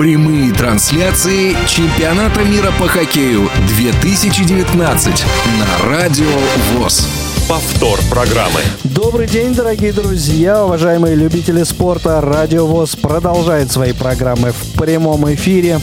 Прямые 0.00 0.52
трансляции 0.54 1.54
чемпионата 1.66 2.42
мира 2.42 2.72
по 2.78 2.88
хоккею 2.88 3.50
2019 3.68 5.24
на 5.58 5.88
Радио 5.90 6.24
ВОЗ. 6.72 7.06
Повтор 7.46 8.00
программы. 8.08 8.60
Добрый 8.82 9.26
день, 9.26 9.54
дорогие 9.54 9.92
друзья, 9.92 10.64
уважаемые 10.64 11.16
любители 11.16 11.64
спорта. 11.64 12.22
Радио 12.22 12.66
ВОЗ 12.66 12.96
продолжает 12.96 13.70
свои 13.70 13.92
программы 13.92 14.52
в 14.52 14.78
прямом 14.78 15.30
эфире. 15.34 15.80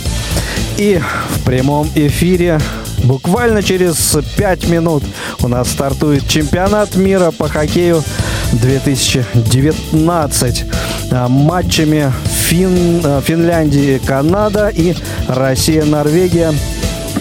И 0.77 0.99
в 1.35 1.45
прямом 1.45 1.87
эфире 1.93 2.59
буквально 3.03 3.61
через 3.61 4.17
5 4.35 4.67
минут 4.67 5.03
у 5.43 5.47
нас 5.47 5.69
стартует 5.69 6.27
чемпионат 6.27 6.95
мира 6.95 7.29
по 7.29 7.47
хоккею 7.47 8.03
2019 8.53 10.63
а, 10.63 10.65
матчами 11.11 12.11
Фин, 12.47 13.01
а, 13.03 13.21
Финляндии, 13.21 13.99
Канада 14.05 14.69
и 14.69 14.95
Россия, 15.27 15.83
Норвегия. 15.83 16.53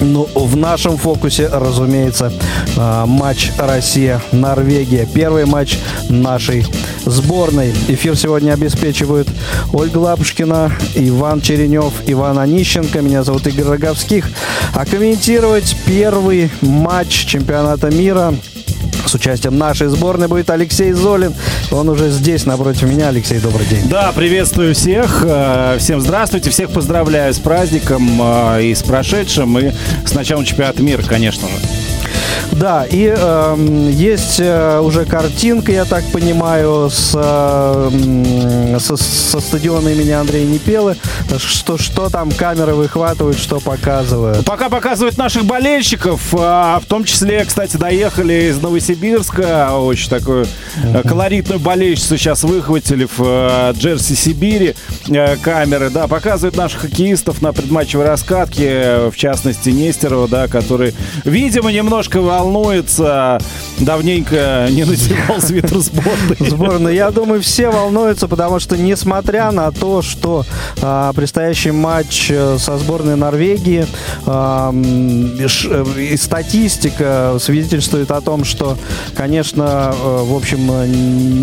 Ну, 0.00 0.28
в 0.34 0.56
нашем 0.56 0.96
фокусе, 0.98 1.48
разумеется, 1.48 2.32
а, 2.76 3.06
матч 3.06 3.50
Россия-Норвегия. 3.58 5.06
Первый 5.12 5.46
матч 5.46 5.78
нашей 6.08 6.66
сборной. 7.04 7.72
Эфир 7.88 8.16
сегодня 8.16 8.52
обеспечивают 8.52 9.28
Ольга 9.72 9.98
Лапушкина, 9.98 10.72
Иван 10.94 11.40
Черенев, 11.40 11.92
Иван 12.06 12.38
Онищенко. 12.38 13.00
Меня 13.00 13.22
зовут 13.22 13.46
Игорь 13.46 13.66
Роговских. 13.66 14.28
А 14.74 14.84
комментировать 14.84 15.76
первый 15.86 16.50
матч 16.60 17.26
чемпионата 17.26 17.90
мира 17.90 18.34
с 19.08 19.14
участием 19.14 19.58
нашей 19.58 19.88
сборной 19.88 20.28
будет 20.28 20.50
Алексей 20.50 20.92
Золин. 20.92 21.34
Он 21.70 21.88
уже 21.88 22.10
здесь, 22.10 22.46
напротив 22.46 22.82
меня. 22.84 23.08
Алексей, 23.08 23.38
добрый 23.38 23.66
день. 23.66 23.88
Да, 23.88 24.12
приветствую 24.12 24.74
всех. 24.74 25.24
Э, 25.24 25.76
всем 25.78 26.00
здравствуйте. 26.00 26.50
Всех 26.50 26.70
поздравляю 26.70 27.32
с 27.32 27.38
праздником 27.38 28.20
э, 28.20 28.64
и 28.64 28.74
с 28.74 28.82
прошедшим, 28.82 29.58
и 29.58 29.72
с 30.04 30.14
началом 30.14 30.44
чемпионата 30.44 30.82
мира, 30.82 31.02
конечно 31.02 31.48
же. 31.48 31.54
Да, 32.58 32.86
и 32.88 33.12
э, 33.14 33.90
есть 33.90 34.40
э, 34.40 34.80
уже 34.80 35.04
картинка, 35.04 35.72
я 35.72 35.84
так 35.84 36.04
понимаю, 36.10 36.88
с, 36.90 37.12
э, 37.14 38.78
со, 38.80 38.96
со 38.96 39.40
стадиона 39.40 39.90
имени 39.90 40.12
Андрея 40.12 40.46
Непелы. 40.46 40.96
Что, 41.36 41.76
что 41.76 42.08
там 42.08 42.30
камеры 42.30 42.74
выхватывают, 42.74 43.38
что 43.38 43.60
показывают? 43.60 44.46
Пока 44.46 44.70
показывают 44.70 45.18
наших 45.18 45.44
болельщиков, 45.44 46.20
а, 46.32 46.80
в 46.80 46.86
том 46.86 47.04
числе, 47.04 47.44
кстати, 47.44 47.76
доехали 47.76 48.48
из 48.50 48.60
Новосибирска, 48.62 49.76
очень 49.76 50.08
такую 50.08 50.46
uh-huh. 50.76 51.06
колоритную 51.06 51.60
болельщицу 51.60 52.16
сейчас 52.16 52.42
выхватили 52.42 53.04
в 53.04 53.20
э, 53.20 53.72
Джерси 53.76 54.14
Сибири 54.14 54.74
э, 55.08 55.36
камеры, 55.36 55.90
да, 55.90 56.06
показывают 56.06 56.56
наших 56.56 56.82
хоккеистов 56.82 57.42
на 57.42 57.52
предматчевой 57.52 58.06
раскатке, 58.06 59.10
в 59.10 59.16
частности 59.16 59.68
Нестерова, 59.68 60.26
да, 60.26 60.48
который, 60.48 60.94
видимо, 61.24 61.70
немножко 61.70 62.22
волнуется. 62.46 63.38
Давненько 63.78 64.68
не 64.70 64.84
надевал 64.84 65.40
свитер 65.40 65.78
сборной. 65.78 66.36
Сборной. 66.50 66.94
Я 66.94 67.10
думаю, 67.10 67.42
все 67.42 67.70
волнуются, 67.70 68.28
потому 68.28 68.58
что, 68.58 68.76
несмотря 68.76 69.50
на 69.50 69.70
то, 69.70 70.02
что 70.02 70.44
а, 70.80 71.12
предстоящий 71.12 71.72
матч 71.72 72.30
э, 72.30 72.56
со 72.58 72.78
сборной 72.78 73.16
Норвегии 73.16 73.86
а, 74.24 74.72
и 74.72 76.16
статистика 76.16 77.36
свидетельствует 77.38 78.10
о 78.10 78.20
том, 78.20 78.44
что, 78.44 78.78
конечно, 79.14 79.92
э, 79.92 80.22
в 80.24 80.34
общем, 80.34 80.66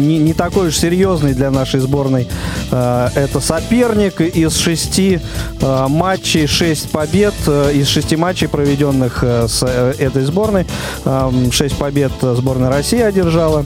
не, 0.07 0.17
не 0.17 0.33
такой 0.33 0.69
уж 0.69 0.77
серьезный 0.77 1.33
для 1.33 1.51
нашей 1.51 1.79
сборной 1.79 2.27
а, 2.71 3.11
это 3.15 3.39
соперник. 3.39 4.21
Из 4.21 4.55
шести 4.55 5.19
а, 5.61 5.87
матчей 5.87 6.47
шесть 6.47 6.89
побед, 6.89 7.33
из 7.47 7.87
шести 7.87 8.15
матчей, 8.15 8.47
проведенных 8.47 9.23
с 9.23 9.63
этой 9.63 10.23
сборной, 10.23 10.65
6 11.03 11.77
побед 11.77 12.11
сборная 12.21 12.69
России 12.69 13.01
одержала. 13.01 13.65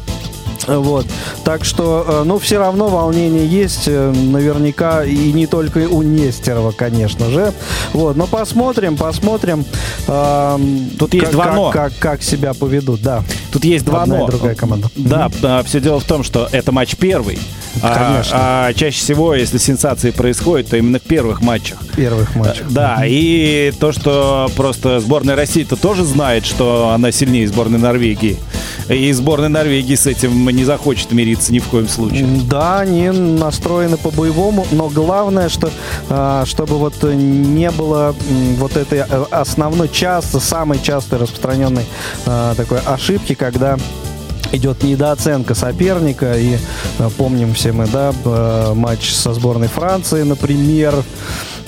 Вот. 0.65 1.05
Так 1.43 1.65
что, 1.65 2.05
э, 2.07 2.23
ну, 2.25 2.39
все 2.39 2.57
равно 2.57 2.87
волнение 2.87 3.45
есть, 3.45 3.87
э, 3.87 4.11
наверняка, 4.11 5.03
и 5.03 5.31
не 5.31 5.47
только 5.47 5.79
у 5.89 6.01
Нестерова, 6.01 6.71
конечно 6.71 7.29
же. 7.29 7.53
Вот, 7.93 8.15
но 8.15 8.27
посмотрим, 8.27 8.97
посмотрим. 8.97 9.65
Э, 10.07 10.57
Тут 10.97 11.13
есть 11.13 11.31
два 11.31 11.53
но. 11.53 11.71
Как, 11.71 11.93
как, 11.93 11.99
как 11.99 12.23
себя 12.23 12.53
поведут, 12.53 13.01
да. 13.01 13.23
Тут 13.51 13.65
есть 13.65 13.85
два 13.85 14.03
Одна 14.03 14.19
но. 14.19 14.27
другая 14.27 14.55
команда. 14.55 14.89
Да, 14.95 15.29
да, 15.41 15.63
все 15.63 15.79
дело 15.79 15.99
в 15.99 16.05
том, 16.05 16.23
что 16.23 16.47
это 16.51 16.71
матч 16.71 16.95
первый. 16.95 17.39
Конечно. 17.81 18.31
А, 18.33 18.67
а 18.67 18.73
чаще 18.73 18.99
всего, 18.99 19.35
если 19.35 19.57
сенсации 19.57 20.11
происходят, 20.11 20.69
то 20.69 20.77
именно 20.77 20.99
в 20.99 21.03
первых 21.03 21.41
матчах. 21.41 21.77
Первых 21.95 22.35
матчах. 22.35 22.67
Да, 22.69 23.03
и 23.05 23.71
то, 23.79 23.91
что 23.91 24.49
просто 24.55 24.99
сборная 24.99 25.35
России-то 25.35 25.75
тоже 25.75 26.03
знает, 26.03 26.45
что 26.45 26.89
она 26.89 27.11
сильнее 27.11 27.47
сборной 27.47 27.79
Норвегии. 27.79 28.37
И 28.89 29.11
сборная 29.11 29.49
Норвегии 29.49 29.95
с 29.95 30.07
этим 30.07 30.46
не 30.53 30.63
захочет 30.63 31.11
мириться 31.11 31.53
ни 31.53 31.59
в 31.59 31.67
коем 31.67 31.87
случае. 31.87 32.25
Да, 32.45 32.79
они 32.79 33.09
настроены 33.09 33.97
по-боевому, 33.97 34.65
но 34.71 34.89
главное, 34.89 35.49
что 35.49 35.69
а, 36.09 36.45
чтобы 36.45 36.77
вот 36.77 37.03
не 37.03 37.71
было 37.71 38.15
вот 38.57 38.77
этой 38.77 38.99
э, 38.99 39.25
основной 39.31 39.89
часто, 39.89 40.39
самой 40.39 40.79
частой 40.79 41.19
распространенной 41.19 41.85
а, 42.25 42.55
такой 42.55 42.79
ошибки, 42.79 43.33
когда 43.33 43.77
идет 44.51 44.83
недооценка 44.83 45.55
соперника. 45.55 46.37
И 46.37 46.57
э, 46.99 47.09
помним 47.17 47.53
все 47.53 47.71
мы, 47.71 47.87
да, 47.87 48.13
матч 48.73 49.13
со 49.13 49.33
сборной 49.33 49.67
Франции, 49.67 50.23
например, 50.23 51.03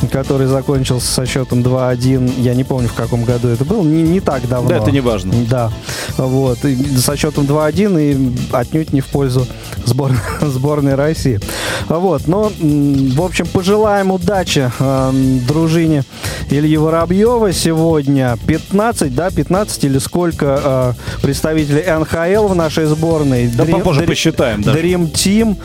который 0.08 0.48
закончился 0.48 1.08
со 1.08 1.26
счетом 1.26 1.60
2-1. 1.60 2.42
Я 2.42 2.54
не 2.54 2.64
помню, 2.64 2.88
в 2.88 2.94
каком 2.94 3.24
году 3.24 3.48
это 3.48 3.66
был. 3.66 3.84
Не, 3.84 4.04
не 4.04 4.20
так 4.20 4.48
давно. 4.48 4.70
Да, 4.70 4.78
это 4.78 4.92
не 4.92 5.02
важно. 5.02 5.34
Да. 5.50 5.72
Вот. 6.18 6.64
И 6.66 6.76
со 6.98 7.16
счетом 7.18 7.46
2-1 7.46 8.02
и 8.02 8.36
отнюдь 8.52 8.94
не 8.94 9.02
в 9.02 9.08
пользу 9.08 9.46
сбор... 9.86 10.12
сборной 10.42 10.96
России. 10.96 11.40
Вот. 11.88 12.28
Но, 12.28 12.52
в 12.60 13.22
общем, 13.22 13.46
пожелаем 13.48 14.12
удачи 14.12 14.72
э, 14.80 15.12
дружине 15.48 16.04
Ильи 16.50 16.78
Воробьева. 16.78 17.52
Сегодня 17.54 18.38
15, 18.48 19.14
да, 19.14 19.32
15 19.32 19.84
или 19.86 19.98
сколько 19.98 20.96
э, 21.00 21.22
представителей 21.22 21.84
НХЛ 21.88 22.48
в 22.48 22.56
нашей 22.56 22.86
сборной. 22.86 23.48
Да, 23.48 23.64
Dream, 23.64 23.72
попозже 23.72 24.02
Dream, 24.02 24.08
посчитаем. 24.08 24.62
Да. 24.62 24.74
Dream 24.74 25.12
Team, 25.12 25.58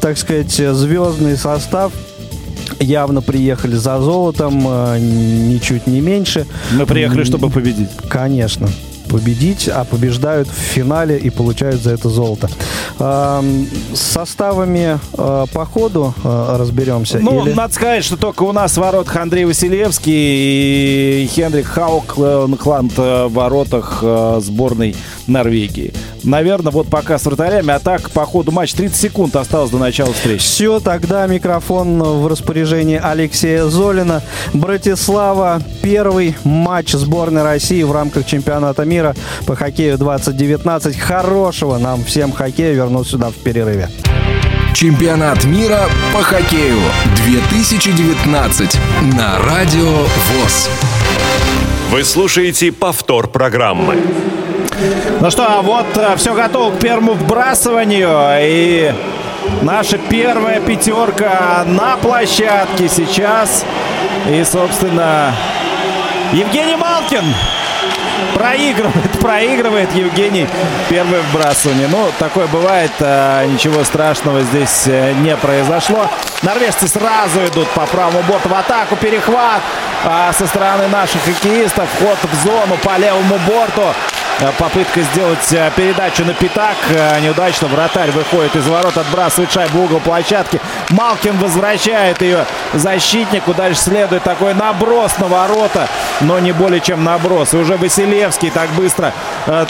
так 0.00 0.18
сказать, 0.18 0.52
звездный 0.52 1.36
состав 1.36 1.92
явно 2.80 3.22
приехали 3.22 3.76
за 3.76 4.00
золотом, 4.00 4.66
э, 4.66 4.98
ничуть 4.98 5.86
не 5.86 6.00
меньше. 6.00 6.46
Мы 6.72 6.86
приехали, 6.86 7.24
чтобы 7.24 7.50
победить. 7.50 7.90
Конечно 8.08 8.68
победить, 9.08 9.68
а 9.68 9.84
побеждают 9.84 10.48
в 10.48 10.58
финале 10.58 11.16
и 11.16 11.30
получают 11.30 11.80
за 11.80 11.92
это 11.92 12.08
золото. 12.08 12.50
С 12.98 13.44
составами 13.94 14.98
э, 15.16 15.46
по 15.52 15.64
ходу 15.64 16.12
э, 16.24 16.56
разберемся. 16.58 17.20
Ну, 17.20 17.46
или... 17.46 17.54
надо 17.54 17.72
сказать, 17.72 18.02
что 18.02 18.16
только 18.16 18.42
у 18.42 18.50
нас 18.50 18.72
в 18.72 18.78
воротах 18.78 19.14
Андрей 19.14 19.44
Василевский 19.44 21.22
и 21.22 21.26
Хенрик 21.28 21.66
Хаукланд 21.66 22.98
в 22.98 23.28
воротах 23.28 24.02
сборной 24.40 24.96
Норвегии 25.28 25.94
наверное, 26.26 26.72
вот 26.72 26.88
пока 26.88 27.18
с 27.18 27.24
вратарями, 27.24 27.70
а 27.70 27.78
так 27.78 28.10
по 28.10 28.26
ходу 28.26 28.52
матча 28.52 28.76
30 28.76 28.96
секунд 28.96 29.36
осталось 29.36 29.70
до 29.70 29.78
начала 29.78 30.12
встречи. 30.12 30.42
Все, 30.42 30.80
тогда 30.80 31.26
микрофон 31.26 32.02
в 32.02 32.26
распоряжении 32.26 33.00
Алексея 33.02 33.64
Золина. 33.64 34.22
Братислава, 34.52 35.62
первый 35.82 36.36
матч 36.44 36.92
сборной 36.92 37.42
России 37.42 37.82
в 37.82 37.92
рамках 37.92 38.26
чемпионата 38.26 38.84
мира 38.84 39.14
по 39.46 39.56
хоккею 39.56 39.98
2019. 39.98 40.98
Хорошего 40.98 41.78
нам 41.78 42.04
всем 42.04 42.32
хоккея. 42.32 42.72
Вернусь 42.72 43.08
сюда 43.08 43.30
в 43.30 43.34
перерыве. 43.34 43.88
Чемпионат 44.74 45.44
мира 45.44 45.84
по 46.12 46.22
хоккею 46.22 46.78
2019 47.24 48.78
на 49.16 49.38
Радио 49.38 49.90
ВОЗ. 49.90 50.68
Вы 51.90 52.04
слушаете 52.04 52.72
повтор 52.72 53.28
программы. 53.28 53.96
Ну 55.20 55.30
что, 55.30 55.60
вот 55.62 55.86
э, 55.96 56.16
все 56.16 56.34
готово 56.34 56.74
к 56.74 56.78
первому 56.78 57.12
вбрасыванию. 57.12 58.10
И 58.40 58.92
наша 59.62 59.96
первая 59.96 60.60
пятерка 60.60 61.64
на 61.66 61.96
площадке 61.96 62.88
сейчас. 62.88 63.64
И, 64.28 64.44
собственно, 64.44 65.34
Евгений 66.32 66.76
Малкин 66.76 67.24
проигрывает, 68.34 69.12
проигрывает 69.20 69.94
Евгений 69.94 70.46
первое 70.90 71.22
вбрасывание. 71.22 71.88
Ну, 71.88 72.10
такое 72.18 72.46
бывает, 72.46 72.92
э, 72.98 73.46
ничего 73.46 73.82
страшного 73.82 74.42
здесь 74.42 74.86
э, 74.86 75.14
не 75.22 75.34
произошло. 75.36 76.06
Норвежцы 76.42 76.86
сразу 76.86 77.40
идут 77.46 77.68
по 77.70 77.86
правому 77.86 78.22
борту 78.28 78.50
в 78.50 78.54
атаку, 78.54 78.96
перехват 78.96 79.62
со 80.38 80.46
стороны 80.46 80.86
наших 80.88 81.20
хоккеистов, 81.24 81.88
вход 81.94 82.18
в 82.22 82.44
зону 82.44 82.76
по 82.84 82.96
левому 82.98 83.40
борту. 83.48 83.82
Э, 84.38 84.52
попытка 84.58 85.00
сделать 85.00 85.50
э, 85.52 85.70
передачу 85.76 86.24
на 86.24 86.34
пятак. 86.34 86.76
Э, 86.90 87.20
неудачно. 87.20 87.68
Вратарь 87.68 88.10
выходит 88.10 88.54
из 88.54 88.66
ворот, 88.66 88.96
отбрасывает 88.98 89.50
шайбу 89.50 89.78
в 89.78 89.84
угол 89.84 90.00
площадки. 90.00 90.60
Малкин 90.90 91.38
возвращает 91.38 92.20
ее 92.20 92.44
защитнику. 92.74 93.54
Дальше 93.54 93.80
следует 93.80 94.24
такой 94.24 94.52
наброс 94.52 95.16
на 95.18 95.28
ворота. 95.28 95.88
Но 96.20 96.38
не 96.38 96.52
более 96.52 96.80
чем 96.80 97.02
наброс. 97.02 97.54
И 97.54 97.56
уже 97.56 97.78
Василевский 97.78 98.50
так 98.50 98.68
быстро 98.70 99.12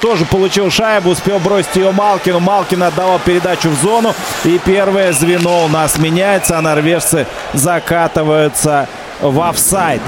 тоже 0.00 0.24
получил 0.24 0.70
шайбу. 0.70 1.10
Успел 1.10 1.38
бросить 1.38 1.76
ее 1.76 1.92
Малкину. 1.92 2.40
Малкин 2.40 2.82
отдавал 2.82 3.20
передачу 3.20 3.70
в 3.70 3.80
зону. 3.80 4.14
И 4.44 4.58
первое 4.58 5.12
звено 5.12 5.64
у 5.64 5.68
нас 5.68 5.96
меняется. 5.96 6.58
А 6.58 6.62
норвежцы 6.62 7.26
закатываются 7.52 8.88
в 9.20 9.40
офсайд. 9.40 10.02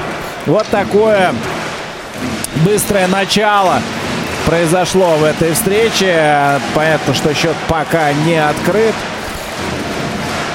Вот 0.46 0.66
такое 0.68 1.32
быстрое 2.64 3.06
начало 3.06 3.80
произошло 4.48 5.16
в 5.16 5.24
этой 5.24 5.52
встрече. 5.52 6.58
Понятно, 6.74 7.12
что 7.12 7.34
счет 7.34 7.54
пока 7.68 8.14
не 8.14 8.36
открыт. 8.36 8.94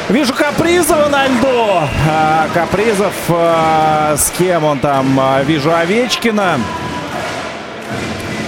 Вижу 0.09 0.33
Капризова 0.33 1.09
на 1.09 1.27
льду. 1.27 1.79
А, 2.09 2.47
Капризов, 2.55 3.13
а, 3.29 4.15
с 4.17 4.31
кем 4.31 4.63
он 4.63 4.79
там? 4.79 5.19
А, 5.19 5.43
вижу 5.43 5.71
Овечкина. 5.71 6.59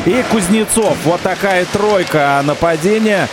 И 0.05 0.25
Кузнецов. 0.31 0.97
Вот 1.03 1.21
такая 1.21 1.65
тройка 1.65 2.41
нападения 2.43 3.29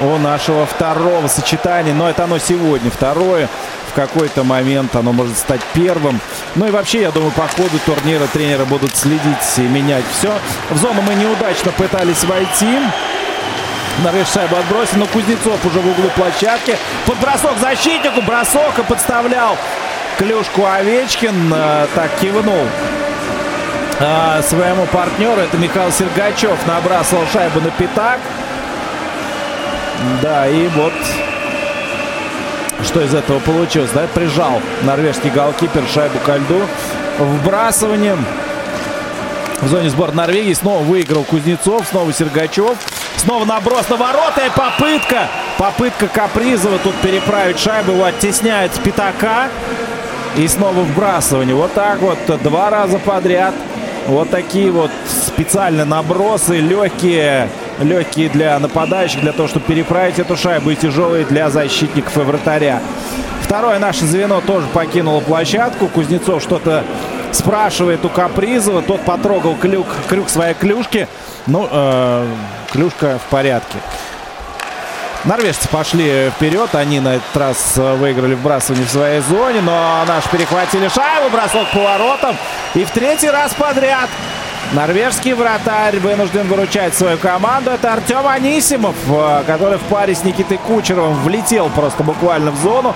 у 0.00 0.18
нашего 0.18 0.66
второго 0.66 1.26
сочетания. 1.28 1.94
Но 1.94 2.08
это 2.08 2.24
оно 2.24 2.38
сегодня 2.38 2.90
второе 2.90 3.48
какой-то 3.94 4.44
момент 4.44 4.94
оно 4.96 5.12
может 5.12 5.38
стать 5.38 5.60
первым. 5.72 6.20
Ну 6.54 6.66
и 6.66 6.70
вообще, 6.70 7.02
я 7.02 7.10
думаю, 7.10 7.32
по 7.32 7.46
ходу 7.48 7.78
турнира 7.86 8.26
тренеры 8.26 8.64
будут 8.64 8.94
следить 8.96 9.38
и 9.56 9.62
менять 9.62 10.04
все. 10.18 10.32
В 10.70 10.76
зону 10.76 11.00
мы 11.02 11.14
неудачно 11.14 11.72
пытались 11.72 12.24
войти. 12.24 12.78
Норвеж 14.02 14.28
шайбу 14.28 14.56
отбросил, 14.56 14.98
но 14.98 15.06
Кузнецов 15.06 15.64
уже 15.64 15.78
в 15.78 15.88
углу 15.88 16.10
площадки. 16.16 16.76
Под 17.06 17.16
бросок 17.18 17.56
защитнику, 17.60 18.22
бросок 18.22 18.78
и 18.78 18.82
подставлял 18.82 19.56
клюшку 20.18 20.66
Овечкин. 20.66 21.52
Э, 21.54 21.86
так 21.94 22.10
кивнул 22.20 22.66
э, 24.00 24.42
своему 24.42 24.86
партнеру. 24.86 25.40
Это 25.40 25.56
Михаил 25.58 25.92
Сергачев 25.92 26.58
набрасывал 26.66 27.24
шайбу 27.32 27.60
на 27.60 27.70
пятак. 27.70 28.18
Да, 30.22 30.46
и 30.48 30.68
вот 30.68 30.92
что 32.84 33.00
из 33.00 33.14
этого 33.14 33.38
получилось. 33.40 33.90
Да, 33.94 34.06
прижал 34.14 34.60
норвежский 34.82 35.30
голкипер 35.30 35.82
шайбу 35.92 36.18
ко 36.20 36.36
льду. 36.36 36.60
Вбрасыванием 37.18 38.24
в 39.60 39.68
зоне 39.68 39.90
сбора 39.90 40.12
Норвегии. 40.12 40.52
Снова 40.52 40.82
выиграл 40.82 41.24
Кузнецов, 41.24 41.86
снова 41.88 42.12
Сергачев. 42.12 42.76
Снова 43.16 43.44
наброс 43.44 43.88
на 43.88 43.96
ворота 43.96 44.42
и 44.46 44.50
попытка. 44.50 45.28
Попытка 45.58 46.08
Капризова 46.08 46.78
тут 46.78 46.94
переправить 46.96 47.58
шайбу. 47.58 47.92
Его 47.92 48.04
оттесняет 48.04 48.74
с 48.74 48.78
пятака. 48.78 49.48
И 50.36 50.46
снова 50.48 50.80
вбрасывание. 50.80 51.54
Вот 51.54 51.72
так 51.72 52.00
вот. 52.00 52.18
Два 52.42 52.70
раза 52.70 52.98
подряд. 52.98 53.54
Вот 54.06 54.30
такие 54.30 54.70
вот 54.70 54.90
специальные 55.08 55.86
набросы. 55.86 56.58
Легкие 56.58 57.48
легкие 57.80 58.28
для 58.28 58.58
нападающих, 58.58 59.20
для 59.20 59.32
того, 59.32 59.48
чтобы 59.48 59.66
переправить 59.66 60.18
эту 60.18 60.36
шайбу, 60.36 60.70
и 60.70 60.76
тяжелые 60.76 61.24
для 61.24 61.50
защитников 61.50 62.16
и 62.16 62.20
вратаря. 62.20 62.80
Второе 63.42 63.78
наше 63.78 64.06
звено 64.06 64.40
тоже 64.40 64.66
покинуло 64.68 65.20
площадку. 65.20 65.88
Кузнецов 65.88 66.42
что-то 66.42 66.82
спрашивает 67.32 68.04
у 68.04 68.08
Капризова. 68.08 68.82
Тот 68.82 69.02
потрогал 69.02 69.54
клюк, 69.54 69.86
крюк 70.08 70.28
своей 70.28 70.54
клюшки. 70.54 71.08
Ну, 71.46 71.68
э, 71.70 72.26
клюшка 72.72 73.18
в 73.18 73.30
порядке. 73.30 73.76
Норвежцы 75.24 75.68
пошли 75.68 76.30
вперед. 76.36 76.74
Они 76.74 77.00
на 77.00 77.16
этот 77.16 77.36
раз 77.36 77.76
выиграли 77.76 78.34
вбрасывание 78.34 78.86
в 78.86 78.90
своей 78.90 79.20
зоне. 79.20 79.60
Но 79.60 80.04
наши 80.06 80.28
перехватили 80.30 80.88
шайбу. 80.88 81.30
Бросок 81.30 81.70
поворотом. 81.72 82.36
И 82.74 82.84
в 82.84 82.90
третий 82.90 83.28
раз 83.28 83.52
подряд 83.54 84.08
Норвежский 84.72 85.34
вратарь 85.34 85.98
вынужден 85.98 86.48
выручать 86.48 86.94
свою 86.94 87.18
команду. 87.18 87.70
Это 87.70 87.92
Артем 87.92 88.26
Анисимов, 88.26 88.96
э, 89.08 89.42
который 89.46 89.78
в 89.78 89.82
паре 89.82 90.14
с 90.14 90.24
Никитой 90.24 90.58
Кучеровым 90.58 91.14
влетел 91.22 91.68
просто 91.68 92.02
буквально 92.02 92.50
в 92.50 92.56
зону. 92.56 92.94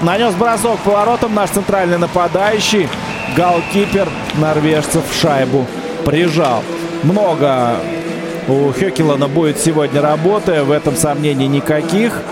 Нанес 0.00 0.34
бросок 0.34 0.78
поворотом 0.80 1.34
наш 1.34 1.50
центральный 1.50 1.98
нападающий. 1.98 2.88
Голкипер 3.36 4.08
норвежцев 4.38 5.04
шайбу 5.20 5.66
прижал. 6.04 6.64
Много 7.04 7.76
у 8.48 8.72
Хёкелана 8.72 9.28
будет 9.28 9.60
сегодня 9.60 10.00
работы. 10.00 10.64
В 10.64 10.72
этом 10.72 10.96
сомнений 10.96 11.46
никаких. 11.46 12.22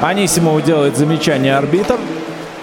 Анисимову 0.00 0.60
делает 0.60 0.96
замечание 0.96 1.56
арбитр. 1.56 1.98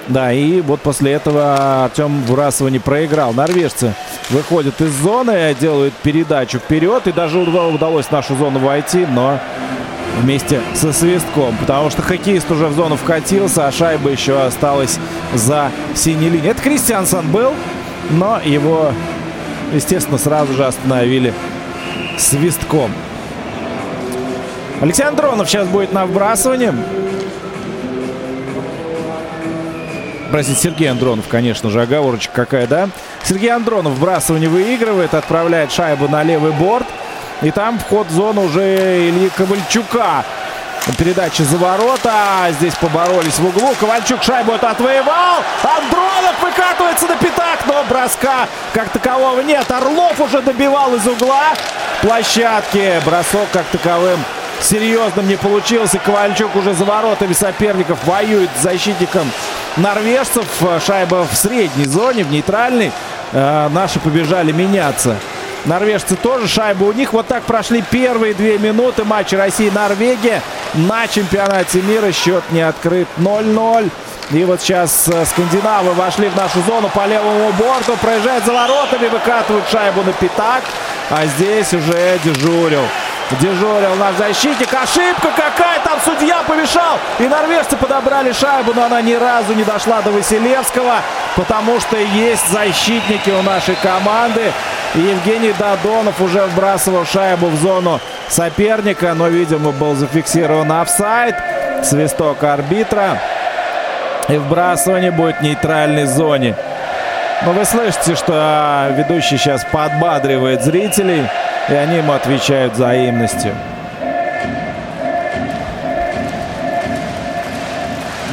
Да, 0.08 0.34
и 0.34 0.62
вот 0.62 0.82
после 0.82 1.12
этого 1.12 1.86
Артем 1.86 2.22
Бурасова 2.22 2.70
не 2.70 2.80
проиграл. 2.80 3.34
Норвежцы 3.34 3.94
выходят 4.32 4.80
из 4.82 4.92
зоны, 4.92 5.56
делают 5.60 5.94
передачу 5.96 6.60
вперед. 6.60 7.08
И 7.08 7.12
даже 7.12 7.40
удалось 7.40 8.08
в 8.08 8.12
нашу 8.12 8.36
зону 8.36 8.60
войти, 8.60 9.06
но 9.06 9.40
вместе 10.22 10.62
со 10.74 10.92
свистком. 10.94 11.56
Потому 11.58 11.90
что 11.90 12.02
хоккеист 12.02 12.50
уже 12.52 12.68
в 12.68 12.74
зону 12.74 12.96
вкатился, 12.96 13.68
а 13.68 13.72
шайба 13.72 14.10
еще 14.10 14.42
осталась 14.42 15.00
за 15.34 15.72
синей 15.96 16.30
линией. 16.30 16.52
Это 16.52 16.62
Кристиансон 16.62 17.28
был, 17.32 17.54
но 18.10 18.40
его, 18.44 18.94
естественно, 19.74 20.18
сразу 20.18 20.54
же 20.54 20.66
остановили 20.66 21.34
свистком. 22.18 22.92
Алексей 24.82 25.04
Андронов 25.04 25.48
сейчас 25.48 25.68
будет 25.68 25.94
на 25.94 26.06
вбрасывании. 26.06 26.74
Простите, 30.32 30.62
Сергей 30.62 30.90
Андронов, 30.90 31.28
конечно 31.28 31.70
же, 31.70 31.82
оговорочка 31.82 32.32
какая, 32.34 32.66
да? 32.66 32.90
Сергей 33.24 33.50
Андронов 33.50 33.94
вбрасывание 33.94 34.48
выигрывает, 34.48 35.14
отправляет 35.14 35.74
шайбу 35.74 36.08
на 36.08 36.24
левый 36.24 36.54
борт. 36.54 36.88
И 37.42 37.52
там 37.52 37.78
вход 37.78 38.08
в 38.08 38.12
зону 38.12 38.44
уже 38.44 39.10
Ильи 39.10 39.30
Ковальчука. 39.36 40.24
Передача 40.98 41.44
за 41.44 41.58
ворота. 41.58 42.14
Здесь 42.52 42.76
поборолись 42.76 43.40
в 43.40 43.46
углу. 43.46 43.74
Ковальчук 43.78 44.24
шайбу 44.24 44.54
эту 44.54 44.68
отвоевал. 44.68 45.44
Андронов 45.64 46.42
выкатывается 46.42 47.08
на 47.08 47.18
пятак, 47.18 47.60
но 47.68 47.84
броска 47.90 48.48
как 48.74 48.90
такового 48.90 49.42
нет. 49.42 49.70
Орлов 49.70 50.18
уже 50.22 50.42
добивал 50.42 50.96
из 50.96 51.06
угла 51.06 51.54
площадки. 52.02 53.02
Бросок 53.06 53.50
как 53.52 53.66
таковым 53.66 54.20
серьезным 54.62 55.28
не 55.28 55.36
получился. 55.36 56.00
Ковальчук 56.00 56.56
уже 56.56 56.74
за 56.74 56.86
воротами 56.86 57.34
соперников 57.34 58.06
воюет 58.06 58.50
с 58.58 58.64
защитником 58.64 59.30
норвежцев. 59.78 60.46
Шайба 60.86 61.26
в 61.26 61.36
средней 61.36 61.86
зоне, 61.86 62.24
в 62.24 62.32
нейтральной. 62.32 62.92
Э, 63.32 63.70
наши 63.70 64.00
побежали 64.00 64.52
меняться. 64.52 65.18
Норвежцы 65.66 66.16
тоже 66.16 66.48
шайба 66.48 66.86
у 66.86 66.92
них. 66.92 67.14
Вот 67.14 67.28
так 67.28 67.44
прошли 67.44 67.84
первые 67.90 68.34
две 68.34 68.58
минуты 68.58 69.04
матча 69.04 69.38
России-Норвегия. 69.38 70.42
На 70.74 71.08
чемпионате 71.08 71.82
мира 71.82 72.12
счет 72.12 72.44
не 72.52 72.62
открыт 72.62 73.08
0-0. 73.18 73.90
И 74.32 74.44
вот 74.46 74.62
сейчас 74.62 75.08
э, 75.08 75.26
скандинавы 75.26 75.94
вошли 75.94 76.30
в 76.30 76.36
нашу 76.36 76.62
зону 76.62 76.90
по 76.90 77.06
левому 77.06 77.52
борту. 77.54 77.96
Проезжают 78.02 78.46
за 78.46 78.54
воротами, 78.54 79.08
выкатывают 79.08 79.70
шайбу 79.70 80.04
на 80.04 80.14
пятак. 80.14 80.64
А 81.10 81.26
здесь 81.26 81.74
уже 81.74 82.20
дежурил 82.24 82.84
Дежурил 83.40 83.96
наш 83.96 84.16
защитник. 84.16 84.74
Ошибка 84.74 85.30
какая 85.36 85.80
там 85.84 86.00
судья 86.04 86.44
помешал. 86.48 86.98
И 87.20 87.28
норвежцы 87.28 87.78
подобрали 87.78 88.34
шайбу, 88.34 88.74
но 88.74 88.86
она 88.86 89.02
ни 89.02 89.14
разу 89.14 89.54
не 89.54 89.64
дошла 89.64 90.02
до 90.02 90.12
Василевского. 90.12 90.96
Потому 91.36 91.80
что 91.80 91.98
есть 91.98 92.50
защитники 92.50 93.30
у 93.30 93.42
нашей 93.42 93.76
команды. 93.76 94.52
И 94.96 95.00
Евгений 95.00 95.54
Додонов 95.54 96.20
уже 96.20 96.42
вбрасывал 96.42 97.06
шайбу 97.06 97.48
в 97.48 97.56
зону 97.56 98.02
соперника. 98.28 99.14
Но, 99.14 99.28
видимо, 99.28 99.72
был 99.72 99.96
зафиксирован 99.96 100.72
офсайд. 100.72 101.36
Свисток 101.84 102.44
арбитра. 102.44 103.18
И 104.28 104.38
вбрасывание 104.38 105.12
будет 105.12 105.38
в 105.38 105.42
нейтральной 105.42 106.06
зоне. 106.06 106.56
Но 107.44 107.54
вы 107.54 107.66
слышите, 107.66 108.16
что 108.16 108.88
ведущий 108.92 109.38
сейчас 109.38 109.66
подбадривает 109.72 110.64
зрителей. 110.64 111.28
И 111.70 111.74
они 111.74 111.98
ему 111.98 112.14
отвечают 112.14 112.74
взаимностью. 112.74 113.56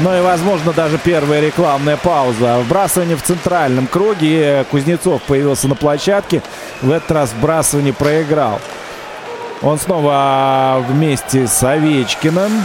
Ну 0.01 0.17
и, 0.17 0.21
возможно, 0.21 0.73
даже 0.73 0.97
первая 0.97 1.41
рекламная 1.41 1.97
пауза. 1.97 2.59
Вбрасывание 2.59 3.17
в 3.17 3.23
центральном 3.23 3.89
круге. 3.89 4.65
Кузнецов 4.71 5.23
появился 5.23 5.67
на 5.67 5.75
площадке. 5.75 6.41
В 6.83 6.93
этот 6.93 7.11
раз 7.11 7.33
вбрасывание 7.33 7.93
проиграл. 7.93 8.61
Он 9.61 9.77
снова 9.79 10.85
вместе 10.89 11.49
с 11.49 11.63
Овечкиным 11.65 12.65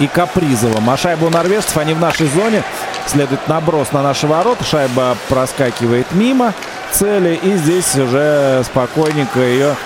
и 0.00 0.08
Капризовым. 0.08 0.90
А 0.90 0.96
у 1.20 1.30
норвежцев, 1.30 1.76
они 1.76 1.94
в 1.94 2.00
нашей 2.00 2.26
зоне. 2.26 2.64
Следует 3.06 3.46
наброс 3.46 3.92
на 3.92 4.02
наши 4.02 4.26
ворота. 4.26 4.64
Шайба 4.64 5.16
проскакивает 5.28 6.08
мимо. 6.12 6.52
Цели. 6.92 7.38
И 7.42 7.56
здесь 7.56 7.96
уже 7.96 8.62
спокойненько 8.64 9.40
ее 9.40 9.76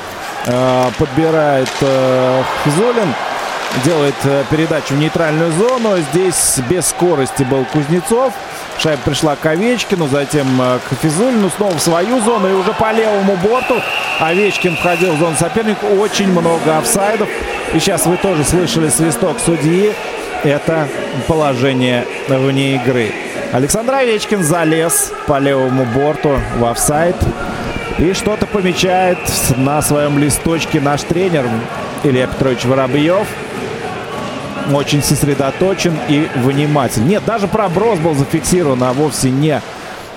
э, 0.46 0.90
подбирает 0.99 1.70
э, 1.80 2.42
Хизулин. 2.64 3.14
Делает 3.84 4.14
э, 4.25 4.44
передачу 4.50 4.94
в 4.94 4.99
нейтральную 4.99 5.52
зону. 5.52 5.96
Здесь 6.12 6.58
без 6.68 6.87
скорости 6.87 7.42
был 7.42 7.64
Кузнецов. 7.73 8.32
Шайба 8.78 9.02
пришла 9.04 9.37
к 9.37 9.46
Овечкину, 9.46 10.06
затем 10.08 10.46
э, 10.61 10.78
к 10.88 10.94
Физулину, 11.02 11.50
снова 11.56 11.75
в 11.75 11.80
свою 11.80 12.20
зону. 12.20 12.49
И 12.49 12.52
уже 12.52 12.73
по 12.73 12.92
левому 12.92 13.37
борту 13.37 13.80
Овечкин 14.20 14.76
входил 14.76 15.14
в 15.14 15.18
зону 15.18 15.37
соперника. 15.37 15.84
Очень 15.87 16.28
много 16.28 16.78
офсайдов. 16.78 17.28
И 17.73 17.78
сейчас 17.78 18.06
вы 18.06 18.16
тоже 18.16 18.44
слышали 18.44 18.88
свисток 18.88 19.38
судьи. 19.44 19.92
Это 20.44 20.88
положение 21.26 22.06
вне 22.28 22.76
игры. 22.76 23.24
Александр 23.54 23.94
Овечкин 23.94 24.42
залез 24.42 25.12
по 25.28 25.38
левому 25.38 25.84
борту 25.84 26.40
в 26.58 26.64
офсайд. 26.64 27.14
И 27.99 28.12
что-то 28.12 28.46
помечает 28.46 29.18
на 29.56 29.80
своем 29.80 30.18
листочке 30.18 30.80
наш 30.80 31.02
тренер 31.02 31.46
Илья 32.02 32.26
Петрович 32.26 32.64
Воробьев. 32.64 33.28
Очень 34.73 35.04
сосредоточен 35.04 35.96
и 36.08 36.28
внимателен. 36.34 37.06
Нет, 37.06 37.25
даже 37.25 37.46
проброс 37.46 38.00
был 38.00 38.16
зафиксирован, 38.16 38.82
а 38.82 38.92
вовсе 38.92 39.30
не 39.30 39.62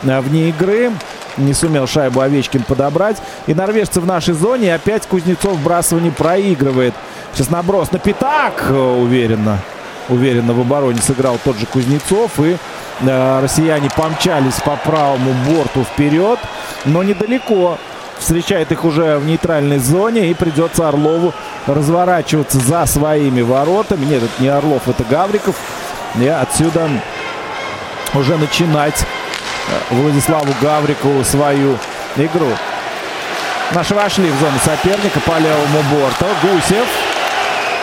вне 0.02 0.50
игры. 0.50 0.92
Не 1.38 1.54
сумел 1.54 1.86
шайбу 1.86 2.22
Овечкин 2.22 2.64
подобрать. 2.64 3.18
И 3.46 3.54
норвежцы 3.54 4.02
в 4.02 4.08
нашей 4.08 4.34
зоне. 4.34 4.74
Опять 4.74 5.06
Кузнецов 5.06 5.58
вбрасывание 5.58 6.12
проигрывает. 6.12 6.96
Сейчас 7.36 7.52
наброс 7.52 7.92
на 7.92 8.00
пятак. 8.00 8.72
Уверенно. 8.72 9.60
Уверенно 10.10 10.54
в 10.54 10.62
обороне 10.62 11.02
сыграл 11.02 11.38
тот 11.44 11.58
же 11.60 11.68
Кузнецов. 11.68 12.40
И 12.40 12.54
э, 12.54 12.58
россияне 13.02 13.90
помчались 13.90 14.60
по 14.62 14.76
правому 14.76 15.34
борту 15.48 15.84
вперед. 15.84 16.40
Но 16.86 17.04
недалеко. 17.04 17.78
Встречает 18.18 18.72
их 18.72 18.84
уже 18.84 19.18
в 19.18 19.26
нейтральной 19.26 19.78
зоне. 19.78 20.32
И 20.32 20.34
придется 20.34 20.88
Орлову 20.88 21.34
разворачиваться 21.68 22.60
за 22.60 22.86
своими 22.86 23.42
воротами. 23.42 24.06
Нет, 24.06 24.24
это 24.24 24.42
не 24.42 24.48
Орлов, 24.48 24.88
это 24.88 25.04
Гавриков. 25.04 25.56
И 26.20 26.28
отсюда 26.28 26.90
уже 28.14 28.38
начинать 28.38 29.06
Владиславу 29.92 30.54
Гаврикову 30.62 31.24
свою 31.24 31.78
игру. 32.16 32.50
Наши 33.74 33.94
вошли 33.94 34.30
в 34.32 34.40
зону 34.40 34.58
соперника 34.64 35.20
по 35.20 35.38
левому 35.38 35.84
борту. 35.92 36.26
Гусев 36.42 36.88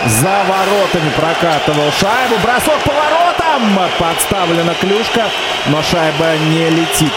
за 0.07 0.45
воротами 0.45 1.11
прокатывал 1.17 1.91
шайбу. 1.93 2.37
Бросок 2.43 2.79
по 2.85 2.93
воротам. 2.93 3.91
Подставлена 3.99 4.75
клюшка, 4.81 5.25
но 5.67 5.83
шайба 5.83 6.37
не 6.51 6.71
летит 6.71 7.13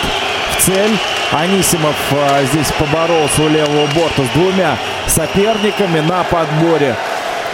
в 0.51 0.63
цель. 0.63 0.97
Анисимов 1.31 1.95
а, 2.11 2.43
здесь 2.45 2.71
поборолся 2.79 3.41
у 3.41 3.49
левого 3.49 3.87
борта 3.87 4.23
с 4.23 4.29
двумя 4.37 4.77
соперниками. 5.07 5.99
На 6.01 6.23
подборе 6.23 6.95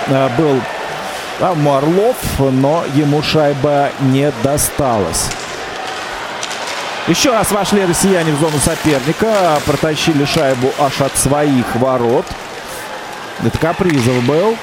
а, 0.10 0.30
был 0.38 0.60
там 1.40 1.64
но 1.64 2.84
ему 2.94 3.22
шайба 3.24 3.90
не 4.02 4.32
досталась. 4.44 5.30
Еще 7.08 7.32
раз 7.32 7.52
вошли 7.52 7.86
россияне 7.86 8.32
в 8.32 8.40
зону 8.40 8.60
соперника. 8.60 9.60
Протащили 9.66 10.24
шайбу 10.26 10.72
аж 10.80 11.02
от 11.02 11.18
своих 11.18 11.76
ворот. 11.76 12.26
Это 13.44 13.58
Капризов 13.58 14.24
был. 14.24 14.56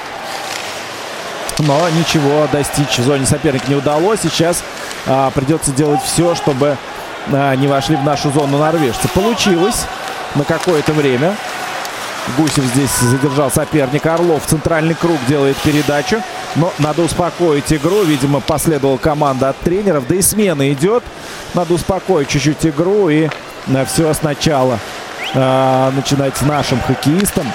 Но 1.61 1.89
ничего 1.89 2.47
достичь 2.51 2.97
в 2.97 3.03
зоне 3.03 3.25
соперника 3.25 3.67
не 3.67 3.75
удалось. 3.75 4.21
Сейчас 4.21 4.63
а, 5.05 5.29
придется 5.31 5.71
делать 5.71 6.01
все, 6.03 6.33
чтобы 6.35 6.77
а, 7.31 7.55
не 7.55 7.67
вошли 7.67 7.95
в 7.95 8.03
нашу 8.03 8.31
зону 8.31 8.57
норвежцы. 8.57 9.07
Получилось 9.09 9.85
на 10.35 10.43
какое-то 10.43 10.93
время. 10.93 11.35
Гусев 12.37 12.63
здесь 12.65 12.91
задержал 12.99 13.51
соперника. 13.51 14.13
Орлов 14.15 14.43
центральный 14.45 14.95
круг 14.95 15.17
делает 15.27 15.57
передачу. 15.57 16.21
Но 16.55 16.71
надо 16.79 17.03
успокоить 17.03 17.71
игру. 17.73 18.03
Видимо, 18.03 18.39
последовала 18.39 18.97
команда 18.97 19.49
от 19.49 19.57
тренеров. 19.59 20.05
Да 20.07 20.15
и 20.15 20.21
смена 20.21 20.71
идет. 20.71 21.03
Надо 21.53 21.73
успокоить 21.73 22.27
чуть-чуть 22.29 22.65
игру 22.65 23.09
и 23.09 23.29
на 23.67 23.85
все 23.85 24.13
сначала 24.13 24.79
э, 25.33 25.91
начинать 25.95 26.35
с 26.37 26.41
нашим 26.41 26.79
хоккеистом. 26.81 27.45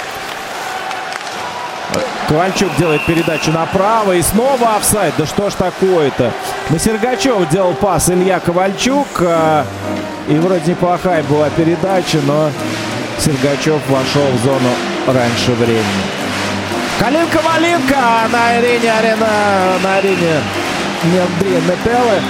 Ковальчук 2.28 2.74
делает 2.76 3.04
передачу 3.06 3.52
направо 3.52 4.12
и 4.12 4.22
снова 4.22 4.76
офсайд. 4.76 5.14
Да 5.16 5.26
что 5.26 5.48
ж 5.48 5.54
такое-то? 5.54 6.32
На 6.70 6.78
Сергачев 6.78 7.48
делал 7.50 7.74
пас 7.74 8.10
Илья 8.10 8.40
Ковальчук. 8.40 9.06
Э, 9.20 9.64
и 10.28 10.34
вроде 10.34 10.72
неплохая 10.72 11.22
была 11.24 11.48
передача, 11.50 12.18
но 12.26 12.50
Сергачев 13.18 13.80
вошел 13.88 14.26
в 14.32 14.44
зону 14.44 14.70
раньше 15.06 15.52
времени. 15.52 15.84
Калинка-малинка 16.98 18.28
на 18.32 18.48
арене 18.48 18.92
арена, 18.92 19.78
на 19.82 19.96
арене 19.96 20.40
не 21.04 21.18
Андрея 21.18 21.60
Метеллы. 21.60 22.22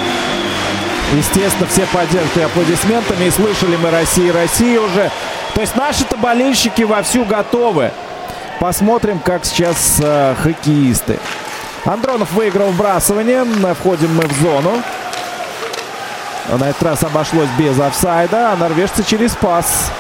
Естественно, 1.14 1.66
все 1.68 1.86
поддержки 1.86 2.40
аплодисментами. 2.40 3.24
И 3.26 3.30
слышали 3.30 3.76
мы 3.76 3.90
России, 3.90 4.28
России 4.28 4.76
уже. 4.76 5.10
То 5.54 5.60
есть 5.60 5.76
наши-то 5.76 6.16
болельщики 6.16 6.82
вовсю 6.82 7.24
готовы. 7.24 7.92
Посмотрим, 8.60 9.18
как 9.18 9.44
сейчас 9.44 10.00
э, 10.02 10.34
хоккеисты. 10.42 11.18
Андронов 11.84 12.32
выиграл 12.32 12.70
вбрасывание. 12.70 13.44
Входим 13.78 14.14
мы 14.16 14.22
в 14.22 14.32
зону. 14.40 14.82
На 16.48 16.70
этот 16.70 16.82
раз 16.82 17.02
обошлось 17.02 17.48
без 17.58 17.78
офсайда. 17.78 18.52
А 18.52 18.56
норвежцы 18.56 19.04
через 19.04 19.32
пас 19.32 19.90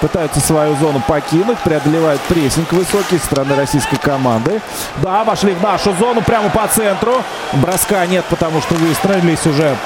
пытаются 0.00 0.40
свою 0.40 0.74
зону 0.76 1.00
покинуть, 1.06 1.58
преодолевают 1.60 2.20
прессинг 2.22 2.72
высокий 2.72 3.18
со 3.18 3.26
стороны 3.26 3.54
российской 3.54 3.96
команды. 3.96 4.60
Да, 4.96 5.22
вошли 5.24 5.52
в 5.54 5.62
нашу 5.62 5.94
зону 5.94 6.22
прямо 6.22 6.50
по 6.50 6.66
центру. 6.66 7.22
Броска 7.52 8.04
нет, 8.06 8.24
потому 8.28 8.60
что 8.60 8.74
выстроились 8.74 9.46
уже 9.46 9.76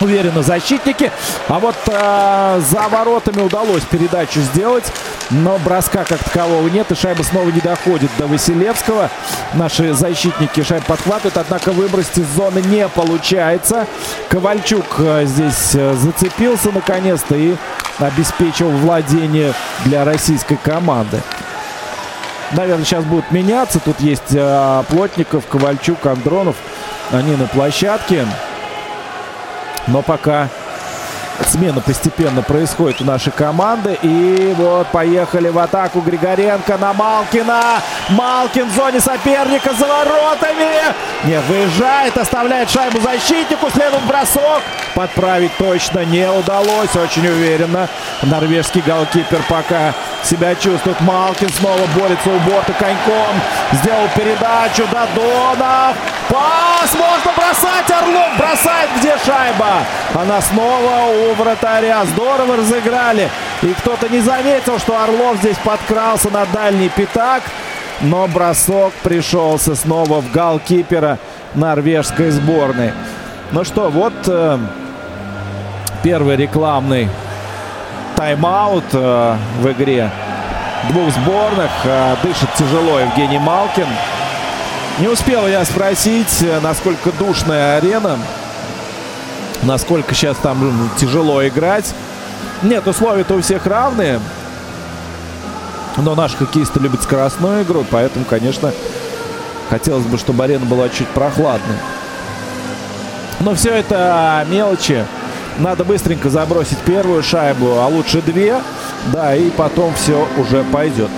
уверенно 0.00 0.42
защитники. 0.42 1.10
А 1.48 1.58
вот 1.58 1.76
э, 1.86 2.60
за 2.60 2.88
воротами 2.88 3.42
удалось 3.42 3.82
передачу 3.84 4.40
сделать. 4.40 4.84
Но 5.30 5.58
броска 5.58 6.04
как 6.04 6.22
такового 6.22 6.66
нет. 6.68 6.90
И 6.90 6.94
шайба 6.94 7.22
снова 7.22 7.48
не 7.50 7.60
доходит 7.60 8.10
до 8.18 8.26
Василевского. 8.26 9.10
Наши 9.54 9.92
защитники 9.92 10.62
шайбу 10.62 10.86
подхватывают. 10.86 11.36
Однако 11.36 11.72
выбросить 11.72 12.18
из 12.18 12.28
зоны 12.28 12.60
не 12.60 12.88
получается. 12.88 13.86
Ковальчук 14.28 14.96
э, 14.98 15.24
здесь 15.26 15.74
э, 15.74 15.94
зацепился 15.94 16.70
наконец-то 16.72 17.34
и 17.34 17.54
обеспечил 17.98 18.70
владение 18.70 19.52
для 19.84 20.04
российской 20.04 20.56
команды. 20.56 21.20
Наверное, 22.52 22.84
сейчас 22.84 23.04
будут 23.04 23.30
меняться. 23.30 23.78
Тут 23.78 24.00
есть 24.00 24.32
э, 24.32 24.82
Плотников, 24.88 25.46
Ковальчук, 25.46 26.06
Андронов. 26.06 26.56
Они 27.10 27.36
на 27.36 27.46
площадке. 27.46 28.26
Но 29.88 30.02
пока 30.02 30.48
смена 31.46 31.80
постепенно 31.80 32.42
происходит 32.42 33.00
у 33.00 33.04
нашей 33.04 33.32
команды. 33.32 33.98
И 34.02 34.54
вот 34.56 34.86
поехали 34.88 35.48
в 35.48 35.58
атаку 35.58 36.00
Григоренко 36.00 36.76
на 36.76 36.92
Малкина. 36.92 37.80
Малкин 38.10 38.68
в 38.68 38.74
зоне 38.74 39.00
соперника 39.00 39.72
за 39.72 39.86
воротами. 39.86 40.94
Не 41.24 41.40
выезжает, 41.40 42.16
оставляет 42.18 42.68
шайбу 42.70 43.00
защитнику. 43.00 43.70
Следует 43.70 44.04
бросок. 44.04 44.62
Подправить 44.94 45.56
точно 45.56 46.04
не 46.04 46.28
удалось. 46.30 46.94
Очень 46.94 47.26
уверенно. 47.26 47.88
Норвежский 48.22 48.82
голкипер 48.82 49.40
пока 49.48 49.94
себя 50.22 50.54
чувствует. 50.54 51.00
Малкин 51.00 51.48
снова 51.50 51.86
борется 51.98 52.28
у 52.28 52.38
борта 52.40 52.72
коньком. 52.74 53.40
Сделал 53.72 54.08
передачу. 54.14 54.84
Додонов. 54.92 55.96
Пас! 56.28 56.94
Можно 56.94 57.32
бросать! 57.36 57.90
Орлов 57.90 58.36
бросает. 58.38 58.90
Где 58.98 59.16
шайба? 59.24 59.84
Она 60.14 60.40
снова 60.40 61.30
у 61.30 61.34
вратаря. 61.34 62.04
Здорово 62.04 62.56
разыграли. 62.56 63.28
И 63.62 63.72
кто-то 63.74 64.08
не 64.08 64.20
заметил, 64.20 64.78
что 64.78 65.02
Орлов 65.02 65.36
здесь 65.38 65.56
подкрался 65.64 66.30
на 66.30 66.46
дальний 66.46 66.88
пятак. 66.88 67.42
Но 68.00 68.28
бросок 68.28 68.92
пришелся 69.02 69.74
снова 69.74 70.20
в 70.20 70.30
голкипера 70.30 71.18
норвежской 71.54 72.30
сборной. 72.30 72.92
Ну 73.50 73.64
что, 73.64 73.90
вот 73.90 74.12
э, 74.26 74.58
первый 76.02 76.36
рекламный 76.36 77.08
тайм-аут 78.14 78.84
э, 78.92 79.36
в 79.60 79.72
игре 79.72 80.10
двух 80.90 81.10
сборных. 81.10 81.70
Э, 81.84 82.16
дышит 82.22 82.52
тяжело 82.54 83.00
Евгений 83.00 83.38
Малкин. 83.38 83.86
Не 85.00 85.06
успел 85.06 85.46
я 85.46 85.64
спросить, 85.64 86.42
э, 86.42 86.58
насколько 86.60 87.12
душная 87.12 87.76
арена, 87.76 88.18
насколько 89.62 90.12
сейчас 90.12 90.36
там 90.38 90.90
тяжело 90.98 91.46
играть. 91.46 91.94
Нет, 92.62 92.84
условия-то 92.88 93.34
у 93.34 93.40
всех 93.40 93.66
равные. 93.66 94.20
Но 95.98 96.16
наши 96.16 96.36
хоккеисты 96.36 96.80
любят 96.80 97.02
скоростную 97.02 97.62
игру, 97.62 97.86
поэтому, 97.88 98.24
конечно, 98.24 98.72
хотелось 99.70 100.04
бы, 100.04 100.18
чтобы 100.18 100.42
арена 100.42 100.66
была 100.66 100.88
чуть 100.88 101.08
прохладной. 101.08 101.76
Но 103.38 103.54
все 103.54 103.70
это 103.74 104.44
мелочи 104.48 105.06
Надо 105.58 105.84
быстренько 105.84 106.28
забросить 106.28 106.78
первую 106.78 107.22
шайбу, 107.22 107.78
а 107.78 107.86
лучше 107.86 108.20
две. 108.20 108.60
Да, 109.12 109.34
и 109.36 109.50
потом 109.50 109.94
все 109.94 110.26
уже 110.36 110.64
пойдет. 110.64 111.10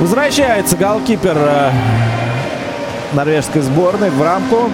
Возвращается 0.00 0.76
голкипер 0.76 1.36
э, 1.36 1.70
норвежской 3.14 3.62
сборной 3.62 4.10
в 4.10 4.22
рамку. 4.22 4.70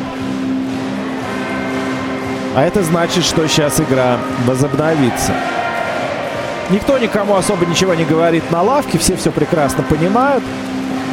А 2.56 2.62
это 2.64 2.82
значит, 2.82 3.24
что 3.24 3.46
сейчас 3.46 3.80
игра 3.80 4.18
возобновится. 4.46 5.32
Никто 6.70 6.98
никому 6.98 7.36
особо 7.36 7.66
ничего 7.66 7.94
не 7.94 8.04
говорит 8.04 8.50
на 8.50 8.62
лавке, 8.62 8.98
все 8.98 9.16
все 9.16 9.30
прекрасно 9.30 9.82
понимают. 9.82 10.44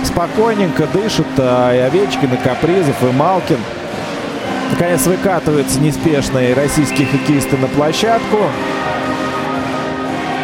Спокойненько 0.04 0.88
дышат 0.94 1.26
а, 1.38 1.74
и 1.74 1.80
Овечкин, 1.80 2.34
и 2.34 2.38
Капризов, 2.38 3.02
и 3.04 3.12
Малкин. 3.12 3.58
Наконец 4.72 5.06
выкатываются 5.06 5.80
неспешные 5.80 6.54
российские 6.54 7.08
хоккеисты 7.08 7.58
на 7.58 7.68
площадку. 7.68 8.38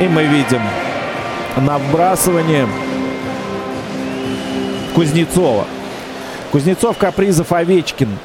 И 0.01 0.07
мы 0.07 0.23
видим 0.23 0.61
на 1.57 1.77
вбрасывании 1.77 2.67
Кузнецова. 4.95 5.65
Кузнецов, 6.53 6.99
Капризов, 6.99 7.51
Овечкин. 7.51 8.15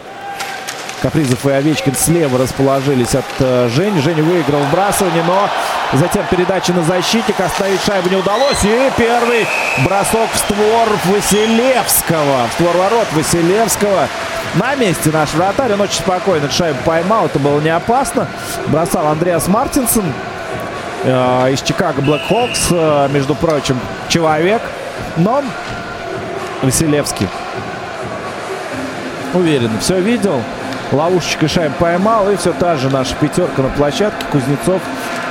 Капризов 1.01 1.47
и 1.47 1.51
Овечкин 1.51 1.95
слева 1.95 2.39
расположились 2.39 3.15
от 3.15 3.25
э, 3.39 3.71
Жени. 3.71 4.03
Женя 4.03 4.23
выиграл 4.23 4.61
вбрасывание, 4.65 5.23
но 5.23 5.49
затем 5.95 6.27
передача 6.31 6.75
на 6.75 6.83
защитника. 6.83 7.47
Остановить 7.47 7.81
шайбу 7.87 8.11
не 8.11 8.17
удалось. 8.17 8.63
И 8.65 8.91
первый 8.99 9.47
бросок 9.83 10.29
в 10.31 10.37
створ 10.37 10.89
Василевского. 11.07 12.49
В 12.51 12.53
створ 12.53 12.77
ворот 12.77 13.07
Василевского. 13.13 14.09
На 14.57 14.75
месте 14.75 15.09
наш 15.11 15.33
вратарь. 15.33 15.73
Он 15.73 15.81
очень 15.81 16.01
спокойно 16.03 16.51
шайбу 16.51 16.81
поймал. 16.85 17.25
Это 17.25 17.39
было 17.39 17.63
не 17.63 17.71
опасно. 17.71 18.29
Бросал 18.67 19.07
Андреас 19.07 19.49
Мартинсон 19.49 20.05
э, 21.05 21.53
из 21.55 21.63
Чикаго 21.63 22.03
Блэкхокс. 22.03 22.67
Э, 22.73 23.09
между 23.11 23.35
прочим, 23.35 23.81
человек. 24.11 24.61
Но 25.17 25.43
Василевский 26.61 27.27
уверенно 29.35 29.79
все 29.81 30.01
видел. 30.01 30.43
Ловушечкой 30.93 31.49
шайб 31.49 31.75
поймал. 31.77 32.31
И 32.31 32.37
все 32.37 32.53
та 32.53 32.77
же 32.77 32.89
наша 32.91 33.15
пятерка 33.15 33.63
на 33.63 33.69
площадке. 33.69 34.25
Кузнецов 34.31 34.81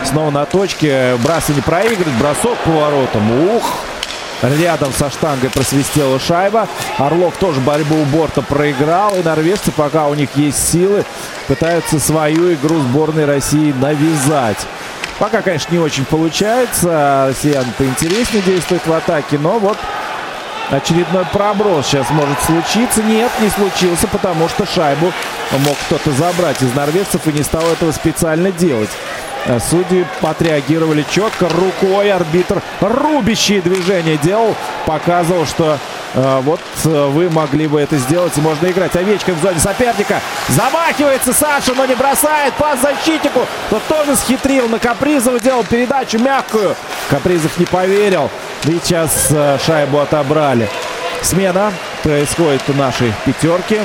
снова 0.03 0.31
на 0.31 0.45
точке. 0.45 1.15
Брасы 1.23 1.53
не 1.53 1.61
проигрывает. 1.61 2.17
Бросок 2.17 2.57
по 2.65 2.71
воротам. 2.71 3.55
Ух! 3.55 3.63
Рядом 4.43 4.93
со 4.93 5.09
штангой 5.09 5.49
просвистела 5.49 6.19
шайба. 6.19 6.67
Орлов 6.99 7.35
тоже 7.37 7.59
борьбу 7.59 7.95
у 7.95 8.05
борта 8.05 8.43
проиграл. 8.43 9.15
И 9.15 9.23
норвежцы, 9.23 9.71
пока 9.71 10.07
у 10.07 10.13
них 10.13 10.29
есть 10.35 10.71
силы, 10.71 11.03
пытаются 11.47 11.99
свою 11.99 12.53
игру 12.53 12.79
сборной 12.79 13.25
России 13.25 13.73
навязать. 13.81 14.67
Пока, 15.17 15.41
конечно, 15.41 15.73
не 15.73 15.79
очень 15.79 16.05
получается. 16.05 17.25
Россиян 17.29 17.65
поинтереснее 17.79 18.43
действует 18.43 18.85
в 18.85 18.93
атаке. 18.93 19.39
Но 19.39 19.57
вот 19.57 19.77
Очередной 20.69 21.25
проброс 21.31 21.88
сейчас 21.88 22.09
может 22.09 22.38
случиться. 22.41 23.01
Нет, 23.03 23.31
не 23.39 23.50
случился, 23.50 24.07
потому 24.07 24.50
что 24.50 24.65
шайбу 24.65 25.13
мог 25.65 25.77
кто-то 25.86 26.12
забрать 26.12 26.62
из 26.62 26.74
норвежцев 26.74 27.25
и 27.25 27.31
не 27.31 27.43
стал 27.43 27.63
этого 27.63 27.91
специально 27.91 28.51
делать. 28.51 28.89
Э, 29.45 29.59
судьи 29.59 30.05
отреагировали 30.21 31.05
четко. 31.09 31.47
Рукой 31.47 32.12
арбитр 32.12 32.62
рубящие 32.81 33.62
движения 33.62 34.17
делал. 34.17 34.55
Показывал, 34.86 35.45
что 35.45 35.77
э, 36.13 36.39
вот 36.43 36.59
э, 36.83 37.07
вы 37.07 37.29
могли 37.29 37.67
бы 37.67 37.79
это 37.79 37.95
сделать 37.97 38.36
можно 38.38 38.67
играть. 38.67 38.93
Овечка 38.97 39.31
в 39.31 39.41
зоне 39.41 39.59
соперника. 39.59 40.19
Замахивается 40.50 41.31
Саша, 41.31 41.74
но 41.75 41.86
не 41.86 41.95
бросает. 41.95 42.53
Пас 42.55 42.81
защитнику. 42.81 43.47
Тот 43.69 43.81
тоже 43.88 44.17
схитрил. 44.17 44.67
На 44.67 44.79
Капризова 44.79 45.39
делал 45.39 45.63
передачу 45.63 46.19
мягкую. 46.19 46.75
Капризов 47.09 47.57
не 47.57 47.65
поверил. 47.65 48.29
И 48.65 48.79
сейчас 48.83 49.27
э, 49.31 49.57
шайбу 49.65 49.99
отобрали. 49.99 50.67
Смена 51.21 51.71
происходит 52.03 52.61
у 52.69 52.73
нашей 52.73 53.13
пятерки. 53.25 53.79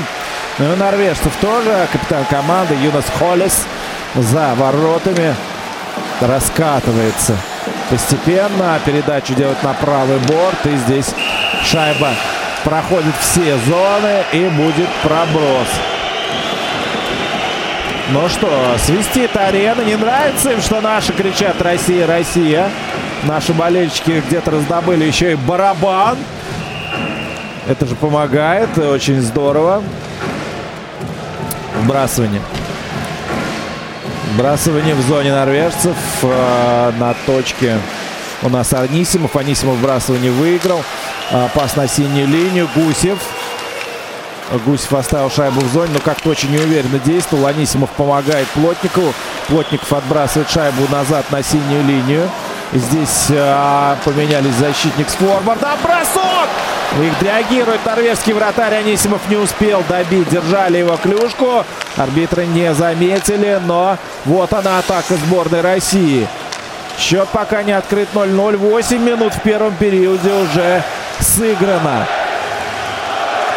Ну 0.59 0.73
и 0.73 0.77
норвежцев 0.77 1.33
тоже. 1.41 1.87
Капитан 1.93 2.25
команды 2.27 2.75
Юнас 2.75 3.07
Холлис 3.19 3.67
за 4.15 4.55
воротами 4.55 5.35
раскатывается 6.21 7.37
постепенно. 7.91 8.79
Передачу 8.85 9.35
делает 9.35 9.63
на 9.63 9.73
правый 9.75 10.19
борт. 10.19 10.67
И 10.67 10.77
здесь 10.77 11.15
шайба 11.65 12.11
проходит 12.65 13.15
все 13.21 13.57
зоны 13.67 14.25
и 14.33 14.49
будет 14.49 14.89
проброс. 15.03 15.69
Ну 18.11 18.29
что, 18.29 18.77
свистит 18.79 19.37
арена. 19.37 19.81
Не 19.83 19.97
нравится 19.97 20.51
им, 20.51 20.61
что 20.61 20.81
наши 20.81 21.13
кричат 21.13 21.63
«Россия, 21.63 22.07
Россия». 22.07 22.71
Наши 23.25 23.53
болельщики 23.53 24.23
где-то 24.27 24.51
раздобыли 24.51 25.05
еще 25.05 25.33
и 25.33 25.35
барабан. 25.37 26.19
Это 27.69 27.87
же 27.87 27.95
помогает. 27.95 28.77
Очень 28.77 29.21
здорово. 29.21 29.83
Вбрасывание. 31.83 32.43
Вбрасывание 34.35 34.97
в 34.97 35.03
зоне 35.03 35.31
норвежцев. 35.31 35.97
Э, 36.23 36.93
на 36.99 37.15
точке 37.25 37.79
у 38.43 38.49
нас 38.49 38.73
Анисимов. 38.73 39.37
Анисимов 39.37 39.77
вбрасывание 39.77 40.33
выиграл. 40.33 40.83
Э, 41.31 41.49
пас 41.55 41.77
на 41.77 41.87
синюю 41.87 42.27
линию. 42.27 42.69
Гусев. 42.75 43.19
Гусев 44.67 44.93
оставил 44.95 45.31
шайбу 45.31 45.61
в 45.61 45.73
зоне, 45.73 45.93
но 45.95 46.01
как-то 46.01 46.31
очень 46.31 46.51
неуверенно 46.51 46.99
действовал. 46.99 47.47
Анисимов 47.47 47.91
помогает 47.91 48.49
Плотникову. 48.49 49.15
Плотников 49.47 49.93
отбрасывает 49.93 50.51
шайбу 50.51 50.89
назад 50.91 51.31
на 51.31 51.41
синюю 51.45 51.85
линию. 51.85 52.29
Здесь 52.73 53.27
а, 53.31 53.99
поменялись 54.03 54.55
защитник 54.55 55.11
с 55.11 55.15
форварда. 55.15 55.73
Бросок! 55.83 56.49
Их 57.03 57.23
реагирует 57.23 57.85
норвежский 57.85 58.33
вратарь. 58.33 58.77
Анисимов 58.77 59.21
не 59.29 59.37
успел 59.37 59.85
добить. 59.89 60.31
Держали 60.31 60.79
его 60.79 60.97
клюшку. 60.97 61.65
Арбитры 61.99 62.47
не 62.47 62.73
заметили. 62.73 63.61
Но 63.67 63.99
вот 64.25 64.55
она 64.55 64.79
атака 64.79 65.17
сборной 65.17 65.61
России. 65.61 66.27
Счет 66.99 67.29
пока 67.29 67.63
не 67.63 67.73
открыт 67.73 68.09
0-0. 68.15 68.57
8 68.57 69.03
минут 69.03 69.35
в 69.35 69.43
первом 69.43 69.75
периоде 69.75 70.33
уже 70.33 70.83
сыграно. 71.21 72.07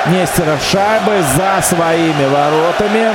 Нестеров 0.08 0.62
шайбы 0.62 1.24
за 1.38 1.62
своими 1.62 2.26
воротами. 2.26 3.14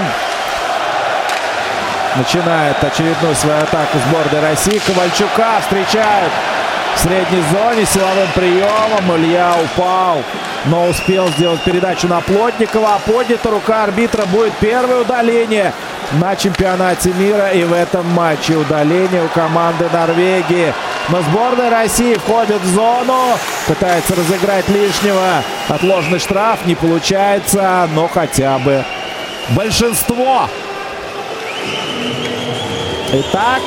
Начинает 2.17 2.83
очередную 2.83 3.35
свою 3.37 3.59
атаку 3.59 3.99
сборной 4.09 4.41
России. 4.41 4.81
Ковальчука 4.85 5.61
встречают 5.61 6.33
в 6.97 6.99
средней 6.99 7.43
зоне 7.53 7.87
силовым 7.87 8.29
приемом. 8.35 9.17
Илья 9.17 9.55
упал, 9.63 10.19
но 10.65 10.89
успел 10.89 11.29
сделать 11.29 11.63
передачу 11.63 12.09
на 12.09 12.21
Плотникова. 12.21 12.97
А 12.97 12.99
поднята 12.99 13.51
рука 13.51 13.85
арбитра 13.85 14.27
будет 14.27 14.53
первое 14.55 15.03
удаление 15.03 15.73
на 16.15 16.35
чемпионате 16.35 17.13
мира. 17.13 17.51
И 17.51 17.63
в 17.63 17.73
этом 17.73 18.07
матче 18.09 18.57
удаление 18.57 19.25
у 19.25 19.29
команды 19.29 19.89
Норвегии. 19.93 20.75
Но 21.11 21.23
сборная 21.23 21.71
России 21.71 22.15
входит 22.15 22.61
в 22.61 22.75
зону. 22.75 23.39
Пытается 23.69 24.17
разыграть 24.17 24.69
лишнего. 24.69 25.45
Отложенный 25.69 26.19
штраф 26.19 26.67
не 26.67 26.75
получается, 26.75 27.89
но 27.95 28.09
хотя 28.09 28.59
бы 28.59 28.85
большинство 29.51 30.49
Итак, 33.13 33.63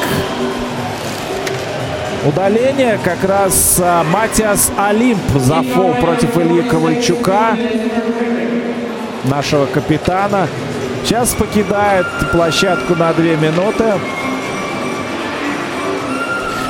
удаление 2.26 2.98
как 3.04 3.24
раз 3.26 3.78
а, 3.84 4.04
Матиас 4.06 4.72
Олимп 4.78 5.20
за 5.36 5.62
фол 5.64 5.94
против 5.96 6.38
Ильи 6.38 6.62
Ковальчука, 6.64 7.58
нашего 9.26 9.66
капитана. 9.66 10.48
Сейчас 11.04 11.34
покидает 11.34 12.08
площадку 12.32 12.96
на 12.96 13.12
две 13.14 13.36
минуты. 13.36 13.94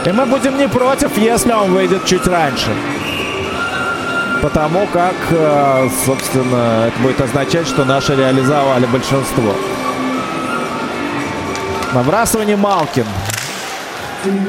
И 0.06 0.12
мы 0.12 0.26
будем 0.26 0.58
не 0.58 0.68
против, 0.68 1.16
если 1.18 1.52
он 1.52 1.72
выйдет 1.72 2.06
чуть 2.06 2.26
раньше. 2.26 2.72
Потому 4.42 4.88
как, 4.88 5.16
а, 5.32 5.88
собственно, 6.06 6.88
это 6.88 7.00
будет 7.04 7.22
означать, 7.22 7.68
что 7.68 7.86
наши 7.86 8.16
реализовали 8.16 8.88
большинство. 8.88 9.54
Набрасывание 11.94 12.58
Малкин. 12.58 13.06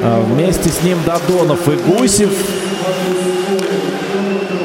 А, 0.03 0.21
вместе 0.21 0.69
с 0.69 0.81
ним 0.81 0.97
Дадонов 1.05 1.67
и 1.67 1.75
Гусев. 1.75 2.31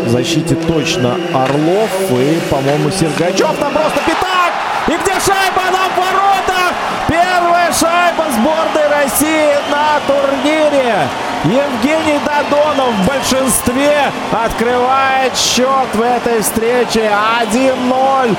В 0.06 0.08
защите 0.08 0.54
точно 0.54 1.16
Орлов 1.34 1.90
и, 2.10 2.40
по-моему, 2.50 2.90
Сергачев. 2.90 3.54
Там 3.58 3.72
просто 3.72 4.00
пятак! 4.06 4.52
И 4.88 4.92
где 4.92 5.12
шайба? 5.20 5.62
Она 5.68 5.88
в 5.88 5.98
воротах! 5.98 6.72
Первая 7.06 7.70
шайба 7.72 8.24
сборной 8.32 8.88
России 8.88 9.54
на 9.70 10.00
турнире. 10.06 11.06
Евгений 11.44 12.18
Дадонов 12.24 12.94
в 12.94 13.06
большинстве 13.06 14.10
открывает 14.32 15.36
счет 15.36 15.88
в 15.92 16.00
этой 16.00 16.40
встрече. 16.40 17.10
1-0 17.52 18.36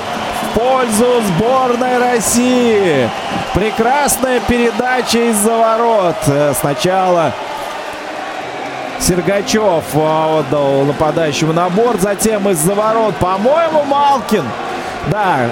пользу 0.53 1.21
сборной 1.27 1.97
России. 1.97 3.09
Прекрасная 3.53 4.39
передача 4.41 5.29
из-за 5.29 5.55
ворот. 5.55 6.15
Э, 6.27 6.53
сначала 6.59 7.33
Сергачев 8.99 9.83
отдал 9.95 10.83
нападающему 10.83 11.53
на 11.53 11.69
борт, 11.69 12.01
затем 12.01 12.49
из-за 12.49 12.75
ворот, 12.75 13.15
по-моему, 13.15 13.83
Малкин. 13.83 14.43
Да, 15.07 15.49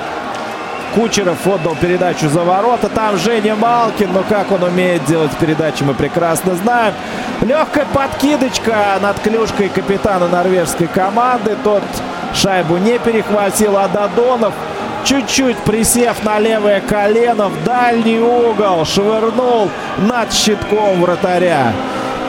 Кучеров 0.95 1.45
отдал 1.45 1.75
передачу 1.75 2.29
за 2.29 2.43
ворота. 2.43 2.89
Там 2.89 3.17
Женя 3.17 3.55
Малкин. 3.55 4.11
Но 4.11 4.23
как 4.27 4.51
он 4.51 4.63
умеет 4.63 5.05
делать 5.05 5.31
передачи, 5.37 5.83
мы 5.83 5.93
прекрасно 5.93 6.55
знаем. 6.55 6.93
Легкая 7.41 7.85
подкидочка 7.93 8.97
над 9.01 9.19
клюшкой 9.19 9.69
капитана 9.69 10.27
норвежской 10.27 10.87
команды. 10.87 11.55
Тот 11.63 11.83
шайбу 12.33 12.77
не 12.77 12.97
перехватил, 12.99 13.77
а 13.77 13.87
Додонов 13.87 14.53
чуть-чуть 15.09 15.57
присев 15.57 16.23
на 16.23 16.37
левое 16.37 16.81
колено 16.81 17.49
в 17.49 17.63
дальний 17.63 18.19
угол, 18.19 18.85
швырнул 18.85 19.69
над 19.97 20.31
щитком 20.31 21.01
вратаря. 21.01 21.73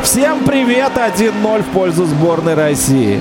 Всем 0.02 0.44
привет! 0.44 0.92
1-0 0.94 1.62
в 1.62 1.66
пользу 1.72 2.06
сборной 2.06 2.54
России. 2.54 3.20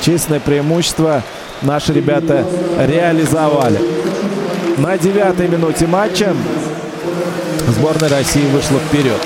Честное 0.00 0.38
преимущество 0.38 1.22
наши 1.62 1.92
ребята 1.92 2.46
реализовали. 2.78 3.80
На 4.78 4.96
девятой 4.96 5.48
минуте 5.48 5.88
матча 5.88 6.32
сборная 7.66 8.10
России 8.10 8.46
вышла 8.46 8.78
вперед. 8.78 9.20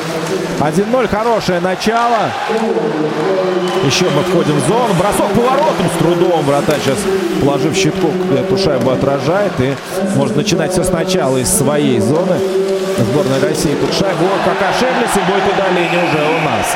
1-0, 0.60 1.08
хорошее 1.08 1.60
начало. 1.60 2.30
Еще 3.84 4.06
мы 4.10 4.22
входим 4.22 4.56
в 4.56 4.66
зону. 4.66 4.92
Бросок 4.94 5.28
поворотом 5.32 5.86
с 5.94 5.98
трудом. 5.98 6.44
Вратарь 6.44 6.80
сейчас, 6.80 6.98
положив 7.40 7.76
щитку, 7.76 8.10
эту 8.36 8.58
шайбу 8.58 8.90
отражает. 8.90 9.52
И 9.60 9.74
может 10.16 10.36
начинать 10.36 10.72
все 10.72 10.82
сначала 10.82 11.38
из 11.38 11.48
своей 11.48 12.00
зоны. 12.00 12.38
Сборная 12.98 13.40
России 13.40 13.76
тут 13.76 13.94
шайбу. 13.94 14.24
Вот 14.24 14.40
как 14.44 14.68
ошиблись 14.68 15.14
и 15.14 15.30
будет 15.30 15.44
удаление 15.54 16.04
уже 16.04 16.18
у 16.18 16.44
нас. 16.44 16.66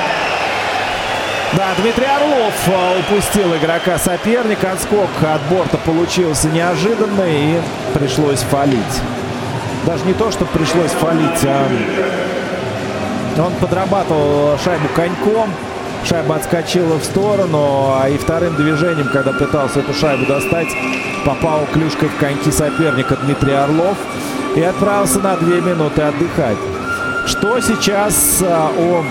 Да, 1.55 1.69
Дмитрий 1.77 2.07
Орлов 2.07 2.55
а, 2.69 2.99
упустил 3.01 3.55
игрока 3.57 3.99
соперника. 3.99 4.73
Отскок 4.73 5.11
от 5.23 5.43
борта 5.51 5.77
получился 5.79 6.49
неожиданный 6.49 7.57
и 7.57 7.61
пришлось 7.93 8.41
фалить. 8.41 9.03
Даже 9.85 10.05
не 10.05 10.15
то, 10.15 10.31
что 10.31 10.45
пришлось 10.47 10.93
фалить, 10.93 11.45
а 11.45 11.69
он 13.39 13.53
подрабатывал 13.61 14.59
шайбу 14.59 14.89
коньком. 14.95 15.51
Шайба 16.05 16.37
отскочила 16.37 16.99
в 16.99 17.05
сторону, 17.05 17.95
а 18.01 18.09
и 18.09 18.17
вторым 18.19 18.57
движением, 18.57 19.09
когда 19.13 19.33
пытался 19.33 19.81
эту 19.81 19.95
шайбу 19.95 20.27
достать, 20.27 20.69
попал 21.25 21.61
клюшкой 21.73 22.09
в 22.09 22.17
коньки 22.17 22.51
соперника 22.51 23.17
Дмитрий 23.17 23.53
Орлов 23.53 23.97
и 24.57 24.63
отправился 24.63 25.21
на 25.21 25.37
две 25.37 25.61
минуты 25.61 26.03
отдыхать. 26.03 26.59
Что 27.27 27.61
сейчас 27.61 28.43
а, 28.43 28.73
о 28.77 29.05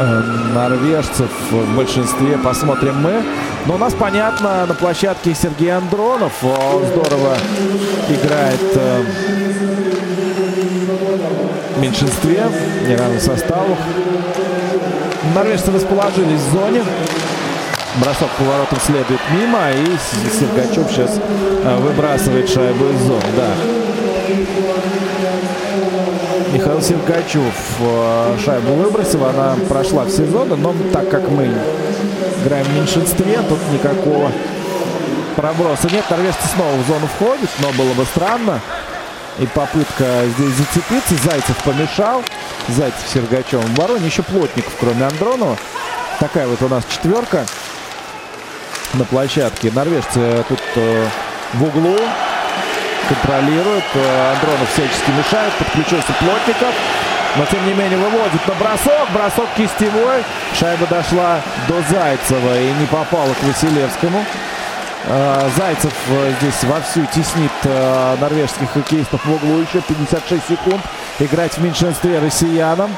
Э, 0.00 0.22
норвежцев 0.54 1.28
в 1.50 1.76
большинстве 1.76 2.38
посмотрим 2.38 3.02
мы. 3.02 3.20
Но 3.66 3.74
у 3.74 3.78
нас, 3.78 3.94
понятно, 3.94 4.64
на 4.64 4.74
площадке 4.74 5.34
Сергей 5.34 5.72
Андронов. 5.72 6.32
Он 6.44 6.86
здорово 6.86 7.36
играет 8.08 8.60
э, 8.76 9.02
в 9.02 10.37
меньшинстве, 11.88 12.44
не 12.86 12.96
равных 12.96 13.22
составах. 13.22 13.78
Норвежцы 15.34 15.70
расположились 15.72 16.40
в 16.40 16.52
зоне. 16.52 16.82
Бросок 17.96 18.28
поворотом 18.38 18.78
следует 18.80 19.20
мимо. 19.32 19.70
И 19.72 19.96
Сергачев 20.38 20.90
сейчас 20.90 21.18
э, 21.18 21.76
выбрасывает 21.78 22.48
шайбу 22.48 22.86
из 22.86 23.00
зоны. 23.00 23.22
Да. 23.36 23.48
Михаил 26.52 26.82
Сергачев 26.82 27.54
э, 27.80 28.36
шайбу 28.44 28.74
выбросил. 28.74 29.24
Она 29.24 29.56
прошла 29.68 30.04
все 30.04 30.24
зоны, 30.26 30.56
но 30.56 30.74
так 30.92 31.08
как 31.08 31.28
мы 31.30 31.50
играем 32.42 32.66
в 32.66 32.74
меньшинстве, 32.74 33.40
тут 33.48 33.58
никакого 33.72 34.30
проброса 35.36 35.88
нет. 35.90 36.04
Норвежцы 36.10 36.46
снова 36.54 36.72
в 36.72 36.86
зону 36.86 37.06
входят, 37.06 37.50
но 37.60 37.72
было 37.72 37.94
бы 37.94 38.04
странно. 38.04 38.60
И 39.38 39.46
попытка 39.46 40.24
здесь 40.36 40.54
зацепиться. 40.54 41.14
Зайцев 41.24 41.56
помешал. 41.64 42.24
Зайцев 42.68 43.04
Сергачев 43.12 43.62
в 43.62 43.72
обороне. 43.72 44.06
Еще 44.06 44.22
Плотников, 44.22 44.74
кроме 44.80 45.04
Андронова. 45.04 45.56
Такая 46.18 46.46
вот 46.48 46.60
у 46.62 46.68
нас 46.68 46.84
четверка 46.90 47.46
на 48.94 49.04
площадке. 49.04 49.70
Норвежцы 49.72 50.44
тут 50.48 50.60
э, 50.74 51.06
в 51.54 51.62
углу 51.62 51.96
контролирует. 53.08 53.84
Э, 53.94 54.32
Андронов 54.34 54.68
всячески 54.72 55.10
мешает. 55.10 55.52
Подключился 55.54 56.12
Плотников. 56.18 56.74
Но, 57.36 57.46
тем 57.46 57.64
не 57.66 57.74
менее, 57.74 57.98
выводит 57.98 58.44
на 58.48 58.54
бросок. 58.54 59.10
Бросок 59.12 59.46
кистевой. 59.56 60.24
Шайба 60.58 60.86
дошла 60.86 61.40
до 61.68 61.80
Зайцева 61.82 62.60
и 62.60 62.72
не 62.72 62.86
попала 62.86 63.32
к 63.34 63.42
Василевскому. 63.44 64.24
Э, 65.10 65.48
Зайцев 65.56 65.92
э, 66.10 66.32
здесь 66.40 66.64
вовсю 66.64 67.06
теснит 67.06 67.50
норвежских 68.20 68.70
хоккеистов 68.72 69.24
в 69.24 69.32
углу. 69.32 69.60
Еще 69.60 69.80
56 69.80 70.48
секунд. 70.48 70.82
Играть 71.18 71.56
в 71.56 71.62
меньшинстве 71.62 72.18
россиянам. 72.18 72.94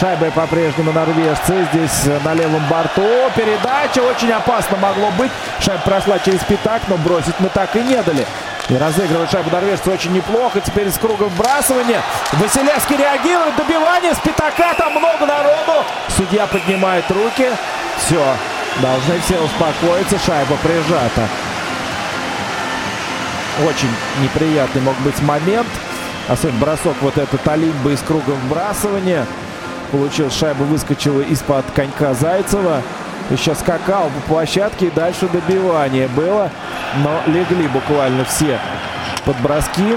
Шайба 0.00 0.30
по-прежнему 0.30 0.92
норвежцы. 0.92 1.68
Здесь 1.72 2.22
на 2.24 2.34
левом 2.34 2.62
борту. 2.68 3.06
Передача 3.36 4.00
очень 4.00 4.32
опасно 4.32 4.76
могло 4.78 5.10
быть. 5.18 5.30
Шайба 5.60 5.82
прошла 5.82 6.18
через 6.18 6.40
пятак, 6.44 6.82
но 6.88 6.96
бросить 6.96 7.38
мы 7.38 7.48
так 7.50 7.76
и 7.76 7.80
не 7.80 8.02
дали. 8.02 8.26
И 8.68 8.76
разыгрывает 8.76 9.30
шайбу 9.30 9.50
норвежцы 9.50 9.90
очень 9.90 10.12
неплохо. 10.12 10.60
Теперь 10.60 10.88
из 10.88 10.98
круга 10.98 11.24
вбрасывания. 11.24 12.02
Василевский 12.32 12.96
реагирует. 12.96 13.56
Добивание 13.56 14.14
с 14.14 14.18
пятака. 14.18 14.74
Там 14.74 14.92
много 14.92 15.26
народу. 15.26 15.84
Судья 16.16 16.46
поднимает 16.46 17.10
руки. 17.10 17.48
Все. 17.98 18.22
Должны 18.82 19.18
все 19.20 19.40
успокоиться. 19.40 20.18
Шайба 20.18 20.56
прижата. 20.62 21.28
Очень 23.66 23.88
неприятный 24.22 24.82
мог 24.82 24.96
быть 24.98 25.20
момент. 25.22 25.68
Особенно 26.28 26.60
бросок 26.60 26.96
вот 27.00 27.18
этот 27.18 27.46
Алимба 27.48 27.90
из 27.90 28.00
круга 28.00 28.30
вбрасывания. 28.30 29.26
Получил 29.90 30.30
шайба, 30.30 30.62
выскочила 30.62 31.22
из-под 31.22 31.64
конька 31.74 32.14
Зайцева. 32.14 32.82
Еще 33.30 33.54
скакал 33.54 34.10
по 34.14 34.34
площадке 34.34 34.86
и 34.86 34.90
дальше 34.90 35.28
добивание 35.28 36.06
было. 36.08 36.50
Но 37.02 37.20
легли 37.26 37.66
буквально 37.68 38.24
все 38.24 38.60
под 39.24 39.36
броски. 39.40 39.96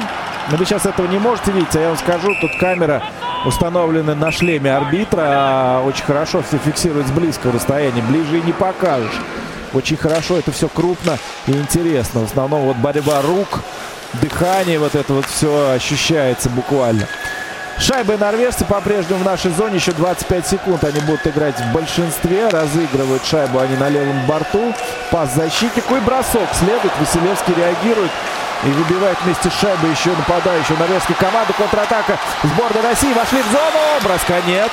Но 0.50 0.58
вы 0.58 0.66
сейчас 0.66 0.86
этого 0.86 1.08
не 1.08 1.20
можете 1.20 1.52
видеть, 1.52 1.76
а 1.76 1.80
я 1.80 1.88
вам 1.90 1.98
скажу, 1.98 2.34
тут 2.42 2.52
камера 2.60 3.04
установлена 3.46 4.16
на 4.16 4.32
шлеме 4.32 4.76
арбитра. 4.76 5.22
А 5.26 5.84
очень 5.86 6.04
хорошо 6.04 6.44
все 6.48 6.58
фиксирует 6.58 7.08
с 7.08 7.12
близкого 7.12 7.54
расстояния. 7.54 8.02
Ближе 8.02 8.40
и 8.40 8.42
не 8.42 8.54
покажешь. 8.54 9.20
Очень 9.74 9.98
хорошо, 9.98 10.38
это 10.38 10.52
все 10.52 10.68
крупно 10.68 11.18
и 11.48 11.52
интересно. 11.52 12.22
В 12.22 12.26
основном 12.26 12.64
вот 12.64 12.76
борьба 12.78 13.22
рук, 13.22 13.62
дыхание, 14.22 14.80
вот 14.80 14.96
это 14.96 15.14
вот 15.14 15.26
все 15.26 15.72
ощущается 15.72 16.50
буквально. 16.50 17.08
Шайбы 17.80 18.16
норвежцы 18.18 18.64
по-прежнему 18.66 19.22
в 19.22 19.26
нашей 19.26 19.50
зоне. 19.52 19.78
Еще 19.78 19.92
25 19.94 20.48
секунд 20.48 20.84
они 20.84 21.00
будут 21.00 21.26
играть 21.26 21.60
в 21.60 21.74
большинстве. 21.74 22.48
Разыгрывают 22.50 23.26
шайбу 23.26 23.58
они 23.58 23.76
на 23.78 23.90
левом 23.90 24.26
борту. 24.28 24.74
Пас 25.10 25.34
защитнику 25.34 25.96
и 25.96 26.00
бросок. 26.02 26.48
Следует. 26.54 26.92
Василевский 27.00 27.56
реагирует. 27.56 28.12
И 28.64 28.70
выбивает 28.70 29.18
вместе 29.24 29.50
с 29.50 29.54
шайбой 29.54 29.90
еще 29.90 30.12
нападающую 30.12 30.78
норвежскую 30.78 31.18
команду. 31.18 31.54
Контратака 31.58 32.20
сборной 32.44 32.82
России. 32.82 33.12
Вошли 33.14 33.42
в 33.42 33.52
зону. 33.52 33.80
Броска 34.04 34.40
нет. 34.46 34.72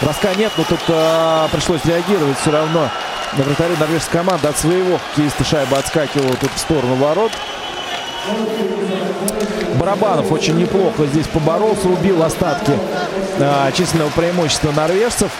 Броска 0.00 0.34
нет, 0.34 0.52
но 0.56 0.64
тут 0.64 0.80
а, 0.88 1.48
пришлось 1.48 1.84
реагировать 1.84 2.38
все 2.38 2.50
равно. 2.50 2.88
На 3.36 3.44
вратаре 3.44 3.76
норвежской 3.78 4.20
команды 4.20 4.48
от 4.48 4.56
своего 4.56 4.98
хоккеиста 4.98 5.44
шайба 5.44 5.78
отскакивала 5.78 6.34
тут 6.36 6.50
в 6.54 6.58
сторону 6.58 6.94
ворот. 6.94 7.32
Барабанов 9.74 10.32
очень 10.32 10.56
неплохо 10.56 11.06
здесь 11.06 11.26
поборолся, 11.26 11.88
убил 11.88 12.22
остатки 12.22 12.72
а, 13.38 13.70
численного 13.72 14.10
преимущества 14.10 14.72
норвежцев. 14.72 15.30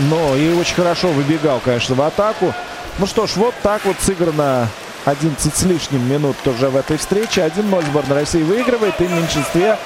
Но 0.00 0.34
и 0.34 0.52
очень 0.54 0.74
хорошо 0.74 1.08
выбегал, 1.08 1.60
конечно, 1.64 1.94
в 1.94 2.02
атаку. 2.02 2.52
Ну 2.98 3.06
что 3.06 3.26
ж, 3.26 3.36
вот 3.36 3.54
так 3.62 3.84
вот 3.84 3.96
сыграно 4.00 4.68
11 5.04 5.56
с 5.56 5.62
лишним 5.64 6.08
минут 6.08 6.36
тоже 6.44 6.68
в 6.68 6.76
этой 6.76 6.96
встрече. 6.96 7.40
1-0 7.40 7.86
сборная 7.86 8.20
России 8.20 8.42
выигрывает. 8.42 9.00
И 9.00 9.04
в 9.04 9.10
меньшинстве 9.10 9.76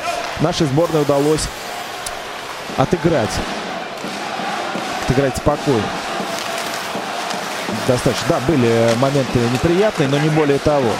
нашей 0.40 0.66
сборной 0.66 1.02
удалось 1.02 1.48
отыграть. 2.76 3.31
Отыграть 5.05 5.37
спокойно. 5.37 5.83
Достаточно. 7.88 8.26
Да, 8.29 8.40
были 8.46 8.90
моменты 9.00 9.38
неприятные, 9.52 10.09
но 10.09 10.18
не 10.18 10.29
более 10.29 10.59
того. 10.59 10.90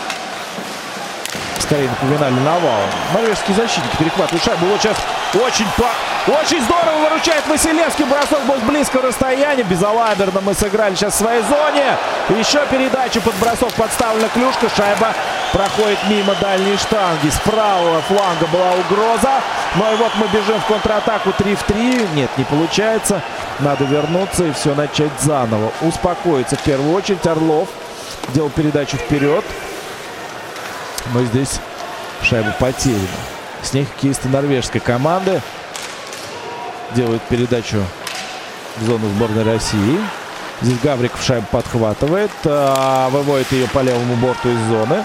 Скорее 1.61 1.89
напоминали 1.89 2.35
навал. 2.41 2.81
Норвежские 3.15 3.57
защитники 3.57 3.97
перехватывают 3.97 4.43
шайбу. 4.45 4.67
Вот 4.67 4.81
сейчас 4.81 4.97
очень, 5.35 5.67
очень 6.27 6.63
здорово 6.63 7.09
выручает 7.09 7.47
Василевский. 7.47 8.05
Бросок 8.05 8.45
был 8.47 8.57
с 8.57 8.63
близкого 8.63 9.03
расстояния. 9.03 9.63
Безалаберно 9.65 10.41
мы 10.41 10.55
сыграли 10.55 10.95
сейчас 10.95 11.15
в 11.15 11.19
своей 11.19 11.43
зоне. 11.43 11.97
Еще 12.39 12.65
передача 12.71 13.21
под 13.21 13.35
бросок 13.37 13.73
подставлена 13.75 14.29
клюшка. 14.29 14.69
Шайба 14.75 15.15
проходит 15.53 15.99
мимо 16.09 16.35
дальней 16.41 16.77
штанги. 16.77 17.29
С 17.29 17.39
правого 17.41 18.01
фланга 18.03 18.47
была 18.53 18.73
угроза. 18.73 19.41
Ну 19.77 19.93
и 19.93 19.97
вот 19.97 20.13
мы 20.17 20.27
бежим 20.29 20.61
в 20.61 20.67
контратаку 20.67 21.33
3 21.33 21.55
в 21.55 21.63
3. 21.65 22.09
Нет, 22.15 22.31
не 22.37 22.45
получается. 22.45 23.21
Надо 23.61 23.85
вернуться 23.85 24.45
и 24.45 24.53
все 24.53 24.75
начать 24.75 25.13
заново. 25.21 25.73
Успокоиться 25.83 26.57
в 26.57 26.61
первую 26.61 26.95
очередь. 26.95 27.27
Орлов 27.27 27.69
делал 28.29 28.51
передачу 28.51 28.97
вперед. 28.97 29.45
Но 31.13 31.23
здесь 31.25 31.61
шайба 32.23 32.55
потеряна. 32.59 33.01
С 33.63 33.73
них 33.73 33.89
хоккеисты 33.89 34.29
норвежской 34.29 34.81
команды 34.81 35.41
делают 36.95 37.23
передачу 37.23 37.83
в 38.77 38.85
зону 38.85 39.09
сборной 39.09 39.45
России. 39.45 39.99
Здесь 40.63 40.79
Гавриков 40.81 41.23
шайбу 41.23 41.47
подхватывает, 41.51 42.31
а, 42.45 43.09
выводит 43.11 43.51
ее 43.53 43.69
по 43.69 43.81
левому 43.81 44.15
борту 44.17 44.49
из 44.49 44.59
зоны. 44.69 45.05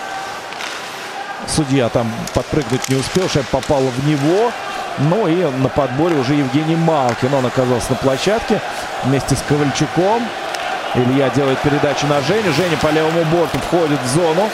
Судья 1.47 1.89
там 1.89 2.09
подпрыгнуть 2.33 2.87
не 2.89 2.95
успел, 2.95 3.27
шайба 3.27 3.47
попала 3.51 3.89
в 3.89 4.07
него. 4.07 4.51
Ну 4.99 5.27
и 5.27 5.43
на 5.61 5.69
подборе 5.69 6.15
уже 6.17 6.35
Евгений 6.35 6.75
Малкин. 6.75 7.33
Он 7.33 7.45
оказался 7.45 7.91
на 7.91 7.95
площадке 7.95 8.61
вместе 9.03 9.35
с 9.35 9.41
Ковальчуком. 9.47 10.21
Илья 10.93 11.29
делает 11.29 11.59
передачу 11.59 12.05
на 12.07 12.21
Женю. 12.21 12.51
Женя 12.53 12.77
по 12.77 12.87
левому 12.87 13.23
борту 13.25 13.57
входит 13.59 13.99
в 14.01 14.07
зону. 14.07 14.49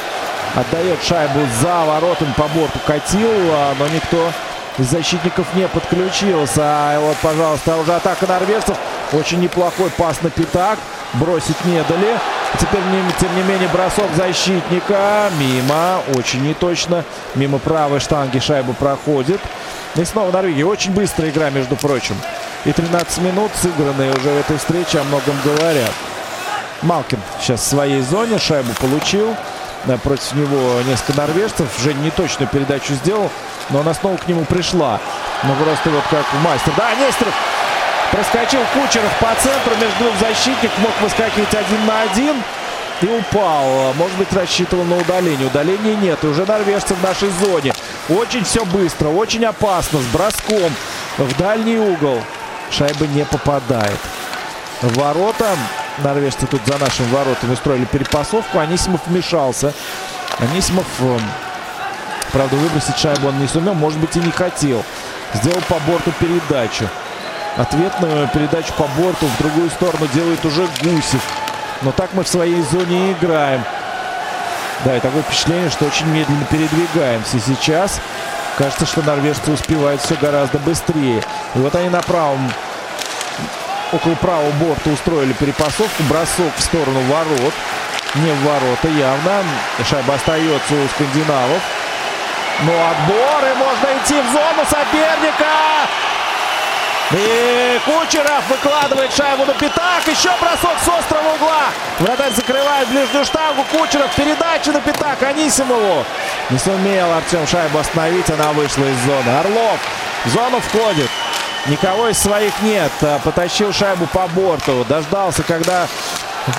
Отдает 0.57 1.03
шайбу 1.03 1.39
за 1.61 1.85
воротами 1.85 2.33
по 2.35 2.47
борту. 2.47 2.79
Катил, 2.87 3.29
а, 3.51 3.75
но 3.77 3.87
никто 3.89 4.31
из 4.79 4.87
защитников 4.87 5.45
не 5.53 5.67
подключился. 5.67 6.61
А 6.63 6.99
вот, 6.99 7.15
пожалуйста, 7.17 7.77
уже 7.77 7.93
атака 7.93 8.25
норвежцев. 8.25 8.75
Очень 9.13 9.39
неплохой 9.39 9.91
пас 9.91 10.23
на 10.23 10.31
пятак. 10.31 10.79
Бросить 11.13 11.63
не 11.65 11.83
дали. 11.83 12.17
Теперь, 12.59 12.81
тем 13.19 13.35
не 13.35 13.43
менее, 13.43 13.69
бросок 13.69 14.07
защитника. 14.15 15.29
Мимо. 15.39 16.01
Очень 16.15 16.41
неточно. 16.41 17.05
Мимо 17.35 17.59
правой 17.59 17.99
штанги 17.99 18.39
шайба 18.39 18.73
проходит. 18.73 19.39
И 19.95 20.03
снова 20.05 20.31
Норвегия. 20.31 20.65
Очень 20.65 20.91
быстрая 20.91 21.29
игра, 21.29 21.51
между 21.51 21.75
прочим. 21.75 22.15
И 22.65 22.71
13 22.71 23.19
минут 23.19 23.51
сыгранные 23.61 24.09
уже 24.09 24.29
в 24.31 24.39
этой 24.39 24.57
встрече 24.57 25.01
о 25.01 25.03
многом 25.03 25.35
говорят. 25.45 25.91
Малкин 26.81 27.19
сейчас 27.39 27.61
в 27.61 27.67
своей 27.67 28.01
зоне. 28.01 28.39
Шайбу 28.39 28.73
получил. 28.81 29.35
Против 30.03 30.33
него 30.33 30.81
несколько 30.85 31.17
норвежцев. 31.17 31.67
Жень 31.79 32.01
неточную 32.01 32.49
передачу 32.49 32.93
сделал. 32.93 33.29
Но 33.69 33.81
она 33.81 33.93
снова 33.93 34.17
к 34.17 34.27
нему 34.27 34.45
пришла. 34.45 34.99
Ну 35.43 35.53
просто 35.55 35.89
вот 35.89 36.03
как 36.09 36.25
мастер. 36.43 36.73
Да, 36.75 36.93
Нестеров 36.95 37.33
проскочил 38.11 38.61
Кучеров 38.73 39.11
по 39.19 39.33
центру. 39.41 39.75
Между 39.79 40.05
двух 40.05 40.17
защитников 40.19 40.77
мог 40.79 40.91
выскакивать 41.01 41.53
один 41.53 41.85
на 41.85 42.01
один. 42.01 42.43
И 43.01 43.05
упал. 43.05 43.93
Может 43.93 44.17
быть, 44.17 44.33
рассчитывал 44.33 44.83
на 44.83 44.97
удаление. 44.97 45.47
Удаления 45.47 45.95
нет. 45.95 46.23
И 46.23 46.27
уже 46.27 46.45
норвежцы 46.45 46.95
в 46.95 47.03
нашей 47.03 47.29
зоне. 47.29 47.73
Очень 48.09 48.43
все 48.43 48.65
быстро, 48.65 49.09
очень 49.09 49.45
опасно. 49.45 49.99
С 49.99 50.05
броском 50.05 50.73
в 51.17 51.37
дальний 51.37 51.77
угол. 51.77 52.21
Шайба 52.71 53.05
не 53.07 53.23
попадает. 53.25 53.99
Ворота. 54.81 55.55
Норвежцы 56.03 56.45
тут 56.45 56.61
за 56.65 56.77
нашими 56.77 57.07
воротами 57.09 57.53
устроили 57.53 57.85
перепасовку. 57.85 58.59
Анисимов 58.59 59.01
вмешался. 59.07 59.73
Анисимов, 60.39 60.85
эм, 60.99 61.21
правда, 62.31 62.55
выбросить 62.55 62.97
шайбу 62.97 63.29
он 63.29 63.39
не 63.39 63.47
сумел. 63.47 63.73
Может 63.73 63.99
быть, 63.99 64.15
и 64.15 64.19
не 64.19 64.31
хотел. 64.31 64.83
Сделал 65.33 65.61
по 65.67 65.79
борту 65.89 66.11
передачу. 66.19 66.87
Ответную 67.57 68.27
передачу 68.27 68.71
по 68.77 68.83
борту 68.99 69.25
в 69.25 69.37
другую 69.39 69.69
сторону 69.71 70.07
делает 70.13 70.45
уже 70.45 70.67
Гусев. 70.83 71.21
Но 71.81 71.91
так 71.91 72.13
мы 72.13 72.23
в 72.23 72.27
своей 72.27 72.61
зоне 72.61 73.13
играем. 73.13 73.63
Да, 74.85 74.95
и 74.95 74.99
такое 74.99 75.23
впечатление, 75.23 75.71
что 75.71 75.85
очень 75.85 76.05
медленно 76.07 76.45
передвигаемся 76.45 77.39
сейчас. 77.39 77.99
Кажется, 78.57 78.85
что 78.85 79.01
норвежцы 79.01 79.51
успевают 79.51 80.01
все 80.01 80.15
гораздо 80.15 80.59
быстрее. 80.59 81.23
И 81.55 81.59
вот 81.59 81.73
они 81.75 81.89
на 81.89 82.01
правом, 82.01 82.51
около 83.93 84.15
правого 84.15 84.51
борта 84.51 84.89
устроили 84.89 85.33
перепасовку. 85.33 86.03
Бросок 86.03 86.55
в 86.55 86.61
сторону 86.61 87.01
ворот. 87.01 87.53
Не 88.15 88.31
в 88.31 88.43
ворота 88.43 88.87
явно. 88.87 89.43
Шайба 89.87 90.15
остается 90.15 90.73
у 90.73 90.87
скандинавов. 90.89 91.61
Но 92.63 92.71
отбор, 92.71 93.43
и 93.43 93.57
можно 93.57 94.01
идти 94.01 94.15
в 94.19 94.31
зону 94.31 94.65
соперника. 94.65 95.45
И 97.11 97.79
Кучеров 97.85 98.43
выкладывает 98.49 99.13
шайбу 99.13 99.45
на 99.45 99.53
пятак. 99.53 100.05
Еще 100.07 100.29
бросок 100.41 100.77
с 100.83 100.87
острого 100.87 101.35
угла. 101.35 101.67
Вратарь 101.99 102.33
закрывает 102.33 102.87
ближнюю 102.89 103.23
штангу. 103.23 103.63
Кучеров 103.71 104.13
передача 104.15 104.71
на 104.71 104.81
пятак 104.81 105.21
Анисимову. 105.23 106.03
Не 106.49 106.57
сумел 106.57 107.13
Артем 107.13 107.47
шайбу 107.47 107.77
остановить. 107.77 108.29
Она 108.29 108.51
вышла 108.51 108.85
из 108.85 108.97
зоны. 109.05 109.29
Орлов 109.39 109.79
в 110.25 110.29
зону 110.29 110.59
входит. 110.59 111.09
Никого 111.67 112.07
из 112.07 112.17
своих 112.17 112.53
нет. 112.61 112.91
Потащил 113.23 113.73
шайбу 113.73 114.07
по 114.07 114.27
борту. 114.27 114.85
Дождался, 114.87 115.43
когда 115.43 115.87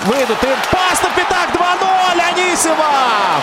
выйдут. 0.04 0.42
И 0.42 0.48
пас 0.70 1.02
на 1.02 1.10
пятак 1.10 1.50
2-0 1.54 2.20
Анисимов. 2.28 3.42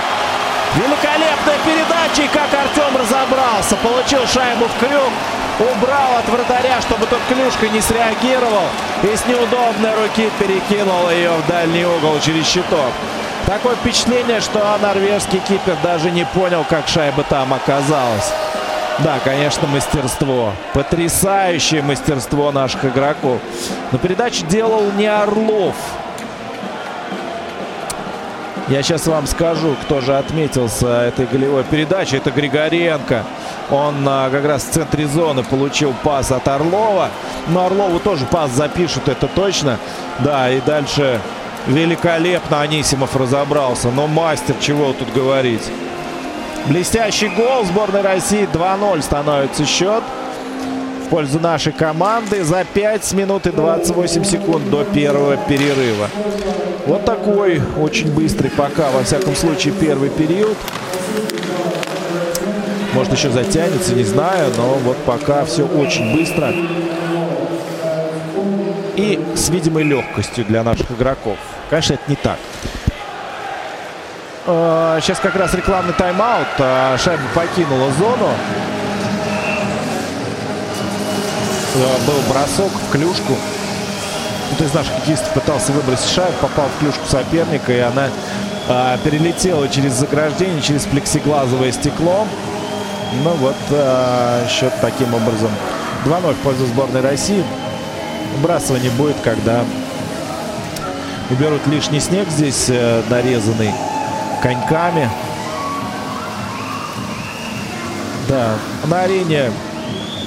Великолепная 0.75 1.57
передача. 1.65 2.21
И 2.21 2.27
как 2.27 2.53
Артем 2.53 2.95
разобрался. 2.97 3.75
Получил 3.77 4.27
шайбу 4.27 4.65
в 4.65 4.79
крюк 4.79 5.11
убрал 5.59 6.17
от 6.17 6.27
вратаря, 6.27 6.81
чтобы 6.81 7.05
тот 7.07 7.19
клюшкой 7.29 7.69
не 7.69 7.81
среагировал. 7.81 8.67
И 9.03 9.15
с 9.15 9.25
неудобной 9.25 9.93
руки 9.95 10.29
перекинул 10.39 11.09
ее 11.09 11.31
в 11.31 11.47
дальний 11.47 11.85
угол 11.85 12.19
через 12.19 12.45
щиток. 12.45 12.91
Такое 13.45 13.75
впечатление, 13.75 14.41
что 14.41 14.77
норвежский 14.81 15.39
кипер 15.39 15.77
даже 15.83 16.09
не 16.11 16.25
понял, 16.25 16.65
как 16.67 16.87
шайба 16.87 17.23
там 17.23 17.53
оказалась. 17.53 18.33
Да, 18.99 19.19
конечно, 19.23 19.67
мастерство. 19.67 20.53
Потрясающее 20.73 21.81
мастерство 21.81 22.51
наших 22.51 22.85
игроков. 22.85 23.41
Но 23.91 23.97
передачу 23.97 24.45
делал 24.45 24.91
не 24.97 25.07
Орлов. 25.07 25.75
Я 28.67 28.81
сейчас 28.81 29.05
вам 29.05 29.27
скажу, 29.27 29.75
кто 29.83 30.01
же 30.01 30.17
отметился 30.17 30.87
этой 31.03 31.27
голевой 31.27 31.63
передачей. 31.65 32.17
Это 32.17 32.31
Григоренко. 32.31 33.23
Он 33.69 33.95
а, 34.07 34.29
как 34.31 34.45
раз 34.45 34.63
в 34.63 34.71
центре 34.71 35.05
зоны 35.05 35.43
получил 35.43 35.93
пас 36.03 36.31
от 36.31 36.47
Орлова. 36.47 37.09
Но 37.49 37.65
Орлову 37.67 37.99
тоже 37.99 38.25
пас 38.25 38.51
запишут, 38.51 39.07
это 39.07 39.27
точно. 39.27 39.77
Да, 40.19 40.49
и 40.49 40.61
дальше 40.61 41.19
великолепно 41.67 42.61
Анисимов 42.61 43.15
разобрался. 43.15 43.89
Но 43.89 44.07
мастер, 44.07 44.55
чего 44.59 44.93
тут 44.93 45.13
говорить. 45.13 45.69
Блестящий 46.67 47.27
гол 47.27 47.63
сборной 47.65 48.01
России. 48.01 48.47
2-0 48.51 49.01
становится 49.03 49.65
счет 49.65 50.03
в 51.05 51.09
пользу 51.09 51.39
нашей 51.39 51.71
команды 51.71 52.43
за 52.43 52.65
5 52.65 53.13
минут 53.13 53.45
и 53.45 53.51
28 53.51 54.23
секунд 54.23 54.69
до 54.71 54.83
первого 54.83 55.37
перерыва. 55.37 56.09
Вот 56.87 57.05
такой 57.05 57.61
очень 57.79 58.11
быстрый 58.11 58.49
пока, 58.49 58.89
во 58.89 59.03
всяком 59.03 59.35
случае, 59.35 59.73
первый 59.79 60.09
период. 60.09 60.57
Может, 62.93 63.13
еще 63.13 63.29
затянется, 63.29 63.93
не 63.93 64.03
знаю, 64.03 64.51
но 64.57 64.75
вот 64.83 64.97
пока 65.05 65.45
все 65.45 65.67
очень 65.67 66.17
быстро. 66.17 66.51
И 68.95 69.19
с 69.35 69.49
видимой 69.49 69.83
легкостью 69.83 70.45
для 70.45 70.63
наших 70.63 70.91
игроков. 70.91 71.37
Конечно, 71.69 71.93
это 71.93 72.03
не 72.07 72.15
так. 72.15 72.39
Сейчас 74.45 75.17
как 75.19 75.35
раз 75.35 75.55
рекламный 75.55 75.93
тайм-аут. 75.93 76.45
А, 76.59 76.95
шайба 76.99 77.23
покинула 77.33 77.91
зону. 77.93 78.29
Э, 81.73 82.05
был 82.05 82.19
бросок 82.29 82.71
в 82.71 82.91
клюшку. 82.91 83.35
Кто 84.53 84.63
из 84.65 84.73
наших 84.75 84.93
хоккеистов 84.93 85.33
пытался 85.33 85.71
выбросить 85.71 86.11
шайбу, 86.11 86.33
попал 86.41 86.67
в 86.67 86.79
клюшку 86.79 87.07
соперника, 87.07 87.73
и 87.73 87.79
она 87.79 88.09
а, 88.69 88.99
перелетела 89.03 89.67
через 89.67 89.93
заграждение, 89.93 90.61
через 90.61 90.85
плексиглазовое 90.85 91.71
стекло. 91.71 92.27
Ну 93.23 93.31
вот, 93.31 93.55
счет 94.47 94.73
таким 94.79 95.11
образом 95.15 95.49
2-0 96.05 96.33
в 96.33 96.37
пользу 96.37 96.67
сборной 96.67 97.01
России. 97.01 97.43
Выбрасывание 98.35 98.91
будет, 98.91 99.15
когда 99.23 99.61
уберут 101.31 101.65
лишний 101.65 101.99
снег 101.99 102.29
здесь, 102.29 102.65
э, 102.69 103.01
нарезанный 103.09 103.71
коньками. 104.45 105.09
Да, 108.29 108.53
на 108.85 109.01
арене 109.01 109.51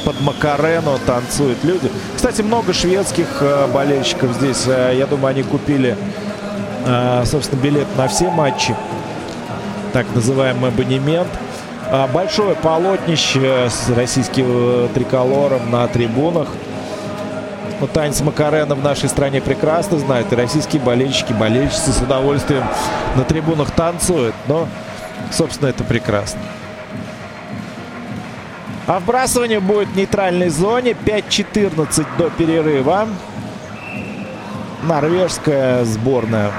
под 0.04 0.20
Макарену 0.20 0.98
танцуют 1.06 1.62
люди. 1.62 1.88
Кстати, 2.16 2.42
много 2.42 2.72
шведских 2.72 3.26
э, 3.40 3.68
болельщиков 3.72 4.32
здесь. 4.32 4.64
Э, 4.66 4.92
я 4.96 5.06
думаю, 5.06 5.28
они 5.28 5.44
купили, 5.44 5.96
э, 6.84 7.22
собственно, 7.26 7.60
билет 7.60 7.86
на 7.96 8.08
все 8.08 8.28
матчи. 8.28 8.74
Так 9.92 10.06
называемый 10.14 10.70
абонемент. 10.70 11.28
а, 11.90 12.06
большое 12.08 12.54
полотнище 12.56 13.68
с 13.70 13.88
российским 13.90 14.88
триколором 14.94 15.70
на 15.70 15.86
трибунах. 15.86 16.48
Ну, 17.80 17.86
танец 17.86 18.20
Макарена 18.20 18.74
в 18.74 18.82
нашей 18.82 19.08
стране 19.08 19.40
прекрасно 19.40 19.98
знают. 19.98 20.32
И 20.32 20.36
российские 20.36 20.82
болельщики, 20.82 21.32
болельщицы 21.32 21.92
с 21.92 22.00
удовольствием 22.00 22.64
на 23.14 23.22
трибунах 23.22 23.70
танцуют. 23.70 24.34
Но, 24.48 24.66
собственно, 25.30 25.68
это 25.68 25.84
прекрасно. 25.84 26.40
А 28.88 28.98
вбрасывание 28.98 29.60
будет 29.60 29.88
в 29.88 29.96
нейтральной 29.96 30.48
зоне. 30.48 30.96
5-14 31.04 32.06
до 32.16 32.30
перерыва. 32.30 33.06
Норвежская 34.82 35.84
сборная 35.84 36.50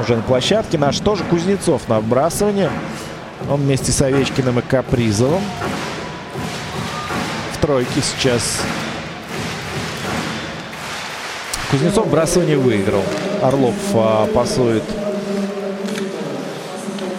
уже 0.00 0.16
на 0.16 0.22
площадке. 0.22 0.78
Наш 0.78 1.00
тоже 1.00 1.24
Кузнецов 1.24 1.88
на 1.88 1.98
вбрасывание. 1.98 2.70
Он 3.50 3.60
вместе 3.60 3.90
с 3.90 4.00
Овечкиным 4.00 4.60
и 4.60 4.62
Капризовым. 4.62 5.42
В 7.52 7.58
тройке 7.58 8.00
сейчас. 8.00 8.60
Кузнецов 11.72 12.06
бросание 12.08 12.58
выиграл. 12.58 13.02
Орлов 13.40 13.74
а, 13.94 14.26
пасует 14.26 14.82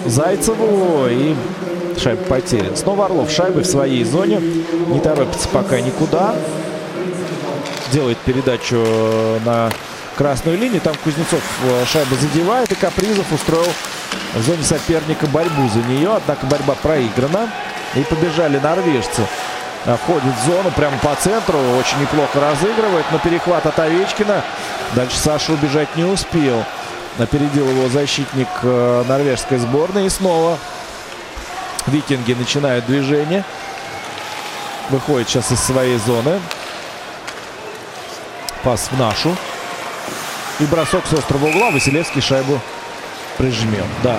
Зайцеву 0.06 1.08
и 1.08 1.36
шайба 1.98 2.24
потерян. 2.26 2.78
Снова 2.78 3.06
Орлов 3.06 3.32
шайбы 3.32 3.62
в 3.62 3.66
своей 3.66 4.04
зоне. 4.04 4.39
Не 4.89 5.00
торопится 5.00 5.50
пока 5.50 5.82
никуда. 5.82 6.36
Делает 7.92 8.20
передачу 8.20 8.78
на 9.44 9.72
красную 10.18 10.60
линию. 10.60 10.82
Там 10.82 10.94
Кузнецов 11.04 11.42
э, 11.63 11.86
шайбу 11.92 12.13
задевает. 12.13 12.72
И 12.72 12.76
Капризов 12.76 13.32
устроил 13.32 13.66
в 14.36 14.42
зоне 14.44 14.62
соперника 14.62 15.26
борьбу 15.26 15.68
за 15.74 15.80
нее. 15.92 16.12
Однако 16.16 16.46
борьба 16.46 16.76
проиграна. 16.76 17.50
И 17.96 18.02
побежали 18.02 18.60
норвежцы. 18.60 19.24
Э, 19.86 19.98
входит 19.98 20.24
в 20.24 20.46
зону 20.46 20.72
прямо 20.72 20.98
по 21.00 21.15
центру. 21.15 21.60
Очень 21.78 22.00
неплохо 22.00 22.39
разыгрывает. 22.39 23.06
Но 23.12 23.19
перехват 23.19 23.65
от 23.65 23.78
Овечкина. 23.80 24.43
Дальше 24.93 25.17
Саша 25.17 25.54
убежать 25.54 25.96
не 25.96 26.04
успел. 26.04 26.63
Опередил 27.19 27.69
его 27.69 27.89
защитник 27.89 28.48
э, 28.63 29.04
норвежской 29.08 29.58
сборной. 29.58 30.06
И 30.06 30.10
снова 30.10 30.58
викинги 31.88 32.34
начинают 32.34 32.86
движение. 32.86 33.43
Выходит 34.89 35.30
сейчас 35.30 35.52
из 35.52 35.60
своей 35.60 35.98
зоны. 35.98 36.39
Пас 38.63 38.89
в 38.91 38.98
нашу. 38.98 39.36
И 40.60 40.65
бросок 40.65 41.06
с 41.08 41.13
острого 41.13 41.48
угла. 41.48 41.72
Василевский 41.72 42.22
шайбу 42.22 42.60
прижмет. 43.38 43.86
Да. 44.02 44.17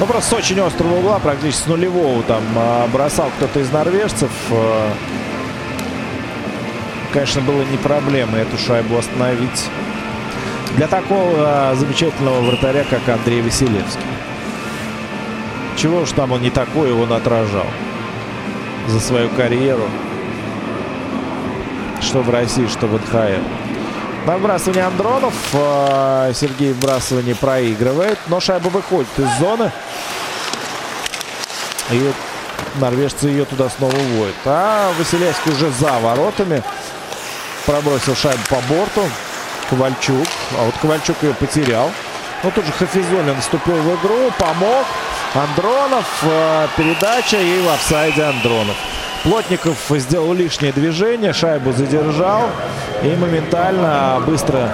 Ну, 0.00 0.06
просто 0.06 0.30
с 0.30 0.32
очень 0.32 0.60
острого 0.60 0.98
угла, 0.98 1.18
практически 1.18 1.64
с 1.64 1.66
нулевого 1.66 2.22
там 2.22 2.42
а, 2.56 2.86
бросал 2.86 3.30
кто-то 3.36 3.58
из 3.58 3.72
норвежцев. 3.72 4.30
А, 4.52 4.92
конечно, 7.12 7.40
было 7.40 7.62
не 7.62 7.76
проблема 7.78 8.38
эту 8.38 8.56
шайбу 8.58 8.96
остановить 8.96 9.68
для 10.76 10.86
такого 10.86 11.34
а, 11.38 11.74
замечательного 11.74 12.40
вратаря, 12.42 12.84
как 12.88 13.08
Андрей 13.08 13.42
Василевский. 13.42 14.00
Чего 15.76 16.02
уж 16.02 16.12
там 16.12 16.30
он 16.30 16.42
не 16.42 16.50
такой, 16.50 16.92
он 16.92 17.12
отражал 17.12 17.66
за 18.86 19.00
свою 19.00 19.28
карьеру. 19.30 19.88
Что 22.00 22.22
в 22.22 22.30
России, 22.30 22.68
что 22.68 22.86
в 22.86 22.94
НХЛ. 22.94 23.67
На 24.26 24.34
выбрасывание 24.34 24.84
Андронов 24.84 25.34
э, 25.52 26.32
Сергей 26.34 26.72
выбрасывание 26.72 27.34
проигрывает, 27.34 28.18
но 28.26 28.40
шайба 28.40 28.68
выходит 28.68 29.08
из 29.18 29.38
зоны. 29.38 29.72
И 31.90 32.12
норвежцы 32.76 33.28
ее 33.28 33.44
туда 33.44 33.68
снова 33.70 33.94
уводят. 33.96 34.34
А 34.44 34.92
Василевский 34.98 35.52
уже 35.52 35.70
за 35.70 35.98
воротами. 36.00 36.62
Пробросил 37.64 38.14
шайбу 38.14 38.42
по 38.48 38.56
борту. 38.72 39.08
Ковальчук. 39.70 40.26
А 40.58 40.64
вот 40.64 40.74
Ковальчук 40.80 41.16
ее 41.22 41.34
потерял. 41.34 41.90
Ну 42.42 42.50
тут 42.50 42.64
же 42.66 42.72
Хафизулин 42.72 43.40
вступил 43.40 43.76
в 43.76 44.00
игру, 44.00 44.30
помог. 44.38 44.86
Андронов, 45.34 46.06
э, 46.22 46.68
передача 46.76 47.38
и 47.38 47.62
в 47.62 47.68
офсайде 47.68 48.22
Андронов. 48.22 48.76
Плотников 49.24 49.76
сделал 49.90 50.32
лишнее 50.32 50.72
движение, 50.72 51.32
шайбу 51.32 51.72
задержал. 51.72 52.42
И 53.02 53.14
моментально, 53.16 54.22
быстро 54.26 54.70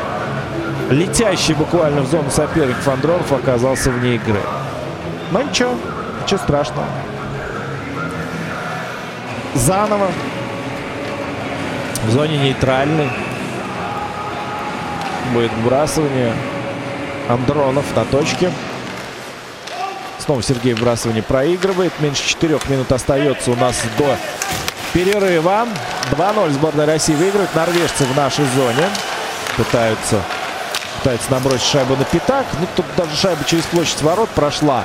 летящий 0.91 1.55
буквально 1.55 2.03
в 2.03 2.07
зону 2.07 2.31
соперников 2.31 2.87
Андронов 2.87 3.33
оказался 3.33 3.91
вне 3.91 4.17
игры. 4.17 4.41
Но 5.31 5.43
ничего, 5.43 5.75
ничего 6.23 6.39
страшного. 6.39 6.87
Заново. 9.55 10.09
В 12.07 12.11
зоне 12.11 12.37
нейтральной. 12.39 13.09
Будет 15.33 15.53
вбрасывание. 15.53 16.35
Андронов 17.29 17.85
на 17.97 18.05
точке. 18.05 18.51
Снова 20.25 20.43
Сергей 20.43 20.73
вбрасывание 20.73 21.23
проигрывает. 21.23 21.93
Меньше 22.01 22.27
4 22.27 22.59
минут 22.69 22.91
остается 22.93 23.51
у 23.51 23.57
нас 23.57 23.77
до 23.99 24.17
перерыва. 24.95 25.69
2-0 26.13 26.51
сборная 26.53 26.87
России 26.87 27.15
выигрывает. 27.15 27.55
Норвежцы 27.55 28.05
в 28.05 28.17
нашей 28.17 28.47
зоне. 28.57 28.89
Пытаются, 29.59 30.23
пытаются 30.99 31.31
набросить 31.31 31.67
шайбу 31.67 31.95
на 31.97 32.05
пятак. 32.05 32.47
Ну, 32.59 32.67
тут 32.75 32.87
даже 32.97 33.15
шайба 33.15 33.45
через 33.45 33.65
площадь 33.65 34.01
ворот 34.01 34.31
прошла. 34.31 34.85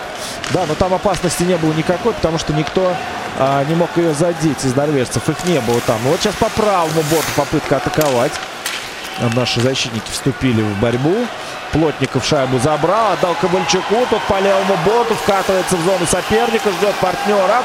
Да, 0.52 0.66
но 0.68 0.76
там 0.76 0.94
опасности 0.94 1.44
не 1.44 1.56
было 1.56 1.72
никакой, 1.72 2.14
потому 2.14 2.38
что 2.38 2.52
никто 2.52 2.94
а, 3.40 3.64
не 3.64 3.76
мог 3.76 3.96
ее 3.96 4.14
задеть 4.14 4.66
из 4.66 4.76
норвежцев. 4.76 5.30
Их 5.30 5.46
не 5.46 5.62
было 5.62 5.80
там. 5.88 6.00
Вот 6.04 6.20
сейчас 6.20 6.36
по 6.36 6.50
правому 6.50 7.02
борту 7.10 7.32
попытка 7.38 7.78
атаковать. 7.78 8.34
Наши 9.36 9.60
защитники 9.62 10.10
вступили 10.12 10.62
в 10.62 10.80
борьбу. 10.80 11.16
Плотников 11.72 12.26
шайбу 12.26 12.58
забрал, 12.60 13.14
отдал 13.14 13.36
Ковальчуку. 13.36 14.06
Тут 14.10 14.22
по 14.24 14.40
левому 14.40 14.76
борту 14.86 15.14
вкатывается 15.16 15.76
в 15.76 15.84
зону 15.84 16.06
соперника, 16.08 16.72
ждет 16.72 16.96
партнера. 16.96 17.64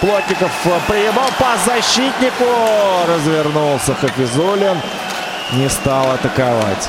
Плотников 0.00 0.50
э, 0.66 0.78
приебал 0.86 1.28
по 1.38 1.56
защитнику. 1.64 2.44
Развернулся 3.08 3.94
Хафизулин. 3.94 4.78
Не 5.52 5.68
стал 5.68 6.10
атаковать. 6.10 6.88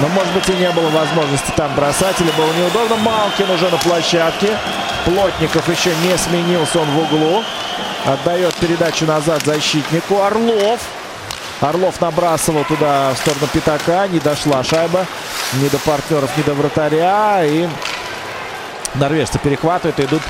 Но, 0.00 0.08
может 0.08 0.32
быть, 0.32 0.48
и 0.48 0.52
не 0.52 0.70
было 0.70 0.88
возможности 0.90 1.50
там 1.56 1.74
бросать. 1.74 2.20
Или 2.20 2.30
было 2.32 2.52
неудобно. 2.52 2.96
Малкин 2.96 3.50
уже 3.50 3.68
на 3.68 3.78
площадке. 3.78 4.56
Плотников 5.04 5.68
еще 5.68 5.90
не 5.96 6.16
сменился. 6.16 6.78
Он 6.78 6.88
в 6.90 6.98
углу. 6.98 7.42
Отдает 8.06 8.54
передачу 8.56 9.06
назад 9.06 9.42
защитнику. 9.44 10.22
Орлов. 10.22 10.80
Орлов 11.60 12.00
набрасывал 12.00 12.64
туда 12.64 13.12
в 13.14 13.18
сторону 13.18 13.46
Пятака. 13.52 14.06
Не 14.08 14.20
дошла 14.20 14.62
шайба. 14.62 15.06
Ни 15.54 15.68
до 15.68 15.78
партнеров, 15.78 16.30
ни 16.36 16.42
до 16.42 16.54
вратаря. 16.54 17.44
И 17.44 17.68
норвежцы 18.94 19.38
перехватывают 19.38 19.98
и 19.98 20.04
идут 20.04 20.22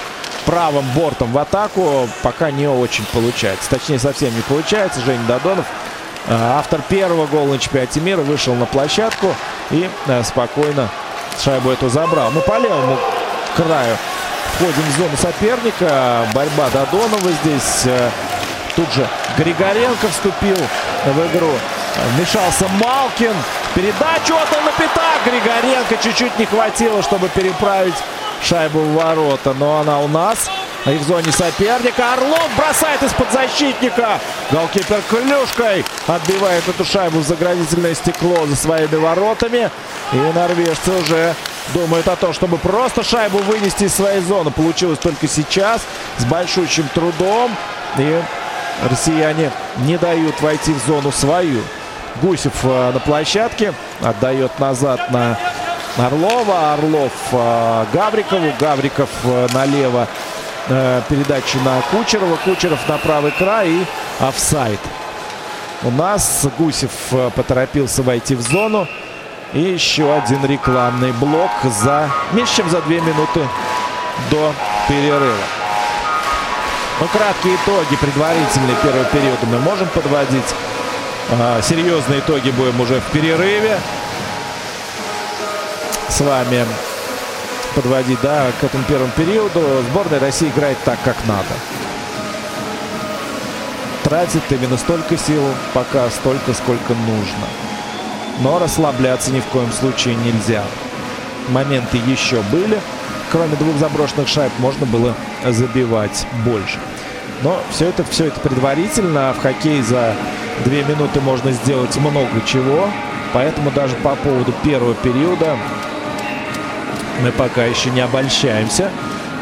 правым 0.46 0.86
бортом 0.94 1.32
в 1.32 1.38
атаку. 1.38 2.08
Пока 2.22 2.50
не 2.50 2.66
очень 2.66 3.04
получается. 3.12 3.68
Точнее, 3.68 3.98
совсем 3.98 4.34
не 4.34 4.40
получается. 4.42 5.00
Женя 5.02 5.22
Додонов, 5.28 5.66
э, 6.28 6.34
автор 6.34 6.80
первого 6.88 7.26
гола 7.26 7.52
на 7.52 7.58
чемпионате 7.58 8.00
мира, 8.00 8.22
вышел 8.22 8.54
на 8.54 8.64
площадку 8.64 9.34
и 9.70 9.88
э, 10.06 10.22
спокойно 10.24 10.88
шайбу 11.42 11.70
эту 11.70 11.90
забрал. 11.90 12.30
Мы 12.30 12.40
по 12.40 12.58
левому 12.58 12.98
краю 13.54 13.96
входим 14.54 14.82
в 14.82 14.96
зону 14.96 15.16
соперника. 15.16 16.26
Борьба 16.32 16.70
Додонова 16.70 17.30
здесь. 17.42 17.86
Тут 18.78 18.92
же 18.92 19.08
Григоренко 19.36 20.06
вступил 20.06 20.56
в 21.04 21.26
игру. 21.26 21.50
Вмешался 22.14 22.68
Малкин. 22.68 23.34
Передачу 23.74 24.36
отдал 24.36 24.62
на 24.64 24.70
пятак. 24.70 25.18
Григоренко 25.24 25.96
чуть-чуть 26.00 26.38
не 26.38 26.46
хватило, 26.46 27.02
чтобы 27.02 27.28
переправить 27.28 27.96
шайбу 28.40 28.78
в 28.78 28.94
ворота. 28.94 29.52
Но 29.58 29.80
она 29.80 29.98
у 29.98 30.06
нас. 30.06 30.48
И 30.86 30.90
в 30.90 31.02
зоне 31.02 31.32
соперника. 31.32 32.12
Орлов 32.12 32.48
бросает 32.56 33.02
из-под 33.02 33.32
защитника. 33.32 34.20
Голкипер 34.52 35.02
клюшкой 35.10 35.84
отбивает 36.06 36.68
эту 36.68 36.84
шайбу 36.84 37.18
в 37.18 37.26
заградительное 37.26 37.96
стекло 37.96 38.46
за 38.46 38.54
своими 38.54 38.94
воротами. 38.94 39.72
И 40.12 40.16
норвежцы 40.16 40.92
уже 40.92 41.34
думают 41.74 42.06
о 42.06 42.14
том, 42.14 42.32
чтобы 42.32 42.58
просто 42.58 43.02
шайбу 43.02 43.38
вынести 43.38 43.84
из 43.84 43.94
своей 43.96 44.20
зоны. 44.20 44.52
Получилось 44.52 45.00
только 45.00 45.26
сейчас. 45.26 45.82
С 46.18 46.24
большущим 46.26 46.88
трудом. 46.94 47.56
И 47.96 48.22
россияне 48.90 49.50
не 49.78 49.96
дают 49.98 50.40
войти 50.40 50.72
в 50.72 50.86
зону 50.86 51.12
свою. 51.12 51.62
Гусев 52.22 52.52
э, 52.64 52.92
на 52.92 53.00
площадке. 53.00 53.72
Отдает 54.00 54.58
назад 54.58 55.10
на 55.10 55.38
Орлова. 55.96 56.74
Орлов 56.74 57.12
э, 57.32 57.84
Гаврикову. 57.92 58.52
Гавриков 58.58 59.10
э, 59.24 59.48
налево. 59.52 60.06
Передача 61.08 61.56
на 61.64 61.80
Кучерова. 61.90 62.36
Кучеров 62.44 62.78
на 62.88 62.98
правый 62.98 63.32
край 63.32 63.70
и 63.70 63.86
офсайд. 64.20 64.80
У 65.82 65.90
нас 65.90 66.46
Гусев 66.58 66.90
поторопился 67.34 68.02
войти 68.02 68.34
в 68.34 68.42
зону. 68.42 68.86
И 69.54 69.60
еще 69.60 70.12
один 70.12 70.44
рекламный 70.44 71.12
блок 71.12 71.50
за 71.64 72.10
меньше 72.32 72.56
чем 72.56 72.68
за 72.68 72.82
две 72.82 73.00
минуты 73.00 73.48
до 74.30 74.52
перерыва. 74.88 75.57
Ну, 77.00 77.06
краткие 77.06 77.54
итоги 77.54 77.94
предварительные 78.00 78.74
первого 78.82 79.04
периода 79.04 79.46
мы 79.46 79.60
можем 79.60 79.86
подводить. 79.88 80.54
А, 81.30 81.62
серьезные 81.62 82.18
итоги 82.18 82.50
будем 82.50 82.80
уже 82.80 83.00
в 83.00 83.04
перерыве 83.12 83.78
с 86.08 86.20
вами 86.20 86.66
подводить, 87.76 88.18
да, 88.20 88.46
к 88.60 88.64
этому 88.64 88.82
первому 88.82 89.12
периоду. 89.12 89.62
Сборная 89.90 90.18
России 90.18 90.48
играет 90.48 90.76
так, 90.84 90.98
как 91.04 91.14
надо. 91.26 91.54
Тратит 94.02 94.42
именно 94.50 94.76
столько 94.76 95.16
сил, 95.16 95.44
пока 95.74 96.10
столько, 96.10 96.52
сколько 96.52 96.94
нужно. 96.94 97.46
Но 98.40 98.58
расслабляться 98.58 99.30
ни 99.30 99.38
в 99.38 99.46
коем 99.46 99.70
случае 99.70 100.16
нельзя. 100.16 100.64
Моменты 101.48 101.98
еще 101.98 102.40
были. 102.50 102.80
Кроме 103.30 103.54
двух 103.54 103.76
заброшенных 103.76 104.26
шайб 104.26 104.52
можно 104.58 104.84
было 104.86 105.14
забивать 105.46 106.26
больше. 106.44 106.78
Но 107.42 107.60
все 107.70 107.86
это, 107.86 108.04
все 108.04 108.26
это 108.26 108.40
предварительно. 108.40 109.32
В 109.32 109.42
хоккей 109.42 109.80
за 109.82 110.14
две 110.64 110.82
минуты 110.84 111.20
можно 111.20 111.52
сделать 111.52 111.96
много 111.96 112.40
чего. 112.46 112.88
Поэтому 113.32 113.70
даже 113.70 113.94
по 113.96 114.16
поводу 114.16 114.52
первого 114.64 114.94
периода 114.94 115.56
мы 117.22 117.30
пока 117.32 117.64
еще 117.64 117.90
не 117.90 118.00
обольщаемся. 118.00 118.90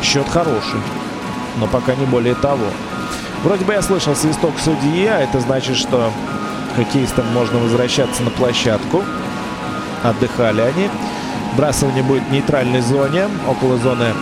Счет 0.02 0.28
хороший, 0.28 0.80
но 1.58 1.66
пока 1.66 1.94
не 1.94 2.04
более 2.04 2.34
того. 2.34 2.66
Вроде 3.42 3.64
бы 3.64 3.72
я 3.72 3.82
слышал 3.82 4.14
свисток 4.14 4.54
судьи, 4.62 5.06
а 5.06 5.20
это 5.20 5.40
значит, 5.40 5.76
что 5.76 6.12
хоккеистам 6.74 7.26
можно 7.32 7.58
возвращаться 7.58 8.22
на 8.22 8.30
площадку. 8.30 9.04
Отдыхали 10.02 10.60
они. 10.60 10.90
Брасывание 11.56 12.02
будет 12.02 12.24
в 12.24 12.32
нейтральной 12.32 12.80
зоне, 12.80 13.28
около 13.48 13.78
зоны 13.78 14.12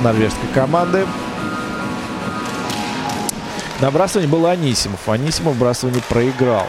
норвежской 0.00 0.48
команды. 0.54 1.06
На 3.80 3.90
бросании 3.90 4.26
был 4.26 4.46
Анисимов. 4.46 5.08
Анисимов 5.08 5.56
бросание 5.56 6.02
проиграл. 6.08 6.66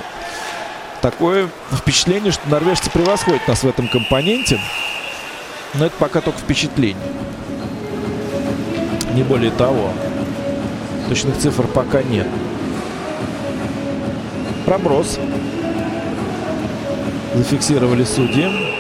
Такое 1.01 1.49
впечатление, 1.71 2.31
что 2.31 2.47
норвежцы 2.47 2.89
превосходят 2.89 3.47
нас 3.47 3.63
в 3.63 3.67
этом 3.67 3.87
компоненте. 3.87 4.59
Но 5.73 5.85
это 5.85 5.95
пока 5.97 6.21
только 6.21 6.39
впечатление. 6.39 7.11
Не 9.13 9.23
более 9.23 9.51
того. 9.51 9.91
Точных 11.09 11.37
цифр 11.37 11.67
пока 11.67 12.01
нет. 12.03 12.27
Проброс. 14.65 15.19
Зафиксировали 17.35 18.03
судьи. 18.03 18.70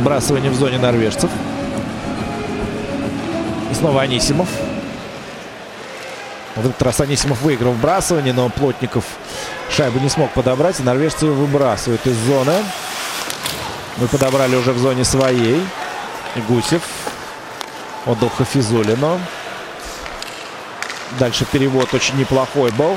Бросывание 0.00 0.50
в 0.50 0.54
зоне 0.54 0.78
норвежцев. 0.78 1.30
И 3.70 3.74
снова 3.74 4.02
Анисимов. 4.02 4.48
В 6.56 6.60
этот 6.66 6.80
раз 6.82 7.00
Анисимов 7.00 7.42
выиграл 7.42 7.72
вбрасывание, 7.72 8.32
но 8.32 8.48
Плотников 8.48 9.04
шайбу 9.70 9.98
не 9.98 10.08
смог 10.08 10.30
подобрать. 10.30 10.80
И 10.80 10.82
норвежцы 10.82 11.26
его 11.26 11.34
выбрасывают 11.34 12.06
из 12.06 12.16
зоны. 12.16 12.54
Мы 13.98 14.08
подобрали 14.08 14.56
уже 14.56 14.72
в 14.72 14.78
зоне 14.78 15.04
своей. 15.04 15.62
И 16.34 16.40
Гусев 16.48 16.82
отдал 18.06 18.30
Хафизулину. 18.30 19.20
Дальше 21.18 21.44
перевод 21.44 21.92
очень 21.92 22.16
неплохой 22.16 22.70
был. 22.72 22.96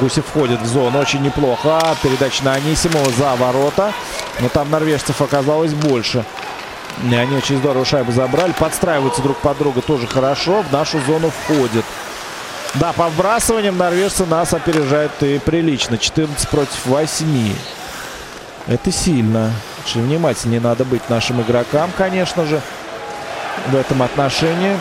Гусев 0.00 0.24
входит 0.26 0.60
в 0.60 0.66
зону 0.66 1.00
очень 1.00 1.22
неплохо. 1.22 1.96
Передача 2.02 2.44
на 2.44 2.54
Анисимова 2.54 3.10
за 3.10 3.34
ворота. 3.34 3.92
Но 4.40 4.48
там 4.48 4.70
норвежцев 4.70 5.20
оказалось 5.20 5.72
больше. 5.74 6.24
И 7.10 7.14
они 7.14 7.36
очень 7.36 7.58
здорово 7.58 7.84
шайбу 7.84 8.12
забрали. 8.12 8.52
Подстраиваются 8.52 9.22
друг 9.22 9.38
под 9.38 9.58
друга 9.58 9.80
тоже 9.80 10.06
хорошо. 10.06 10.62
В 10.62 10.72
нашу 10.72 11.00
зону 11.06 11.30
входит. 11.30 11.84
Да, 12.74 12.92
по 12.92 13.08
вбрасываниям 13.08 13.76
норвежцы 13.76 14.26
нас 14.26 14.54
опережают 14.54 15.12
и 15.22 15.38
прилично. 15.38 15.98
14 15.98 16.48
против 16.48 16.86
8. 16.86 17.52
Это 18.66 18.92
сильно. 18.92 19.52
Очень 19.84 20.02
внимательнее 20.02 20.60
надо 20.60 20.84
быть 20.84 21.08
нашим 21.08 21.40
игрокам, 21.40 21.90
конечно 21.96 22.44
же, 22.44 22.60
в 23.68 23.76
этом 23.76 24.02
отношении. 24.02 24.76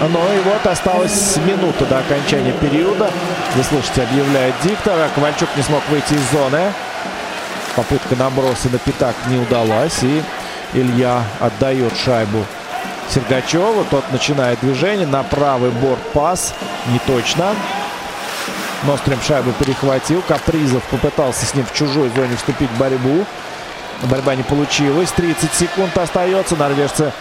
Ну 0.00 0.34
и 0.34 0.40
вот 0.40 0.66
осталась 0.66 1.36
минута 1.36 1.86
до 1.86 1.98
окончания 1.98 2.52
периода. 2.52 3.10
Вы 3.54 3.62
слышите, 3.62 4.02
объявляет 4.02 4.54
диктор. 4.64 4.98
А 4.98 5.08
Ковальчук 5.14 5.48
не 5.56 5.62
смог 5.62 5.82
выйти 5.88 6.14
из 6.14 6.30
зоны. 6.32 6.72
Попытка 7.76 8.16
наброса 8.16 8.68
на 8.70 8.78
пятак 8.78 9.14
не 9.28 9.38
удалась. 9.38 10.02
И 10.02 10.22
Илья 10.72 11.22
отдает 11.38 11.96
шайбу 11.96 12.44
Сергачеву. 13.08 13.84
Тот 13.90 14.10
начинает 14.10 14.58
движение. 14.60 15.06
На 15.06 15.22
правый 15.22 15.70
борт 15.70 16.00
пас. 16.12 16.52
Не 16.88 16.98
точно. 17.00 17.54
Нострим 18.82 19.20
шайбу 19.22 19.52
перехватил. 19.52 20.20
Капризов 20.26 20.82
попытался 20.84 21.46
с 21.46 21.54
ним 21.54 21.64
в 21.64 21.72
чужой 21.72 22.10
зоне 22.16 22.36
вступить 22.36 22.70
в 22.70 22.76
борьбу. 22.76 23.24
Борьба 24.02 24.34
не 24.34 24.42
получилась. 24.42 25.12
30 25.12 25.54
секунд 25.54 25.96
остается. 25.96 26.56
Норвежцы 26.56 27.12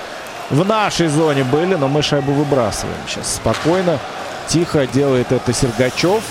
в 0.50 0.66
нашей 0.66 1.08
зоне 1.08 1.44
были, 1.44 1.76
но 1.76 1.88
мы 1.88 2.02
шайбу 2.02 2.32
выбрасываем. 2.34 2.98
Сейчас 3.08 3.36
спокойно, 3.36 4.00
тихо 4.48 4.88
делает 4.88 5.32
это 5.32 5.54
Сергачев. 5.54 6.24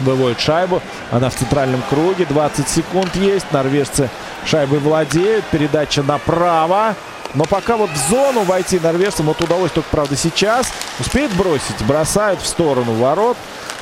Выводит 0.00 0.40
шайбу. 0.40 0.82
Она 1.10 1.30
в 1.30 1.34
центральном 1.34 1.82
круге. 1.88 2.26
20 2.28 2.68
секунд 2.68 3.14
есть. 3.16 3.50
Норвежцы 3.52 4.08
шайбой 4.46 4.78
владеют. 4.78 5.44
Передача 5.46 6.02
направо. 6.02 6.94
Но 7.34 7.44
пока 7.44 7.76
вот 7.76 7.90
в 7.90 8.10
зону 8.10 8.42
войти 8.42 8.80
норвежцам 8.80 9.26
вот 9.26 9.40
удалось 9.40 9.70
только, 9.70 9.88
правда, 9.90 10.16
сейчас. 10.16 10.72
Успеет 10.98 11.32
бросить. 11.32 11.82
Бросают 11.86 12.40
в 12.40 12.46
сторону 12.46 12.94
ворот. 12.94 13.36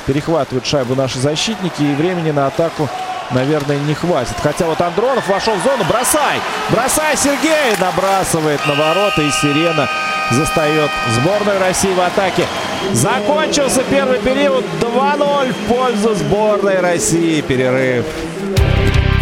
Перехватывают 0.05 0.65
шайбу 0.65 0.95
наши 0.95 1.19
защитники. 1.19 1.81
И 1.81 1.95
времени 1.95 2.31
на 2.31 2.47
атаку 2.47 2.89
наверное, 3.31 3.77
не 3.77 3.93
хватит. 3.93 4.35
Хотя 4.41 4.65
вот 4.65 4.79
Андронов 4.81 5.27
вошел 5.27 5.55
в 5.55 5.63
зону. 5.63 5.83
Бросай! 5.85 6.39
Бросай, 6.69 7.15
Сергей! 7.15 7.75
Набрасывает 7.79 8.65
на 8.65 8.75
ворота. 8.75 9.21
И 9.21 9.31
Сирена 9.31 9.89
застает 10.31 10.89
сборную 11.15 11.59
России 11.59 11.93
в 11.93 11.99
атаке. 11.99 12.45
Закончился 12.93 13.83
первый 13.89 14.19
период. 14.19 14.63
2-0 14.81 15.53
в 15.53 15.73
пользу 15.73 16.15
сборной 16.15 16.79
России. 16.79 17.41
Перерыв. 17.41 18.05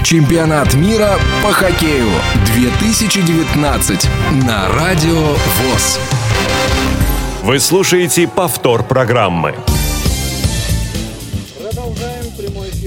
Чемпионат 0.03 0.73
мира 0.73 1.15
по 1.43 1.51
хоккею 1.51 2.09
2019 2.55 4.09
на 4.45 4.69
Радио 4.69 5.19
ВОЗ. 5.19 5.99
Вы 7.43 7.59
слушаете 7.59 8.27
повтор 8.27 8.83
программы. 8.83 9.55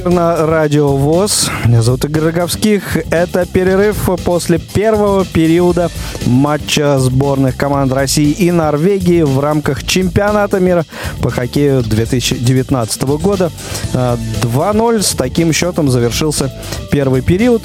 На 0.05 0.47
радио 0.47 0.97
ВОЗ. 0.97 1.51
Меня 1.67 1.83
зовут 1.83 2.05
Игорь 2.05 2.25
Роговских. 2.25 2.97
Это 3.11 3.47
перерыв 3.47 4.11
после 4.25 4.59
первого 4.59 5.25
периода 5.25 5.91
матча 6.27 6.99
сборных 6.99 7.57
команд 7.57 7.93
России 7.93 8.31
и 8.31 8.51
Норвегии 8.51 9.23
в 9.23 9.41
рамках 9.41 9.85
чемпионата 9.85 10.61
мира 10.61 10.85
по 11.23 11.31
хоккею 11.31 11.83
2019 11.83 13.03
года. 13.03 13.51
2-0 13.93 15.03
с 15.03 15.15
таким 15.15 15.53
счетом 15.53 15.89
завершился 15.89 16.53
первый 16.91 17.23
период. 17.23 17.63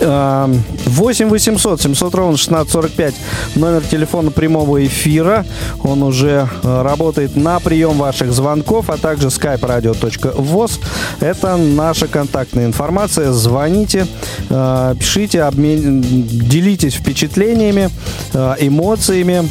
8 0.00 1.28
800 1.28 1.80
700 1.80 2.14
ровно 2.14 2.34
1645 2.34 3.14
номер 3.56 3.82
телефона 3.82 4.30
прямого 4.30 4.84
эфира. 4.84 5.44
Он 5.82 6.02
уже 6.02 6.48
э, 6.62 6.82
работает 6.82 7.36
на 7.36 7.60
прием 7.60 7.98
ваших 7.98 8.32
звонков, 8.32 8.90
а 8.90 8.96
также 8.96 9.28
skype 9.28 9.60
radio.voz. 9.60 10.80
Это 11.20 11.56
наша 11.56 12.06
контактная 12.08 12.66
информация. 12.66 13.32
Звоните, 13.32 14.06
э, 14.50 14.94
пишите, 14.98 15.42
обмен... 15.42 16.02
делитесь 16.02 16.94
впечатлениями, 16.94 17.90
э, 18.32 18.54
эмоциями. 18.60 19.48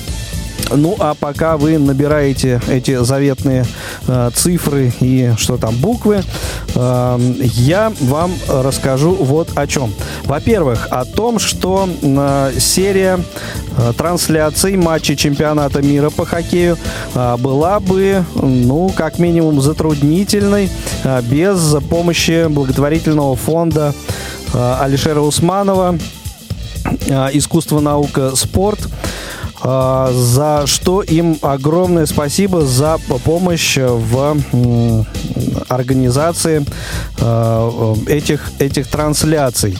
Ну, 0.71 0.95
а 0.99 1.13
пока 1.13 1.57
вы 1.57 1.77
набираете 1.77 2.59
эти 2.67 3.03
заветные 3.03 3.65
э, 4.07 4.31
цифры 4.33 4.91
и 4.99 5.33
что 5.37 5.57
там, 5.57 5.75
буквы, 5.75 6.23
э, 6.73 7.19
я 7.41 7.93
вам 8.01 8.33
расскажу 8.47 9.11
вот 9.13 9.49
о 9.55 9.67
чем. 9.67 9.93
Во-первых, 10.23 10.87
о 10.89 11.05
том, 11.05 11.39
что 11.39 11.87
э, 12.01 12.51
серия 12.59 13.19
э, 13.77 13.93
трансляций 13.95 14.75
матчей 14.75 15.15
чемпионата 15.15 15.81
мира 15.81 16.09
по 16.09 16.25
хоккею 16.25 16.77
э, 17.13 17.37
была 17.37 17.79
бы, 17.79 18.25
ну, 18.33 18.89
как 18.89 19.19
минимум, 19.19 19.61
затруднительной 19.61 20.69
э, 21.03 21.21
без 21.21 21.75
помощи 21.89 22.47
благотворительного 22.47 23.35
фонда 23.35 23.93
э, 24.53 24.75
Алишера 24.81 25.19
Усманова 25.19 25.97
э, 27.07 27.29
«Искусство, 27.33 27.79
наука, 27.79 28.35
спорт». 28.35 28.79
А, 29.67 30.11
за 30.13 30.67
что 30.67 31.01
им 31.01 31.39
огромное 31.41 32.05
спасибо 32.05 32.61
за 32.61 32.99
помощь 33.23 33.77
в 33.79 34.37
организации 35.67 36.63
а, 37.19 37.95
этих, 38.05 38.51
этих 38.59 38.87
трансляций. 38.87 39.79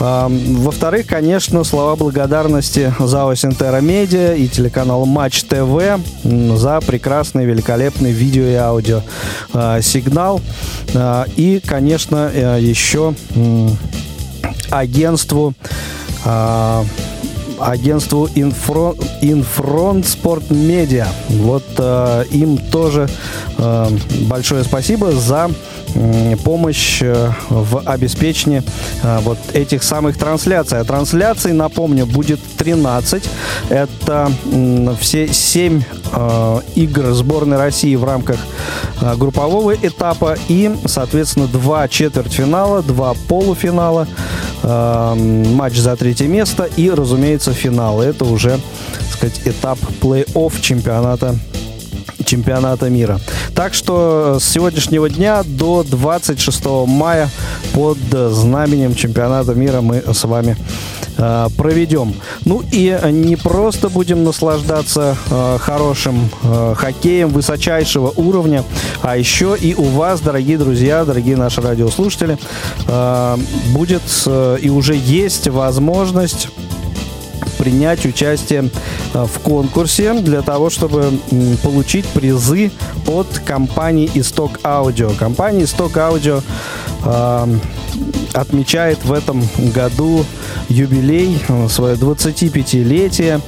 А, 0.00 0.28
во-вторых, 0.30 1.06
конечно, 1.06 1.62
слова 1.62 1.94
благодарности 1.94 2.94
ЗАО 2.98 3.34
Синтера 3.34 3.82
Медиа 3.82 4.32
и 4.34 4.48
телеканал 4.48 5.04
Матч 5.04 5.42
ТВ 5.44 6.00
за 6.24 6.80
прекрасный, 6.80 7.44
великолепный 7.44 8.12
видео 8.12 8.44
и 8.44 8.54
аудио 8.54 9.02
сигнал. 9.82 10.40
И, 11.36 11.60
конечно, 11.66 12.30
э, 12.32 12.58
еще 12.60 13.14
агентству 14.70 15.54
агентству 17.62 18.26
Infront, 18.34 19.04
Infront 19.22 20.02
Sport 20.02 20.48
Media. 20.48 21.06
Вот 21.28 21.64
э, 21.78 22.24
им 22.30 22.58
тоже 22.58 23.08
э, 23.58 23.88
большое 24.28 24.64
спасибо 24.64 25.12
за 25.12 25.50
помощь 26.44 27.02
э, 27.02 27.30
в 27.48 27.80
обеспечении 27.80 28.62
э, 29.02 29.18
вот 29.20 29.38
этих 29.52 29.82
самых 29.82 30.16
трансляций. 30.16 30.78
А 30.78 30.84
трансляций, 30.84 31.52
напомню, 31.52 32.06
будет 32.06 32.40
13. 32.58 33.24
Это 33.68 34.30
все 35.00 35.32
7 35.32 35.82
э, 36.12 36.60
игр 36.74 37.12
сборной 37.12 37.58
России 37.58 37.94
в 37.96 38.04
рамках 38.04 38.38
группового 39.16 39.74
этапа 39.74 40.36
и, 40.48 40.70
соответственно, 40.86 41.46
два 41.46 41.88
четвертьфинала, 41.88 42.82
два 42.82 43.14
полуфинала, 43.28 44.06
матч 44.62 45.76
за 45.76 45.96
третье 45.96 46.28
место 46.28 46.68
и, 46.76 46.88
разумеется, 46.88 47.52
финал. 47.52 48.00
Это 48.00 48.24
уже, 48.24 48.60
так 48.98 49.08
сказать, 49.10 49.40
этап 49.44 49.78
плей-офф 50.00 50.60
чемпионата 50.60 51.36
чемпионата 52.32 52.88
мира. 52.88 53.20
Так 53.54 53.74
что 53.74 54.38
с 54.40 54.44
сегодняшнего 54.44 55.10
дня 55.10 55.42
до 55.44 55.82
26 55.82 56.64
мая 56.86 57.28
под 57.74 57.98
знаменем 58.10 58.94
чемпионата 58.94 59.52
мира 59.52 59.82
мы 59.82 60.02
с 60.10 60.24
вами 60.24 60.56
э, 61.18 61.48
проведем. 61.58 62.14
Ну 62.46 62.62
и 62.72 62.98
не 63.10 63.36
просто 63.36 63.90
будем 63.90 64.24
наслаждаться 64.24 65.14
э, 65.30 65.58
хорошим 65.60 66.30
э, 66.42 66.74
хоккеем 66.74 67.28
высочайшего 67.28 68.10
уровня, 68.16 68.64
а 69.02 69.18
еще 69.18 69.54
и 69.60 69.74
у 69.74 69.84
вас, 69.84 70.22
дорогие 70.22 70.56
друзья, 70.56 71.04
дорогие 71.04 71.36
наши 71.36 71.60
радиослушатели, 71.60 72.38
э, 72.88 73.36
будет 73.74 74.02
э, 74.24 74.56
и 74.62 74.70
уже 74.70 74.94
есть 74.94 75.48
возможность 75.48 76.48
принять 77.62 78.04
участие 78.04 78.70
э, 79.14 79.24
в 79.24 79.38
конкурсе 79.38 80.14
для 80.14 80.42
того, 80.42 80.68
чтобы 80.68 81.12
получить 81.62 82.06
призы 82.06 82.72
от 83.06 83.28
компании 83.46 84.10
Исток 84.14 84.58
Аудио. 84.64 85.10
Компания 85.10 85.62
Исток 85.62 85.96
Аудио 85.96 86.40
э, 87.04 87.56
отмечает 88.32 89.04
в 89.04 89.12
этом 89.12 89.44
году 89.72 90.24
юбилей, 90.68 91.38
э, 91.48 91.68
свое 91.68 91.94
25-летие. 91.94 93.40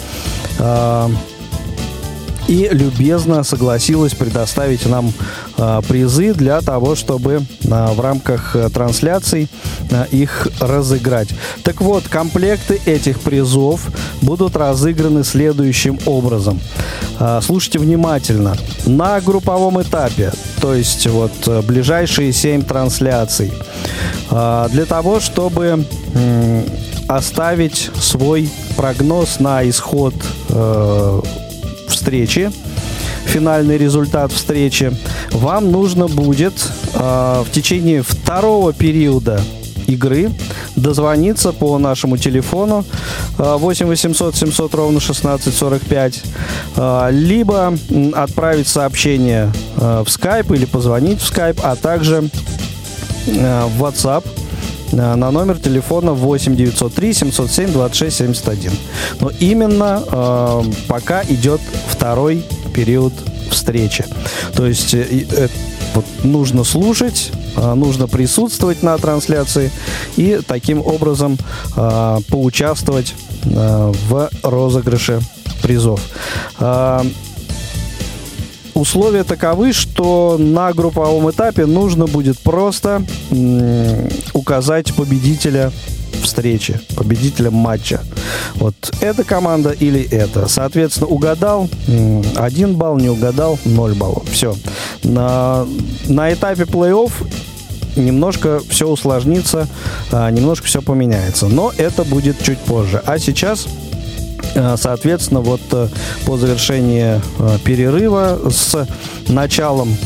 И 2.47 2.69
любезно 2.71 3.43
согласилась 3.43 4.13
предоставить 4.15 4.85
нам 4.87 5.13
э, 5.57 5.81
призы 5.89 6.35
для 6.35 6.61
того, 6.61 6.95
чтобы 6.95 7.33
э, 7.33 7.95
в 7.95 8.01
рамках 8.01 8.55
э, 8.55 8.69
трансляций 8.69 9.49
э, 9.91 10.05
их 10.11 10.49
разыграть. 10.61 11.29
Так 11.63 11.81
вот, 11.81 12.05
комплекты 12.09 12.81
этих 12.85 13.21
призов 13.21 13.89
будут 14.21 14.57
разыграны 14.57 15.25
следующим 15.25 15.99
образом. 16.07 16.61
Слушайте 17.43 17.79
внимательно. 17.79 18.57
На 18.87 19.21
групповом 19.21 19.81
этапе, 19.81 20.33
то 20.61 20.75
есть 20.75 21.07
вот 21.07 21.33
э, 21.47 21.63
ближайшие 21.63 22.33
7 22.33 22.63
трансляций, 22.63 23.53
для 24.31 24.85
того, 24.87 25.21
чтобы 25.21 25.85
оставить 27.09 27.91
свой 28.01 28.49
прогноз 28.77 29.39
на 29.39 29.69
исход 29.69 30.15
э, 30.49 31.21
встречи, 31.95 32.51
финальный 33.25 33.79
результат 33.79 34.33
встречи, 34.33 34.93
вам 35.31 35.71
нужно 35.71 36.07
будет 36.07 36.55
э, 36.95 37.43
в 37.47 37.51
течение 37.51 38.03
второго 38.03 38.73
периода 38.73 39.41
игры 39.87 40.31
дозвониться 40.77 41.53
по 41.53 41.77
нашему 41.79 42.17
телефону 42.17 42.85
8 43.37 43.87
800 43.87 44.35
700 44.35 44.75
ровно 44.75 44.99
1645 44.99 46.23
э, 46.77 47.09
либо 47.13 47.77
отправить 48.15 48.69
сообщение 48.69 49.53
э, 49.77 50.05
в 50.05 50.09
Skype 50.09 50.55
или 50.55 50.65
позвонить 50.65 51.21
в 51.21 51.31
Skype, 51.31 51.61
а 51.63 51.77
также 51.77 52.31
в 53.27 53.83
WhatsApp 53.83 54.25
на 54.95 55.31
номер 55.31 55.59
телефона 55.59 56.13
8 56.13 56.57
903 56.57 57.13
707 57.13 57.73
26 57.73 58.17
71. 58.17 58.73
Но 59.21 59.31
именно 59.41 60.03
э, 60.07 60.63
пока 60.89 61.23
идет 61.23 61.61
второй 61.89 62.45
период 62.75 63.13
встречи. 63.51 64.05
То 64.55 64.67
есть 64.67 64.95
э, 64.95 65.27
э, 65.31 65.49
вот, 65.95 66.05
нужно 66.25 66.65
слушать, 66.65 67.33
э, 67.57 67.75
нужно 67.75 68.09
присутствовать 68.09 68.83
на 68.83 68.99
трансляции 68.99 69.71
и 70.17 70.41
таким 70.47 70.81
образом 70.81 71.39
э, 71.77 72.19
поучаствовать 72.29 73.15
э, 73.45 73.93
в 74.09 74.31
розыгрыше 74.43 75.21
призов. 75.63 76.01
Э, 76.59 77.03
Условия 78.75 79.23
таковы, 79.23 79.73
что 79.73 80.37
на 80.39 80.73
групповом 80.73 81.31
этапе 81.31 81.65
нужно 81.65 82.07
будет 82.07 82.39
просто 82.39 83.05
указать 84.33 84.93
победителя 84.95 85.73
встречи, 86.23 86.81
победителя 86.97 87.51
матча. 87.51 88.01
Вот 88.57 88.75
эта 89.01 89.25
команда 89.25 89.71
или 89.71 90.03
это. 90.03 90.49
Соответственно, 90.49 91.07
угадал 91.07 91.69
один 92.37 92.75
балл, 92.77 92.97
не 92.99 93.09
угадал 93.09 93.59
0 93.65 93.95
баллов. 93.95 94.29
Все. 94.31 94.57
На, 95.03 95.67
на 96.07 96.33
этапе 96.33 96.65
плей-офф 96.65 97.13
немножко 97.97 98.61
все 98.69 98.89
усложнится, 98.89 99.69
а, 100.11 100.31
немножко 100.31 100.67
все 100.67 100.83
поменяется. 100.83 101.47
Но 101.47 101.73
это 101.77 102.05
будет 102.05 102.43
чуть 102.43 102.59
позже. 102.59 103.03
А 103.07 103.19
сейчас 103.19 103.67
соответственно, 104.77 105.41
вот 105.41 105.61
э, 105.73 105.89
по 106.27 106.37
завершении 106.37 107.21
э, 107.39 107.59
перерыва 107.65 108.39
с 108.51 108.87
началом 109.29 109.97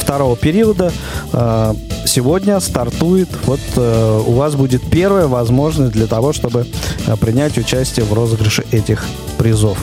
второго 0.00 0.36
периода 0.36 0.92
сегодня 2.04 2.58
стартует, 2.58 3.28
вот 3.44 3.60
у 3.76 4.32
вас 4.32 4.56
будет 4.56 4.82
первая 4.90 5.28
возможность 5.28 5.92
для 5.92 6.06
того, 6.06 6.32
чтобы 6.32 6.66
принять 7.20 7.56
участие 7.56 8.04
в 8.04 8.12
розыгрыше 8.12 8.64
этих 8.72 9.04
призов. 9.38 9.78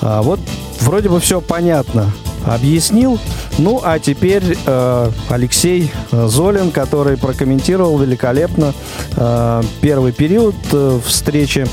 Вот 0.00 0.40
вроде 0.80 1.10
бы 1.10 1.20
все 1.20 1.42
понятно 1.42 2.10
объяснил. 2.46 3.18
Ну, 3.58 3.80
а 3.82 3.98
теперь 3.98 4.56
э, 4.66 5.10
Алексей 5.28 5.90
Золин, 6.10 6.70
который 6.70 7.16
прокомментировал 7.16 7.98
великолепно 7.98 8.74
э, 9.16 9.62
первый 9.80 10.12
период 10.12 10.54
э, 10.72 11.00
встречи 11.04 11.66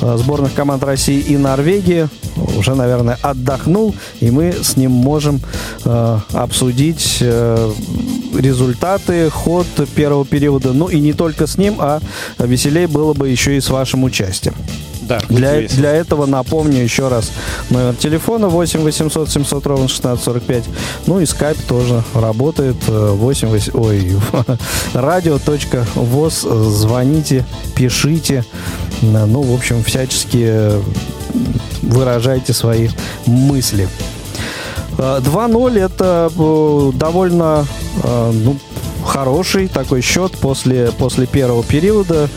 э, 0.00 0.16
сборных 0.16 0.54
команд 0.54 0.82
России 0.82 1.20
и 1.20 1.36
Норвегии, 1.36 2.08
уже, 2.56 2.74
наверное, 2.74 3.18
отдохнул, 3.22 3.94
и 4.20 4.30
мы 4.30 4.52
с 4.52 4.76
ним 4.76 4.92
можем 4.92 5.40
э, 5.84 6.18
обсудить 6.32 7.18
э, 7.20 7.72
результаты, 8.36 9.30
ход 9.30 9.66
первого 9.94 10.24
периода. 10.24 10.72
Ну 10.72 10.88
и 10.88 11.00
не 11.00 11.12
только 11.12 11.46
с 11.46 11.56
ним, 11.58 11.76
а 11.78 12.00
веселее 12.38 12.86
было 12.88 13.14
бы 13.14 13.28
еще 13.28 13.56
и 13.56 13.60
с 13.60 13.70
вашим 13.70 14.04
участием. 14.04 14.54
Да, 15.08 15.20
для, 15.28 15.62
для 15.62 15.92
этого 15.92 16.26
напомню 16.26 16.82
еще 16.82 17.08
раз 17.08 17.32
номер 17.70 17.94
телефона 17.94 18.48
8 18.48 18.80
800 18.80 19.30
700 19.30 19.66
ровно 19.66 19.84
1645. 19.86 20.64
Ну 21.06 21.20
и 21.20 21.26
скайп 21.26 21.58
тоже 21.66 22.02
работает 22.14 22.76
8, 22.86 23.48
8 23.48 23.72
ой, 23.74 24.16
радио.воз. 24.92 26.40
Звоните, 26.42 27.46
пишите. 27.74 28.44
Ну, 29.00 29.42
в 29.42 29.54
общем, 29.54 29.82
всячески 29.82 30.72
выражайте 31.82 32.52
свои 32.52 32.88
мысли. 33.26 33.88
2-0 34.98 35.78
это 35.78 36.30
э, 36.36 36.90
довольно 36.98 37.64
э, 38.02 38.32
ну, 38.34 38.56
хороший 39.08 39.68
такой 39.68 40.02
счет 40.02 40.32
после, 40.32 40.92
после 40.92 41.26
первого 41.26 41.64
периода, 41.64 42.28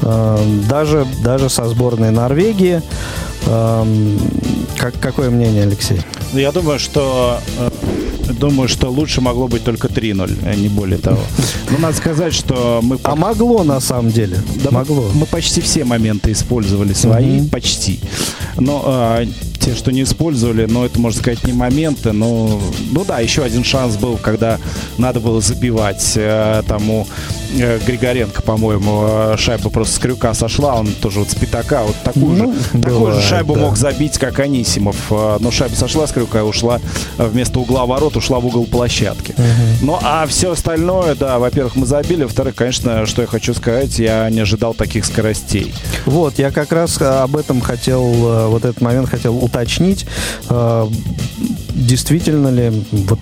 э, 0.00 0.60
даже, 0.68 1.06
даже 1.22 1.50
со 1.50 1.64
сборной 1.68 2.10
Норвегии. 2.10 2.82
Э, 3.46 3.84
как, 4.78 4.98
какое 5.00 5.30
мнение, 5.30 5.64
Алексей? 5.64 6.00
Ну, 6.32 6.38
я 6.38 6.52
думаю, 6.52 6.78
что 6.78 7.40
э, 7.58 7.70
Думаю, 8.32 8.68
что 8.68 8.90
лучше 8.90 9.20
могло 9.20 9.48
быть 9.48 9.64
только 9.64 9.88
3-0, 9.88 10.38
а 10.46 10.54
не 10.54 10.68
более 10.68 10.98
того. 10.98 11.20
Но 11.70 11.78
надо 11.78 11.96
сказать, 11.96 12.32
что 12.32 12.80
мы... 12.82 12.98
А 13.02 13.16
могло 13.16 13.64
на 13.64 13.80
самом 13.80 14.10
деле. 14.10 14.38
Да, 14.62 14.70
могло. 14.70 15.10
Мы, 15.12 15.20
мы 15.20 15.26
почти 15.26 15.60
все 15.60 15.84
моменты 15.84 16.32
использовали 16.32 16.92
свои, 16.92 17.40
mm-hmm. 17.40 17.50
почти. 17.50 18.00
Но 18.56 18.82
а, 18.86 19.26
те, 19.60 19.74
что 19.74 19.92
не 19.92 20.02
использовали, 20.02 20.66
но 20.66 20.86
это, 20.86 20.98
можно 20.98 21.20
сказать, 21.20 21.44
не 21.44 21.52
моменты. 21.52 22.12
Но, 22.12 22.60
ну 22.90 23.04
да, 23.04 23.20
еще 23.20 23.42
один 23.42 23.62
шанс 23.62 23.96
был, 23.96 24.16
когда 24.16 24.58
надо 24.98 25.20
было 25.20 25.40
забивать 25.40 26.14
э, 26.16 26.62
тому 26.66 27.06
э, 27.56 27.78
Григоренко, 27.86 28.42
по-моему, 28.42 29.04
э, 29.06 29.36
шайба 29.38 29.70
просто 29.70 29.96
с 29.96 29.98
крюка 29.98 30.34
сошла, 30.34 30.76
он 30.76 30.88
тоже 30.88 31.20
вот 31.20 31.30
с 31.30 31.34
пятака, 31.34 31.82
вот 31.82 31.96
такую 32.02 32.36
ну, 32.36 32.54
же, 32.54 32.82
такую 32.82 33.12
же 33.12 33.20
шайбу 33.20 33.54
да. 33.54 33.60
мог 33.60 33.76
забить, 33.76 34.18
как 34.18 34.40
Анисимов. 34.40 34.96
Э, 35.10 35.36
но 35.40 35.50
шайба 35.50 35.74
сошла 35.74 36.06
с 36.06 36.12
крюка 36.12 36.40
и 36.40 36.42
ушла 36.42 36.80
э, 37.18 37.26
вместо 37.26 37.60
угла 37.60 37.84
ворот, 37.84 38.16
ушла 38.16 38.40
в 38.40 38.46
угол 38.46 38.64
площадки. 38.66 39.32
Угу. 39.32 39.86
Ну, 39.86 39.98
а 40.02 40.26
все 40.26 40.52
остальное, 40.52 41.14
да, 41.14 41.38
во-первых, 41.38 41.76
мы 41.76 41.86
забили, 41.86 42.24
во-вторых, 42.24 42.54
конечно, 42.54 43.04
что 43.06 43.22
я 43.22 43.28
хочу 43.28 43.52
сказать, 43.52 43.98
я 43.98 44.28
не 44.30 44.40
ожидал 44.40 44.72
таких 44.72 45.04
скоростей. 45.04 45.74
Вот, 46.06 46.38
я 46.38 46.50
как 46.50 46.72
раз 46.72 47.00
об 47.00 47.36
этом 47.36 47.60
хотел, 47.60 48.02
вот 48.48 48.64
этот 48.64 48.80
момент 48.80 49.08
хотел 49.08 49.38
уточнить, 49.50 50.06
э, 50.48 50.88
действительно 51.80 52.48
ли 52.48 52.70
вот 52.92 53.18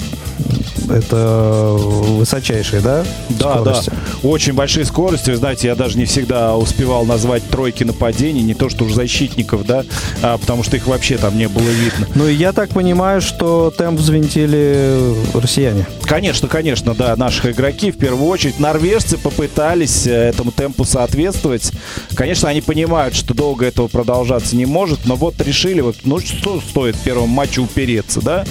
это 0.91 1.77
высочайшие, 1.79 2.81
да? 2.81 3.05
Да, 3.31 3.57
скорости? 3.57 3.91
да. 3.91 4.29
Очень 4.29 4.53
большие 4.55 4.85
скорости. 4.85 5.31
Вы 5.31 5.37
знаете, 5.37 5.69
я 5.69 5.75
даже 5.75 5.99
не 5.99 6.05
всегда 6.05 6.57
успевал 6.57 7.05
назвать 7.05 7.43
тройки 7.49 7.85
нападений, 7.85 8.43
не 8.43 8.55
то 8.55 8.69
что 8.69 8.85
уж 8.85 8.93
защитников, 8.93 9.65
да, 9.67 9.85
а, 10.23 10.39
потому 10.39 10.63
что 10.63 10.77
их 10.77 10.87
вообще 10.87 11.19
там 11.19 11.37
не 11.37 11.49
было 11.49 11.69
видно. 11.69 12.07
Ну 12.15 12.27
и 12.27 12.35
я 12.35 12.53
так 12.53 12.71
понимаю, 12.71 13.21
что 13.21 13.73
темп 13.77 14.01
взвинтили 14.01 15.15
россияне. 15.35 15.87
Конечно, 16.03 16.49
конечно, 16.49 16.95
да, 16.95 17.15
наши 17.17 17.51
игроки 17.51 17.91
в 17.91 17.99
первую 17.99 18.29
очередь. 18.29 18.59
Норвежцы 18.59 19.19
попытались 19.19 20.07
э, 20.07 20.31
этому 20.31 20.53
темпу 20.53 20.85
соответствовать. 20.85 21.71
Конечно, 22.15 22.49
они 22.49 22.61
понимают, 22.61 23.15
что 23.15 23.35
долго 23.35 23.67
этого 23.67 23.89
продолжаться 23.89 24.57
не 24.57 24.67
может, 24.67 25.05
но 25.05 25.17
вот 25.17 25.41
решили, 25.41 25.81
вот, 25.81 25.97
ну 26.05 26.19
что 26.21 26.61
стоит 26.61 26.97
в 26.97 27.01
первом 27.01 27.29
матче 27.29 27.61
упереться, 27.61 28.21
да? 28.21 28.45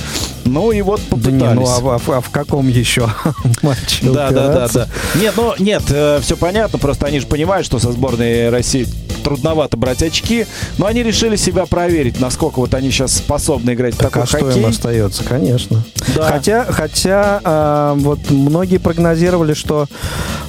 Ну 0.46 0.72
и 0.72 0.82
вот 0.82 1.02
попытались. 1.02 1.40
Да 1.40 1.48
не, 1.48 1.54
ну 1.54 1.68
а, 1.68 1.96
а, 1.96 2.18
а 2.18 2.22
в 2.22 2.30
каком 2.30 2.68
еще 2.68 3.10
матче 3.62 4.00
Да, 4.04 4.32
да, 4.32 4.48
да, 4.48 4.68
да. 4.74 4.88
Нет, 5.16 5.34
ну 5.36 5.54
нет, 5.60 5.84
э, 5.90 6.20
все 6.22 6.38
понятно, 6.38 6.80
просто 6.80 7.06
они 7.06 7.20
же 7.20 7.28
понимают, 7.28 7.66
что 7.66 7.80
со 7.80 7.92
сборной 7.92 8.50
России 8.50 8.88
трудновато 9.24 9.76
брать 9.76 10.02
очки, 10.04 10.48
но 10.78 10.86
они 10.86 11.04
решили 11.04 11.36
себя 11.36 11.66
проверить, 11.66 12.20
насколько 12.20 12.60
вот 12.60 12.74
они 12.74 12.92
сейчас 12.92 13.14
способны 13.18 13.74
играть 13.74 13.98
так, 13.98 14.08
в 14.08 14.14
такой 14.14 14.24
а 14.24 14.26
хоккей. 14.26 14.52
что 14.52 14.60
им 14.60 14.66
остается, 14.68 15.24
конечно. 15.26 15.84
Да. 16.16 16.32
Хотя, 16.32 16.66
хотя 16.66 17.42
э, 17.44 17.94
вот 17.98 18.30
многие 18.30 18.78
прогнозировали, 18.78 19.54
что, 19.54 19.88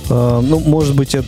э, 0.08 0.40
ну, 0.44 0.60
может 0.60 0.94
быть, 0.94 1.16
это 1.16 1.26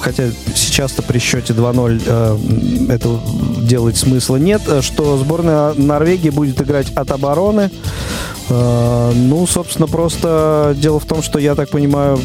хотя 0.00 0.24
сейчас-то 0.54 1.02
при 1.02 1.18
счете 1.18 1.52
2-0 1.52 2.02
э, 2.04 2.92
это 2.92 3.20
делать 3.62 3.96
смысла 3.96 4.36
нет, 4.36 4.62
что 4.80 5.16
сборная 5.18 5.74
Норвегии 5.74 6.30
будет 6.30 6.60
играть 6.60 6.90
от 6.94 7.10
обороны. 7.10 7.70
Э, 8.48 9.12
ну, 9.14 9.46
собственно, 9.46 9.86
просто 9.86 10.74
дело 10.76 10.98
в 10.98 11.06
том, 11.06 11.22
что, 11.22 11.38
я 11.38 11.54
так 11.54 11.70
понимаю, 11.70 12.18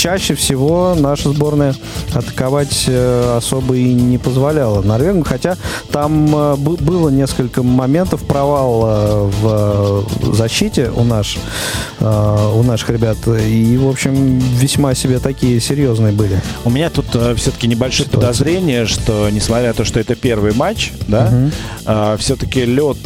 чаще 0.00 0.34
всего 0.34 0.94
наша 0.98 1.28
сборная 1.30 1.74
атаковать 2.14 2.84
э, 2.86 3.36
особо 3.36 3.76
и 3.76 3.92
не 3.92 4.16
позволяла 4.16 4.80
Норвегам, 4.80 5.24
хотя 5.24 5.58
там 5.92 6.34
э, 6.34 6.56
было 6.56 7.10
несколько 7.10 7.62
моментов 7.62 8.22
провала 8.22 9.30
в 9.42 10.06
защите 10.32 10.90
у, 10.96 11.04
наш, 11.04 11.36
э, 11.98 12.50
у 12.54 12.62
наших 12.62 12.88
ребят, 12.88 13.18
и, 13.28 13.76
в 13.76 13.86
общем, 13.86 14.38
весьма 14.38 14.94
себе 14.94 15.18
такие 15.18 15.60
серьезные 15.60 16.14
были. 16.14 16.40
У 16.64 16.70
меня 16.70 16.88
тут 16.88 17.08
все-таки 17.36 17.68
небольшое 17.68 18.08
Ситуация. 18.08 18.20
подозрение, 18.20 18.86
что, 18.86 19.28
несмотря 19.30 19.68
на 19.68 19.74
то, 19.74 19.84
что 19.84 20.00
это 20.00 20.14
первый 20.14 20.54
матч, 20.54 20.92
да, 21.08 21.30
угу. 21.30 22.18
все-таки 22.18 22.64
лед 22.64 22.96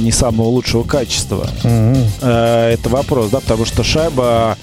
не 0.00 0.12
самого 0.12 0.48
лучшего 0.48 0.82
качества. 0.82 1.48
Угу. 1.64 2.26
Это 2.26 2.88
вопрос, 2.90 3.30
да, 3.30 3.40
потому 3.40 3.64
что 3.64 3.82
шайба 3.82 4.58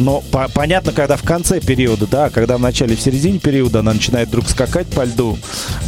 но 0.00 0.22
по 0.32 0.48
понятно, 0.48 0.92
когда 0.92 1.16
в 1.16 1.22
конце 1.22 1.60
периода, 1.60 2.06
да, 2.06 2.30
когда 2.30 2.56
в 2.56 2.60
начале, 2.60 2.96
в 2.96 3.00
середине 3.00 3.38
периода 3.38 3.80
она 3.80 3.92
начинает 3.92 4.28
вдруг 4.28 4.48
скакать 4.48 4.88
по 4.88 5.04
льду, 5.04 5.38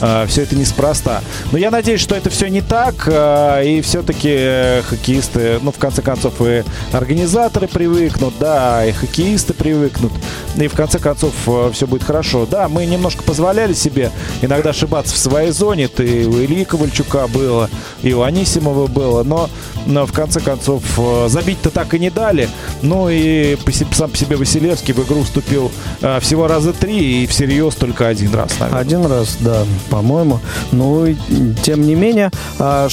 э, 0.01 0.27
все 0.29 0.43
это 0.43 0.55
неспроста. 0.55 1.23
Но 1.51 1.59
я 1.59 1.71
надеюсь, 1.71 2.01
что 2.01 2.15
это 2.15 2.31
все 2.31 2.49
не 2.49 2.61
так, 2.61 2.95
э, 3.07 3.63
и 3.67 3.81
все-таки 3.81 4.83
хоккеисты, 4.89 5.59
ну, 5.63 5.73
в 5.73 5.79
конце 5.79 6.03
концов, 6.03 6.35
и 6.41 6.63
организаторы 6.93 7.69
привыкнут, 7.69 8.35
да, 8.39 8.85
и 8.85 8.93
хоккеисты 8.93 9.55
привыкнут, 9.55 10.13
и 10.57 10.69
в 10.69 10.75
конце 10.75 10.99
концов 10.99 11.33
э, 11.47 11.71
все 11.73 11.87
будет 11.87 12.03
хорошо. 12.03 12.47
Да, 12.47 12.69
мы 12.69 12.85
немножко 12.87 13.23
позволяли 13.23 13.73
себе 13.73 14.11
иногда 14.43 14.71
ошибаться 14.71 15.15
в 15.15 15.19
своей 15.19 15.53
зоне, 15.53 15.89
и 15.99 16.25
у 16.25 16.43
Ильи 16.43 16.65
Ковальчука 16.65 17.27
было, 17.29 17.71
и 18.03 18.13
у 18.13 18.23
Анисимова 18.23 18.87
было, 18.87 19.23
но 19.23 19.49
в 19.87 20.13
конце 20.13 20.41
концов 20.41 20.83
э, 20.99 21.29
забить-то 21.29 21.71
так 21.71 21.95
и 21.95 21.99
не 21.99 22.11
дали, 22.11 22.49
ну 22.83 23.09
и 23.11 23.57
сам 23.93 24.11
по 24.11 24.17
себе 24.17 24.37
Василевский 24.37 24.95
в 24.95 25.05
игру 25.05 25.23
вступил 25.23 25.71
э, 26.01 26.21
всего 26.21 26.47
раза 26.47 26.73
три 26.73 27.23
и 27.23 27.27
всерьез 27.27 27.75
только 27.75 28.09
один 28.09 28.35
раз, 28.35 28.59
наверное. 28.59 28.81
Один 28.81 29.07
раз, 29.07 29.37
да, 29.41 29.65
по-моему. 29.91 30.41
Ну, 30.71 31.15
тем 31.63 31.83
не 31.83 31.95
менее, 31.95 32.31
а, 32.59 32.89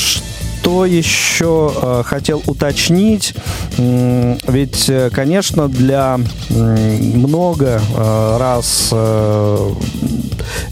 что 0.62 0.86
еще 0.86 1.72
э, 1.74 2.04
хотел 2.06 2.44
уточнить? 2.46 3.34
Ведь, 3.78 4.90
э, 4.90 5.10
конечно, 5.10 5.68
для 5.70 6.20
много 6.50 7.82
э, 7.96 8.38
раз 8.38 8.94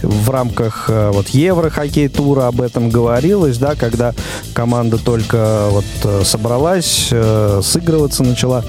в 0.02 0.30
рамках 0.30 0.90
вот 0.90 1.30
Еврохоккей 1.30 2.08
тура 2.10 2.48
об 2.48 2.62
этом 2.62 2.90
говорилось, 2.90 3.58
да, 3.58 3.76
когда 3.76 4.14
команда 4.54 4.98
только 4.98 5.68
вот 5.70 6.26
собралась, 6.26 7.14
сыгрываться 7.62 8.24
начала, 8.24 8.64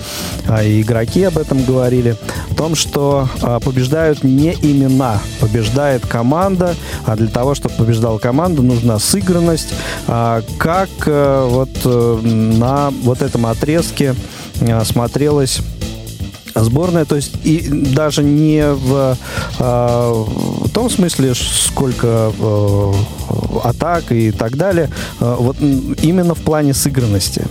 а 0.47 0.63
и 0.63 0.83
игроки 0.83 1.25
об 1.25 1.39
этом 1.39 1.65
говорили, 1.65 2.17
о 2.51 2.55
том, 2.55 2.75
что 2.75 3.29
побеждают 3.65 4.23
не 4.23 4.53
имена, 4.53 5.19
побеждает 5.41 6.07
команда, 6.07 6.75
а 7.07 7.17
для 7.17 7.29
того, 7.29 7.55
чтобы 7.55 7.75
побеждала 7.77 8.19
команда, 8.19 8.63
нужна 8.63 8.99
сыгранность. 8.99 9.73
А 10.07 10.43
как 10.59 11.08
вот 11.09 11.71
на 11.85 12.91
вот 13.03 13.23
этом 13.23 13.47
отрезке 13.47 14.15
смотрелось 14.85 15.61
сборная, 16.55 17.05
то 17.05 17.17
есть 17.17 17.33
и 17.45 17.69
даже 17.69 18.23
не 18.23 18.73
в, 18.73 19.17
э, 19.59 20.25
в 20.25 20.71
том 20.71 20.91
смысле, 20.91 21.35
сколько 21.35 22.33
э, 22.39 22.93
атак 23.65 24.13
и 24.13 24.31
так 24.31 24.57
далее, 24.57 24.91
э, 25.21 25.37
вот 25.39 25.57
именно 25.61 26.35
в 26.35 26.39
плане 26.39 26.75
сыгранности. 26.75 27.45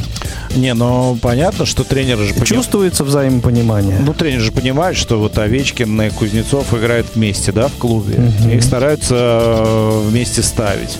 Не, 0.55 0.74
ну 0.74 1.18
понятно, 1.22 1.66
что 1.66 1.84
тренеры 1.84 2.26
же 2.26 2.34
чувствуется 2.45 3.03
взаимопонимание. 3.03 3.99
Ну 3.99 4.14
тренер 4.14 4.41
же 4.41 4.51
понимает, 4.51 4.97
что 4.97 5.20
вот 5.20 5.38
Овечкин 5.38 6.01
и 6.01 6.10
Кузнецов 6.10 6.74
играют 6.74 7.08
вместе, 7.16 7.51
да, 7.51 7.68
в 7.68 7.74
клубе, 7.74 8.16
угу. 8.16 8.49
и 8.49 8.62
стараются 8.62 9.16
э, 9.16 10.01
вместе 10.10 10.41
ставить. 10.41 10.97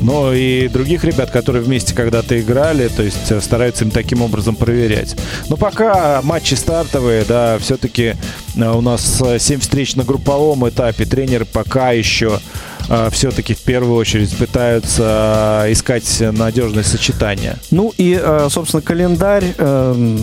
Но 0.00 0.32
и 0.32 0.68
других 0.68 1.04
ребят, 1.04 1.30
которые 1.30 1.62
вместе 1.62 1.94
когда-то 1.94 2.40
играли, 2.40 2.88
то 2.88 3.02
есть 3.02 3.30
э, 3.30 3.40
стараются 3.40 3.84
им 3.84 3.90
таким 3.90 4.22
образом 4.22 4.56
проверять. 4.56 5.16
Но 5.48 5.56
пока 5.56 6.20
матчи 6.22 6.54
стартовые, 6.54 7.24
да, 7.24 7.58
все-таки 7.58 8.14
у 8.56 8.80
нас 8.80 9.22
7 9.38 9.60
встреч 9.60 9.96
на 9.96 10.04
групповом 10.04 10.68
этапе. 10.68 11.04
Тренеры 11.04 11.44
пока 11.44 11.92
еще 11.92 12.38
э, 12.38 12.77
все-таки 13.10 13.54
в 13.54 13.60
первую 13.60 13.96
очередь 13.96 14.36
пытаются 14.36 15.64
э, 15.64 15.72
искать 15.72 16.20
надежное 16.20 16.82
сочетание. 16.82 17.56
Ну 17.70 17.92
и, 17.98 18.18
э, 18.20 18.48
собственно, 18.50 18.82
календарь 18.82 19.54
э, 19.56 20.18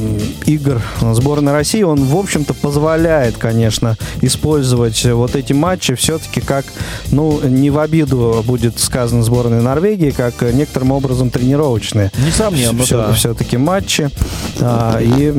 игр 0.45 0.81
сборной 1.01 1.53
России, 1.53 1.83
он, 1.83 2.03
в 2.03 2.15
общем-то, 2.17 2.53
позволяет, 2.53 3.37
конечно, 3.37 3.97
использовать 4.21 5.03
вот 5.05 5.35
эти 5.35 5.53
матчи 5.53 5.95
все-таки 5.95 6.41
как, 6.41 6.65
ну, 7.11 7.39
не 7.43 7.69
в 7.69 7.79
обиду 7.79 8.43
будет 8.45 8.79
сказано 8.79 9.23
сборной 9.23 9.61
Норвегии, 9.61 10.11
как 10.11 10.41
некоторым 10.41 10.91
образом 10.91 11.29
тренировочные. 11.29 12.11
Несомненно, 12.25 12.83
все, 12.83 12.97
да. 12.97 13.13
Все-таки 13.13 13.57
матчи. 13.57 14.09
А, 14.59 14.99
и, 15.01 15.33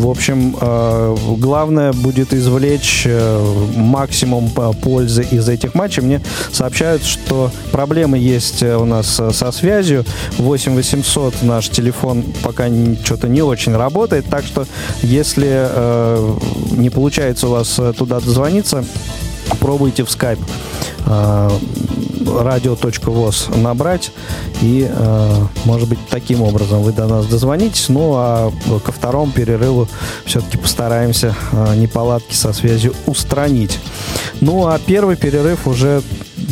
в 0.00 0.10
общем, 0.10 0.56
а, 0.60 1.14
главное 1.38 1.92
будет 1.92 2.32
извлечь 2.34 3.04
э, 3.06 3.54
максимум 3.76 4.50
пользы 4.50 5.26
из 5.30 5.48
этих 5.48 5.74
матчей. 5.74 6.02
Мне 6.02 6.20
сообщают, 6.52 7.04
что 7.04 7.50
проблемы 7.72 8.18
есть 8.18 8.62
э, 8.62 8.76
у 8.76 8.84
нас 8.84 9.20
э, 9.20 9.30
со 9.32 9.52
связью. 9.52 10.04
8 10.38 10.74
800 10.74 11.42
наш 11.42 11.68
телефон 11.68 12.24
пока 12.42 12.68
что-то 13.04 13.28
не 13.28 13.42
очень 13.42 13.76
работает, 13.76 14.26
так 14.26 14.44
что 14.44 14.66
если 15.02 15.48
э, 15.50 16.36
не 16.72 16.90
получается 16.90 17.46
у 17.48 17.50
вас 17.50 17.80
туда 17.96 18.20
дозвониться, 18.20 18.84
пробуйте 19.60 20.04
в 20.04 20.08
Skype. 20.08 20.40
радио.воз 22.24 23.48
набрать. 23.54 24.12
И, 24.62 24.88
э, 24.88 25.44
может 25.64 25.88
быть, 25.88 25.98
таким 26.08 26.42
образом 26.42 26.82
вы 26.82 26.92
до 26.92 27.06
нас 27.06 27.26
дозвонитесь. 27.26 27.88
Ну, 27.88 28.14
а 28.16 28.52
ко 28.84 28.92
второму 28.92 29.32
перерыву 29.32 29.88
все-таки 30.24 30.58
постараемся 30.58 31.34
э, 31.52 31.76
неполадки 31.76 32.34
со 32.34 32.52
связью 32.52 32.94
устранить. 33.06 33.78
Ну, 34.40 34.66
а 34.66 34.78
первый 34.78 35.16
перерыв 35.16 35.66
уже 35.66 36.02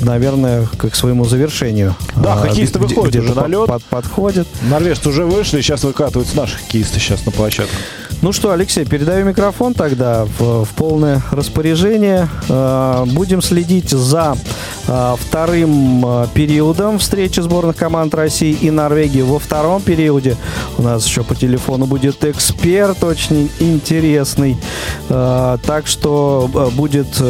наверное, 0.03 0.67
к 0.67 0.95
своему 0.95 1.25
завершению. 1.25 1.95
Да, 2.17 2.35
а, 2.35 2.37
хоккеисты 2.37 2.79
выходят 2.79 3.15
уже 3.17 3.35
на 3.35 3.47
лед. 3.47 3.67
Под, 3.67 3.85
подходят. 3.85 4.49
Норвежцы 4.63 5.09
уже 5.09 5.25
вышли, 5.25 5.61
сейчас 5.61 5.85
выкатываются 5.85 6.37
наши 6.37 6.57
хоккеисты 6.59 6.99
сейчас 6.99 7.25
на 7.25 7.33
площадку. 7.33 7.75
Ну 8.23 8.31
что, 8.31 8.53
Алексей, 8.53 8.85
передаю 8.85 9.27
микрофон 9.27 9.75
тогда 9.75 10.27
в, 10.39 10.65
в 10.65 10.69
полное 10.77 11.21
распоряжение. 11.33 12.29
Э, 12.49 13.05
будем 13.05 13.43
следить 13.43 13.91
за 13.91 14.37
э, 14.87 15.15
вторым 15.19 16.07
э, 16.07 16.27
периодом 16.33 17.01
встречи 17.01 17.41
сборных 17.41 17.75
команд 17.75 18.15
России 18.15 18.53
и 18.53 18.71
Норвегии. 18.71 19.23
Во 19.23 19.41
втором 19.41 19.83
периоде 19.83 20.37
у 20.79 20.83
нас 20.83 21.05
еще 21.05 21.25
по 21.25 21.35
телефону 21.35 21.87
будет 21.87 22.25
эксперт 22.25 23.03
очень 23.03 23.51
интересный. 23.59 24.57
Так 25.09 25.87
что 25.87 26.49
будет, 26.75 27.21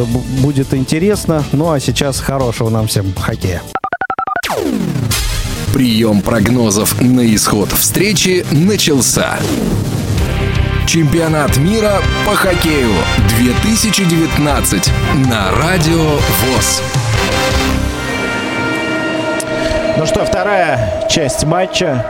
будет 0.41 0.75
интересно. 0.75 1.43
Ну 1.53 1.71
а 1.71 1.81
сейчас 1.81 2.21
хорошего 2.21 2.69
нам 2.69 2.87
всем 2.87 3.15
хоккея. 3.15 3.63
Прием 5.73 6.21
прогнозов 6.21 7.01
на 7.01 7.35
исход 7.35 7.71
встречи 7.71 8.45
начался. 8.51 9.39
Чемпионат 10.87 11.57
мира 11.57 11.95
по 12.27 12.35
хоккею 12.35 12.91
2019 13.39 14.91
на 15.29 15.51
Радио 15.53 16.03
ВОЗ. 16.03 16.83
Ну 19.97 20.07
что, 20.07 20.25
вторая 20.25 21.07
часть 21.09 21.45
матча. 21.45 22.05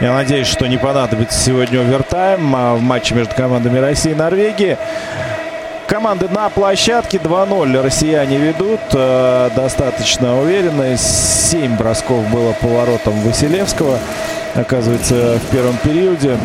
Я 0.00 0.14
надеюсь, 0.14 0.46
что 0.46 0.66
не 0.66 0.78
понадобится 0.78 1.38
сегодня 1.38 1.80
овертайм 1.80 2.54
а 2.56 2.74
в 2.74 2.80
матче 2.80 3.14
между 3.14 3.34
командами 3.34 3.78
России 3.78 4.12
и 4.12 4.14
Норвегии. 4.14 4.78
Команды 5.86 6.28
на 6.28 6.48
площадке 6.48 7.18
2-0 7.18 7.82
россияне 7.82 8.38
ведут 8.38 8.80
э, 8.94 9.50
достаточно 9.54 10.40
уверенно. 10.40 10.96
7 10.96 11.76
бросков 11.76 12.26
было 12.30 12.52
поворотом 12.52 13.20
Василевского. 13.20 13.98
Оказывается, 14.54 15.38
в 15.38 15.50
первом 15.50 15.76
периоде. 15.78 16.38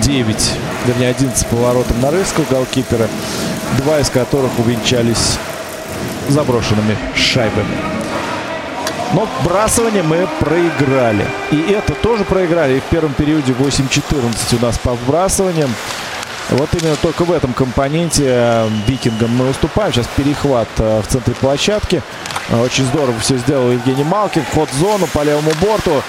9, 0.00 0.50
вернее 0.86 1.10
11 1.10 1.46
поворотом 1.46 2.00
норвежского 2.00 2.44
голкипера, 2.50 3.08
два 3.78 4.00
из 4.00 4.10
которых 4.10 4.58
увенчались 4.58 5.38
заброшенными 6.28 6.96
шайбами. 7.14 7.76
Но 9.12 9.28
бросание 9.44 10.02
мы 10.02 10.28
проиграли. 10.38 11.26
И 11.50 11.60
это 11.72 11.94
тоже 11.94 12.24
проиграли. 12.24 12.76
И 12.76 12.80
в 12.80 12.84
первом 12.84 13.12
периоде 13.12 13.52
8-14 13.52 14.58
у 14.58 14.64
нас 14.64 14.78
по 14.78 14.92
вбрасываниям. 14.92 15.70
Вот 16.50 16.68
именно 16.74 16.96
только 16.96 17.24
в 17.24 17.32
этом 17.32 17.52
компоненте 17.52 18.24
э, 18.26 18.68
викингам 18.86 19.30
мы 19.36 19.50
уступаем. 19.50 19.92
Сейчас 19.92 20.08
перехват 20.16 20.68
э, 20.78 21.00
в 21.00 21.06
центре 21.06 21.34
площадки. 21.34 22.02
Э, 22.48 22.60
очень 22.60 22.84
здорово 22.86 23.18
все 23.20 23.36
сделал 23.36 23.70
Евгений 23.70 24.02
Малкин. 24.02 24.42
Вход 24.50 24.68
в 24.68 24.76
зону 24.76 25.06
по 25.12 25.22
левому 25.22 25.52
борту. 25.60 26.02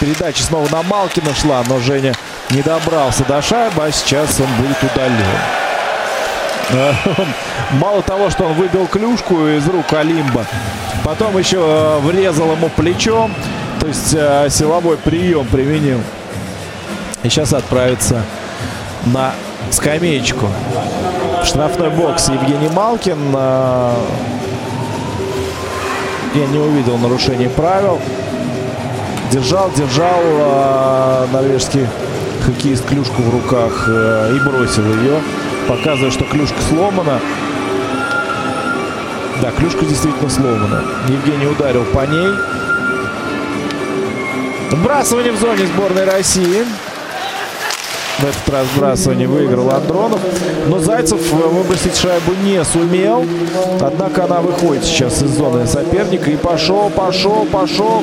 Передача 0.00 0.42
снова 0.42 0.68
на 0.70 0.82
Малкина 0.82 1.32
шла, 1.34 1.62
но 1.68 1.78
Женя 1.78 2.14
не 2.50 2.62
добрался 2.62 3.24
до 3.24 3.42
шайбы, 3.42 3.84
а 3.84 3.90
сейчас 3.90 4.40
он 4.40 4.46
будет 4.62 4.76
удален. 4.82 5.16
Мало 7.80 8.02
того, 8.02 8.30
что 8.30 8.44
он 8.44 8.54
выбил 8.54 8.86
клюшку 8.86 9.46
из 9.48 9.66
рук 9.68 9.92
Алимба, 9.92 10.46
потом 11.04 11.36
еще 11.38 11.98
врезал 12.02 12.52
ему 12.52 12.68
плечом, 12.68 13.34
то 13.80 13.86
есть 13.86 14.10
силовой 14.56 14.96
прием 14.96 15.46
применил. 15.46 16.00
И 17.22 17.28
сейчас 17.28 17.52
отправится 17.52 18.22
на 19.06 19.32
скамеечку. 19.70 20.46
Штрафной 21.44 21.90
бокс 21.90 22.28
Евгений 22.28 22.68
Малкин. 22.68 23.18
А, 23.34 23.96
я 26.34 26.46
не 26.46 26.58
увидел 26.58 26.98
нарушения 26.98 27.48
правил. 27.48 28.00
Держал, 29.30 29.70
держал 29.72 30.20
норвежский 31.32 31.86
хоккеист 32.46 32.86
клюшку 32.86 33.22
в 33.22 33.30
руках 33.30 33.86
а, 33.88 34.32
и 34.32 34.38
бросил 34.38 34.84
ее, 34.84 35.20
показывая, 35.68 36.12
что 36.12 36.24
клюшка 36.24 36.60
сломана. 36.62 37.20
Да, 39.42 39.50
клюшка 39.50 39.84
действительно 39.84 40.30
сломана. 40.30 40.82
Евгений 41.08 41.46
ударил 41.46 41.84
по 41.86 42.06
ней. 42.06 42.28
Вбрасывание 44.70 45.32
в 45.32 45.40
зоне 45.40 45.66
сборной 45.66 46.04
России. 46.04 46.64
В 48.18 48.24
этот 48.24 48.48
раз 48.48 48.66
сбрасывание 48.74 49.28
выиграл 49.28 49.70
Андронов. 49.70 50.20
Но 50.68 50.78
Зайцев 50.78 51.20
выбросить 51.32 51.98
шайбу 51.98 52.32
не 52.44 52.64
сумел. 52.64 53.26
Однако 53.78 54.24
она 54.24 54.40
выходит 54.40 54.84
сейчас 54.84 55.22
из 55.22 55.36
зоны 55.36 55.66
соперника. 55.66 56.30
И 56.30 56.36
пошел, 56.36 56.88
пошел, 56.88 57.44
пошел. 57.44 58.02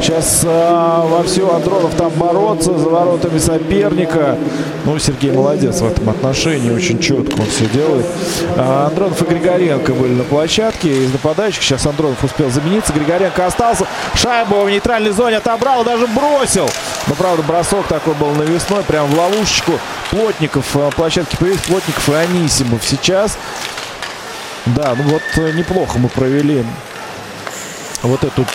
Сейчас 0.00 0.42
а, 0.44 1.06
во 1.06 1.22
все 1.22 1.48
Андронов 1.54 1.94
там 1.94 2.10
бороться 2.10 2.76
за 2.76 2.88
воротами 2.88 3.38
соперника. 3.38 4.36
Ну, 4.84 4.98
Сергей 4.98 5.30
молодец 5.30 5.80
в 5.80 5.86
этом 5.86 6.10
отношении. 6.10 6.72
Очень 6.72 6.98
четко 6.98 7.38
он 7.40 7.46
все 7.46 7.66
делает. 7.66 8.06
А, 8.56 8.88
Андронов 8.88 9.22
и 9.22 9.26
Григоренко 9.26 9.92
были 9.92 10.14
на 10.14 10.24
площадке. 10.24 11.04
Из 11.04 11.12
нападающих 11.12 11.62
сейчас 11.62 11.86
Андронов 11.86 12.22
успел 12.24 12.50
замениться. 12.50 12.92
Григоренко 12.92 13.46
остался. 13.46 13.86
Шайбу 14.16 14.62
в 14.62 14.70
нейтральной 14.70 15.12
зоне 15.12 15.36
отобрал. 15.36 15.84
Даже 15.84 16.08
бросил. 16.08 16.68
Но, 17.06 17.14
правда, 17.14 17.44
бросок 17.44 17.86
такой 17.86 18.14
был 18.14 18.30
навесной. 18.32 18.82
Прям 18.82 19.06
в 19.06 19.16
ловушку 19.16 19.51
поддержку 19.52 19.78
Плотников. 20.10 20.76
Э, 20.76 20.90
площадке 20.94 21.36
появились 21.36 21.62
Плотников 21.62 22.08
и 22.08 22.14
Анисимов 22.14 22.82
сейчас. 22.84 23.38
Да, 24.66 24.94
ну 24.96 25.04
вот 25.04 25.22
э, 25.36 25.52
неплохо 25.52 25.98
мы 25.98 26.08
провели 26.08 26.64
вот 28.02 28.22
эту 28.24 28.46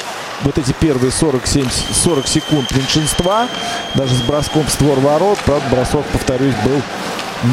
вот 0.44 0.58
эти 0.58 0.72
первые 0.74 1.12
47, 1.12 1.68
40 1.94 2.28
секунд 2.28 2.72
меньшинства. 2.72 3.48
Даже 3.96 4.16
с 4.16 4.22
броском 4.22 4.66
в 4.66 4.70
створ 4.70 5.00
ворот. 5.00 5.40
Правда, 5.46 5.66
бросок, 5.70 6.06
повторюсь, 6.08 6.56
был 6.64 6.82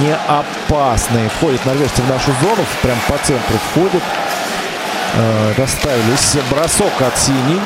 не 0.02 0.14
опасный. 0.28 1.28
Входит 1.28 1.64
норвежцы 1.64 2.02
в 2.02 2.08
нашу 2.08 2.32
зону. 2.42 2.64
Прям 2.82 2.98
по 3.08 3.16
центру 3.18 3.58
входит. 3.70 4.02
Э, 5.14 5.54
расставились. 5.56 6.36
Бросок 6.50 7.00
от 7.00 7.18
синий. 7.18 7.60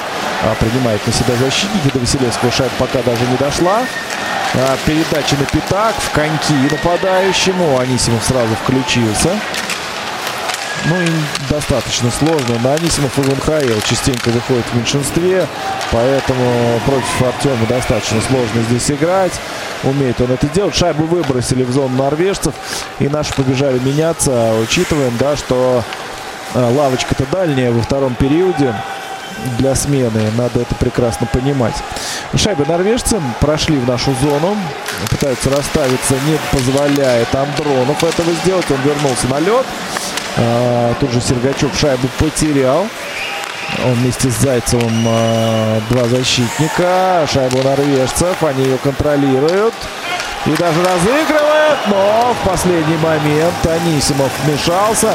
А, 0.45 0.55
принимает 0.55 1.05
на 1.05 1.13
себя 1.13 1.35
защитники. 1.35 1.91
До 1.93 1.99
Василевского 1.99 2.53
шайба 2.53 2.73
пока 2.79 3.03
даже 3.03 3.27
не 3.27 3.37
дошла. 3.37 3.83
А, 4.55 4.77
передача 4.87 5.37
на 5.37 5.45
пятак 5.45 5.95
в 5.97 6.11
коньки 6.13 6.55
нападающему. 6.71 7.79
Анисимов 7.79 8.25
сразу 8.25 8.55
включился. 8.63 9.31
Ну 10.87 11.01
и 11.01 11.09
достаточно 11.51 12.11
сложно. 12.11 12.57
Но 12.63 12.73
Анисимов 12.73 13.19
и 13.19 13.23
ВНХЛ 13.23 13.81
частенько 13.85 14.31
выходит 14.31 14.65
в 14.67 14.75
меньшинстве. 14.77 15.47
Поэтому 15.93 16.81
против 16.87 17.23
Артема 17.23 17.67
достаточно 17.69 18.21
сложно 18.23 18.63
здесь 18.63 18.91
играть. 18.91 19.33
Умеет 19.85 20.21
он 20.21 20.33
это 20.33 20.47
делать. 20.49 20.75
Шайбу 20.75 21.05
выбросили 21.05 21.63
в 21.63 21.71
зону 21.71 21.97
норвежцев. 21.97 22.55
И 23.01 23.09
наши 23.09 23.35
побежали 23.35 23.79
меняться. 23.79 24.55
Учитываем, 24.63 25.17
да, 25.19 25.37
что 25.37 25.85
а, 26.55 26.71
лавочка-то 26.71 27.27
дальняя 27.31 27.71
во 27.71 27.83
втором 27.83 28.15
периоде 28.15 28.75
для 29.59 29.75
смены. 29.75 30.31
Надо 30.37 30.61
это 30.61 30.75
прекрасно 30.75 31.27
понимать. 31.27 31.75
Шайбы 32.35 32.65
норвежцам 32.67 33.23
прошли 33.41 33.77
в 33.77 33.89
нашу 33.89 34.15
зону. 34.21 34.57
Пытаются 35.11 35.51
расставиться. 35.51 36.15
Не 36.27 36.39
позволяет 36.53 37.35
Андронов 37.35 38.03
этого 38.03 38.33
сделать. 38.43 38.71
Он 38.71 38.79
вернулся 38.83 39.27
на 39.29 39.41
лед. 39.41 39.67
А, 40.37 40.95
тут 41.01 41.13
же 41.13 41.21
Сергачев 41.21 41.77
шайбу 41.79 42.09
потерял. 42.19 42.87
Он 43.85 43.93
вместе 43.95 44.31
с 44.31 44.35
Зайцевым 44.35 45.05
а, 45.07 45.81
два 45.91 46.05
защитника. 46.05 47.27
Шайбу 47.33 47.63
норвежцев. 47.63 48.43
Они 48.43 48.65
ее 48.65 48.79
контролируют. 48.79 49.75
И 50.47 50.51
даже 50.51 50.83
разыгрывают. 50.83 51.79
Но 51.89 52.35
в 52.41 52.49
последний 52.49 52.97
момент 52.97 53.67
Анисимов 53.67 54.31
вмешался 54.45 55.15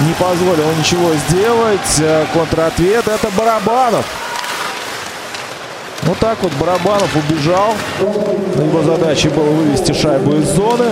не 0.00 0.12
позволил 0.14 0.72
ничего 0.78 1.12
сделать. 1.28 2.00
Э, 2.00 2.26
контратвет 2.32 3.06
это 3.06 3.30
Барабанов. 3.36 4.04
Вот 6.02 6.18
так 6.18 6.42
вот 6.42 6.52
Барабанов 6.54 7.08
убежал. 7.16 7.74
Его 8.00 8.82
задачей 8.82 9.28
было 9.28 9.50
вывести 9.50 9.92
шайбу 9.92 10.36
из 10.36 10.46
зоны. 10.46 10.90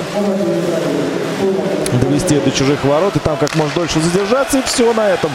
Довести 2.00 2.38
до 2.40 2.50
чужих 2.50 2.84
ворот. 2.84 3.16
И 3.16 3.18
там 3.18 3.36
как 3.36 3.54
можно 3.56 3.74
дольше 3.74 4.00
задержаться. 4.00 4.58
И 4.58 4.62
все 4.62 4.92
на 4.94 5.08
этом. 5.08 5.30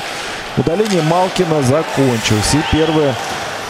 Удаление 0.57 1.03
Малкина 1.03 1.61
закончилось. 1.61 2.53
И 2.53 2.61
первое, 2.71 3.13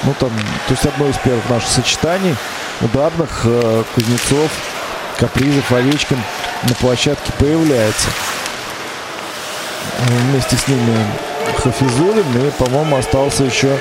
ну 0.04 0.14
там, 0.18 0.30
то 0.30 0.72
есть 0.72 0.86
одно 0.86 1.08
из 1.08 1.18
первых 1.18 1.50
наших 1.50 1.70
сочетаний 1.70 2.36
ударных 2.80 3.42
э, 3.44 3.84
Кузнецов, 3.94 4.50
Капризов, 5.20 5.70
Овечкин 5.72 6.22
на 6.64 6.76
площадке 6.76 7.34
появляется. 7.38 8.08
Вместе 10.30 10.56
с 10.56 10.68
ними 10.68 10.96
Хафизулин. 11.58 12.48
И, 12.48 12.52
по-моему, 12.52 12.98
остался 12.98 13.44
еще 13.44 13.80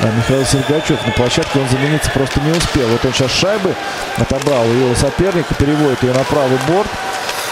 а, 0.00 0.06
Михаил 0.16 0.44
Сергачев. 0.44 1.04
На 1.06 1.12
площадке 1.12 1.58
он 1.58 1.68
замениться 1.68 2.10
просто 2.10 2.40
не 2.40 2.52
успел. 2.52 2.88
Вот 2.88 3.04
он 3.04 3.12
сейчас 3.12 3.30
шайбы 3.30 3.74
отобрал 4.16 4.62
у 4.62 4.72
его 4.72 4.94
соперника, 4.94 5.54
переводит 5.54 6.02
ее 6.02 6.12
на 6.12 6.24
правый 6.24 6.58
борт. 6.68 6.88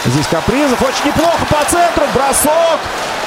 Здесь 0.05 0.27
Капризов 0.27 0.81
очень 0.81 1.07
неплохо 1.07 1.45
по 1.49 1.69
центру. 1.69 2.05
Бросок. 2.13 2.79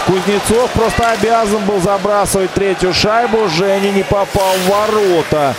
Кузнецов 0.06 0.70
просто 0.72 1.10
обязан 1.10 1.64
был 1.64 1.80
забрасывать 1.80 2.52
третью 2.54 2.92
шайбу. 2.92 3.48
Женя 3.48 3.90
не 3.90 4.02
попал 4.02 4.54
в 4.64 4.68
ворота. 4.68 5.54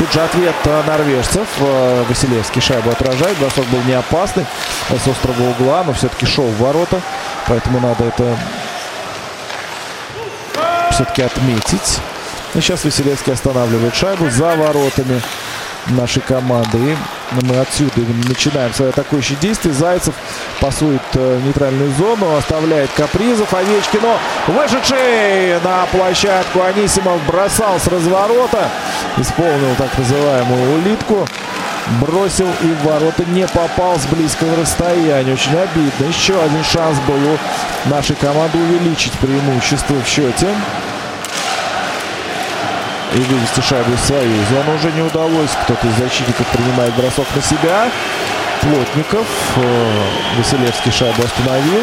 Тут 0.00 0.12
же 0.14 0.20
ответ 0.22 0.54
норвежцев. 0.86 1.46
Э, 1.58 2.04
Василевский 2.08 2.62
шайбу 2.62 2.88
отражает. 2.88 3.36
Бросок 3.36 3.66
был 3.66 3.82
не 3.82 3.92
опасный 3.92 4.46
с 4.88 5.06
острого 5.06 5.50
угла, 5.50 5.84
но 5.84 5.92
все-таки 5.92 6.24
шел 6.24 6.46
в 6.46 6.56
ворота. 6.56 7.02
Поэтому 7.46 7.80
надо 7.80 8.04
это 8.04 8.34
все-таки 10.90 11.20
отметить. 11.20 11.98
И 12.54 12.60
сейчас 12.62 12.82
Василевский 12.82 13.34
останавливает 13.34 13.94
шайбу 13.94 14.30
за 14.30 14.56
воротами 14.56 15.20
нашей 15.88 16.22
команды. 16.22 16.78
И 16.78 16.96
мы 17.44 17.58
отсюда 17.58 18.00
начинаем 18.26 18.72
свои 18.72 18.88
атакующие 18.88 19.36
действия. 19.38 19.72
Зайцев 19.72 20.14
пасует 20.60 21.02
э, 21.14 21.40
нейтральную 21.44 21.92
зону, 21.92 22.36
оставляет 22.36 22.90
Капризов. 22.96 23.52
Овечкин, 23.52 24.00
но 24.00 24.18
вышедший 24.54 25.60
на 25.62 25.84
площадку 25.92 26.62
Анисимов 26.62 27.22
бросал 27.26 27.78
с 27.78 27.86
разворота. 27.86 28.70
Исполнил 29.18 29.74
так 29.76 29.96
называемую 29.98 30.78
улитку. 30.78 31.26
Бросил 32.00 32.48
и 32.62 32.66
в 32.66 32.84
ворота 32.84 33.24
не 33.26 33.46
попал 33.46 33.98
с 33.98 34.06
близкого 34.06 34.56
расстояния. 34.56 35.32
Очень 35.32 35.56
обидно. 35.56 36.04
Еще 36.06 36.40
один 36.40 36.62
шанс 36.64 36.98
был 37.00 37.16
у 37.16 37.88
нашей 37.88 38.16
команды 38.16 38.58
увеличить 38.58 39.12
преимущество 39.14 39.94
в 39.94 40.06
счете 40.06 40.48
и 43.14 43.18
вывести 43.18 43.60
шайбу 43.60 43.92
из 43.92 44.00
своей 44.00 44.44
зоны 44.44 44.74
уже 44.76 44.92
не 44.92 45.02
удалось. 45.02 45.50
Кто-то 45.64 45.86
из 45.86 45.94
защитников 45.96 46.46
принимает 46.48 46.94
бросок 46.94 47.26
на 47.34 47.42
себя. 47.42 47.90
Плотников. 48.60 49.26
Э, 49.56 50.02
Василевский 50.38 50.92
шайбу 50.92 51.22
остановил. 51.22 51.82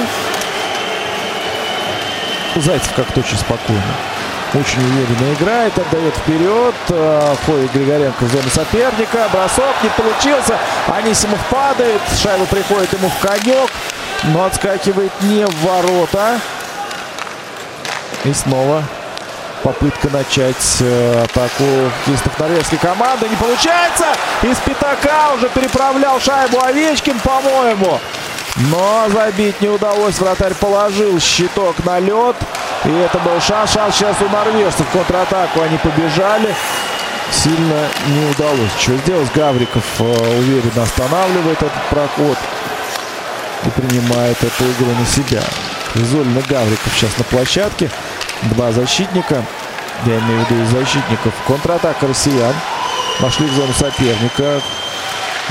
Зайцев 2.55 2.93
как-то 2.95 3.19
очень 3.19 3.37
спокойно. 3.37 3.83
Очень 4.53 4.79
уверенно 4.79 5.33
играет, 5.33 5.77
отдает 5.77 6.15
вперед. 6.15 6.75
Э, 6.89 7.35
Фой 7.45 7.67
Григоренко 7.73 8.23
в 8.23 8.31
зоне 8.31 8.49
соперника. 8.49 9.27
Бросок 9.31 9.75
не 9.83 9.89
получился. 9.89 10.57
Анисимов 10.87 11.39
падает. 11.49 12.01
Шайба 12.21 12.45
приходит 12.45 12.93
ему 12.93 13.09
в 13.09 13.19
конек. 13.19 13.69
Но 14.23 14.45
отскакивает 14.45 15.11
не 15.21 15.45
в 15.45 15.63
ворота. 15.63 16.39
И 18.23 18.33
снова 18.33 18.83
попытка 19.63 20.09
начать 20.09 20.77
э, 20.79 21.23
атаку 21.25 21.65
хоккеистов 22.05 22.39
норвежской 22.39 22.77
команды. 22.77 23.27
Не 23.27 23.35
получается. 23.35 24.05
Из 24.43 24.57
пятака 24.59 25.33
уже 25.35 25.49
переправлял 25.49 26.21
шайбу 26.21 26.61
Овечкин, 26.61 27.19
по-моему. 27.19 27.99
Но 28.71 29.07
забить 29.09 29.59
не 29.61 29.67
удалось. 29.67 30.19
Вратарь 30.19 30.53
положил 30.53 31.19
щиток 31.19 31.75
на 31.83 31.99
лед. 31.99 32.35
И 32.85 32.89
это 32.89 33.17
был 33.19 33.39
шанс. 33.41 33.71
Шанс 33.71 33.95
сейчас 33.95 34.15
у 34.21 34.29
норвежцев. 34.29 34.87
Контратаку 34.91 35.61
они 35.61 35.77
побежали. 35.77 36.53
Сильно 37.31 37.87
не 38.07 38.29
удалось. 38.31 38.71
Что 38.79 38.95
сделать? 38.97 39.29
Гавриков 39.33 39.83
э, 39.99 40.03
уверенно 40.39 40.83
останавливает 40.83 41.57
этот 41.57 41.83
проход. 41.89 42.37
И 43.65 43.69
принимает 43.69 44.37
эту 44.43 44.63
игру 44.71 44.91
на 44.97 45.05
себя. 45.05 45.43
Изольно 45.95 46.41
Гавриков 46.47 46.93
сейчас 46.95 47.17
на 47.17 47.23
площадке. 47.25 47.89
Два 48.43 48.71
защитника. 48.71 49.43
Я 50.05 50.19
имею 50.19 50.45
в 50.45 50.51
виду 50.51 50.63
из 50.63 50.69
защитников. 50.69 51.33
Контратака 51.47 52.07
россиян. 52.07 52.53
Пошли 53.19 53.47
в 53.47 53.53
зону 53.53 53.73
соперника. 53.73 54.61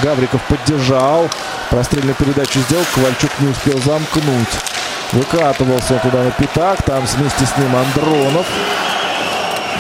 Гавриков 0.03 0.41
поддержал. 0.43 1.29
Прострельную 1.71 2.15
передачу 2.15 2.61
сделал. 2.61 2.85
Ковальчук 2.95 3.31
не 3.41 3.49
успел 3.49 3.79
замкнуть. 3.83 4.76
Выкатывался 5.13 5.99
туда 5.99 6.23
на 6.23 6.31
пятак. 6.31 6.83
Там 6.83 7.05
вместе 7.05 7.47
с 7.47 7.57
ним 7.59 7.75
Андронов. 7.77 8.47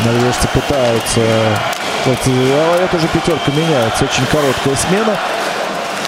Норвежцы 0.05 0.49
пытаются... 0.49 1.21
А 2.09 2.77
это 2.85 2.99
же 3.01 3.09
пятерка 3.09 3.51
меняется. 3.51 4.05
Очень 4.05 4.27
короткая 4.27 4.77
смена 4.77 5.17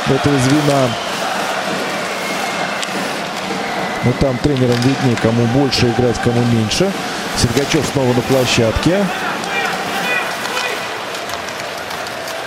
этого 0.08 0.38
звена. 0.38 0.88
Но 4.04 4.12
там 4.20 4.38
тренерам 4.38 4.76
виднее, 4.76 5.16
кому 5.20 5.44
больше 5.46 5.88
играть, 5.88 6.18
кому 6.22 6.40
меньше. 6.44 6.90
Сергачев 7.36 7.84
снова 7.92 8.12
на 8.14 8.22
площадке. 8.22 9.04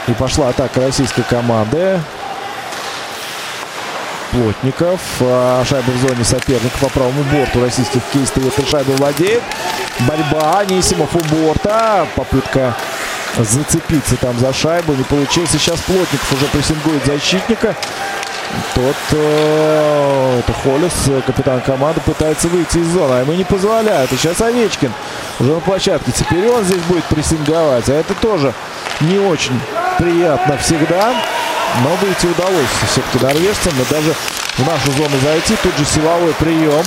И 0.07 0.13
пошла 0.13 0.49
атака 0.49 0.81
российской 0.81 1.23
команды. 1.23 1.99
Плотников. 4.31 5.01
А, 5.19 5.63
шайба 5.65 5.91
в 5.91 5.97
зоне 5.97 6.23
соперника 6.23 6.77
по 6.79 6.89
правому 6.89 7.23
борту 7.23 7.61
российских 7.61 8.01
кейстов. 8.13 8.45
Этой 8.45 8.65
шайбой 8.65 8.95
владеет. 8.95 9.41
Борьба. 10.07 10.59
Анисимов 10.59 11.15
у 11.15 11.19
борта. 11.35 12.07
Попытка 12.15 12.75
зацепиться 13.37 14.15
там 14.17 14.37
за 14.39 14.53
шайбу. 14.53 14.93
Не 14.93 15.03
получилось. 15.03 15.51
Сейчас 15.51 15.79
Плотников 15.81 16.33
уже 16.33 16.45
прессингует 16.47 17.05
защитника. 17.05 17.75
Тот, 18.75 18.95
э, 19.11 20.39
это 20.39 20.53
Холлис, 20.53 21.23
капитан 21.25 21.61
команды, 21.61 22.01
пытается 22.01 22.47
выйти 22.49 22.79
из 22.79 22.87
зоны. 22.87 23.13
А 23.13 23.21
ему 23.21 23.33
не 23.33 23.43
позволяют. 23.43 24.11
И 24.11 24.17
сейчас 24.17 24.41
Овечкин 24.41 24.91
уже 25.39 25.53
на 25.53 25.59
площадке. 25.59 26.11
Теперь 26.11 26.47
он 26.47 26.63
здесь 26.63 26.81
будет 26.83 27.03
прессинговать. 27.05 27.89
А 27.89 27.93
это 27.93 28.13
тоже 28.15 28.53
не 29.01 29.19
очень 29.19 29.59
приятно 29.97 30.57
всегда. 30.57 31.13
Но 31.79 31.95
выйти 31.95 32.27
удалось 32.27 32.69
все-таки 32.87 33.23
норвежцам. 33.23 33.73
И 33.79 33.93
даже 33.93 34.13
в 34.57 34.67
нашу 34.67 34.91
зону 34.91 35.19
зайти. 35.21 35.55
Тут 35.63 35.77
же 35.77 35.85
силовой 35.85 36.33
прием 36.33 36.83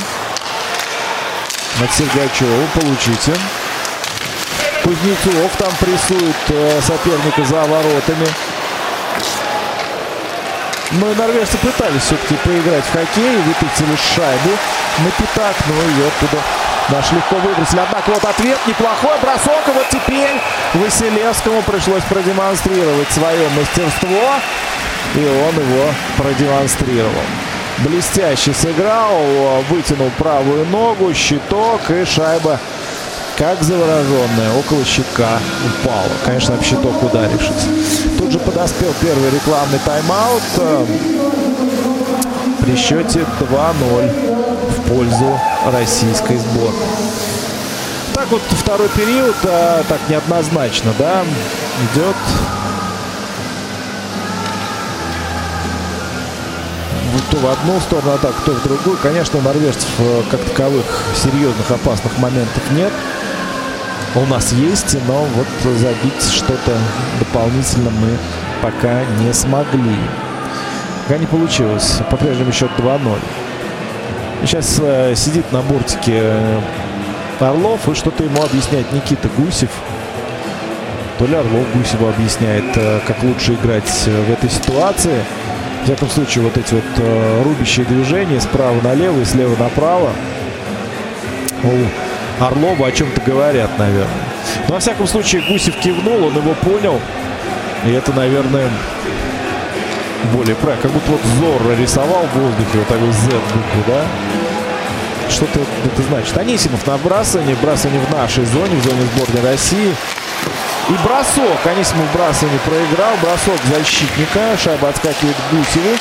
от 1.83 1.93
Сергачева. 1.93 2.67
Получите. 2.75 3.33
Кузнецов 4.85 5.51
там 5.59 5.73
прессует 5.81 6.37
э, 6.51 6.81
соперника 6.87 7.45
за 7.45 7.63
воротами. 7.63 8.29
Но 10.93 11.11
и 11.11 11.15
норвежцы 11.15 11.57
пытались 11.59 12.03
все-таки 12.03 12.37
поиграть 12.37 12.85
в 12.85 12.93
хоккей, 12.93 13.37
выпустили 13.39 13.97
шайбу 13.97 14.51
на 14.99 15.11
пятак, 15.11 15.57
но 15.67 15.75
ее 15.75 16.07
оттуда 16.07 16.39
наш 16.91 17.13
легко 17.13 17.37
выбросили. 17.37 17.81
Однако 17.87 18.11
вот 18.11 18.25
ответ 18.25 18.59
неплохой 18.67 19.19
бросок. 19.23 19.69
И 19.69 19.71
вот 19.71 19.87
теперь 19.91 20.41
Василевскому 20.75 21.63
пришлось 21.63 22.03
продемонстрировать 22.05 23.11
свое 23.11 23.49
мастерство. 23.51 24.35
И 25.15 25.19
он 25.19 25.55
его 25.55 25.87
продемонстрировал. 26.17 27.25
Блестяще 27.79 28.53
сыграл, 28.55 29.13
вытянул 29.69 30.11
правую 30.17 30.65
ногу, 30.67 31.13
щиток 31.13 31.91
и 31.91 32.05
шайба 32.05 32.59
как 33.37 33.63
завороженная, 33.63 34.53
около 34.53 34.85
щитка 34.85 35.41
упала. 35.67 36.11
Конечно, 36.25 36.55
об 36.55 36.63
щиток 36.63 37.03
ударившись. 37.03 37.67
Тут 38.17 38.31
же 38.31 38.39
подоспел 38.39 38.95
первый 39.01 39.31
рекламный 39.31 39.81
тайм-аут. 39.85 40.43
Э, 40.59 40.87
при 42.61 42.77
счете 42.77 43.27
2-0 43.41 44.11
в 44.71 44.89
пользу 44.89 45.41
российской 45.67 46.37
сборной. 46.37 46.87
Так 48.15 48.31
вот 48.31 48.43
второй 48.51 48.89
период, 48.91 49.35
а, 49.45 49.83
так 49.89 50.01
неоднозначно, 50.09 50.93
да, 50.99 51.25
идет. 51.93 52.17
То 57.31 57.39
в 57.39 57.47
одну 57.47 57.81
сторону 57.81 58.13
атак, 58.13 58.35
то 58.45 58.53
в 58.53 58.63
другую. 58.63 58.97
Конечно, 58.99 59.39
у 59.41 59.43
норвежцев 59.43 59.89
э, 59.99 60.23
как 60.31 60.41
таковых 60.45 60.85
серьезных 61.17 61.69
опасных 61.69 62.17
моментов 62.19 62.63
нет 62.73 62.93
у 64.15 64.27
нас 64.27 64.53
есть, 64.53 64.97
но 65.09 65.25
вот 65.25 65.47
забить 65.77 66.23
что-то 66.23 66.79
дополнительно 67.19 67.91
мы 67.91 68.17
пока 68.63 69.05
не 69.21 69.33
смогли. 69.33 69.97
Пока 71.03 71.19
не 71.19 71.27
получилось. 71.27 71.99
По-прежнему 72.11 72.53
счет 72.53 72.71
2-0. 72.79 73.19
Сейчас 74.47 74.79
э, 74.79 75.15
сидит 75.17 75.51
на 75.53 75.63
бортике 75.63 76.21
э, 76.21 76.61
Орлов 77.41 77.89
и 77.89 77.95
что-то 77.95 78.25
ему 78.25 78.43
объясняет 78.43 78.93
Никита 78.93 79.27
Гусев. 79.39 79.71
То 81.19 81.25
ли 81.25 81.35
Орлов 81.35 81.65
Гусеву 81.75 82.09
объясняет, 82.09 82.77
э, 82.77 83.01
как 83.07 83.23
лучше 83.23 83.55
играть 83.55 83.89
в 83.89 84.31
этой 84.31 84.51
ситуации. 84.51 85.25
В 85.81 85.85
всяком 85.85 86.11
случае, 86.11 86.45
вот 86.45 86.59
эти 86.59 86.75
вот 86.75 86.85
э, 86.99 87.43
рубящие 87.43 87.87
движения 87.87 88.39
справа 88.39 88.79
налево 88.83 89.19
и 89.19 89.25
слева 89.25 89.57
направо. 89.57 90.11
Орлова 92.39 92.89
о 92.89 92.93
чем-то 92.93 93.23
говорят, 93.23 93.71
наверное. 93.79 94.09
Но, 94.69 94.75
во 94.75 94.81
всяком 94.81 95.07
случае, 95.07 95.41
Гусев 95.49 95.75
кивнул, 95.77 96.23
он 96.23 96.37
его 96.37 96.53
понял. 96.53 97.01
И 97.87 97.93
это, 97.93 98.13
наверное, 98.13 98.69
более 100.27 100.55
правильно. 100.57 100.83
Как 100.83 100.93
будто 100.93 101.13
вот 101.13 101.21
Зорро 101.41 101.75
рисовал 101.75 102.27
в 102.27 102.39
воздухе 102.39 102.79
вот 102.79 102.89
такой 102.89 103.13
Z 103.13 103.31
букву, 103.31 103.85
да? 103.87 104.05
что-то 105.35 105.61
это 105.85 106.03
значит. 106.03 106.37
Анисимов 106.39 106.87
на 106.87 106.97
бросании, 106.99 107.55
бросание 107.55 108.01
в 108.01 108.13
нашей 108.13 108.45
зоне, 108.45 108.77
в 108.77 108.85
зоне 108.85 109.03
сборной 109.15 109.51
России. 109.51 109.95
И 110.89 110.93
бросок. 111.03 111.67
Анисимов 111.67 112.13
бросание 112.13 112.59
проиграл. 112.65 113.15
Бросок 113.23 113.61
защитника. 113.75 114.57
Шайба 114.63 114.91
отскакивает 114.91 115.37
к 115.37 115.55
Гусеву. 115.55 115.97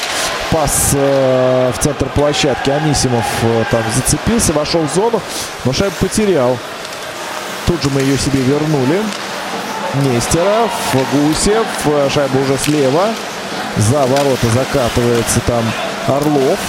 Пас 0.51 0.91
э, 0.93 1.71
в 1.74 1.84
центр 1.84 2.05
площадки. 2.09 2.69
Анисимов 2.69 3.26
э, 3.43 3.63
там 3.71 3.82
зацепился, 3.95 4.53
вошел 4.53 4.82
в 4.82 4.93
зону, 4.93 5.21
но 5.65 5.74
шайбу 5.74 5.95
потерял. 5.99 6.57
Тут 7.65 7.82
же 7.82 7.89
мы 7.89 8.01
ее 8.01 8.17
себе 8.17 8.41
вернули. 8.41 9.01
Нестеров, 10.03 10.71
Гусев. 11.13 11.65
Шайба 12.13 12.38
уже 12.39 12.57
слева. 12.57 13.07
За 13.78 14.05
ворота 14.05 14.47
закатывается 14.53 15.39
там 15.47 15.63
Орлов. 16.07 16.59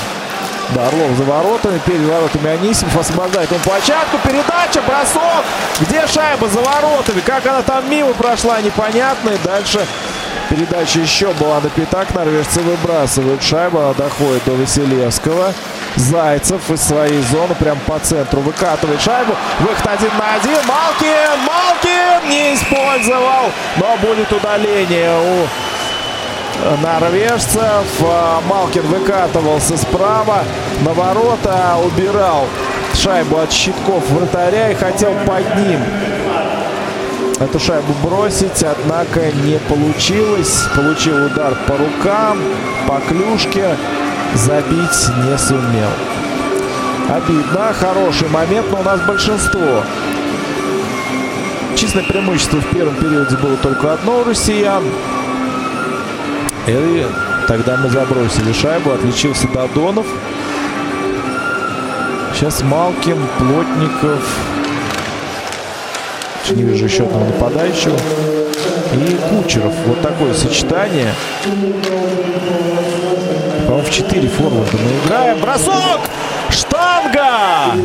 Да, 0.71 0.89
Орлов 0.89 1.17
за 1.19 1.25
воротами, 1.25 1.79
перед 1.85 2.01
воротами 2.09 2.51
Анисимов 2.51 2.97
освобождает 2.97 3.53
он 3.53 3.59
площадку, 3.61 4.17
передача, 4.25 4.81
бросок. 4.87 5.45
Где 5.81 6.07
шайба 6.07 6.49
за 6.49 6.61
воротами? 6.61 7.21
Как 7.21 7.47
она 7.47 7.63
там 7.63 7.89
мимо 7.91 8.15
прошла, 8.15 8.61
непонятно. 8.63 9.31
И 9.31 9.39
дальше 9.45 9.87
передача 10.49 11.01
еще 11.01 11.33
была 11.35 11.61
на 11.61 11.69
пятак. 11.69 12.15
Норвежцы 12.15 12.61
выбрасывают 12.61 13.43
шайбу, 13.43 13.79
она 13.79 13.93
доходит 13.93 14.43
до 14.47 14.53
Василевского. 14.53 15.53
Зайцев 15.97 16.71
из 16.71 16.81
своей 16.81 17.21
зоны 17.23 17.55
прям 17.55 17.79
по 17.81 17.99
центру 17.99 18.41
выкатывает 18.41 19.01
шайбу. 19.01 19.35
Выход 19.61 19.87
один 19.87 20.11
на 20.19 20.35
один. 20.35 20.67
Малкин! 20.67 21.41
Малкин 21.47 22.31
не 22.31 22.55
использовал. 22.55 23.53
Но 23.77 23.97
будет 23.99 24.33
удаление 24.33 25.13
у 25.21 25.64
норвежцев. 26.83 27.87
А, 28.03 28.41
Малкин 28.49 28.83
выкатывался 28.83 29.77
справа 29.77 30.45
на 30.83 30.93
ворота, 30.93 31.77
убирал 31.85 32.47
шайбу 32.95 33.39
от 33.39 33.53
щитков 33.53 34.09
вратаря 34.11 34.71
и 34.71 34.75
хотел 34.75 35.13
под 35.27 35.57
ним 35.57 35.81
эту 37.41 37.59
шайбу 37.59 37.93
бросить, 38.03 38.63
однако 38.63 39.21
не 39.45 39.59
получилось. 39.69 40.65
Получил 40.75 41.27
удар 41.27 41.55
по 41.67 41.77
рукам, 41.77 42.39
по 42.87 43.01
клюшке, 43.01 43.77
забить 44.35 45.09
не 45.25 45.39
сумел. 45.39 45.91
Обидно, 47.09 47.73
хороший 47.79 48.29
момент, 48.29 48.67
но 48.71 48.81
у 48.81 48.83
нас 48.83 49.01
большинство. 49.03 49.83
Численное 51.77 52.07
преимущество 52.07 52.61
в 52.61 52.71
первом 52.71 52.95
периоде 52.97 53.37
было 53.37 53.57
только 53.57 53.93
одно 53.93 54.21
у 54.21 54.25
россиян. 54.25 54.85
И 56.67 57.07
тогда 57.47 57.77
мы 57.77 57.91
забросили 57.91 58.53
шайбу. 58.53 58.93
Отличился 58.93 59.47
Додонов. 59.49 60.07
Сейчас 62.35 62.63
Малкин, 62.63 63.19
Плотников. 63.39 64.39
Не 66.51 66.63
вижу 66.63 66.85
еще 66.87 67.05
одного 67.05 67.27
нападающего. 67.27 67.99
И 68.95 69.17
Кучеров. 69.29 69.73
Вот 69.87 70.01
такое 70.03 70.35
сочетание. 70.35 71.13
По-моему, 73.67 73.85
в 73.85 73.91
4 73.91 74.29
форварда 74.29 74.77
мы 74.77 75.07
играем. 75.07 75.41
Бросок! 75.41 76.01
Штанга! 77.05 77.77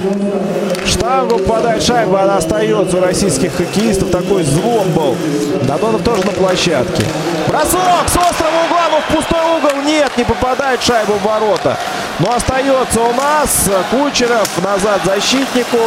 Штангу 0.86 1.39
попадает 1.39 1.84
шайба, 1.84 2.24
она 2.24 2.38
остается 2.38 2.97
у 2.97 3.01
российских 3.01 3.55
хоккеистов. 3.55 4.09
Такой 4.11 4.43
звон 4.43 4.89
был. 4.91 5.15
Додонов 5.63 6.03
тоже 6.03 6.26
на 6.26 6.32
площадке. 6.32 7.03
Бросок 7.47 8.07
с 8.07 8.15
острого 8.15 8.65
угла, 8.65 8.89
но 8.91 9.01
в 9.01 9.15
пустой 9.15 9.57
угол. 9.57 9.82
Нет, 9.84 10.11
не 10.17 10.24
попадает 10.24 10.82
шайбу 10.82 11.13
в 11.13 11.24
ворота. 11.24 11.78
Но 12.20 12.34
остается 12.34 13.01
у 13.01 13.13
нас 13.13 13.70
Кучеров 13.91 14.63
назад 14.63 15.01
защитнику. 15.05 15.78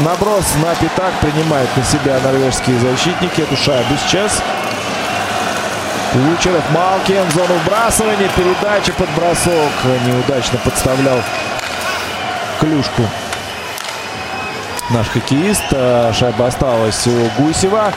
Наброс 0.00 0.44
на 0.62 0.74
пятак 0.74 1.12
принимает 1.20 1.68
на 1.76 1.84
себя 1.84 2.18
норвежские 2.22 2.78
защитники 2.78 3.40
эту 3.40 3.56
шайбу 3.56 3.94
сейчас. 4.06 4.42
Кучеров, 6.12 6.62
Малкин, 6.72 7.30
зону 7.32 7.58
вбрасывания, 7.64 8.30
передача 8.34 8.92
под 8.92 9.08
бросок. 9.10 9.72
Неудачно 10.06 10.58
подставлял 10.64 11.18
клюшку 12.58 13.02
наш 14.90 15.08
хоккеист. 15.08 15.64
Шайба 16.12 16.46
осталась 16.46 17.06
у 17.06 17.42
Гусева. 17.42 17.92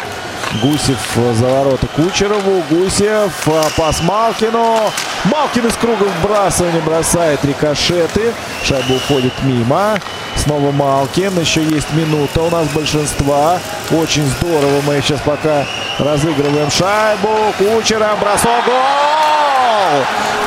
Гусев 0.64 0.98
за 1.36 1.46
ворота 1.46 1.88
Кучерову. 1.96 2.64
Гусев, 2.70 3.48
пас 3.78 4.02
Малкину. 4.02 4.92
Малкин 5.26 5.68
из 5.68 5.76
круга 5.76 6.06
вбрасывания 6.06 6.82
бросает 6.82 7.44
рикошеты. 7.46 8.34
Шайба 8.64 8.94
уходит 8.94 9.34
мимо. 9.44 10.00
Снова 10.36 10.72
Малкин. 10.72 11.40
Еще 11.40 11.64
есть 11.64 11.94
минута 11.94 12.42
у 12.42 12.50
нас 12.50 12.68
большинства. 12.70 13.60
Очень 13.92 14.26
здорово. 14.26 14.82
Мы 14.88 15.02
сейчас 15.02 15.22
пока 15.22 15.66
разыгрываем 16.00 16.72
шайбу. 16.72 17.54
Кучера. 17.58 18.16
Бросок. 18.20 18.66
Гол! 18.66 19.39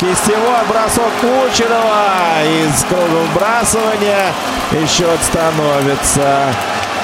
Кистевой 0.01 0.65
бросок 0.69 1.13
Кучерова. 1.21 2.43
Из 2.45 2.85
круга 2.85 3.23
вбрасывания. 3.31 4.33
И 4.73 4.87
счет 4.87 5.19
становится 5.23 6.53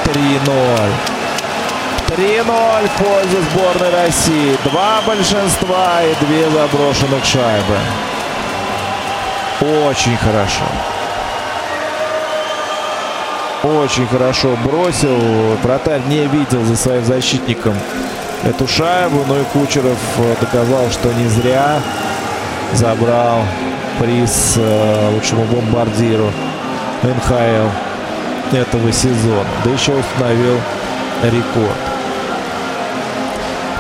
3-0. 0.05 0.91
3-0 2.17 2.89
в 2.89 3.05
пользу 3.05 3.37
сборной 3.51 3.91
России. 3.91 4.57
Два 4.65 5.01
большинства 5.07 6.03
и 6.03 6.25
две 6.25 6.49
заброшенных 6.51 7.25
шайбы. 7.25 7.77
Очень 9.61 10.17
хорошо. 10.17 10.65
Очень 13.63 14.07
хорошо 14.09 14.57
бросил. 14.65 15.57
Вратарь 15.63 16.01
не 16.07 16.27
видел 16.27 16.65
за 16.65 16.77
своим 16.77 17.05
защитником 17.05 17.75
эту 18.45 18.67
шайбу. 18.67 19.25
Но 19.29 19.39
и 19.39 19.45
Кучеров 19.45 19.99
доказал, 20.41 20.91
что 20.91 21.13
не 21.13 21.29
зря 21.29 21.81
забрал 22.75 23.41
приз 23.99 24.55
э, 24.57 25.11
лучшему 25.13 25.45
бомбардиру 25.45 26.31
НХЛ 27.03 27.69
этого 28.57 28.93
сезона. 28.93 29.47
Да 29.65 29.71
еще 29.71 29.93
установил 29.93 30.61
рекорд. 31.23 31.77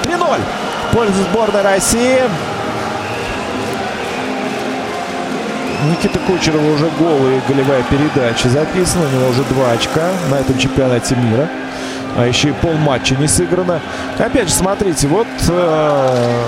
3-0 0.05 0.41
в 0.89 0.95
пользу 0.95 1.23
сборной 1.31 1.63
России. 1.63 2.21
Никита 5.91 6.19
Кучерова 6.21 6.75
уже 6.75 6.89
гол 6.99 7.29
и 7.29 7.41
голевая 7.49 7.83
передача 7.85 8.49
записана. 8.49 9.07
У 9.07 9.11
него 9.11 9.29
уже 9.29 9.45
два 9.45 9.73
очка 9.73 10.11
на 10.31 10.37
этом 10.37 10.59
чемпионате 10.59 11.15
мира. 11.15 11.49
А 12.17 12.27
еще 12.27 12.49
и 12.49 12.53
полматча 12.53 13.15
не 13.15 13.29
сыграно. 13.29 13.81
Опять 14.19 14.49
же, 14.49 14.55
смотрите, 14.55 15.07
вот 15.07 15.29
э, 15.49 16.45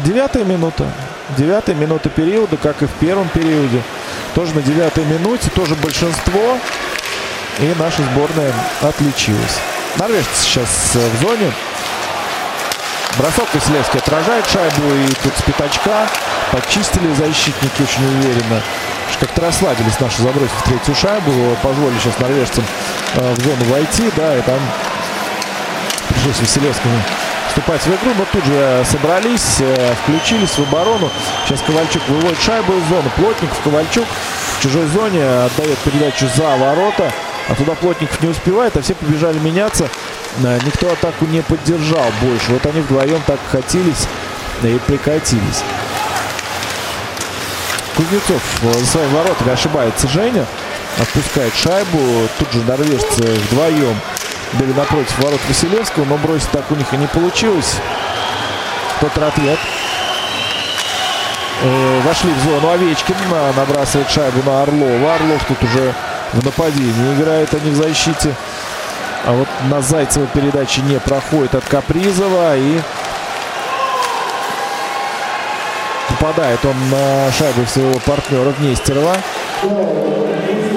девятая 0.00 0.44
минута. 0.44 0.84
Девятая 1.30 1.74
минута 1.74 2.08
периода, 2.08 2.56
как 2.56 2.82
и 2.82 2.86
в 2.86 2.92
первом 2.92 3.28
периоде. 3.28 3.82
Тоже 4.34 4.54
на 4.54 4.62
девятой 4.62 5.04
минуте, 5.04 5.50
тоже 5.50 5.74
большинство. 5.74 6.58
И 7.58 7.74
наша 7.78 8.02
сборная 8.02 8.52
отличилась. 8.80 9.58
Норвежцы 9.98 10.44
сейчас 10.44 10.68
э, 10.94 10.98
в 10.98 11.20
зоне. 11.20 11.52
Бросок 13.18 13.48
Василевский 13.52 13.98
отражает 13.98 14.46
шайбу. 14.46 14.86
И 14.86 15.08
тут 15.24 15.32
с 15.36 15.42
пятачка 15.42 16.06
подчистили 16.52 17.12
защитники 17.14 17.82
очень 17.82 18.06
уверенно. 18.06 18.62
Как-то 19.18 19.40
расслабились 19.40 19.98
наши, 19.98 20.22
забросив 20.22 20.62
третью 20.64 20.94
шайбу. 20.94 21.56
Позволили 21.60 21.98
сейчас 21.98 22.18
норвежцам 22.20 22.64
э, 23.14 23.34
в 23.34 23.42
зону 23.42 23.64
войти. 23.72 24.12
Да, 24.14 24.36
и 24.36 24.42
там 24.42 24.60
пришлось 26.08 26.38
Василевскому 26.38 27.00
вступать 27.56 27.80
в 27.82 27.88
игру, 27.88 28.12
но 28.18 28.24
тут 28.32 28.44
же 28.44 28.84
собрались, 28.90 29.60
э, 29.60 29.94
включились 30.02 30.50
в 30.50 30.60
оборону. 30.60 31.10
Сейчас 31.46 31.62
Ковальчук 31.62 32.02
выводит 32.08 32.38
шайбу 32.40 32.74
из 32.74 32.84
зоны. 32.88 33.10
Плотников, 33.16 33.58
Ковальчук 33.64 34.04
в 34.58 34.62
чужой 34.62 34.86
зоне 34.88 35.24
отдает 35.24 35.78
передачу 35.78 36.28
за 36.34 36.56
ворота. 36.56 37.10
А 37.48 37.54
туда 37.54 37.72
Плотников 37.74 38.20
не 38.20 38.28
успевает, 38.28 38.76
а 38.76 38.82
все 38.82 38.94
побежали 38.94 39.38
меняться. 39.38 39.88
Э, 40.44 40.58
никто 40.66 40.92
атаку 40.92 41.24
не 41.26 41.40
поддержал 41.40 42.04
больше. 42.20 42.52
Вот 42.52 42.66
они 42.66 42.82
вдвоем 42.82 43.22
так 43.26 43.40
хотелись 43.50 44.06
и 44.62 44.78
прикатились. 44.86 45.62
Кузнецов 47.96 48.42
за 48.62 48.86
своим 48.86 49.08
воротами 49.10 49.52
ошибается 49.52 50.08
Женя. 50.08 50.44
Отпускает 50.98 51.54
шайбу. 51.54 52.28
Тут 52.38 52.52
же 52.52 52.62
норвежцы 52.64 53.22
вдвоем 53.50 53.96
были 54.54 54.72
напротив 54.72 55.18
ворот 55.18 55.40
Василевского, 55.48 56.04
но 56.04 56.16
бросить 56.16 56.50
так 56.50 56.70
у 56.70 56.74
них 56.74 56.92
и 56.92 56.96
не 56.96 57.06
получилось. 57.06 57.76
Контр-ответ. 59.00 59.58
Э, 61.62 62.00
вошли 62.04 62.32
в 62.32 62.44
зону 62.44 62.70
Овечкин, 62.70 63.14
набрасывает 63.56 64.10
шайбу 64.10 64.42
на 64.44 64.62
Орлова. 64.62 65.14
Орлов 65.14 65.44
тут 65.46 65.62
уже 65.62 65.94
в 66.32 66.44
нападении 66.44 67.14
играет, 67.14 67.52
а 67.54 67.58
не 67.60 67.70
в 67.70 67.76
защите. 67.76 68.34
А 69.24 69.32
вот 69.32 69.48
на 69.70 69.80
Зайцева 69.80 70.26
передачи 70.26 70.80
не 70.80 71.00
проходит 71.00 71.54
от 71.54 71.64
Капризова. 71.64 72.56
И 72.56 72.80
попадает 76.08 76.64
он 76.64 76.76
на 76.90 77.32
шайбу 77.32 77.66
своего 77.66 77.98
партнера 78.00 78.54
Нестерова. 78.60 79.16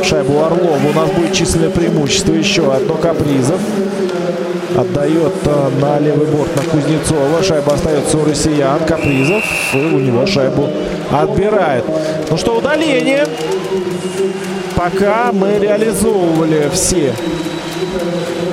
Шайбу 0.04 0.40
Орлова. 0.44 0.78
У 0.78 0.94
нас 0.94 1.10
будет 1.12 1.34
численное 1.34 1.70
преимущество. 1.70 2.34
Еще 2.34 2.72
одно 2.72 2.96
Капризов. 2.96 3.60
Отдает 4.78 5.34
э, 5.46 5.70
на 5.82 6.00
левый 6.00 6.28
борт 6.28 6.56
на 6.56 6.62
Кузнецова. 6.64 7.44
Шайба 7.44 7.74
остается 7.74 8.18
у 8.18 8.26
россиян. 8.26 8.80
Капризов. 8.86 9.44
И 9.74 9.78
у 9.78 10.00
него 10.00 10.26
шайбу 10.26 10.70
отбирает. 11.12 11.86
Ну 12.30 12.38
что, 12.38 12.58
удаление. 12.58 13.26
Пока 14.76 15.32
мы 15.34 15.60
реализовывали 15.60 16.70
все 16.74 17.14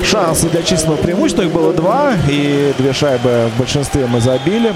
шансы 0.03 0.47
для 0.49 0.63
численного 0.63 0.97
преимущества. 0.97 1.43
Их 1.43 1.51
было 1.51 1.73
два. 1.73 2.13
И 2.29 2.73
две 2.77 2.93
шайбы 2.93 3.49
в 3.55 3.59
большинстве 3.59 4.05
мы 4.07 4.19
забили. 4.19 4.73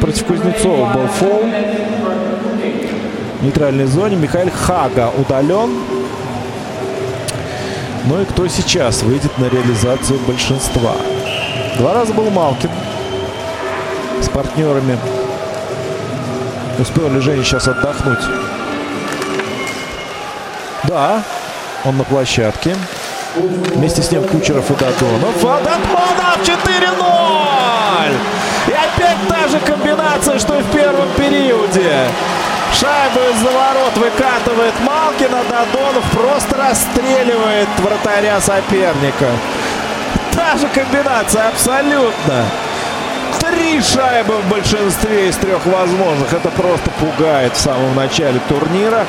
Против 0.00 0.24
Кузнецова 0.26 0.92
был 0.92 1.06
фол. 1.08 1.44
Нейтральной 3.44 3.84
зоне 3.84 4.16
Михаил 4.16 4.50
Хага 4.50 5.12
удален. 5.18 5.70
Ну 8.06 8.22
и 8.22 8.24
кто 8.24 8.48
сейчас 8.48 9.02
выйдет 9.02 9.36
на 9.36 9.50
реализацию 9.50 10.18
большинства? 10.20 10.92
Два 11.76 11.92
раза 11.92 12.14
был 12.14 12.30
Малкин 12.30 12.70
с 14.22 14.30
партнерами. 14.30 14.98
Успел 16.78 17.10
ли 17.10 17.20
Женя 17.20 17.44
сейчас 17.44 17.68
отдохнуть? 17.68 18.24
Да, 20.84 21.22
он 21.84 21.98
на 21.98 22.04
площадке. 22.04 22.74
Вместе 23.74 24.00
с 24.00 24.10
ним 24.10 24.24
Кучеров 24.24 24.70
и 24.70 24.74
Дадонов. 24.74 25.44
А 25.44 25.60
Дадонов 25.60 26.38
4-0! 26.42 28.14
И 28.68 28.72
опять 28.72 29.18
та 29.28 29.48
же 29.48 29.58
комбинация, 29.60 30.38
что 30.38 30.58
и 30.58 30.62
в 30.62 30.70
первом 30.70 31.10
периоде. 31.18 32.08
Шайбу 32.80 33.20
из-за 33.32 33.50
ворот 33.50 33.96
выкатывает 33.96 34.74
Малкина. 34.80 35.42
Дадонов 35.48 36.04
просто 36.12 36.56
расстреливает 36.56 37.68
вратаря 37.78 38.40
соперника. 38.40 39.30
Та 40.32 40.56
же 40.56 40.66
комбинация 40.68 41.48
абсолютно. 41.48 42.44
Три 43.38 43.80
шайбы 43.80 44.38
в 44.38 44.48
большинстве 44.48 45.28
из 45.28 45.36
трех 45.36 45.64
возможных. 45.66 46.32
Это 46.32 46.50
просто 46.50 46.90
пугает 46.98 47.54
в 47.54 47.60
самом 47.60 47.94
начале 47.94 48.40
турнира. 48.48 49.06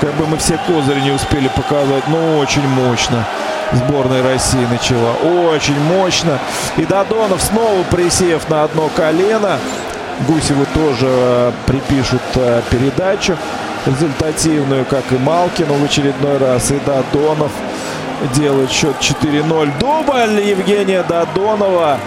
Как 0.00 0.14
бы 0.14 0.26
мы 0.26 0.36
все 0.38 0.58
козыри 0.66 1.00
не 1.00 1.10
успели 1.10 1.48
показать, 1.48 2.06
но 2.08 2.38
очень 2.38 2.66
мощно 2.66 3.26
сборная 3.72 4.22
России 4.22 4.66
начала. 4.70 5.12
Очень 5.52 5.78
мощно. 5.80 6.38
И 6.76 6.84
Дадонов 6.84 7.42
снова 7.42 7.82
присев 7.84 8.48
на 8.48 8.64
одно 8.64 8.88
колено. 8.94 9.58
Гусеву 10.28 10.66
тоже 10.74 11.06
э, 11.06 11.52
припишут 11.66 12.22
э, 12.34 12.62
передачу 12.70 13.36
результативную, 13.86 14.84
как 14.84 15.10
и 15.12 15.16
Малкину 15.16 15.74
в 15.74 15.84
очередной 15.84 16.38
раз. 16.38 16.70
И 16.70 16.78
Дадонов 16.86 17.50
делает 18.34 18.70
счет 18.70 18.94
4-0. 19.00 19.78
Дубль 19.78 20.40
Евгения 20.40 21.02
Дадонова 21.02 21.98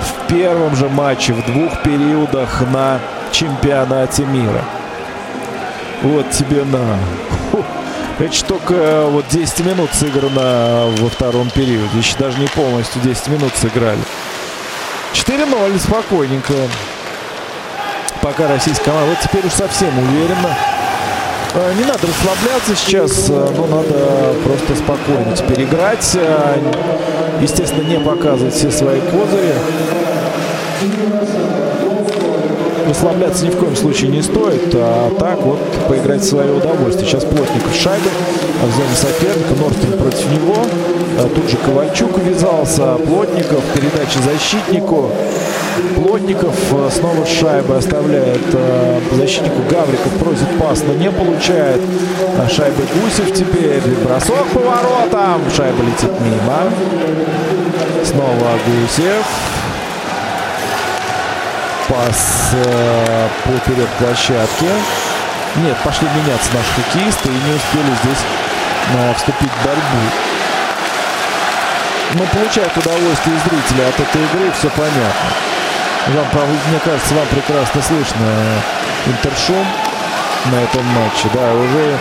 в 0.00 0.30
первом 0.30 0.76
же 0.76 0.88
матче 0.88 1.32
в 1.32 1.44
двух 1.46 1.82
периодах 1.82 2.62
на 2.72 3.00
чемпионате 3.32 4.24
мира. 4.24 4.64
Вот 6.02 6.30
тебе 6.30 6.64
на. 6.64 6.98
Это 8.18 8.44
только 8.44 8.74
э, 8.74 9.08
вот 9.08 9.24
10 9.28 9.66
минут 9.66 9.90
сыграно 9.92 10.86
во 10.98 11.08
втором 11.08 11.50
периоде. 11.50 11.98
Еще 11.98 12.16
даже 12.16 12.38
не 12.38 12.46
полностью 12.46 13.02
10 13.02 13.26
минут 13.28 13.52
сыграли. 13.56 13.98
4-0, 15.14 15.78
спокойненько. 15.78 16.54
Пока 18.20 18.48
российская 18.48 18.84
команда. 18.84 19.10
Вот 19.10 19.18
теперь 19.20 19.46
уж 19.46 19.52
совсем 19.52 19.96
уверенно. 19.98 20.54
Э, 21.54 21.72
не 21.74 21.84
надо 21.84 22.06
расслабляться 22.06 22.74
сейчас, 22.74 23.30
э, 23.30 23.52
но 23.56 23.66
надо 23.66 24.34
просто 24.44 24.74
спокойно 24.74 25.36
теперь 25.36 25.64
играть. 25.64 26.16
Естественно, 27.40 27.82
не 27.82 27.98
показывать 27.98 28.54
все 28.54 28.70
свои 28.70 29.00
козыри 29.00 29.54
расслабляться 32.94 33.44
ни 33.44 33.50
в 33.50 33.56
коем 33.56 33.74
случае 33.74 34.10
не 34.10 34.22
стоит. 34.22 34.72
А 34.74 35.10
так 35.18 35.40
вот 35.42 35.58
поиграть 35.88 36.20
в 36.20 36.28
свое 36.28 36.52
удовольствие. 36.52 37.08
Сейчас 37.08 37.24
Плотников 37.24 37.74
шайбы 37.74 38.08
в 38.62 38.70
зоне 38.70 38.94
соперника. 38.94 39.54
Норстин 39.60 39.98
против 39.98 40.30
него. 40.30 40.56
А 41.18 41.28
тут 41.28 41.50
же 41.50 41.56
Ковальчук 41.56 42.18
ввязался. 42.18 42.94
Плотников. 42.94 43.64
Передача 43.74 44.20
защитнику. 44.20 45.10
Плотников 45.96 46.54
э, 46.70 46.90
снова 46.92 47.26
шайбы 47.26 47.76
оставляет 47.76 48.42
э, 48.52 49.00
защитнику 49.12 49.62
Гавриков. 49.68 50.12
Просит 50.20 50.48
пас, 50.60 50.84
но 50.86 50.94
не 50.94 51.10
получает. 51.10 51.80
А 52.38 52.48
шайбы 52.48 52.84
Гусев 52.94 53.34
теперь. 53.34 53.82
Бросок 54.04 54.46
по 54.54 54.60
воротам. 54.60 55.42
Шайба 55.54 55.82
летит 55.82 56.12
мимо. 56.20 56.70
Снова 58.04 58.52
Гусев 58.66 59.53
пас 61.94 62.50
э, 62.52 63.28
поперек 63.44 63.88
площадки. 63.98 64.66
Нет, 65.56 65.76
пошли 65.84 66.08
меняться 66.08 66.50
наши 66.52 66.72
хоккеисты 66.74 67.28
и 67.28 67.32
не 67.32 67.54
успели 67.54 67.94
здесь 68.02 68.24
э, 68.94 69.14
вступить 69.16 69.50
в 69.50 69.64
борьбу. 69.64 70.02
Но 72.14 72.24
получают 72.26 72.76
удовольствие 72.76 73.36
зрители 73.46 73.82
от 73.82 74.00
этой 74.00 74.22
игры, 74.22 74.52
все 74.58 74.68
понятно. 74.70 75.30
Вам, 76.06 76.48
мне 76.68 76.80
кажется, 76.84 77.14
вам 77.14 77.26
прекрасно 77.28 77.82
слышно 77.82 78.26
интершум 79.06 79.66
на 80.46 80.56
этом 80.62 80.84
матче. 80.86 81.28
Да, 81.32 81.52
уже 81.54 81.98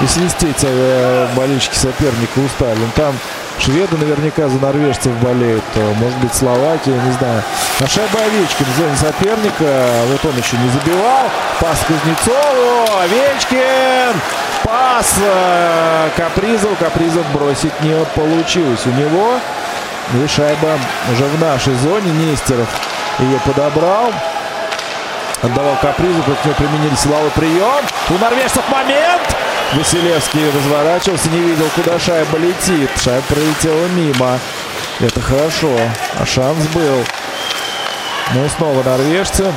и 0.00 0.06
свистеть 0.06 0.64
э, 0.64 1.28
болельщики 1.36 1.76
соперника 1.76 2.38
устали. 2.38 2.80
Там 2.96 3.14
Шведы 3.58 3.96
наверняка 3.96 4.48
за 4.48 4.58
норвежцев 4.58 5.12
болеют. 5.22 5.64
Может 5.74 6.18
быть, 6.18 6.34
Словакия, 6.34 6.92
не 6.92 7.12
знаю. 7.12 7.42
На 7.80 7.86
шайба 7.86 8.20
Овечкин 8.20 8.66
в 8.66 8.76
зоне 8.76 8.96
соперника. 8.96 9.90
Вот 10.08 10.24
он 10.24 10.38
еще 10.38 10.56
не 10.58 10.68
забивал. 10.68 11.30
Пас 11.60 11.78
Кузнецову. 11.86 13.00
Овечкин. 13.02 14.20
Пас 14.64 15.14
э, 15.18 16.10
Капризов. 16.16 16.78
Капризов 16.78 17.24
бросить 17.32 17.80
не 17.80 17.94
получилось 18.14 18.86
у 18.86 18.90
него. 18.90 19.40
И 20.12 20.26
шайба 20.28 20.78
уже 21.12 21.24
в 21.24 21.40
нашей 21.40 21.74
зоне. 21.76 22.10
Нестеров 22.12 22.68
ее 23.18 23.38
подобрал. 23.46 24.12
Отдавал 25.42 25.76
Капризу. 25.80 26.22
Против 26.22 26.44
него 26.44 26.54
применили 26.54 26.94
силовой 26.96 27.30
прием. 27.30 27.84
У 28.10 28.18
норвежцев 28.18 28.62
момент. 28.70 29.36
Василевский 29.76 30.50
разворачивался, 30.50 31.28
не 31.30 31.40
видел, 31.40 31.68
куда 31.74 31.98
шайба 31.98 32.38
летит. 32.38 32.90
Шайба 33.02 33.24
пролетела 33.28 33.86
мимо. 33.88 34.38
Это 35.00 35.20
хорошо. 35.20 35.76
А 36.18 36.24
шанс 36.24 36.64
был. 36.68 37.04
Ну 38.34 38.44
и 38.44 38.48
снова 38.50 38.84
норвежцы 38.84 39.52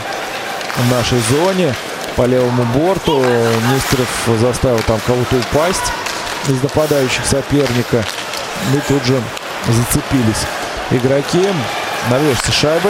в 0.75 0.91
нашей 0.91 1.19
зоне. 1.19 1.73
По 2.15 2.23
левому 2.25 2.63
борту. 2.63 3.19
Нестеров 3.19 4.09
заставил 4.39 4.79
там 4.87 4.99
кого-то 5.05 5.35
упасть 5.35 5.93
из 6.47 6.63
нападающих 6.63 7.23
соперника. 7.23 8.03
И 8.73 8.79
тут 8.87 9.05
же 9.05 9.21
зацепились 9.67 10.47
игроки. 10.89 11.47
Норвежцы 12.09 12.51
шайбы. 12.51 12.89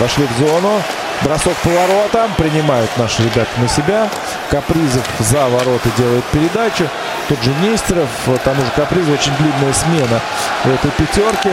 Вошли 0.00 0.26
в 0.26 0.38
зону. 0.40 0.82
Бросок 1.22 1.54
поворотом. 1.62 2.34
Принимают 2.36 2.90
наши 2.96 3.22
ребята 3.22 3.50
на 3.58 3.68
себя. 3.68 4.08
Капризов 4.50 5.04
за 5.18 5.48
ворота 5.48 5.88
делает 5.96 6.24
передачу. 6.24 6.88
Тут 7.28 7.42
же 7.42 7.50
Нестеров. 7.62 8.08
Там 8.44 8.58
уже 8.58 8.70
Капризов. 8.76 9.14
Очень 9.14 9.32
длинная 9.36 9.72
смена 9.72 10.20
этой 10.64 10.90
пятерке. 10.92 11.52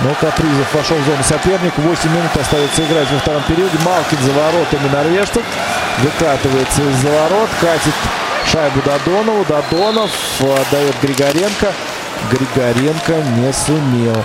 Но 0.00 0.14
Капризов 0.20 0.74
вошел 0.74 0.96
в 0.96 1.04
зону 1.04 1.22
соперника. 1.22 1.80
8 1.80 2.10
минут 2.10 2.36
остается 2.40 2.84
играть 2.84 3.10
во 3.12 3.18
втором 3.18 3.42
периоде. 3.44 3.78
Малкин 3.84 4.18
за 4.22 4.32
воротами 4.32 4.88
норвежцев. 4.92 5.42
Выкатывается 5.98 6.82
из-за 6.82 7.08
ворот. 7.08 7.50
Катит 7.60 7.94
шайбу 8.50 8.80
Додонову. 8.82 9.44
Додонов 9.44 10.10
отдает 10.40 10.94
Григоренко. 11.02 11.72
Григоренко 12.30 13.14
не 13.36 13.52
сумел 13.52 14.24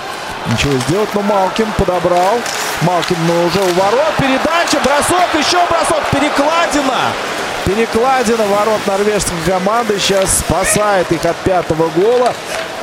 ничего 0.52 0.78
сделать. 0.88 1.10
Но 1.14 1.22
Малкин 1.22 1.68
подобрал. 1.78 2.40
Малкин 2.82 3.18
ну, 3.28 3.46
уже 3.46 3.60
у 3.60 3.74
ворот. 3.74 4.14
Передача, 4.18 4.80
бросок, 4.84 5.34
еще 5.38 5.58
бросок. 5.68 6.04
Перекладина. 6.12 7.14
Перекладина 7.66 8.46
ворот 8.46 8.80
норвежской 8.88 9.38
команды 9.46 10.00
сейчас 10.00 10.40
спасает 10.40 11.12
их 11.12 11.26
от 11.26 11.36
пятого 11.38 11.90
гола. 11.90 12.34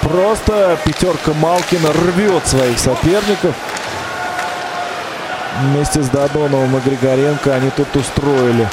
Просто 0.01 0.79
пятерка 0.85 1.33
Малкина 1.33 1.93
рвет 1.93 2.47
своих 2.47 2.79
соперников. 2.79 3.55
Вместе 5.61 6.03
с 6.03 6.09
Додоновым 6.09 6.77
и 6.77 6.81
Григоренко 6.81 7.55
они 7.55 7.71
тут 7.71 7.95
устроили 7.97 8.69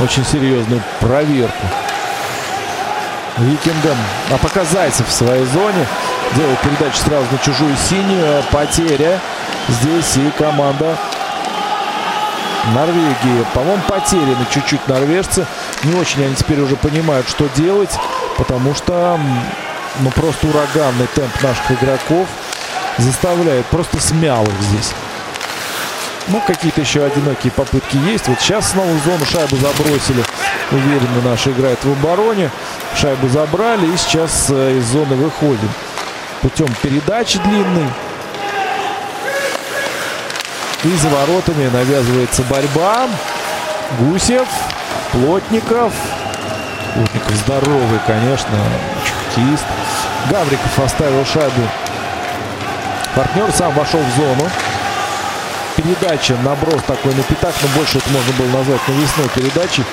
очень 0.00 0.24
серьезную 0.24 0.82
проверку. 1.00 1.66
Викингам. 3.38 3.96
А 4.30 4.38
пока 4.38 4.64
Зайцев 4.64 5.08
в 5.08 5.12
своей 5.12 5.44
зоне 5.46 5.86
делает 6.34 6.58
передачу 6.60 6.98
сразу 6.98 7.26
на 7.30 7.38
чужую 7.38 7.74
синюю. 7.88 8.42
Потеря 8.50 9.20
здесь 9.68 10.16
и 10.16 10.30
команда 10.36 10.96
Норвегии. 12.74 13.46
По-моему, 13.54 13.82
потеряны 13.88 14.46
чуть-чуть 14.52 14.86
норвежцы. 14.88 15.46
Не 15.84 15.94
очень 15.94 16.24
они 16.24 16.34
теперь 16.34 16.60
уже 16.60 16.76
понимают, 16.76 17.28
что 17.28 17.48
делать, 17.54 17.96
потому 18.36 18.74
что 18.74 19.18
ну, 20.00 20.10
просто 20.10 20.46
ураганный 20.48 21.06
темп 21.14 21.42
наших 21.42 21.70
игроков 21.72 22.26
заставляет, 22.98 23.64
просто 23.66 24.00
смял 24.00 24.44
их 24.44 24.60
здесь. 24.60 24.92
Ну, 26.28 26.42
какие-то 26.46 26.82
еще 26.82 27.04
одинокие 27.04 27.50
попытки 27.52 27.96
есть. 27.96 28.28
Вот 28.28 28.38
сейчас 28.40 28.72
снова 28.72 28.90
в 28.90 29.04
зону 29.04 29.24
шайбу 29.24 29.56
забросили. 29.56 30.22
Уверенно 30.70 31.22
наши 31.24 31.50
играют 31.50 31.82
в 31.82 31.92
обороне. 31.92 32.50
Шайбу 32.94 33.28
забрали 33.28 33.86
и 33.86 33.96
сейчас 33.96 34.48
э, 34.50 34.76
из 34.76 34.84
зоны 34.84 35.16
выходим. 35.16 35.70
Путем 36.42 36.68
передачи 36.82 37.38
длинной. 37.40 37.88
И 40.84 40.96
за 40.96 41.08
воротами 41.08 41.68
навязывается 41.68 42.42
борьба. 42.44 43.08
Гусев, 43.98 44.46
Плотников. 45.12 45.92
Плотников 46.94 47.34
здоровый, 47.34 47.98
конечно, 48.06 48.56
чехтист. 49.04 49.64
Гавриков 50.30 50.78
оставил 50.78 51.24
шайбу. 51.24 51.62
Партнер 53.16 53.50
сам 53.52 53.72
вошел 53.72 54.00
в 54.00 54.16
зону. 54.16 54.48
Передача, 55.76 56.36
наброс 56.44 56.82
такой 56.86 57.14
на 57.14 57.22
пятак, 57.22 57.54
но 57.62 57.68
больше 57.76 57.98
это 57.98 58.10
можно 58.10 58.32
было 58.34 58.58
назвать 58.58 58.80
навесной 58.86 59.28
передачей 59.28 59.84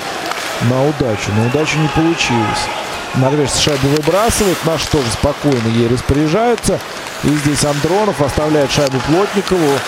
на 0.62 0.84
удачу. 0.88 1.32
На 1.34 1.48
удачу 1.48 1.80
не 1.80 1.88
получилось. 1.88 2.68
Норвежцы 3.18 3.62
шайбу 3.62 3.88
выбрасывают. 3.88 4.58
Наши 4.66 4.88
тоже 4.88 5.10
спокойно 5.12 5.68
ей 5.68 5.88
распоряжаются. 5.88 6.80
И 7.24 7.30
здесь 7.30 7.64
Андронов 7.64 8.22
оставляет 8.22 8.72
шайбу 8.72 9.00
Плотникову. 9.08 9.80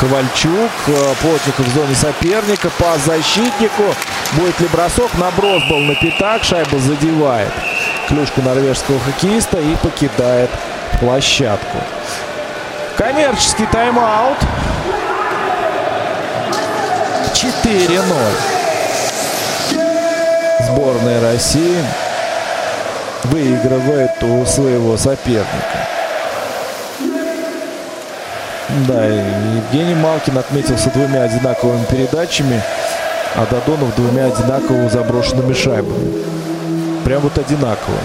Ковальчук. 0.00 0.70
Э, 0.88 1.14
Плотников 1.20 1.66
в 1.66 1.74
зоне 1.74 1.94
соперника. 1.94 2.70
По 2.78 2.98
защитнику. 2.98 3.84
Будет 4.32 4.58
ли 4.60 4.66
бросок? 4.68 5.14
Наброс 5.14 5.62
был 5.64 5.78
на 5.78 5.94
пятак. 5.94 6.42
Шайба 6.42 6.78
задевает 6.78 7.52
клюшку 8.08 8.42
норвежского 8.42 8.98
хоккеиста 9.00 9.58
и 9.58 9.76
покидает 9.76 10.50
площадку. 10.98 11.78
Коммерческий 12.96 13.66
тайм-аут. 13.66 14.38
4-0. 17.32 18.02
Сборная 20.66 21.20
России 21.20 21.84
выигрывает 23.24 24.22
у 24.22 24.44
своего 24.46 24.96
соперника. 24.96 25.88
Да, 28.88 29.04
Евгений 29.04 29.94
Малкин 29.94 30.38
отметился 30.38 30.90
двумя 30.90 31.24
одинаковыми 31.24 31.84
передачами, 31.84 32.62
а 33.36 33.46
Додонов 33.46 33.94
двумя 33.94 34.26
одинаково 34.26 34.88
заброшенными 34.88 35.52
шайбами. 35.52 36.24
Прям 37.04 37.20
вот 37.20 37.36
одинаково. 37.38 37.98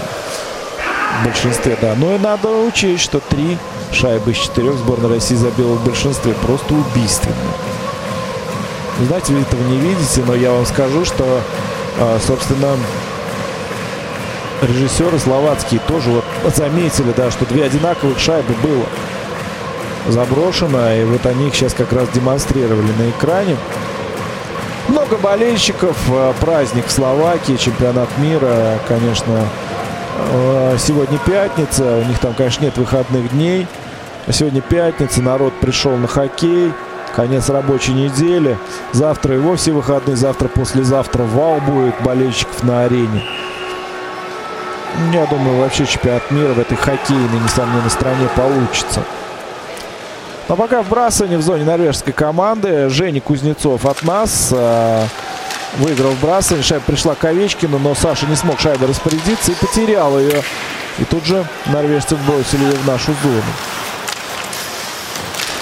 В 1.20 1.24
большинстве, 1.24 1.76
да. 1.80 1.94
Но 1.96 2.14
и 2.14 2.18
надо 2.18 2.48
учесть, 2.48 3.02
что 3.02 3.20
три 3.20 3.58
шайбы 3.92 4.32
из 4.32 4.36
четырех 4.36 4.76
сборная 4.76 5.10
России 5.10 5.34
забила 5.34 5.74
в 5.74 5.84
большинстве. 5.84 6.34
Просто 6.34 6.74
убийственно. 6.74 7.34
Знаете, 9.06 9.32
вы 9.32 9.40
этого 9.40 9.62
не 9.62 9.78
видите, 9.78 10.22
но 10.26 10.34
я 10.34 10.50
вам 10.52 10.66
скажу, 10.66 11.04
что, 11.04 11.40
а, 11.98 12.18
собственно, 12.24 12.76
режиссеры 14.62 15.18
словацкие 15.18 15.80
тоже 15.86 16.10
вот 16.10 16.54
заметили, 16.54 17.12
да, 17.16 17.30
что 17.30 17.44
две 17.46 17.64
одинаковых 17.64 18.18
шайбы 18.18 18.54
было 18.62 18.84
заброшено. 20.08 20.92
И 20.92 21.04
вот 21.04 21.24
они 21.26 21.48
их 21.48 21.54
сейчас 21.54 21.74
как 21.74 21.92
раз 21.92 22.08
демонстрировали 22.10 22.92
на 22.98 23.10
экране. 23.10 23.56
Много 24.88 25.16
болельщиков, 25.16 25.96
а, 26.08 26.32
праздник 26.40 26.86
в 26.86 26.90
Словакии, 26.90 27.56
чемпионат 27.56 28.08
мира, 28.18 28.78
конечно, 28.88 29.46
а, 30.32 30.76
сегодня 30.78 31.18
пятница, 31.18 31.98
у 31.98 32.04
них 32.08 32.18
там, 32.18 32.34
конечно, 32.34 32.64
нет 32.64 32.76
выходных 32.76 33.30
дней. 33.30 33.66
Сегодня 34.30 34.60
пятница, 34.60 35.22
народ 35.22 35.52
пришел 35.60 35.96
на 35.96 36.06
хоккей, 36.08 36.72
конец 37.14 37.48
рабочей 37.48 37.92
недели. 37.92 38.58
Завтра 38.92 39.36
и 39.36 39.38
вовсе 39.38 39.72
выходные, 39.72 40.16
завтра, 40.16 40.48
послезавтра 40.48 41.22
вал 41.22 41.60
будет 41.60 41.94
болельщиков 42.02 42.62
на 42.62 42.84
арене. 42.84 43.22
Я 45.12 45.26
думаю, 45.26 45.60
вообще 45.60 45.86
чемпионат 45.86 46.30
мира 46.30 46.52
в 46.52 46.58
этой 46.58 46.76
хоккейной, 46.76 47.40
несомненно, 47.40 47.88
стране 47.88 48.28
получится. 48.36 49.02
Но 50.48 50.56
пока 50.56 50.82
вбрасывание 50.82 51.38
в 51.38 51.42
зоне 51.42 51.64
норвежской 51.64 52.12
команды. 52.12 52.88
Женя 52.88 53.20
Кузнецов 53.20 53.86
от 53.86 54.02
нас 54.02 54.48
э, 54.50 55.06
выиграл 55.78 56.10
вбрасывание. 56.10 56.64
Шайба 56.64 56.84
пришла 56.86 57.14
к 57.14 57.24
Овечкину, 57.24 57.78
но 57.78 57.94
Саша 57.94 58.26
не 58.26 58.34
смог 58.34 58.58
шайбой 58.58 58.88
распорядиться 58.88 59.52
и 59.52 59.54
потерял 59.54 60.18
ее. 60.18 60.42
И 60.98 61.04
тут 61.04 61.24
же 61.24 61.46
норвежцы 61.66 62.16
бросили 62.26 62.64
ее 62.64 62.72
в 62.72 62.86
нашу 62.86 63.14
зону. 63.22 63.42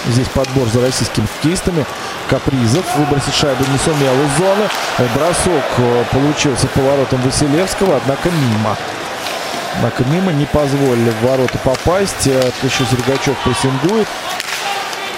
Здесь 0.07 0.29
подбор 0.29 0.67
за 0.69 0.81
российскими 0.81 1.27
хоккеистами. 1.27 1.85
Капризов 2.31 2.85
выбросить 2.97 3.35
шайбу 3.35 3.65
не 3.71 3.79
сумел 3.79 4.15
из 4.15 4.39
зоны. 4.39 4.69
Бросок 5.15 5.65
э, 5.77 6.05
получился 6.13 6.67
поворотом 6.69 7.21
Василевского, 7.21 7.99
однако 7.99 8.31
мимо. 8.31 8.75
Однако 9.79 10.03
мимо 10.11 10.33
не 10.33 10.45
позволили 10.45 11.11
в 11.11 11.23
ворота 11.23 11.57
попасть. 11.59 12.27
Э, 12.27 12.51
еще 12.65 12.85
Сергачев 12.85 13.37
прессингует. 13.45 14.09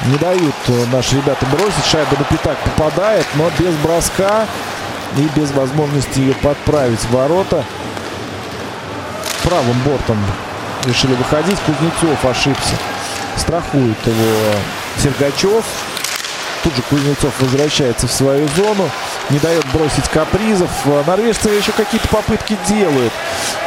Не 0.04 0.18
дают 0.18 0.54
э, 0.68 0.84
наши 0.92 1.16
ребята 1.16 1.46
бросить. 1.46 1.86
Шайба 1.90 2.14
на 2.18 2.24
пятак 2.24 2.58
попадает, 2.58 3.26
но 3.36 3.50
без 3.58 3.74
броска 3.76 4.46
и 5.16 5.22
без 5.34 5.50
возможности 5.52 6.20
ее 6.20 6.34
подправить 6.34 7.00
в 7.00 7.10
ворота. 7.10 7.64
Правым 9.44 9.78
бортом 9.80 10.18
решили 10.84 11.14
выходить. 11.14 11.58
Кузнецов 11.60 12.22
ошибся. 12.22 12.74
Страхует 13.38 14.06
его 14.06 14.56
Сергачев. 15.02 15.64
Тут 16.62 16.76
же 16.76 16.82
Кузнецов 16.82 17.32
возвращается 17.40 18.06
в 18.06 18.12
свою 18.12 18.46
зону. 18.48 18.90
Не 19.30 19.38
дает 19.38 19.64
бросить 19.72 20.08
капризов. 20.08 20.70
Норвежцы 21.06 21.48
еще 21.50 21.72
какие-то 21.72 22.08
попытки 22.08 22.56
делают 22.66 23.12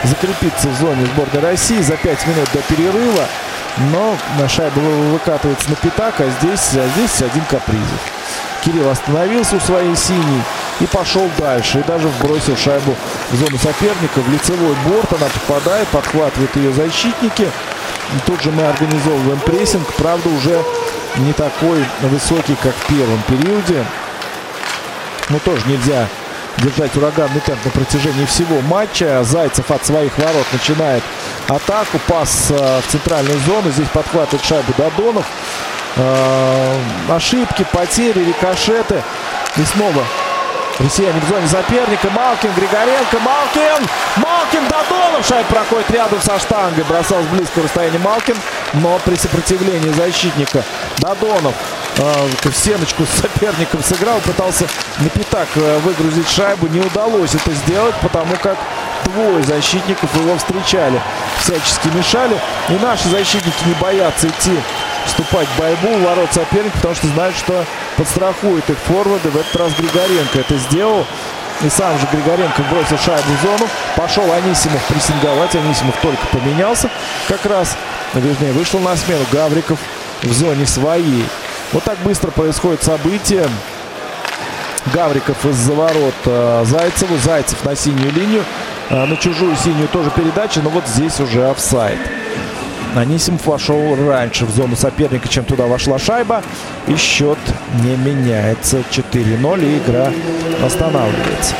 закрепиться 0.04 0.68
в 0.68 0.76
зоне 0.76 1.06
сборной 1.06 1.42
России 1.42 1.82
за 1.82 1.96
5 1.96 2.28
минут 2.28 2.50
до 2.54 2.60
перерыва. 2.60 3.26
Но 3.92 4.16
на 4.40 4.48
шайбу 4.48 4.82
выкатывается 4.82 5.70
на 5.70 5.76
пятак, 5.76 6.20
а 6.20 6.30
здесь, 6.40 6.76
а 6.76 6.88
здесь 6.96 7.22
один 7.22 7.44
Капризов. 7.46 8.00
Кирилл 8.64 8.90
остановился 8.90 9.56
у 9.56 9.60
своей 9.60 9.96
синей 9.96 10.42
и 10.80 10.86
пошел 10.86 11.30
дальше. 11.38 11.80
И 11.80 11.84
даже 11.84 12.08
вбросил 12.08 12.56
шайбу 12.56 12.96
в 13.32 13.36
зону 13.36 13.58
соперника. 13.58 14.20
В 14.20 14.30
лицевой 14.32 14.76
борт 14.86 15.12
она 15.14 15.28
попадает, 15.28 15.88
подхватывает 15.90 16.56
ее 16.56 16.72
защитники. 16.72 17.44
И 17.44 18.20
тут 18.26 18.42
же 18.42 18.52
мы 18.52 18.64
организовываем 18.64 19.40
прессинг. 19.40 19.92
Правда, 19.94 20.30
уже 20.30 20.64
не 21.18 21.34
такой 21.34 21.84
высокий, 22.02 22.56
как 22.62 22.74
в 22.76 22.86
первом 22.88 23.22
периоде. 23.28 23.84
Но 25.30 25.40
тоже 25.40 25.62
нельзя 25.68 26.08
держать 26.58 26.96
ураганный 26.96 27.42
темп 27.42 27.66
на 27.66 27.72
протяжении 27.72 28.26
всего 28.26 28.62
матча. 28.62 29.24
Зайцев 29.24 29.70
от 29.72 29.86
своих 29.86 30.18
ворот 30.18 30.46
начинает 30.52 31.04
атаку. 31.48 32.00
Пас 32.08 32.52
э, 32.52 32.82
в 32.82 32.92
центральную 32.92 33.40
зону. 33.40 33.72
Здесь 33.72 33.88
подхватывает 33.94 34.46
шайбу 34.46 34.74
Додонов. 34.78 35.26
Э, 35.96 36.78
ошибки, 37.10 37.66
потери, 37.72 38.20
рикошеты. 38.26 39.02
И 39.58 39.64
снова 39.64 40.04
Россияне 40.80 41.20
в 41.22 41.30
зоне 41.30 41.48
соперника. 41.48 42.10
Малкин, 42.10 42.52
Григоренко, 42.56 43.20
Малкин! 43.20 43.88
Малкин, 44.18 44.68
Додонов! 44.68 45.26
Шайб 45.26 45.46
проходит 45.48 45.90
рядом 45.92 46.22
со 46.22 46.40
штангой. 46.40 46.84
Бросал 46.86 47.22
с 47.22 47.28
близкого 47.28 47.66
расстояния 47.66 48.00
Малкин. 48.00 48.36
Но 48.74 49.00
при 49.06 49.16
сопротивлении 49.16 49.92
защитника 49.92 50.64
Додонов 50.98 51.54
э, 51.54 51.83
в 51.98 52.54
стеночку 52.54 53.06
с 53.06 53.22
соперником 53.22 53.84
сыграл. 53.84 54.20
Пытался 54.22 54.68
на 55.00 55.10
пятак 55.10 55.48
э, 55.56 55.80
выгрузить 55.80 56.30
шайбу. 56.30 56.68
Не 56.68 56.80
удалось 56.80 57.36
это 57.36 57.52
сделать, 57.52 57.96
потому 58.02 58.36
как 58.38 58.58
двое 59.06 59.44
защитников 59.44 60.14
его 60.16 60.38
встречали. 60.38 61.02
Всячески 61.40 61.88
мешали. 61.90 62.40
И 62.70 62.74
наши 62.74 63.10
защитники 63.10 63.66
не 63.66 63.74
боятся 63.76 64.28
идти 64.28 64.58
вступать 65.06 65.48
в 65.48 65.60
борьбу 65.60 65.90
у 65.90 66.00
ворот 66.00 66.32
соперника, 66.32 66.78
потому 66.78 66.96
что 66.96 67.08
знают, 67.08 67.36
что 67.36 67.66
подстрахует 67.98 68.70
их 68.70 68.78
форварды. 68.78 69.30
В 69.30 69.38
этот 69.38 69.56
раз 69.56 69.74
Григоренко 69.74 70.40
это 70.40 70.58
сделал. 70.58 71.06
И 71.62 71.70
сам 71.70 71.98
же 72.00 72.08
Григоренко 72.12 72.62
бросил 72.64 72.98
шайбу 72.98 73.32
в 73.40 73.42
зону. 73.42 73.70
Пошел 73.96 74.32
Анисимов 74.32 74.84
прессинговать. 74.88 75.56
Анисимов 75.56 75.96
только 76.02 76.26
поменялся 76.28 76.90
как 77.28 77.46
раз. 77.46 77.78
Вернее, 78.14 78.52
вышел 78.54 78.80
на 78.80 78.96
смену 78.96 79.26
Гавриков 79.32 79.80
в 80.24 80.34
зоне 80.34 80.66
своей. 80.66 81.26
Вот 81.74 81.84
так 81.84 81.98
быстро 82.00 82.30
происходит 82.30 82.84
событие. 82.84 83.48
Гавриков 84.94 85.44
из-за 85.46 85.74
ворот 85.74 86.14
э, 86.26 86.64
Зайцеву. 86.66 87.18
Зайцев 87.18 87.66
на 87.66 87.76
синюю 87.76 88.12
линию. 88.12 88.44
Э, 88.92 89.06
на 89.06 89.18
чужую 89.18 89.56
синюю 89.56 89.88
тоже 89.88 90.12
передача, 90.12 90.62
но 90.62 90.70
вот 90.70 90.88
здесь 90.88 91.20
уже 91.20 91.50
офсайд. 91.50 91.98
Анисимов 92.96 93.48
вошел 93.48 93.96
раньше 94.08 94.46
в 94.46 94.52
зону 94.52 94.76
соперника, 94.76 95.28
чем 95.28 95.46
туда 95.46 95.66
вошла 95.66 95.98
шайба. 95.98 96.44
И 96.88 96.96
счет 96.96 97.40
не 97.82 97.96
меняется. 97.96 98.84
4-0 98.92 99.66
и 99.66 99.78
игра 99.80 100.12
останавливается. 100.64 101.56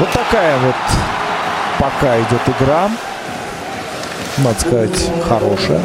Вот 0.00 0.08
такая 0.10 0.58
вот 0.58 0.74
пока 1.78 2.18
идет 2.18 2.40
игра. 2.58 2.90
Надо 4.38 4.60
сказать, 4.60 5.10
хорошая, 5.28 5.80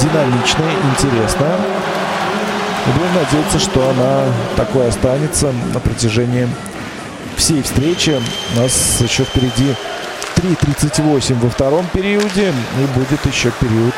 динамичная, 0.00 0.72
интересная. 0.92 1.58
И 2.86 2.90
будем 2.90 3.14
надеяться, 3.14 3.58
что 3.58 3.88
она 3.90 4.24
такой 4.56 4.88
останется 4.88 5.52
на 5.74 5.80
протяжении 5.80 6.48
всей 7.36 7.62
встречи. 7.62 8.20
У 8.54 8.60
нас 8.60 9.00
еще 9.00 9.24
впереди 9.24 9.74
3.38 10.36 11.34
во 11.40 11.50
втором 11.50 11.86
периоде. 11.92 12.52
И 12.78 12.98
будет 12.98 13.24
еще 13.26 13.50
период 13.60 13.94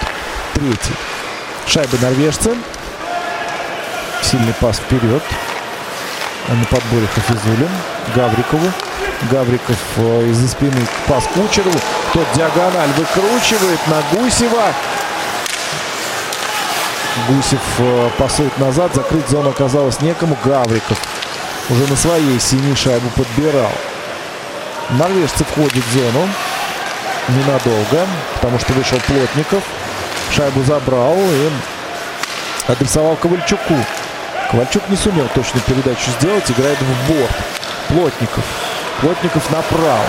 третий. 0.55 0.95
Шайбы 1.67 1.99
норвежцы. 2.01 2.55
Сильный 4.23 4.55
пас 4.61 4.79
вперед. 4.79 5.23
На 6.49 6.65
подборе 6.65 7.07
Хафизулин. 7.15 7.69
Гаврикову. 8.15 8.73
Гавриков 9.31 9.77
э, 9.97 10.29
из-за 10.31 10.49
спины 10.49 10.87
пас 11.09 11.25
Кучерову. 11.35 11.79
Тот 12.13 12.27
диагональ 12.35 12.91
выкручивает 12.97 13.81
на 13.89 14.01
Гусева. 14.13 14.73
Гусев 17.29 17.61
э, 17.79 18.11
пасует 18.19 18.57
назад. 18.59 18.95
Закрыть 18.95 19.29
зону 19.29 19.51
оказалось 19.51 20.01
некому. 20.01 20.37
Гавриков 20.45 20.99
уже 21.71 21.87
на 21.87 21.97
своей 21.97 22.39
синей 22.41 22.75
шайбу 22.75 23.09
подбирал. 23.11 23.73
Норвежцы 24.91 25.45
входят 25.45 25.85
в 25.85 25.93
зону. 25.93 26.29
Ненадолго, 27.29 28.07
потому 28.35 28.59
что 28.59 28.73
вышел 28.73 28.99
Плотников. 29.07 29.63
Шайбу 30.31 30.63
забрал 30.63 31.17
и 31.17 31.51
адресовал 32.67 33.17
Ковальчуку. 33.17 33.75
Ковальчук 34.51 34.89
не 34.89 34.97
сумел 34.97 35.29
точную 35.35 35.63
передачу 35.65 36.11
сделать. 36.19 36.51
Играет 36.51 36.79
в 36.79 37.13
борт. 37.13 37.37
Плотников. 37.89 38.45
Плотников 39.01 39.51
направо. 39.51 40.05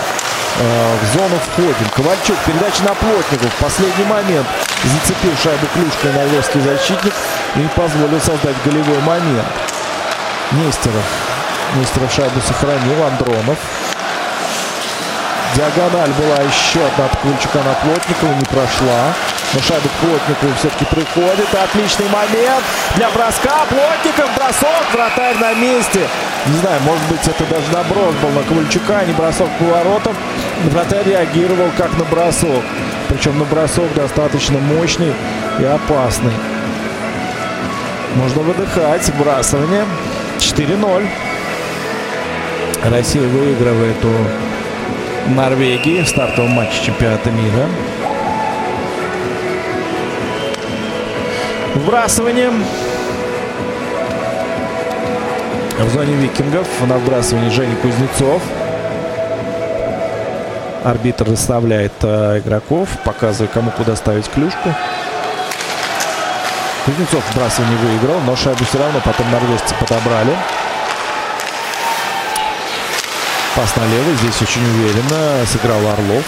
Э, 0.58 0.98
в 1.02 1.18
зону 1.18 1.40
входим. 1.40 1.90
Ковальчук. 1.96 2.38
Передача 2.46 2.84
на 2.84 2.94
Плотников. 2.96 3.54
В 3.54 3.64
последний 3.64 4.06
момент 4.06 4.48
зацепил 4.84 5.32
шайбу 5.42 5.68
клюшкой 5.74 6.14
норвежский 6.14 6.62
защитник 6.62 7.14
и 7.56 7.68
позволил 7.76 8.20
создать 8.20 8.56
голевой 8.66 9.00
момент. 9.00 9.48
Нестеров. 10.52 11.06
Нестеров 11.76 12.12
шайбу 12.12 12.42
сохранил. 12.42 13.04
Андронов. 13.04 13.58
Диагональ 15.56 16.12
была 16.12 16.44
еще 16.44 16.80
одна 16.86 17.06
от 17.06 17.18
Ковальчука 17.18 17.60
на 17.60 17.74
Плотникова. 17.76 18.34
Не 18.34 18.46
прошла. 18.46 19.14
Но 19.54 19.62
шайба 19.62 19.90
Плотникову 20.02 20.54
все-таки 20.60 20.86
приходит. 20.86 21.48
Отличный 21.54 22.10
момент 22.10 22.64
для 22.96 23.10
броска. 23.12 23.66
Плотников 23.70 24.30
бросок. 24.36 24.86
Вратарь 24.94 25.38
на 25.38 25.54
месте. 25.54 26.08
Не 26.48 26.58
знаю, 26.58 26.82
может 26.86 27.08
быть, 27.10 27.20
это 27.28 27.44
даже 27.54 27.72
наброс 27.72 28.16
был 28.22 28.30
на 28.30 28.44
Ковальчука, 28.44 29.00
а 29.00 29.06
не 29.06 29.14
бросок 29.14 29.48
к 29.48 29.60
поворотам. 29.60 30.16
Вратарь 30.66 31.08
реагировал 31.08 31.70
как 31.78 31.96
на 31.98 32.06
бросок. 32.06 32.64
Причем 33.10 33.38
на 33.38 33.46
бросок 33.46 33.94
достаточно 33.94 34.58
мощный 34.60 35.14
и 35.60 35.64
опасный. 35.64 36.32
Можно 38.16 38.42
выдыхать. 38.42 39.06
Сбрасывание. 39.06 39.86
4-0. 40.40 41.08
Россия 42.86 43.28
выигрывает 43.28 43.98
у 44.06 45.32
Норвегии 45.32 46.02
в 46.02 46.08
стартовом 46.08 46.52
матче 46.52 46.86
чемпионата 46.86 47.30
мира. 47.30 47.68
Вбрасыванием 51.76 52.64
в 55.84 55.94
зоне 55.94 56.14
викингов 56.16 56.68
на 56.88 56.98
вбрасывании 56.98 57.50
Женя 57.50 57.76
Кузнецов. 57.78 58.42
Арбитр 60.84 61.26
расставляет 61.30 61.94
э, 62.02 62.40
игроков, 62.40 62.90
показывая, 63.06 63.50
кому 63.50 63.72
куда 63.72 63.96
ставить 63.96 64.30
клюшку. 64.30 64.74
Кузнецов 66.86 67.24
вбрасывание 67.32 67.78
выиграл, 67.78 68.20
но 68.26 68.36
шайбу 68.36 68.64
все 68.66 68.78
равно 68.78 69.00
потом 69.04 69.32
норвежцы 69.32 69.74
подобрали. 69.80 70.36
Пас 73.56 73.76
налево, 73.76 74.14
здесь 74.22 74.42
очень 74.42 74.64
уверенно 74.64 75.46
сыграл 75.46 75.80
Орлов. 75.88 76.24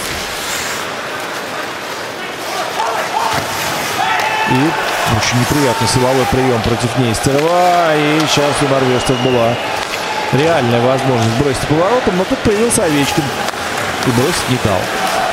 И 4.50 4.91
очень 5.16 5.40
неприятный 5.40 5.88
силовой 5.88 6.24
прием 6.30 6.60
против 6.62 6.96
Нестерова. 6.98 7.96
И 7.96 8.20
сейчас 8.26 8.54
у 8.62 8.68
норвежцев 8.68 9.18
была 9.20 9.54
реальная 10.32 10.80
возможность 10.80 11.36
бросить 11.38 11.66
поворотом. 11.68 12.16
Но 12.18 12.24
тут 12.24 12.38
появился 12.40 12.84
Овечкин. 12.84 13.24
И 14.06 14.10
бросить 14.10 14.48
не 14.48 14.58
дал. 14.64 14.80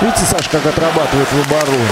Видите, 0.02 0.26
Саша, 0.26 0.50
как 0.50 0.66
отрабатывает 0.66 1.28
в 1.32 1.42
обороне. 1.48 1.88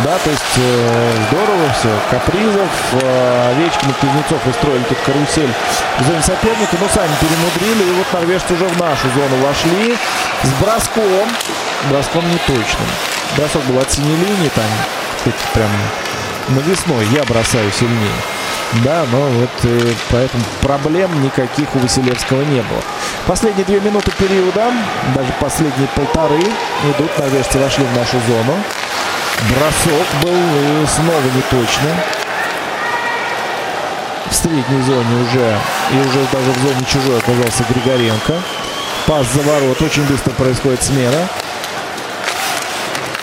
Да, 0.00 0.18
то 0.24 0.30
есть 0.30 0.54
э, 0.56 1.12
здорово 1.28 1.72
все. 1.78 1.88
Капризов, 2.10 2.70
э, 3.02 3.52
Овечкин 3.52 3.90
и 3.90 3.92
Кузнецов 3.94 4.46
устроили 4.46 4.82
тут 4.84 4.98
карусель 5.04 5.52
в 5.98 6.06
зоне 6.06 6.22
соперника, 6.22 6.76
но 6.80 6.88
сами 6.88 7.12
перемудрили. 7.20 7.90
И 7.90 7.94
вот 7.94 8.12
норвежцы 8.12 8.54
уже 8.54 8.66
в 8.66 8.80
нашу 8.80 9.08
зону 9.10 9.36
вошли 9.46 9.96
с 10.42 10.48
броском. 10.62 11.28
Броском 11.90 12.24
не 12.28 12.38
точным. 12.38 12.88
Бросок 13.36 13.62
был 13.64 13.78
от 13.78 13.90
синей 13.90 14.16
линии, 14.16 14.50
там, 14.54 15.32
прям 15.54 15.70
навесной 16.48 17.06
я 17.12 17.22
бросаю 17.24 17.70
сильнее. 17.72 18.20
Да, 18.84 19.04
но 19.12 19.20
вот 19.20 19.50
э, 19.64 19.92
поэтому 20.10 20.42
проблем 20.62 21.22
никаких 21.22 21.74
у 21.74 21.78
Василевского 21.78 22.42
не 22.42 22.62
было. 22.62 22.80
Последние 23.26 23.66
две 23.66 23.80
минуты 23.80 24.10
периода, 24.12 24.72
даже 25.14 25.32
последние 25.40 25.88
полторы, 25.88 26.40
идут, 26.40 27.18
норвежцы 27.18 27.58
вошли 27.58 27.84
в 27.84 27.96
нашу 27.96 28.16
зону. 28.26 28.56
Бросок 29.50 30.06
был 30.22 30.32
и 30.32 30.86
снова 30.86 31.22
неточный. 31.34 31.94
В 34.30 34.34
средней 34.34 34.82
зоне 34.82 35.22
уже, 35.22 35.58
и 35.92 36.08
уже 36.08 36.26
даже 36.32 36.50
в 36.52 36.58
зоне 36.62 36.86
чужой 36.90 37.18
оказался 37.18 37.64
Григоренко. 37.68 38.40
Пас 39.06 39.26
за 39.34 39.42
ворот, 39.42 39.82
очень 39.82 40.04
быстро 40.04 40.30
происходит 40.30 40.82
смена 40.82 41.28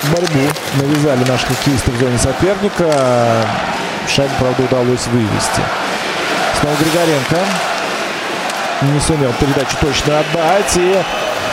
борьбу 0.07 0.49
навязали 0.75 1.23
наши 1.29 1.45
хоккеисты 1.47 1.91
в 1.91 1.99
зоне 1.99 2.17
соперника. 2.17 3.45
Шайбу, 4.07 4.33
правда, 4.39 4.63
удалось 4.63 5.07
вывести. 5.07 5.61
Снова 6.59 6.75
Григоренко. 6.75 7.37
Не 8.81 8.99
сумел 8.99 9.33
передачу 9.39 9.75
точно 9.81 10.19
отдать. 10.19 10.77
И 10.77 10.95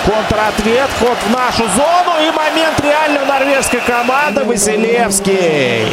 контратвет, 0.07 0.89
ход 0.99 1.19
в 1.27 1.31
нашу 1.33 1.65
зону. 1.75 2.19
И 2.21 2.31
момент 2.31 2.81
реально 2.83 3.25
норвежской 3.25 3.81
команды. 3.81 4.45
Василевский. 4.45 5.93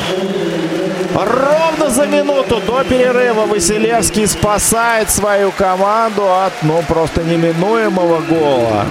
Ровно 1.15 1.89
за 1.89 2.07
минуту 2.07 2.59
до 2.65 2.83
перерыва 2.83 3.45
Василевский 3.45 4.27
спасает 4.27 5.11
свою 5.11 5.51
команду 5.51 6.23
от, 6.23 6.53
ну, 6.63 6.81
просто 6.87 7.21
неминуемого 7.21 8.19
гола. 8.21 8.85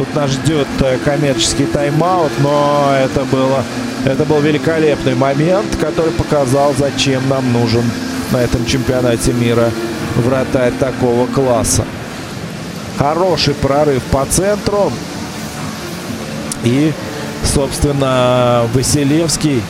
Тут 0.00 0.14
нас 0.14 0.30
ждет 0.30 0.66
э, 0.80 0.96
коммерческий 1.04 1.66
тайм-аут, 1.66 2.32
но 2.38 2.94
это, 2.98 3.22
было, 3.26 3.62
это 4.06 4.24
был 4.24 4.40
великолепный 4.40 5.14
момент, 5.14 5.76
который 5.78 6.10
показал, 6.12 6.72
зачем 6.72 7.28
нам 7.28 7.52
нужен 7.52 7.84
на 8.32 8.38
этом 8.38 8.64
чемпионате 8.64 9.34
мира 9.34 9.70
вратарь 10.16 10.72
такого 10.80 11.26
класса. 11.26 11.84
Хороший 12.96 13.52
прорыв 13.52 14.02
по 14.04 14.24
центру. 14.24 14.90
И, 16.64 16.94
собственно, 17.44 18.62
Василевский 18.72 19.62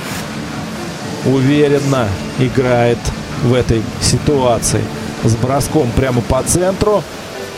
уверенно 1.26 2.06
играет 2.38 2.98
в 3.42 3.52
этой 3.52 3.82
ситуации. 4.00 4.84
С 5.24 5.34
броском 5.34 5.90
прямо 5.96 6.20
по 6.20 6.40
центру. 6.44 7.02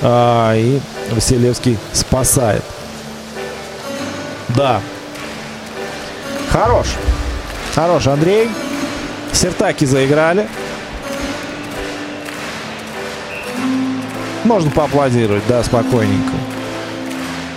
А, 0.01 0.57
и 0.57 0.81
Василевский 1.13 1.79
спасает. 1.93 2.63
Да. 4.49 4.81
Хорош. 6.51 6.89
Хорош, 7.75 8.07
Андрей. 8.07 8.49
Сертаки 9.33 9.85
заиграли. 9.85 10.47
Можно 14.45 14.71
поаплодировать, 14.71 15.45
да, 15.49 15.63
спокойненько. 15.63 16.33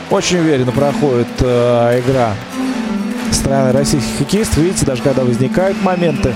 Очень 0.10 0.40
уверенно 0.40 0.72
проходит 0.72 1.27
э, 1.40 2.02
игра 2.06 2.34
страны 3.32 3.72
российских 3.72 4.18
хоккеистов. 4.19 4.57
Видите, 4.57 4.86
даже 4.86 5.02
когда 5.02 5.23
возникают 5.23 5.82
моменты, 5.82 6.34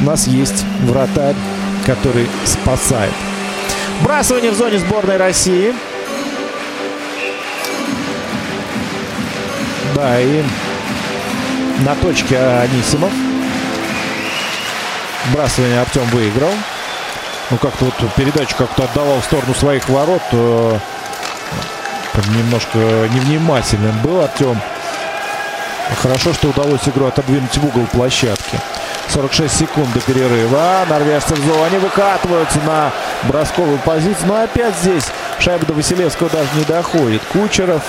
у 0.00 0.04
нас 0.04 0.26
есть 0.26 0.64
вратарь, 0.84 1.36
который 1.86 2.26
спасает. 2.44 3.12
Бросание 4.02 4.50
в 4.50 4.54
зоне 4.56 4.78
сборной 4.78 5.16
России. 5.16 5.72
Да, 9.96 10.20
и 10.20 10.44
на 11.86 11.94
точке 11.94 12.36
Анисимов. 12.36 13.10
Брасывание 15.32 15.80
Артем 15.80 16.04
выиграл. 16.10 16.50
Ну, 17.48 17.56
как-то 17.56 17.86
вот 17.86 17.94
передачу 18.14 18.54
как-то 18.58 18.84
отдавал 18.84 19.20
в 19.22 19.24
сторону 19.24 19.54
своих 19.54 19.88
ворот. 19.88 20.20
Э, 20.32 20.78
немножко 22.28 22.76
невнимательным 22.76 23.98
был 24.02 24.20
Артем. 24.20 24.60
Хорошо, 26.02 26.34
что 26.34 26.48
удалось 26.48 26.86
игру 26.86 27.06
отодвинуть 27.06 27.56
в 27.56 27.64
угол 27.64 27.86
площадки. 27.90 28.60
46 29.08 29.60
секунд 29.60 29.94
до 29.94 30.00
перерыва. 30.00 30.84
Норвежцы 30.90 31.34
в 31.34 31.38
зоне 31.38 31.78
выкатываются 31.78 32.58
на 32.66 32.92
бросковую 33.22 33.78
позицию. 33.78 34.26
Но 34.26 34.42
опять 34.42 34.76
здесь 34.76 35.06
шайба 35.38 35.64
до 35.64 35.72
Василевского 35.72 36.28
даже 36.28 36.50
не 36.54 36.64
доходит. 36.64 37.22
Кучеров 37.32 37.82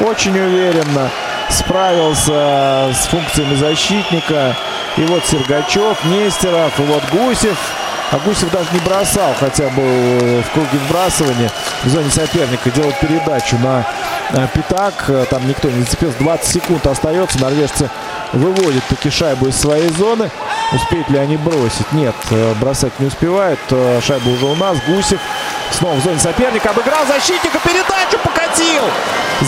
очень 0.00 0.38
уверенно 0.38 1.08
справился 1.50 2.92
с 2.92 3.06
функциями 3.06 3.54
защитника. 3.54 4.56
И 4.96 5.02
вот 5.02 5.24
Сергачев, 5.26 6.04
Нестеров, 6.04 6.78
и 6.78 6.82
вот 6.82 7.02
Гусев. 7.10 7.58
А 8.12 8.18
Гусев 8.18 8.50
даже 8.52 8.68
не 8.72 8.78
бросал, 8.80 9.34
хотя 9.40 9.68
был 9.70 9.82
в 9.82 10.50
круге 10.52 10.78
вбрасывания 10.86 11.50
в 11.82 11.88
зоне 11.88 12.10
соперника. 12.10 12.70
Делал 12.70 12.92
передачу 13.00 13.58
на 13.58 13.84
э, 14.30 14.46
пятак. 14.54 15.10
Там 15.30 15.48
никто 15.48 15.68
не 15.68 15.82
зацепился. 15.82 16.18
20 16.20 16.46
секунд 16.46 16.86
остается. 16.86 17.40
Норвежцы 17.40 17.90
выводят 18.32 18.84
таки 18.84 19.10
шайбу 19.10 19.48
из 19.48 19.56
своей 19.56 19.88
зоны. 19.88 20.30
Успеют 20.72 21.08
ли 21.10 21.18
они 21.18 21.36
бросить? 21.36 21.90
Нет, 21.92 22.14
э, 22.30 22.54
бросать 22.60 22.92
не 23.00 23.06
успевают. 23.06 23.60
Э, 23.70 24.00
шайба 24.00 24.28
уже 24.28 24.46
у 24.46 24.54
нас. 24.54 24.76
Гусев 24.86 25.20
снова 25.74 25.94
в 25.94 26.02
зоне 26.02 26.18
соперника. 26.18 26.70
Обыграл 26.70 27.04
защитника. 27.06 27.58
Передачу 27.62 28.18
покатил. 28.22 28.84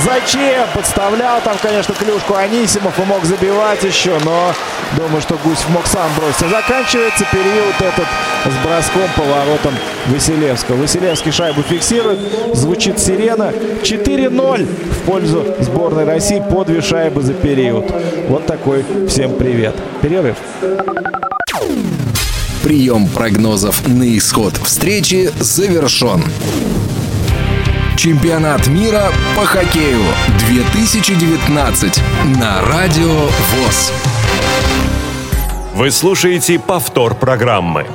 Зачем? 0.05 0.67
Подставлял 0.75 1.41
там, 1.43 1.57
конечно, 1.63 1.95
клюшку 1.95 2.35
Анисимов 2.35 2.99
и 2.99 3.03
мог 3.03 3.25
забивать 3.25 3.83
еще, 3.85 4.19
но 4.25 4.53
думаю, 4.97 5.23
что 5.23 5.37
Гусев 5.45 5.69
мог 5.71 5.87
сам 5.87 6.11
бросить. 6.17 6.51
Заканчивается 6.51 7.25
период 7.31 7.75
этот 7.79 8.07
с 8.45 8.67
броском 8.67 9.09
по 9.17 9.23
воротам 9.23 9.75
Василевского. 10.07 10.77
Василевский 10.77 11.33
шайбу 11.33 11.63
фиксирует. 11.63 12.19
Звучит 12.55 12.99
сирена. 12.99 13.53
4-0 13.83 14.65
в 14.65 14.99
пользу 15.07 15.45
сборной 15.61 16.05
России 16.05 16.43
по 16.51 16.65
две 16.65 16.83
шайбы 16.83 17.23
за 17.23 17.35
период. 17.35 17.91
Вот 18.29 18.47
такой 18.47 18.85
всем 19.09 19.35
привет. 19.37 19.75
Перерыв. 20.03 20.37
Прием 22.67 23.07
прогнозов 23.07 23.87
на 23.87 24.19
исход 24.19 24.57
встречи 24.57 25.31
завершен. 25.39 26.21
Чемпионат 27.97 28.67
мира 28.67 29.05
по 29.37 29.47
хоккею 29.47 30.03
2019 30.49 32.01
на 32.41 32.63
Радио 32.63 33.07
ВОЗ. 33.07 33.93
Вы 35.77 35.93
слушаете 35.93 36.59
повтор 36.59 37.15
программы. 37.15 37.87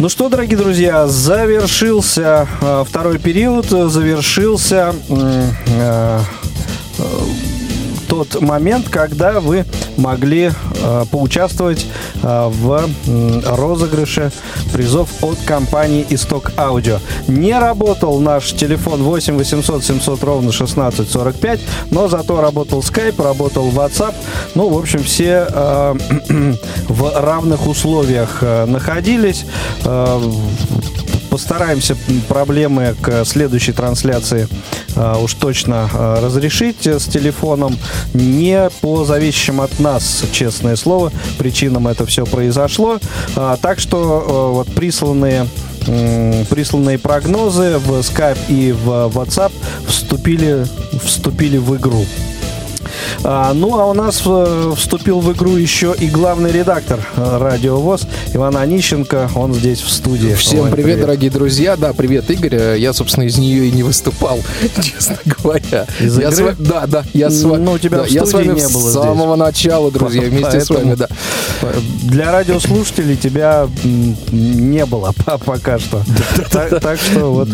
Ну 0.00 0.08
что, 0.08 0.28
дорогие 0.28 0.58
друзья, 0.58 1.06
завершился 1.06 2.48
э, 2.60 2.84
второй 2.84 3.20
период, 3.20 3.66
завершился 3.66 4.92
э, 5.08 5.50
э, 5.68 6.20
тот 8.10 8.40
момент, 8.42 8.88
когда 8.88 9.40
вы 9.40 9.64
могли 9.96 10.50
э, 10.50 11.04
поучаствовать 11.12 11.86
в 12.22 12.88
э, 13.06 13.40
розыгрыше 13.44 14.30
призов 14.72 15.08
от 15.22 15.38
компании 15.40 16.06
Исток 16.10 16.52
Аудио. 16.56 16.98
Не 17.28 17.58
работал 17.58 18.20
наш 18.20 18.52
телефон 18.52 19.02
8 19.02 19.36
800 19.36 19.84
700 19.84 20.24
ровно 20.24 20.52
16 20.52 21.10
45, 21.10 21.60
но 21.90 22.08
зато 22.08 22.40
работал 22.40 22.80
Skype, 22.80 23.22
работал 23.22 23.68
WhatsApp. 23.70 24.14
Ну, 24.54 24.68
в 24.68 24.78
общем, 24.78 25.02
все 25.02 25.46
э, 25.48 25.94
в 26.88 27.20
равных 27.20 27.66
условиях 27.66 28.38
э, 28.42 28.66
находились. 28.66 29.44
Э, 29.84 30.20
постараемся 31.30 31.96
проблемы 32.28 32.96
к 33.00 33.24
следующей 33.24 33.72
трансляции 33.72 34.48
уж 34.96 35.34
точно 35.34 35.88
э, 35.92 36.20
разрешить 36.22 36.86
с 36.86 37.04
телефоном. 37.06 37.76
Не 38.14 38.70
по 38.80 39.04
зависящим 39.04 39.60
от 39.60 39.78
нас, 39.80 40.24
честное 40.32 40.76
слово, 40.76 41.12
причинам 41.38 41.88
это 41.88 42.06
все 42.06 42.26
произошло. 42.26 42.98
А, 43.36 43.56
так 43.56 43.80
что 43.80 43.98
э, 43.98 44.54
вот 44.54 44.74
присланные 44.74 45.46
присланные 46.50 46.98
прогнозы 46.98 47.78
в 47.78 48.00
Skype 48.00 48.38
и 48.48 48.70
в 48.72 48.88
WhatsApp 49.08 49.50
вступили, 49.86 50.66
вступили 51.02 51.56
в 51.56 51.74
игру. 51.76 52.04
А, 53.22 53.52
ну, 53.52 53.78
а 53.78 53.86
у 53.86 53.94
нас 53.94 54.22
э, 54.24 54.72
вступил 54.76 55.20
в 55.20 55.32
игру 55.32 55.56
еще 55.56 55.94
и 55.98 56.08
главный 56.08 56.52
редактор 56.52 57.00
э, 57.16 57.38
Радио 57.38 57.78
ВОЗ 57.78 58.06
Иван 58.32 58.56
Анищенко. 58.56 59.30
Он 59.34 59.54
здесь 59.54 59.80
в 59.80 59.90
студии. 59.90 60.34
Всем 60.34 60.60
Ой, 60.60 60.70
привет, 60.70 60.84
привет, 60.84 61.00
дорогие 61.00 61.30
друзья. 61.30 61.76
Да, 61.76 61.92
привет, 61.92 62.30
Игорь. 62.30 62.54
Э, 62.54 62.76
я, 62.78 62.92
собственно, 62.92 63.24
из 63.24 63.38
нее 63.38 63.68
и 63.68 63.72
не 63.72 63.82
выступал, 63.82 64.40
честно 64.82 65.18
говоря. 65.24 65.86
Из 66.00 66.18
я 66.18 66.30
игры? 66.30 66.54
С... 66.54 66.58
Да, 66.58 66.86
да. 66.86 67.04
Я 67.12 67.30
с 67.30 67.42
вами. 67.42 67.62
Ну, 67.62 67.72
у 67.72 67.78
тебя 67.78 67.98
да, 67.98 68.04
в 68.04 68.08
я 68.08 68.24
с 68.24 68.32
вами 68.32 68.46
не 68.46 68.52
было 68.52 68.90
с 68.90 68.92
самого 68.92 69.36
здесь. 69.36 69.46
начала, 69.46 69.90
друзья, 69.90 70.22
вместе 70.28 70.50
Поэтому 70.52 70.64
с 70.64 70.70
вами, 70.70 70.94
да. 70.94 71.08
Для 72.04 72.32
радиослушателей 72.32 73.16
тебя 73.16 73.68
не 74.32 74.86
было 74.86 75.12
пока 75.44 75.78
что. 75.78 76.02
Так 76.50 76.98
что 77.00 77.32
вот 77.32 77.48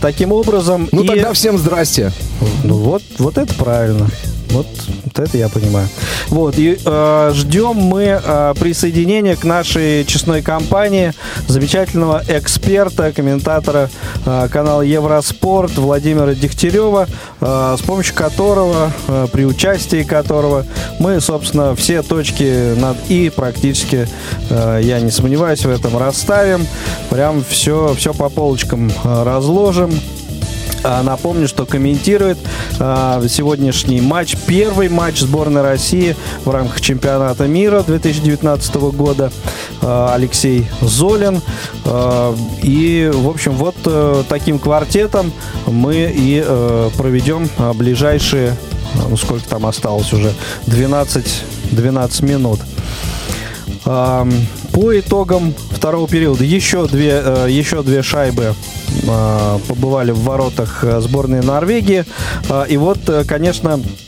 таким 0.00 0.32
образом. 0.32 0.88
Ну, 0.92 1.04
тогда 1.04 1.32
всем 1.32 1.58
здрасте. 1.58 2.12
Ну, 2.64 2.76
вот, 2.76 3.02
вот 3.18 3.38
это 3.38 3.52
правильно. 3.54 4.08
Вот, 4.50 4.66
вот 5.04 5.18
это 5.18 5.36
я 5.36 5.48
понимаю. 5.48 5.88
Вот, 6.28 6.58
и 6.58 6.78
э, 6.82 7.30
ждем 7.34 7.76
мы 7.76 8.20
э, 8.22 8.54
присоединения 8.58 9.36
к 9.36 9.44
нашей 9.44 10.04
честной 10.04 10.42
компании 10.42 11.12
замечательного 11.46 12.22
эксперта, 12.28 13.12
комментатора 13.12 13.90
э, 14.24 14.48
канала 14.50 14.82
Евроспорт 14.82 15.76
Владимира 15.76 16.34
Дегтярева, 16.34 17.06
э, 17.40 17.76
с 17.78 17.82
помощью 17.82 18.14
которого, 18.14 18.92
э, 19.06 19.26
при 19.32 19.44
участии 19.44 20.02
которого 20.02 20.64
мы, 20.98 21.20
собственно, 21.20 21.74
все 21.76 22.02
точки 22.02 22.74
над 22.78 22.96
«и» 23.08 23.30
практически, 23.30 24.08
э, 24.50 24.80
я 24.82 25.00
не 25.00 25.10
сомневаюсь 25.10 25.64
в 25.64 25.70
этом, 25.70 25.96
расставим. 25.98 26.66
Прям 27.10 27.44
все, 27.48 27.94
все 27.96 28.14
по 28.14 28.28
полочкам 28.28 28.90
э, 28.90 29.22
разложим. 29.24 29.90
А, 30.84 31.02
напомню, 31.02 31.48
что 31.48 31.66
комментирует 31.66 32.38
а, 32.78 33.22
сегодняшний 33.28 34.00
матч, 34.00 34.36
первый 34.46 34.88
матч 34.88 35.20
сборной 35.20 35.62
России 35.62 36.16
в 36.44 36.50
рамках 36.50 36.80
чемпионата 36.80 37.46
мира 37.46 37.82
2019 37.82 38.74
года 38.92 39.32
а, 39.82 40.14
Алексей 40.14 40.66
Золин. 40.80 41.40
И, 42.62 43.10
в 43.12 43.28
общем, 43.28 43.52
вот 43.52 43.74
э, 43.86 44.22
таким 44.28 44.58
квартетом 44.58 45.32
мы 45.66 46.12
и 46.14 46.42
э, 46.44 46.90
проведем 46.98 47.48
ближайшие, 47.74 48.54
ну 49.08 49.16
сколько 49.16 49.48
там 49.48 49.64
осталось 49.64 50.12
уже, 50.12 50.32
12, 50.66 51.44
12 51.70 52.22
минут. 52.22 52.60
По 54.80 54.96
итогам 54.96 55.54
второго 55.72 56.06
периода 56.06 56.44
еще 56.44 56.86
две, 56.86 57.20
э, 57.24 57.46
еще 57.50 57.82
две 57.82 58.00
шайбы 58.00 58.54
а, 59.08 59.58
побывали 59.66 60.12
в 60.12 60.20
воротах 60.20 60.84
э, 60.84 61.00
сборной 61.00 61.42
Норвегии. 61.42 62.04
И 62.68 62.76
вот, 62.76 63.00
э, 63.08 63.24
конечно, 63.24 63.80
э, 63.80 64.07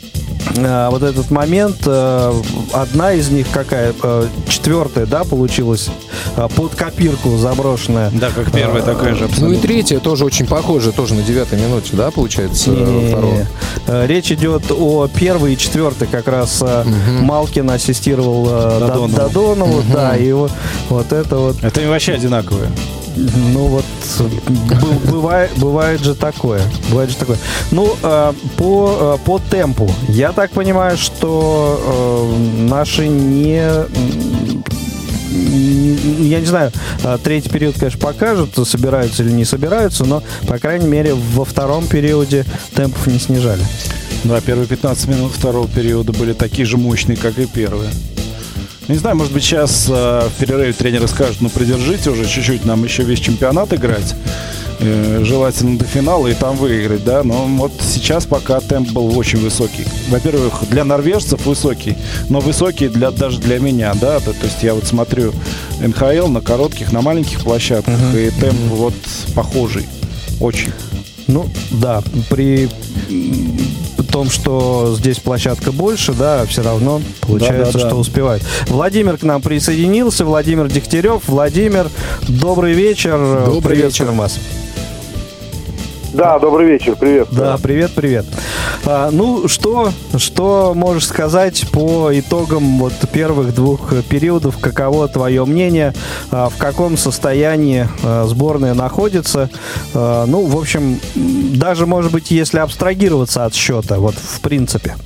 вот 0.55 1.03
этот 1.03 1.31
момент, 1.31 1.87
одна 1.87 3.13
из 3.13 3.29
них 3.29 3.47
какая, 3.51 3.93
четвертая, 4.47 5.05
да, 5.05 5.23
получилась, 5.23 5.89
под 6.55 6.75
копирку 6.75 7.37
заброшенная. 7.37 8.11
Да, 8.11 8.29
как 8.31 8.51
первая, 8.51 8.83
такая 8.83 9.15
же 9.15 9.25
абсолютно. 9.25 9.47
Ну 9.47 9.53
и 9.53 9.57
третья 9.57 9.99
тоже 9.99 10.25
очень 10.25 10.45
похожа, 10.45 10.91
тоже 10.91 11.13
на 11.15 11.23
девятой 11.23 11.59
минуте, 11.59 11.91
да, 11.93 12.11
получается, 12.11 12.71
не, 12.71 13.47
Речь 14.07 14.31
идет 14.31 14.71
о 14.71 15.07
первой 15.07 15.53
и 15.53 15.57
четвертой, 15.57 16.07
как 16.07 16.27
раз 16.27 16.61
угу. 16.61 16.89
Малкин 17.21 17.69
ассистировал 17.69 18.45
Додонову, 18.45 19.07
Додонову 19.07 19.77
угу. 19.79 19.93
да, 19.93 20.15
и 20.15 20.31
вот, 20.31 20.51
вот 20.89 21.11
это 21.13 21.37
вот. 21.37 21.63
Это 21.63 21.81
вообще 21.87 22.13
одинаковые. 22.13 22.69
Ну 23.15 23.67
вот 23.67 23.85
бывает, 25.09 25.51
бывает 25.57 26.01
же 26.01 26.15
такое. 26.15 26.61
Бывает 26.89 27.09
же 27.09 27.17
такое. 27.17 27.37
Ну, 27.71 27.95
э, 28.01 28.33
по, 28.57 29.17
э, 29.21 29.25
по 29.25 29.39
темпу. 29.39 29.91
Я 30.09 30.31
так 30.31 30.51
понимаю, 30.51 30.97
что 30.97 31.79
э, 31.83 32.67
наши 32.69 33.07
не 33.07 33.61
я 35.31 36.41
не 36.41 36.45
знаю, 36.45 36.71
третий 37.23 37.49
период, 37.49 37.75
конечно, 37.79 37.99
покажут, 37.99 38.55
собираются 38.67 39.23
или 39.23 39.31
не 39.31 39.45
собираются, 39.45 40.03
но, 40.03 40.23
по 40.45 40.57
крайней 40.57 40.87
мере, 40.87 41.13
во 41.13 41.45
втором 41.45 41.87
периоде 41.87 42.45
темпов 42.75 43.07
не 43.07 43.17
снижали. 43.17 43.63
Да, 44.23 44.39
первые 44.41 44.67
15 44.67 45.07
минут 45.07 45.31
второго 45.31 45.67
периода 45.67 46.13
были 46.13 46.33
такие 46.33 46.65
же 46.65 46.77
мощные, 46.77 47.17
как 47.17 47.39
и 47.39 47.45
первые. 47.45 47.89
Не 48.87 48.95
знаю, 48.95 49.15
может 49.15 49.31
быть, 49.31 49.43
сейчас 49.43 49.87
э, 49.89 50.27
в 50.27 50.39
перерыве 50.39 50.73
тренеры 50.73 51.07
скажут, 51.07 51.41
ну, 51.41 51.49
придержите 51.49 52.09
уже 52.09 52.25
чуть-чуть, 52.25 52.65
нам 52.65 52.83
еще 52.83 53.03
весь 53.03 53.19
чемпионат 53.19 53.73
играть. 53.73 54.15
Э, 54.83 55.21
желательно 55.23 55.77
до 55.77 55.85
финала 55.85 56.27
и 56.27 56.33
там 56.33 56.55
выиграть, 56.55 57.03
да. 57.03 57.23
Но 57.23 57.45
вот 57.45 57.71
сейчас 57.81 58.25
пока 58.25 58.59
темп 58.59 58.91
был 58.91 59.15
очень 59.17 59.39
высокий. 59.39 59.85
Во-первых, 60.09 60.63
для 60.69 60.83
норвежцев 60.83 61.45
высокий, 61.45 61.95
но 62.29 62.39
высокий 62.39 62.87
для, 62.87 63.11
даже 63.11 63.39
для 63.39 63.59
меня, 63.59 63.93
да. 63.93 64.19
То, 64.19 64.33
то 64.33 64.45
есть 64.45 64.63
я 64.63 64.73
вот 64.73 64.85
смотрю 64.85 65.33
НХЛ 65.79 66.27
на 66.27 66.41
коротких, 66.41 66.91
на 66.91 67.01
маленьких 67.01 67.41
площадках, 67.41 67.93
uh-huh. 67.93 68.27
и 68.27 68.31
темп 68.31 68.53
uh-huh. 68.53 68.75
вот 68.75 68.93
похожий. 69.35 69.85
Очень. 70.39 70.71
Ну, 71.27 71.47
да, 71.69 72.01
при 72.29 72.67
том, 74.11 74.29
что 74.29 74.95
здесь 74.97 75.19
площадка 75.19 75.71
больше, 75.71 76.13
да, 76.13 76.45
все 76.45 76.61
равно 76.61 77.01
получается, 77.21 77.73
да, 77.73 77.79
да, 77.79 77.79
что 77.79 77.89
да. 77.89 77.95
успевает. 77.95 78.43
Владимир 78.67 79.17
к 79.17 79.23
нам 79.23 79.41
присоединился, 79.41 80.25
Владимир 80.25 80.67
Дегтярев. 80.67 81.23
Владимир, 81.27 81.89
добрый 82.27 82.73
вечер. 82.73 83.45
Добрый 83.45 83.77
вечер 83.77 84.11
вас. 84.11 84.39
Да, 86.13 86.39
добрый 86.39 86.67
вечер, 86.67 86.97
привет. 86.97 87.29
Да, 87.31 87.57
привет, 87.61 87.91
привет. 87.95 88.25
А, 88.85 89.09
ну, 89.11 89.47
что, 89.47 89.91
что 90.17 90.73
можешь 90.75 91.07
сказать 91.07 91.65
по 91.71 92.09
итогам 92.11 92.79
вот 92.79 92.93
первых 93.13 93.55
двух 93.55 93.93
периодов? 94.09 94.57
Каково 94.59 95.07
твое 95.07 95.45
мнение? 95.45 95.93
А, 96.29 96.49
в 96.49 96.57
каком 96.57 96.97
состоянии 96.97 97.87
а, 98.03 98.25
сборная 98.25 98.73
находится? 98.73 99.49
А, 99.93 100.25
ну, 100.25 100.45
в 100.45 100.57
общем, 100.57 100.99
даже, 101.15 101.85
может 101.85 102.11
быть, 102.11 102.29
если 102.29 102.59
абстрагироваться 102.59 103.45
от 103.45 103.53
счета, 103.53 103.97
вот 103.97 104.15
в 104.15 104.41
принципе. 104.41 104.97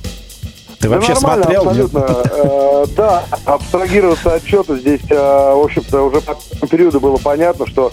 Ты 0.80 0.88
вообще 0.88 1.14
да 1.14 1.20
смотрел? 1.20 1.68
Абсолютно. 1.68 2.06
Э, 2.32 2.84
да, 2.96 3.24
абстрагироваться 3.44 4.34
от 4.34 4.44
счета 4.44 4.76
здесь, 4.76 5.00
э, 5.08 5.14
в 5.14 5.64
общем-то, 5.64 6.02
уже 6.02 6.20
по 6.20 6.66
периоду 6.66 7.00
было 7.00 7.16
понятно, 7.16 7.66
что 7.66 7.90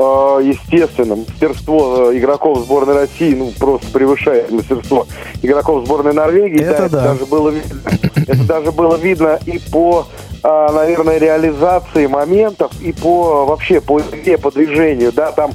естественно, 0.00 1.16
мастерство 1.16 2.10
э, 2.10 2.18
игроков 2.18 2.58
сборной 2.58 2.94
России 2.94 3.34
ну, 3.34 3.52
просто 3.58 3.86
превышает 3.92 4.50
мастерство 4.50 5.06
игроков 5.42 5.86
сборной 5.86 6.12
Норвегии. 6.12 6.62
Это 6.62 6.88
да, 6.88 6.88
да. 6.88 6.98
Это 6.98 7.12
даже 7.12 7.26
было 7.26 7.48
видно, 7.50 7.80
это 8.26 8.44
даже 8.44 8.72
было 8.72 8.96
видно 8.96 9.38
и 9.46 9.60
по, 9.70 10.06
э, 10.42 10.68
наверное, 10.72 11.18
реализации 11.18 12.06
моментов, 12.06 12.72
и 12.80 12.92
по 12.92 13.46
вообще 13.46 13.80
по 13.80 14.00
игре, 14.00 14.36
по 14.36 14.50
движению. 14.50 15.12
Да, 15.12 15.30
там 15.30 15.52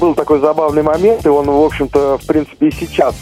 был 0.00 0.14
такой 0.14 0.40
забавный 0.40 0.82
момент, 0.82 1.26
и 1.26 1.28
он, 1.28 1.46
в 1.46 1.62
общем-то, 1.62 2.18
в 2.18 2.26
принципе, 2.26 2.68
и 2.68 2.70
сейчас 2.70 3.14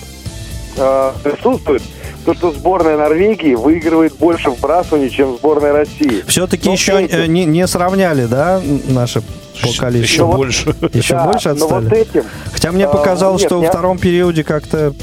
присутствует 1.22 1.82
то, 2.24 2.34
что 2.34 2.52
сборная 2.52 2.96
Норвегии 2.96 3.54
выигрывает 3.54 4.16
больше 4.16 4.50
вбрасываний, 4.50 5.10
чем 5.10 5.36
сборная 5.36 5.72
России. 5.72 6.24
Все-таки 6.26 6.70
еще 6.70 7.02
этим... 7.02 7.32
не, 7.32 7.44
не 7.44 7.66
сравняли, 7.66 8.26
да, 8.26 8.60
наши 8.88 9.22
по 9.60 9.68
количеству? 9.78 10.14
Еще 10.14 10.24
вот, 10.24 10.36
больше. 10.36 10.74
Еще 10.92 11.14
да, 11.14 11.26
больше 11.26 11.48
отстали? 11.50 11.84
Вот 11.84 11.92
этим, 11.92 12.24
Хотя 12.52 12.72
мне 12.72 12.88
показалось, 12.88 13.42
а, 13.42 13.44
нет, 13.44 13.50
что 13.50 13.60
во 13.60 13.68
втором 13.68 13.98
периоде 13.98 14.44
как-то... 14.44 14.94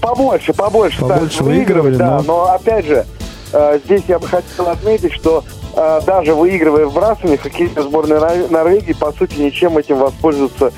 Побольше, 0.00 0.52
побольше. 0.52 1.00
Побольше 1.00 1.42
выигрывали, 1.42 1.96
да. 1.96 2.18
Но... 2.18 2.22
но 2.22 2.52
опять 2.52 2.86
же, 2.86 3.06
э, 3.52 3.80
здесь 3.84 4.02
я 4.08 4.18
бы 4.18 4.26
хотел 4.26 4.68
отметить, 4.68 5.12
что 5.12 5.44
э, 5.74 6.00
даже 6.06 6.34
выигрывая 6.34 6.86
вбрасывание, 6.86 7.38
хоккеисты 7.38 7.82
сборной 7.82 8.48
Норвегии, 8.48 8.92
по 8.92 9.12
сути, 9.12 9.38
ничем 9.38 9.78
этим 9.78 9.98
воспользоваться 9.98 10.72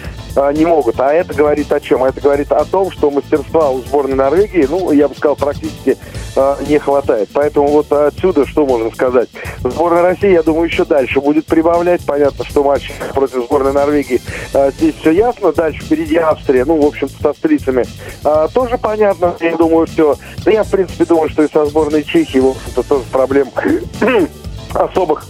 не 0.54 0.64
могут. 0.64 1.00
А 1.00 1.12
это 1.12 1.34
говорит 1.34 1.72
о 1.72 1.80
чем? 1.80 2.04
Это 2.04 2.20
говорит 2.20 2.52
о 2.52 2.64
том, 2.64 2.90
что 2.90 3.10
мастерства 3.10 3.70
у 3.70 3.80
сборной 3.80 4.14
Норвегии, 4.14 4.66
ну, 4.68 4.92
я 4.92 5.08
бы 5.08 5.14
сказал, 5.14 5.36
практически 5.36 5.96
э, 6.36 6.56
не 6.68 6.78
хватает. 6.78 7.28
Поэтому 7.32 7.68
вот 7.68 7.90
отсюда 7.92 8.46
что 8.46 8.64
можно 8.66 8.90
сказать? 8.90 9.28
Сборная 9.64 10.02
России, 10.02 10.30
я 10.30 10.42
думаю, 10.42 10.68
еще 10.68 10.84
дальше 10.84 11.20
будет 11.20 11.46
прибавлять. 11.46 12.04
Понятно, 12.06 12.44
что 12.44 12.62
матч 12.62 12.92
против 13.14 13.44
сборной 13.44 13.72
Норвегии 13.72 14.20
э, 14.54 14.70
здесь 14.72 14.94
все 15.00 15.10
ясно. 15.10 15.52
Дальше 15.52 15.82
впереди 15.82 16.16
Австрия, 16.16 16.64
ну, 16.64 16.80
в 16.80 16.86
общем-то, 16.86 17.14
с 17.22 17.26
австрийцами 17.26 17.84
тоже 18.52 18.78
понятно. 18.78 19.34
Я 19.40 19.56
думаю, 19.56 19.86
все. 19.86 20.16
Да 20.44 20.50
я, 20.50 20.62
в 20.62 20.70
принципе, 20.70 21.04
думаю, 21.04 21.28
что 21.30 21.42
и 21.42 21.50
со 21.50 21.64
сборной 21.66 22.04
Чехии, 22.04 22.38
в 22.38 22.48
общем-то, 22.48 22.82
тоже 22.82 23.04
проблем 23.10 23.50
особых 24.74 25.24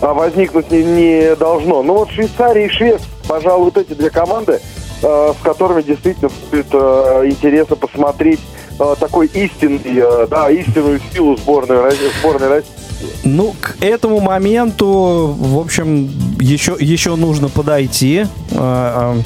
возникнуть 0.00 0.70
не, 0.70 0.82
не 0.82 1.36
должно. 1.36 1.82
Но 1.82 1.94
вот 1.94 2.10
Швейцария 2.10 2.66
и 2.66 2.68
Швеция 2.68 3.08
пожалуй, 3.30 3.66
вот 3.66 3.76
эти 3.76 3.92
две 3.94 4.10
команды, 4.10 4.60
э, 5.02 5.32
с 5.38 5.42
которыми 5.42 5.82
действительно 5.82 6.30
будет 6.50 6.66
э, 6.72 7.22
интересно 7.26 7.76
посмотреть 7.76 8.40
э, 8.80 8.94
такой 8.98 9.26
истинный, 9.28 10.26
да, 10.28 10.50
истинную 10.50 11.00
силу 11.12 11.36
сборной, 11.36 11.92
сборной 12.20 12.48
России. 12.48 12.79
Ну, 13.24 13.54
к 13.60 13.76
этому 13.80 14.20
моменту, 14.20 15.34
в 15.38 15.58
общем, 15.58 16.10
еще, 16.40 16.76
еще 16.78 17.16
нужно 17.16 17.48
подойти. 17.48 18.26
А 18.52 19.16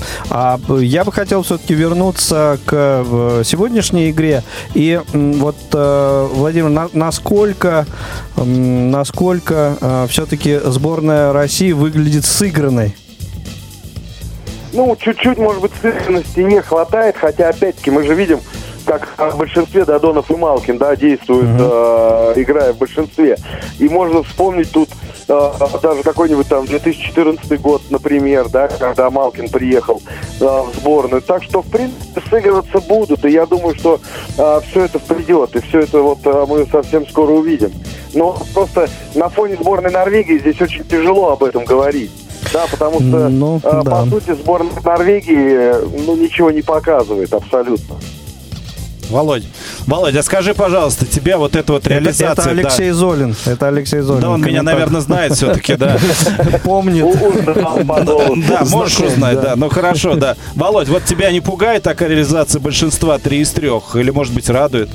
я 0.80 1.04
бы 1.04 1.12
хотел 1.12 1.42
все-таки 1.42 1.74
вернуться 1.74 2.58
к 2.64 3.42
сегодняшней 3.44 4.10
игре. 4.10 4.42
И 4.74 5.00
вот, 5.12 5.56
Владимир, 5.72 6.88
насколько, 6.92 7.86
насколько 8.36 10.06
все-таки 10.08 10.60
сборная 10.64 11.32
России 11.32 11.72
выглядит 11.72 12.24
сыгранной? 12.24 12.94
Ну, 14.72 14.96
чуть-чуть, 15.00 15.38
может 15.38 15.62
быть, 15.62 15.72
сыгранности 15.80 16.40
не 16.40 16.60
хватает, 16.60 17.16
хотя, 17.16 17.50
опять-таки, 17.50 17.92
мы 17.92 18.02
же 18.04 18.14
видим, 18.14 18.40
как 18.84 19.34
в 19.34 19.38
большинстве 19.38 19.84
Додонов 19.84 20.30
и 20.30 20.36
Малкин, 20.36 20.78
да, 20.78 20.94
действуют, 20.96 21.60
mm-hmm. 21.60 22.34
э, 22.36 22.42
играя 22.42 22.72
в 22.72 22.78
большинстве. 22.78 23.36
И 23.78 23.88
можно 23.88 24.22
вспомнить 24.22 24.70
тут 24.70 24.88
э, 25.28 25.50
даже 25.82 26.02
какой-нибудь 26.02 26.48
там 26.48 26.66
2014 26.66 27.60
год, 27.60 27.82
например, 27.90 28.48
да, 28.48 28.68
когда 28.68 29.10
Малкин 29.10 29.48
приехал 29.48 30.02
э, 30.40 30.44
в 30.44 30.74
сборную. 30.78 31.22
Так 31.22 31.42
что, 31.42 31.62
в 31.62 31.70
принципе, 31.70 32.22
сыгрываться 32.28 32.80
будут, 32.80 33.24
и 33.24 33.30
я 33.30 33.46
думаю, 33.46 33.74
что 33.74 34.00
э, 34.36 34.60
все 34.68 34.84
это 34.84 34.98
придет, 34.98 35.56
и 35.56 35.60
все 35.60 35.80
это 35.80 36.00
вот 36.00 36.18
э, 36.24 36.46
мы 36.48 36.66
совсем 36.66 37.06
скоро 37.08 37.32
увидим. 37.32 37.72
Но 38.14 38.38
просто 38.52 38.88
на 39.14 39.28
фоне 39.28 39.56
сборной 39.56 39.90
Норвегии 39.90 40.38
здесь 40.38 40.60
очень 40.60 40.84
тяжело 40.84 41.32
об 41.32 41.44
этом 41.44 41.64
говорить. 41.64 42.10
Да, 42.52 42.66
потому 42.70 42.96
что, 42.96 43.28
ну, 43.28 43.60
э, 43.62 43.82
да. 43.84 43.90
по 43.90 44.06
сути, 44.06 44.32
сборная 44.32 44.72
Норвегии 44.84 46.04
ну, 46.06 46.16
ничего 46.16 46.50
не 46.50 46.62
показывает 46.62 47.32
абсолютно. 47.32 47.96
Володь, 49.10 49.44
Володя, 49.86 50.22
скажи, 50.22 50.54
пожалуйста, 50.54 51.06
тебе 51.06 51.36
вот 51.36 51.56
эта 51.56 51.72
вот 51.72 51.86
реализация... 51.86 52.32
Это, 52.32 52.42
это 52.42 52.50
Алексей 52.50 52.88
да. 52.88 52.94
Золин, 52.94 53.36
это 53.46 53.68
Алексей 53.68 54.00
Золин. 54.00 54.20
Да, 54.20 54.30
он 54.30 54.42
меня, 54.42 54.62
наверное, 54.62 55.00
знает 55.00 55.32
все-таки, 55.32 55.76
да. 55.76 55.98
Помнит. 56.64 57.04
Да, 57.84 58.64
можешь 58.70 59.00
узнать, 59.00 59.40
да, 59.40 59.54
ну 59.56 59.68
хорошо, 59.68 60.14
да. 60.14 60.36
Володь, 60.54 60.88
вот 60.88 61.04
тебя 61.04 61.30
не 61.30 61.40
пугает 61.40 61.82
такая 61.82 62.08
реализация 62.08 62.60
большинства 62.60 63.18
три 63.18 63.40
из 63.40 63.50
трех? 63.50 63.96
Или, 63.96 64.10
может 64.10 64.34
быть, 64.34 64.48
радует? 64.48 64.88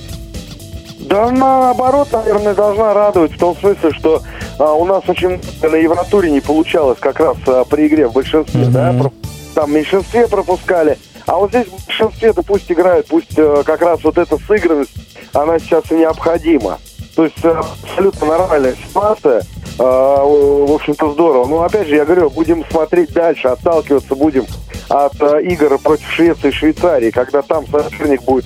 Да, 1.00 1.32
наоборот, 1.32 2.10
наверное, 2.12 2.54
должна 2.54 2.94
радовать 2.94 3.34
в 3.34 3.40
том 3.40 3.58
смысле, 3.58 3.92
что 3.94 4.22
а, 4.60 4.74
у 4.74 4.86
нас 4.86 5.04
очень 5.08 5.42
на 5.62 5.76
Евротуре 5.76 6.30
не 6.30 6.40
получалось 6.40 7.00
как 7.00 7.20
раз 7.20 7.38
а, 7.48 7.64
при 7.66 7.88
игре 7.88 8.08
в 8.08 8.14
большинстве, 8.14 8.62
mm-hmm. 8.62 8.72
да, 8.72 9.12
там 9.56 9.70
в 9.70 9.74
меньшинстве 9.74 10.28
пропускали. 10.28 10.98
А 11.30 11.36
вот 11.36 11.52
здесь 11.52 11.68
в 11.68 11.86
большинстве-то 11.86 12.42
пусть 12.42 12.72
играют, 12.72 13.06
пусть 13.06 13.38
а, 13.38 13.62
как 13.64 13.84
раз 13.84 14.04
вот 14.04 14.18
эта 14.18 14.36
сыгранность, 14.48 14.96
она 15.32 15.60
сейчас 15.60 15.92
и 15.92 15.96
необходима. 15.96 16.80
То 17.16 17.26
есть 17.26 17.46
а, 17.46 17.62
абсолютно 17.84 18.26
нормальная 18.26 18.74
ситуация. 18.74 19.44
А, 19.78 20.24
в 20.24 20.72
общем-то, 20.72 21.12
здорово. 21.12 21.46
Но 21.46 21.62
опять 21.62 21.88
же, 21.88 21.98
я 21.98 22.06
говорю, 22.06 22.32
будем 22.32 22.66
смотреть 22.72 23.14
дальше, 23.14 23.48
отталкиваться 23.48 24.16
будем 24.16 24.48
от 24.90 25.22
а, 25.22 25.38
игр 25.38 25.78
против 25.78 26.10
Швеции 26.10 26.48
и 26.48 26.52
Швейцарии, 26.52 27.12
когда 27.12 27.44
там 27.44 27.68
соперник 27.68 28.24
будет 28.24 28.46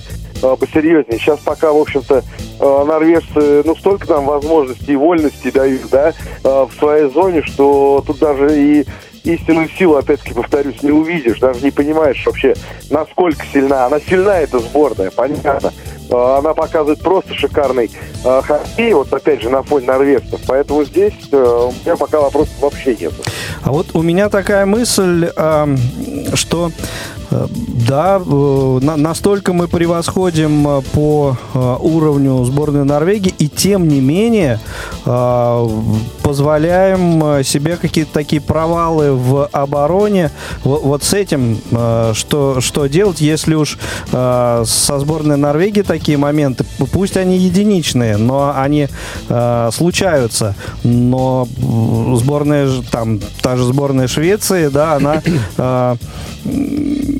посерьезнее. 0.60 1.18
Сейчас 1.18 1.38
пока, 1.40 1.72
в 1.72 1.78
общем-то, 1.78 2.22
норвежцы, 2.60 3.62
ну, 3.64 3.74
столько 3.76 4.06
там 4.06 4.26
возможностей 4.26 4.92
и 4.92 4.96
вольностей 4.96 5.50
дают, 5.50 5.88
да, 5.90 6.12
в 6.42 6.70
своей 6.78 7.08
зоне, 7.10 7.42
что 7.42 8.04
тут 8.06 8.18
даже 8.18 8.54
и 8.54 8.84
истинную 9.24 9.68
силу, 9.70 9.96
опять-таки, 9.96 10.34
повторюсь, 10.34 10.82
не 10.82 10.90
увидишь, 10.90 11.40
даже 11.40 11.60
не 11.62 11.70
понимаешь 11.70 12.22
вообще, 12.26 12.54
насколько 12.90 13.44
сильна. 13.52 13.86
Она 13.86 13.98
сильна, 14.00 14.40
эта 14.40 14.58
сборная, 14.58 15.10
понятно. 15.10 15.72
Она 16.10 16.52
показывает 16.52 17.00
просто 17.00 17.34
шикарный 17.34 17.90
хоккей, 18.22 18.92
вот 18.92 19.12
опять 19.12 19.40
же, 19.42 19.48
на 19.48 19.62
фоне 19.62 19.86
норвежцев. 19.86 20.40
Поэтому 20.46 20.84
здесь 20.84 21.14
у 21.32 21.72
меня 21.84 21.96
пока 21.96 22.20
вопросов 22.20 22.52
вообще 22.60 22.94
нет. 22.94 23.12
А 23.62 23.72
вот 23.72 23.86
у 23.94 24.02
меня 24.02 24.28
такая 24.28 24.66
мысль, 24.66 25.30
что 26.34 26.70
Да, 27.30 28.18
на, 28.18 28.96
настолько 28.96 29.52
мы 29.52 29.68
превосходим 29.68 30.82
по 30.92 31.36
уровню 31.80 32.44
сборной 32.44 32.84
Норвегии, 32.84 33.34
и 33.38 33.48
тем 33.48 33.88
не 33.88 34.00
менее 34.00 34.60
позволяем 36.22 37.44
себе 37.44 37.76
какие-то 37.76 38.12
такие 38.12 38.40
провалы 38.40 39.12
в 39.12 39.46
обороне. 39.46 40.30
Вот 40.62 41.02
с 41.02 41.12
этим 41.14 41.58
что, 42.14 42.60
что 42.60 42.86
делать, 42.86 43.20
если 43.20 43.54
уж 43.54 43.78
со 44.10 44.64
сборной 44.64 45.36
Норвегии 45.36 45.82
такие 45.82 46.18
моменты, 46.18 46.64
пусть 46.92 47.16
они 47.16 47.36
единичные, 47.38 48.16
но 48.16 48.52
они 48.56 48.88
случаются. 49.72 50.54
Но 50.84 51.48
сборная, 52.16 52.68
там, 52.90 53.20
та 53.42 53.56
же 53.56 53.64
сборная 53.64 54.06
Швеции, 54.08 54.68
да, 54.68 54.94
она 54.94 55.22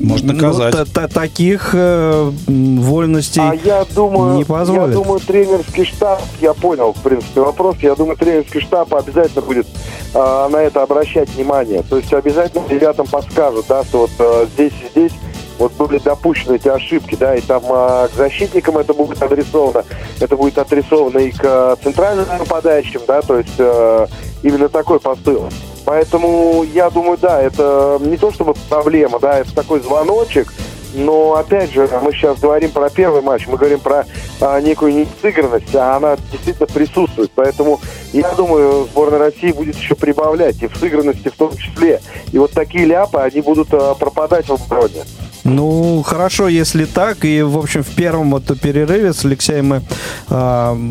можно 0.01 0.33
наказать. 0.33 0.73
Ну, 0.73 0.85
та, 0.85 1.07
таких 1.07 1.71
э, 1.73 2.31
вольностей 2.47 3.41
а 3.41 3.55
я 3.55 3.85
думаю, 3.93 4.35
не 4.35 4.43
позволит. 4.43 4.95
Я 4.95 5.01
думаю, 5.01 5.19
тренерский 5.19 5.85
штаб, 5.85 6.21
я 6.41 6.53
понял, 6.53 6.93
в 6.93 7.01
принципе, 7.01 7.41
вопрос. 7.41 7.77
Я 7.81 7.95
думаю, 7.95 8.17
тренерский 8.17 8.61
штаб 8.61 8.93
обязательно 8.93 9.41
будет 9.41 9.67
э, 10.13 10.47
на 10.49 10.57
это 10.57 10.83
обращать 10.83 11.29
внимание. 11.29 11.83
То 11.83 11.97
есть 11.97 12.13
обязательно 12.13 12.63
ребятам 12.69 13.07
подскажут, 13.07 13.65
да, 13.67 13.83
что 13.83 14.01
вот 14.01 14.11
э, 14.19 14.47
здесь 14.53 14.73
и 14.83 14.89
здесь 14.89 15.11
вот 15.57 15.71
были 15.73 15.99
допущены 15.99 16.55
эти 16.55 16.67
ошибки, 16.67 17.15
да, 17.15 17.35
и 17.35 17.41
там 17.41 17.63
э, 17.69 18.07
к 18.09 18.15
защитникам 18.15 18.77
это 18.77 18.93
будет 18.93 19.21
адресовано, 19.21 19.85
это 20.19 20.35
будет 20.35 20.57
адресовано 20.57 21.19
и 21.19 21.31
к 21.31 21.41
э, 21.43 21.75
центральным 21.83 22.27
нападающим, 22.27 23.01
да, 23.07 23.21
то 23.21 23.37
есть 23.37 23.55
э, 23.57 24.07
именно 24.43 24.69
такой 24.69 24.99
посыл. 24.99 25.49
Поэтому 25.85 26.63
я 26.63 26.89
думаю, 26.89 27.17
да, 27.17 27.41
это 27.41 27.99
не 28.01 28.17
то 28.17 28.31
чтобы 28.31 28.55
проблема, 28.69 29.19
да, 29.19 29.39
это 29.39 29.53
такой 29.53 29.79
звоночек, 29.81 30.51
но 30.95 31.35
опять 31.35 31.71
же, 31.71 31.89
мы 32.01 32.11
сейчас 32.13 32.39
говорим 32.39 32.71
про 32.71 32.89
первый 32.89 33.21
матч, 33.21 33.47
мы 33.47 33.57
говорим 33.57 33.79
про 33.79 34.05
а, 34.39 34.61
некую 34.61 34.93
несыгранность, 34.93 35.75
а 35.75 35.97
она 35.97 36.15
действительно 36.31 36.67
присутствует. 36.67 37.31
Поэтому 37.35 37.81
я 38.13 38.31
думаю, 38.31 38.85
сборная 38.85 39.19
России 39.19 39.51
будет 39.51 39.75
еще 39.75 39.93
прибавлять, 39.95 40.61
и 40.63 40.67
в 40.67 40.77
сыгранности 40.77 41.27
в 41.27 41.35
том 41.35 41.55
числе. 41.57 42.01
И 42.31 42.37
вот 42.37 42.51
такие 42.51 42.85
ляпы, 42.85 43.19
они 43.19 43.41
будут 43.41 43.73
а, 43.73 43.93
пропадать 43.93 44.47
в 44.47 44.53
обороне. 44.53 45.03
Ну, 45.45 46.01
хорошо, 46.01 46.47
если 46.47 46.85
так. 46.85 47.23
И, 47.23 47.43
в 47.43 47.57
общем, 47.57 47.83
в 47.83 47.89
первом 47.89 48.31
вот 48.31 48.45
перерыве 48.59 49.13
с 49.13 49.23
Алексеем 49.23 49.67
мы 49.67 49.81
э, 50.27 50.89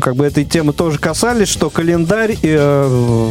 как 0.00 0.14
бы 0.14 0.24
этой 0.24 0.44
темы 0.44 0.72
тоже 0.72 1.00
касались, 1.00 1.48
что 1.48 1.70
календарь 1.70 2.36
э, 2.40 3.30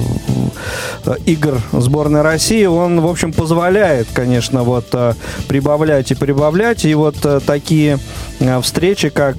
игр 1.26 1.62
сборной 1.72 2.24
России, 2.24 2.66
он, 2.66 3.00
в 3.00 3.08
общем, 3.08 3.32
позволяет, 3.32 4.08
конечно, 4.14 4.64
вот 4.64 4.88
э, 4.92 5.14
прибавлять 5.48 6.12
и 6.12 6.16
прибавлять. 6.16 6.84
И 6.84 6.94
вот 6.94 7.26
э, 7.26 7.40
такие 7.46 7.98
э, 8.40 8.62
встречи, 8.62 9.08
как... 9.08 9.38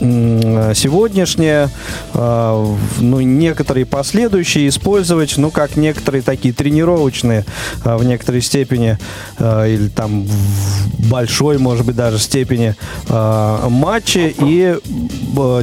Э, 0.00 0.72
сегодняшнее, 0.74 1.70
а, 2.12 2.66
ну, 2.98 3.20
некоторые 3.20 3.86
последующие 3.86 4.68
использовать, 4.68 5.36
ну, 5.38 5.50
как 5.50 5.76
некоторые 5.76 6.22
такие 6.22 6.52
тренировочные 6.52 7.44
а, 7.84 7.96
в 7.96 8.04
некоторой 8.04 8.42
степени, 8.42 8.98
или 9.38 9.88
там 9.88 10.24
в 10.24 11.10
большой, 11.10 11.58
может 11.58 11.86
быть, 11.86 11.96
даже 11.96 12.18
степени 12.18 12.74
матчи, 13.08 14.34
и 14.38 14.76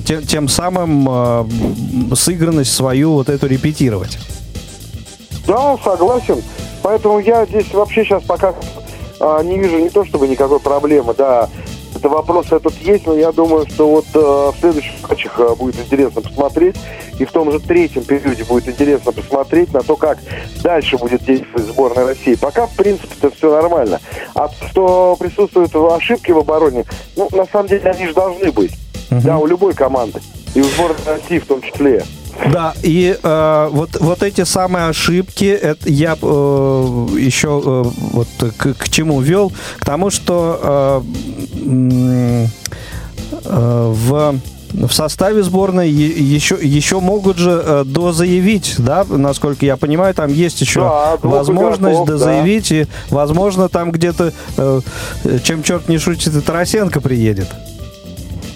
тем, 0.06 0.24
тем 0.24 0.48
самым 0.48 1.48
сыгранность 2.16 2.74
свою 2.74 3.14
вот 3.14 3.30
эту 3.30 3.48
репетировать. 3.48 4.18
Да, 5.48 5.78
согласен. 5.84 6.42
Поэтому 6.82 7.20
я 7.20 7.46
здесь 7.46 7.72
вообще 7.74 8.04
сейчас 8.04 8.24
пока 8.24 8.54
не 9.44 9.58
вижу 9.58 9.80
не 9.80 9.90
то 9.90 10.06
чтобы 10.06 10.28
никакой 10.28 10.60
проблемы, 10.60 11.14
да, 11.18 11.50
это 12.04 12.10
вопрос 12.10 12.52
этот 12.52 12.74
есть, 12.82 13.08
но 13.08 13.16
я 13.16 13.32
думаю, 13.32 13.66
что 13.66 13.88
вот 13.88 14.06
э, 14.14 14.20
в 14.20 14.56
следующих 14.60 15.10
матчах 15.10 15.40
э, 15.40 15.56
будет 15.56 15.80
интересно 15.80 16.22
посмотреть, 16.22 16.76
и 17.18 17.24
в 17.24 17.32
том 17.32 17.50
же 17.50 17.62
третьем 17.62 18.04
периоде 18.04 18.44
будет 18.44 18.68
интересно 18.68 19.14
посмотреть 19.14 19.74
на 19.74 19.80
то, 19.80 19.96
как 19.96 20.18
дальше 20.62 20.98
будет 20.98 21.24
действовать 21.24 21.66
сборная 21.66 22.08
России. 22.08 22.36
Пока, 22.36 22.68
в 22.68 22.76
принципе, 22.76 23.08
это 23.18 23.34
все 23.34 23.50
нормально. 23.50 24.02
А 24.36 24.50
что 24.70 25.16
присутствуют 25.18 25.74
ошибки 25.74 26.32
в 26.32 26.40
обороне, 26.40 26.84
ну, 27.16 27.30
на 27.32 27.46
самом 27.46 27.70
деле, 27.70 27.90
они 27.90 28.08
же 28.08 28.14
должны 28.14 28.52
быть. 28.52 28.74
Uh-huh. 29.10 29.22
Да, 29.22 29.38
у 29.38 29.46
любой 29.46 29.74
команды. 29.74 30.20
И 30.56 30.60
у 30.60 30.66
сборной 30.66 30.98
России 31.06 31.40
в 31.40 31.46
том 31.46 31.62
числе. 31.62 32.04
Да, 32.52 32.74
и 32.82 33.18
э, 33.22 33.70
вот, 33.72 33.98
вот 34.00 34.24
эти 34.24 34.44
самые 34.44 34.88
ошибки, 34.88 35.46
это 35.46 35.90
я 35.90 36.18
э, 36.20 37.08
еще 37.18 37.62
э, 37.64 37.84
вот 38.12 38.28
к, 38.58 38.74
к 38.74 38.90
чему 38.90 39.22
вел? 39.22 39.52
К 39.80 39.86
тому, 39.86 40.10
что 40.10 41.04
э, 41.56 42.46
э, 43.46 43.94
в 43.94 44.40
в 44.74 44.92
составе 44.92 45.44
сборной 45.44 45.90
еще, 45.90 46.58
еще 46.60 47.00
могут 47.00 47.38
же 47.38 47.62
э, 47.64 47.84
дозаявить, 47.86 48.76
да, 48.80 49.06
насколько 49.08 49.66
я 49.66 49.78
понимаю, 49.78 50.16
там 50.16 50.34
есть 50.34 50.62
еще 50.62 50.82
да, 50.82 51.18
возможность 51.22 51.96
игроков, 51.96 52.08
дозаявить, 52.08 52.70
да. 52.70 52.76
и, 52.78 52.86
возможно, 53.10 53.70
там 53.70 53.92
где-то, 53.92 54.34
э, 54.58 54.82
чем 55.44 55.62
черт 55.62 55.88
не 55.90 56.00
шутит, 56.00 56.36
и 56.36 56.42
Тарасенко 56.42 57.02
приедет. 57.02 57.50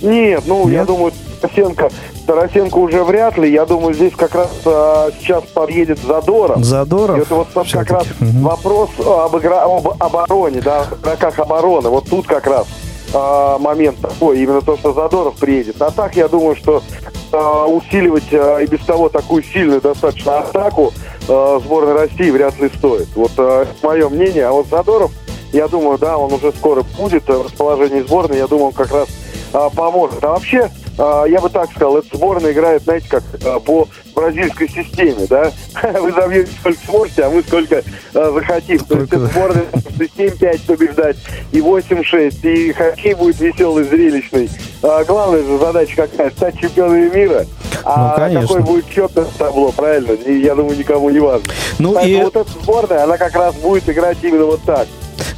Нет, 0.01 0.43
ну, 0.47 0.65
Нет? 0.65 0.73
я 0.73 0.85
думаю, 0.85 1.13
Тарасенко 1.47 1.89
Тарасенко 2.25 2.77
уже 2.77 3.03
вряд 3.03 3.37
ли. 3.37 3.51
Я 3.51 3.65
думаю, 3.65 3.93
здесь 3.93 4.13
как 4.15 4.35
раз 4.35 4.49
а, 4.65 5.09
сейчас 5.19 5.43
подъедет 5.45 5.99
Задоров. 5.99 6.63
Задоров? 6.63 7.17
И 7.17 7.21
это 7.21 7.35
вот 7.35 7.47
как 7.53 7.89
раз 7.89 8.05
угу. 8.19 8.39
вопрос 8.41 8.89
об, 8.99 9.37
игра... 9.37 9.63
об 9.63 9.87
обороне, 9.99 10.61
да, 10.61 10.85
как 11.19 11.39
обороны. 11.39 11.89
Вот 11.89 12.09
тут 12.09 12.27
как 12.27 12.45
раз 12.47 12.67
а, 13.13 13.57
момент 13.59 13.97
такой, 13.99 14.39
именно 14.41 14.61
то, 14.61 14.77
что 14.77 14.93
Задоров 14.93 15.35
приедет. 15.37 15.81
А 15.81 15.91
так, 15.91 16.15
я 16.15 16.27
думаю, 16.27 16.55
что 16.55 16.83
а, 17.31 17.65
усиливать 17.65 18.33
а, 18.33 18.59
и 18.59 18.67
без 18.67 18.83
того 18.85 19.09
такую 19.09 19.43
сильную 19.43 19.81
достаточно 19.81 20.39
атаку 20.39 20.93
а, 21.29 21.59
сборной 21.63 21.93
России 21.93 22.29
вряд 22.29 22.59
ли 22.59 22.69
стоит. 22.69 23.07
Вот 23.15 23.31
а, 23.37 23.65
мое 23.81 24.09
мнение. 24.09 24.47
А 24.47 24.51
вот 24.51 24.67
Задоров, 24.67 25.11
я 25.53 25.67
думаю, 25.69 25.97
да, 25.97 26.17
он 26.17 26.33
уже 26.33 26.51
скоро 26.51 26.83
будет 26.97 27.27
в 27.27 27.41
расположении 27.41 28.01
сборной. 28.01 28.37
Я 28.37 28.47
думаю, 28.47 28.67
он 28.67 28.73
как 28.73 28.91
раз 28.91 29.07
а, 29.53 29.69
поможет. 29.69 30.23
А 30.23 30.29
вообще, 30.31 30.69
я 30.97 31.39
бы 31.41 31.49
так 31.49 31.69
сказал, 31.71 31.97
эта 31.97 32.15
сборная 32.15 32.51
играет, 32.51 32.83
знаете, 32.83 33.07
как 33.09 33.23
а, 33.45 33.59
по 33.59 33.87
бразильской 34.15 34.67
системе, 34.67 35.27
да? 35.29 35.51
Вы 36.01 36.11
забьете 36.11 36.51
сколько 36.59 36.79
сможете, 36.85 37.23
а 37.23 37.29
мы 37.29 37.43
сколько 37.43 37.83
а, 38.13 38.31
захотим. 38.31 38.79
То 38.79 38.99
есть 38.99 39.13
эта 39.13 39.27
сборная 39.27 39.65
7-5 39.99 40.65
побеждать 40.65 41.17
и 41.51 41.59
8-6, 41.59 42.51
и 42.51 42.73
хоккей 42.73 43.13
будет 43.13 43.39
веселый, 43.39 43.83
зрелищный. 43.83 44.49
А, 44.81 45.03
главная 45.03 45.43
же 45.43 45.57
задача 45.57 46.07
какая? 46.07 46.31
Стать 46.31 46.59
чемпионами 46.59 47.13
мира. 47.13 47.45
А 47.83 48.27
ну, 48.29 48.41
какой 48.41 48.61
будет 48.61 48.89
счет 48.89 49.15
на 49.15 49.25
табло, 49.25 49.71
правильно? 49.71 50.11
И, 50.11 50.39
я 50.39 50.55
думаю, 50.55 50.77
никому 50.77 51.09
не 51.09 51.19
важно. 51.19 51.53
Ну, 51.79 51.93
Поэтому 51.93 52.19
и... 52.19 52.23
вот 52.23 52.35
эта 52.35 52.49
сборная, 52.51 53.03
она 53.03 53.17
как 53.17 53.35
раз 53.35 53.55
будет 53.55 53.87
играть 53.87 54.17
именно 54.23 54.45
вот 54.45 54.61
так. 54.63 54.87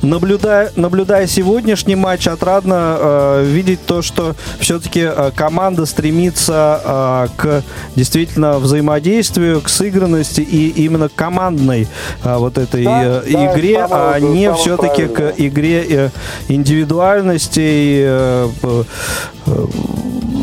Наблюдая, 0.02 0.72
наблюдая 0.78 1.28
сегодняшний 1.28 1.96
матч, 1.96 2.28
отрадно 2.28 2.98
э, 3.00 3.44
видеть 3.46 3.86
то, 3.86 4.02
что 4.02 4.34
все-таки 4.60 5.02
э, 5.02 5.32
команда 5.36 5.86
стремится 5.86 6.82
э, 6.84 7.28
к 7.36 7.64
действительно 7.98 8.60
взаимодействию, 8.60 9.60
к 9.60 9.68
сыгранности 9.68 10.40
и 10.40 10.70
именно 10.70 11.10
к 11.10 11.16
командной 11.16 11.88
э, 12.24 12.36
вот 12.38 12.58
этой 12.58 12.86
да, 12.86 13.04
э, 13.04 13.24
да, 13.30 13.54
игре, 13.54 13.86
а 13.90 14.20
не 14.20 14.54
все-таки 14.54 15.08
к 15.08 15.34
игре 15.38 15.86
э, 15.90 16.10
индивидуальностей. 16.48 18.00
Э, 18.04 18.50
э, 18.64 19.66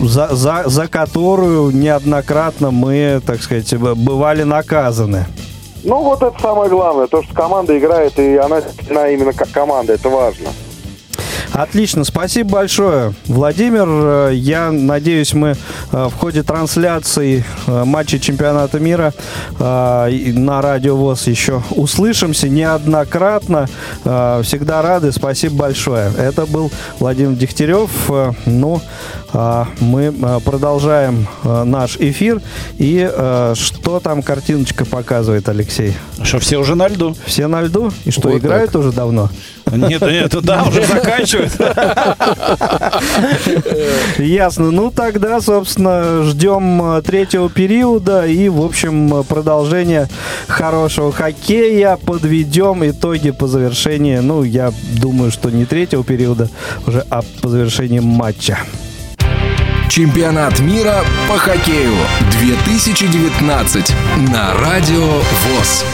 за, 0.05 0.35
за, 0.37 0.65
за 0.67 0.89
которую 0.89 1.71
неоднократно 1.71 2.71
мы, 2.71 3.21
так 3.25 3.43
сказать, 3.43 3.75
бывали 3.75 4.43
наказаны. 4.43 5.27
Ну, 5.87 6.03
вот 6.03 6.21
это 6.21 6.37
самое 6.41 6.69
главное, 6.69 7.07
то, 7.07 7.23
что 7.23 7.33
команда 7.33 7.79
играет, 7.79 8.19
и 8.19 8.37
она, 8.37 8.59
именно 9.09 9.33
как 9.33 9.53
команда, 9.53 9.93
это 9.93 10.09
важно. 10.09 10.49
Отлично, 11.53 12.05
спасибо 12.05 12.51
большое, 12.51 13.15
Владимир. 13.27 13.87
Э, 13.89 14.31
я 14.35 14.71
надеюсь, 14.71 15.33
мы 15.33 15.57
э, 15.93 16.09
в 16.09 16.15
ходе 16.15 16.43
трансляции 16.43 17.45
э, 17.67 17.85
матча 17.85 18.19
чемпионата 18.19 18.79
мира 18.79 19.13
на 19.59 20.63
Радио 20.63 20.97
ВОЗ 20.97 21.27
еще 21.29 21.63
услышимся 21.71 22.49
неоднократно. 22.49 23.69
Всегда 24.03 24.83
рады, 24.83 25.13
спасибо 25.13 25.57
большое. 25.57 26.13
Это 26.17 26.47
был 26.47 26.71
Владимир 26.99 27.37
Дегтярев. 27.37 27.91
Ну, 28.45 28.81
мы 29.81 30.41
продолжаем 30.45 31.27
наш 31.43 31.97
эфир. 31.97 32.41
И 32.79 33.09
что 33.55 34.01
там 34.01 34.23
картиночка 34.23 34.85
показывает, 34.85 35.49
Алексей? 35.49 35.95
Что, 36.23 36.39
все 36.39 36.59
уже 36.59 36.75
на 36.75 36.89
льду. 36.89 37.17
Все 37.25 37.47
на 37.47 37.63
льду? 37.63 37.93
И 38.05 38.11
что, 38.11 38.29
вот 38.29 38.39
играют 38.39 38.73
так. 38.73 38.81
уже 38.81 38.93
давно? 38.93 39.31
Нет, 39.73 40.01
нет, 40.03 40.35
да, 40.43 40.65
уже 40.65 40.83
заканчивают 41.45 41.57
заканчивают. 41.57 41.97
Ясно. 44.19 44.71
Ну, 44.71 44.91
тогда, 44.91 45.41
собственно, 45.41 46.23
ждем 46.23 46.97
э, 46.97 47.03
третьего 47.03 47.49
периода 47.49 48.27
и, 48.27 48.49
в 48.49 48.63
общем, 48.63 49.25
продолжение 49.25 50.09
хорошего 50.47 51.13
хоккея. 51.13 51.97
Подведем 51.97 52.89
итоги 52.89 53.31
по 53.31 53.47
завершении, 53.47 54.19
ну, 54.19 54.43
я 54.43 54.73
думаю, 55.01 55.31
что 55.31 55.51
не 55.51 55.65
третьего 55.65 56.05
периода 56.05 56.49
уже, 56.87 57.05
а 57.11 57.23
по 57.43 57.49
завершении 57.49 58.01
матча. 58.01 58.59
Чемпионат 59.89 60.59
мира 60.59 61.05
по 61.29 61.39
хоккею 61.39 61.95
2019 62.41 63.93
на 64.33 64.55
Радио 64.55 65.07
ВОЗ. 65.07 65.85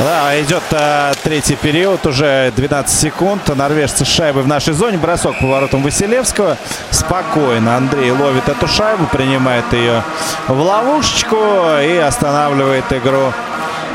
Да, 0.00 0.40
идет 0.40 0.62
а, 0.72 1.12
третий 1.22 1.56
период, 1.56 2.06
уже 2.06 2.50
12 2.56 3.00
секунд. 3.00 3.54
Норвежцы 3.54 4.06
с 4.06 4.08
в 4.32 4.46
нашей 4.46 4.72
зоне. 4.72 4.96
Бросок 4.96 5.38
по 5.38 5.46
воротам 5.46 5.82
Василевского. 5.82 6.56
Спокойно 6.90 7.76
Андрей 7.76 8.10
ловит 8.10 8.48
эту 8.48 8.66
шайбу, 8.66 9.04
принимает 9.12 9.70
ее 9.74 10.02
в 10.48 10.58
ловушечку 10.58 11.36
и 11.82 11.98
останавливает 11.98 12.90
игру 12.90 13.34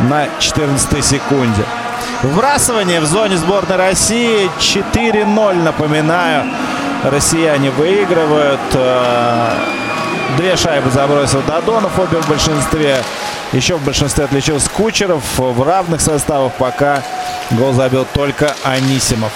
на 0.02 0.28
14 0.38 1.04
секунде. 1.04 1.64
Вбрасывание 2.22 3.02
в 3.02 3.06
зоне 3.06 3.38
сборной 3.38 3.78
России 3.78 4.48
4-0, 4.60 5.56
напоминаю. 5.64 6.44
Россияне 7.04 7.72
выигрывают. 7.72 8.60
Две 10.38 10.58
шайбы 10.58 10.90
забросил 10.90 11.42
Додонов, 11.44 11.98
обе 11.98 12.18
в 12.18 12.28
большинстве. 12.28 13.02
Еще 13.54 13.76
в 13.76 13.84
большинстве 13.84 14.26
отличился 14.26 14.70
Кучеров. 14.70 15.24
В 15.38 15.64
равных 15.64 16.02
составах 16.02 16.54
пока 16.54 17.02
гол 17.52 17.72
забил 17.72 18.06
только 18.14 18.54
Анисимов. 18.64 19.32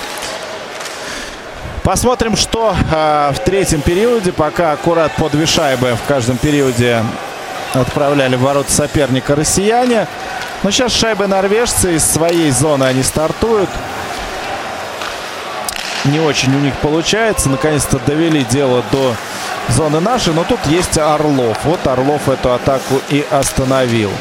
Посмотрим, 1.84 2.36
что 2.36 2.76
э, 2.92 3.32
в 3.34 3.40
третьем 3.40 3.82
периоде. 3.82 4.34
Пока 4.34 4.74
аккурат 4.74 5.12
по 5.14 5.30
две 5.30 5.46
шайбы 5.46 5.96
в 5.96 6.08
каждом 6.08 6.38
периоде 6.38 7.02
отправляли 7.74 8.36
в 8.36 8.42
ворота 8.42 8.72
соперника 8.72 9.36
россияне. 9.36 10.06
Но 10.64 10.72
сейчас 10.72 10.92
шайбы 10.92 11.28
норвежцы 11.28 11.96
из 11.96 12.04
своей 12.04 12.52
зоны 12.52 12.84
они 12.84 13.04
стартуют. 13.04 13.70
Не 16.06 16.20
очень 16.20 16.54
у 16.56 16.60
них 16.60 16.74
получается. 16.76 17.50
Наконец-то 17.50 18.00
довели 18.06 18.44
дело 18.44 18.84
до 18.92 19.16
зоны 19.72 20.00
нашей. 20.00 20.34
Но 20.34 20.44
тут 20.44 20.60
есть 20.66 20.98
Орлов. 20.98 21.58
Вот 21.64 21.86
Орлов 21.88 22.28
эту 22.30 22.54
атаку 22.54 23.02
и 23.10 23.26
остановил. 23.30 24.12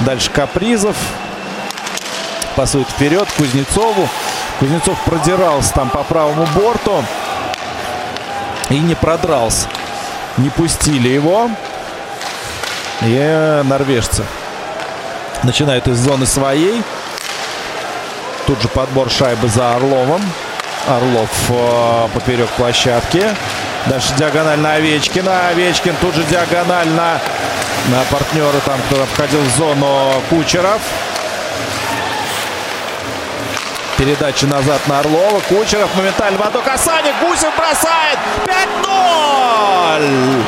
Дальше 0.00 0.30
Капризов. 0.30 0.96
Пасует 2.56 2.88
вперед 2.88 3.28
Кузнецову. 3.36 4.08
Кузнецов 4.58 4.98
продирался 5.04 5.72
там 5.74 5.88
по 5.90 6.02
правому 6.02 6.46
борту. 6.54 7.04
И 8.68 8.78
не 8.78 8.94
продрался. 8.94 9.68
Не 10.36 10.50
пустили 10.50 11.08
его. 11.08 11.50
И 13.02 13.62
норвежцы 13.64 14.24
начинают 15.42 15.88
из 15.88 15.98
зоны 15.98 16.26
своей. 16.26 16.82
Тут 18.46 18.60
же 18.62 18.68
подбор 18.68 19.10
шайбы 19.10 19.48
за 19.48 19.74
Орловым. 19.74 20.22
Орлов 20.88 21.30
э, 21.50 22.08
поперек 22.14 22.48
площадки. 22.50 23.24
Дальше 23.86 24.14
диагональ 24.16 24.58
на 24.58 24.74
Овечкина. 24.74 25.48
Овечкин 25.48 25.96
тут 26.00 26.14
же 26.14 26.22
диагональ 26.24 26.88
на, 26.88 27.20
на 27.88 28.02
партнера, 28.10 28.60
там, 28.66 28.78
кто 28.88 29.04
входил 29.06 29.40
в 29.40 29.48
зону 29.56 30.22
Кучеров. 30.28 30.80
Передача 33.96 34.46
назад 34.46 34.80
на 34.86 35.00
Орлова. 35.00 35.40
Кучеров 35.40 35.94
моментально 35.94 36.38
в 36.38 36.42
одно 36.42 36.62
касание. 36.62 37.12
Гусев 37.20 37.54
бросает. 37.56 38.18
5-0. 38.86 40.44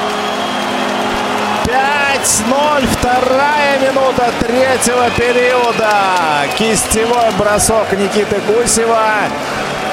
5-0. 1.66 2.88
Вторая 2.98 3.78
минута 3.80 4.32
третьего 4.40 5.10
периода. 5.10 6.46
Кистевой 6.56 7.30
бросок 7.38 7.92
Никиты 7.92 8.40
Гусева. 8.46 9.28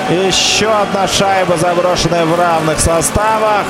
Еще 0.09 0.67
одна 0.67 1.07
шайба, 1.07 1.55
заброшенная 1.57 2.25
в 2.25 2.35
равных 2.35 2.79
составах. 2.79 3.65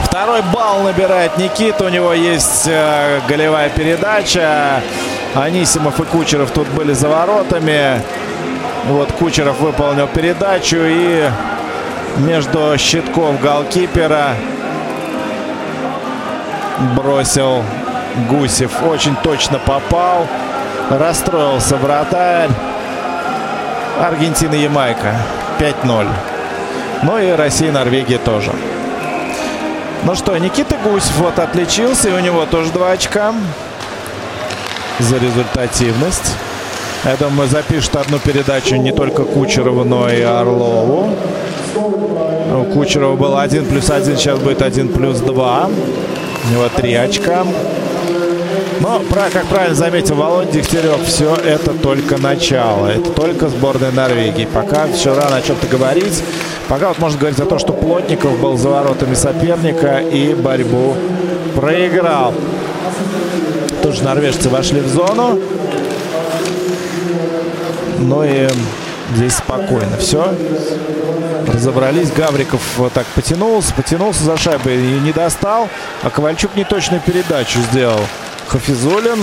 Второй 0.00 0.42
балл 0.52 0.82
набирает 0.82 1.38
Никита. 1.38 1.84
У 1.84 1.88
него 1.88 2.12
есть 2.12 2.66
э, 2.66 3.20
голевая 3.28 3.68
передача. 3.68 4.80
Анисимов 5.36 6.00
и 6.00 6.04
Кучеров 6.04 6.50
тут 6.50 6.66
были 6.68 6.92
за 6.92 7.08
воротами. 7.08 8.02
Вот 8.86 9.12
Кучеров 9.12 9.60
выполнил 9.60 10.08
передачу 10.08 10.78
и 10.80 11.30
между 12.16 12.76
щитков 12.76 13.40
голкипера 13.40 14.34
бросил 16.96 17.62
Гусев. 18.28 18.82
Очень 18.82 19.14
точно 19.22 19.60
попал. 19.60 20.26
Расстроился 20.90 21.76
вратарь. 21.76 22.50
Аргентина, 24.00 24.54
Ямайка 24.54 25.14
5-0. 25.58 26.06
Ну 27.04 27.18
и 27.18 27.30
Россия, 27.30 27.70
Норвегия 27.70 28.18
тоже. 28.18 28.50
Ну 30.04 30.14
что, 30.14 30.36
Никита 30.36 30.76
Гусев 30.82 31.16
вот 31.18 31.38
отличился. 31.38 32.08
И 32.08 32.12
у 32.12 32.18
него 32.18 32.44
тоже 32.46 32.70
два 32.72 32.90
очка 32.90 33.32
за 34.98 35.16
результативность. 35.18 36.34
Я 37.04 37.16
думаю, 37.16 37.48
запишет 37.48 37.96
одну 37.96 38.18
передачу 38.18 38.76
не 38.76 38.92
только 38.92 39.24
Кучерову, 39.24 39.84
но 39.84 40.08
и 40.08 40.22
Орлову. 40.22 41.16
У 41.74 42.64
Кучерова 42.72 43.16
был 43.16 43.36
1 43.38 43.66
плюс 43.66 43.90
1, 43.90 44.16
сейчас 44.16 44.38
будет 44.38 44.62
1 44.62 44.88
плюс 44.88 45.18
2. 45.20 45.68
У 46.46 46.52
него 46.52 46.68
3 46.74 46.94
очка. 46.94 47.44
Но, 48.80 49.02
как 49.32 49.46
правильно 49.46 49.74
заметил 49.74 50.16
Володя 50.16 50.52
Дегтярев, 50.52 51.06
все 51.06 51.34
это 51.36 51.70
только 51.70 52.18
начало. 52.18 52.88
Это 52.88 53.10
только 53.10 53.48
сборная 53.48 53.92
Норвегии. 53.92 54.46
Пока 54.52 54.86
все 54.88 55.14
рано 55.14 55.36
о 55.36 55.42
чем-то 55.42 55.66
говорить. 55.66 56.22
Пока 56.68 56.88
вот 56.88 56.98
можно 56.98 57.18
говорить 57.18 57.38
о 57.40 57.46
том, 57.46 57.58
что 57.58 57.72
Плотников 57.72 58.38
был 58.40 58.56
за 58.56 58.68
воротами 58.70 59.14
соперника 59.14 59.98
и 59.98 60.34
борьбу 60.34 60.96
проиграл. 61.54 62.34
Тут 63.82 63.94
же 63.96 64.04
норвежцы 64.04 64.48
вошли 64.48 64.80
в 64.80 64.88
зону. 64.88 65.38
Ну 67.98 68.24
и 68.24 68.48
здесь 69.14 69.34
спокойно 69.34 69.96
все. 69.98 70.34
Разобрались. 71.46 72.10
Гавриков 72.10 72.60
вот 72.76 72.92
так 72.92 73.06
потянулся, 73.14 73.72
потянулся 73.74 74.24
за 74.24 74.36
шайбой 74.36 74.76
и 74.76 75.00
не 75.00 75.12
достал. 75.12 75.68
А 76.02 76.10
Ковальчук 76.10 76.56
неточную 76.56 77.00
передачу 77.02 77.60
сделал. 77.70 78.00
Хафизулин 78.48 79.22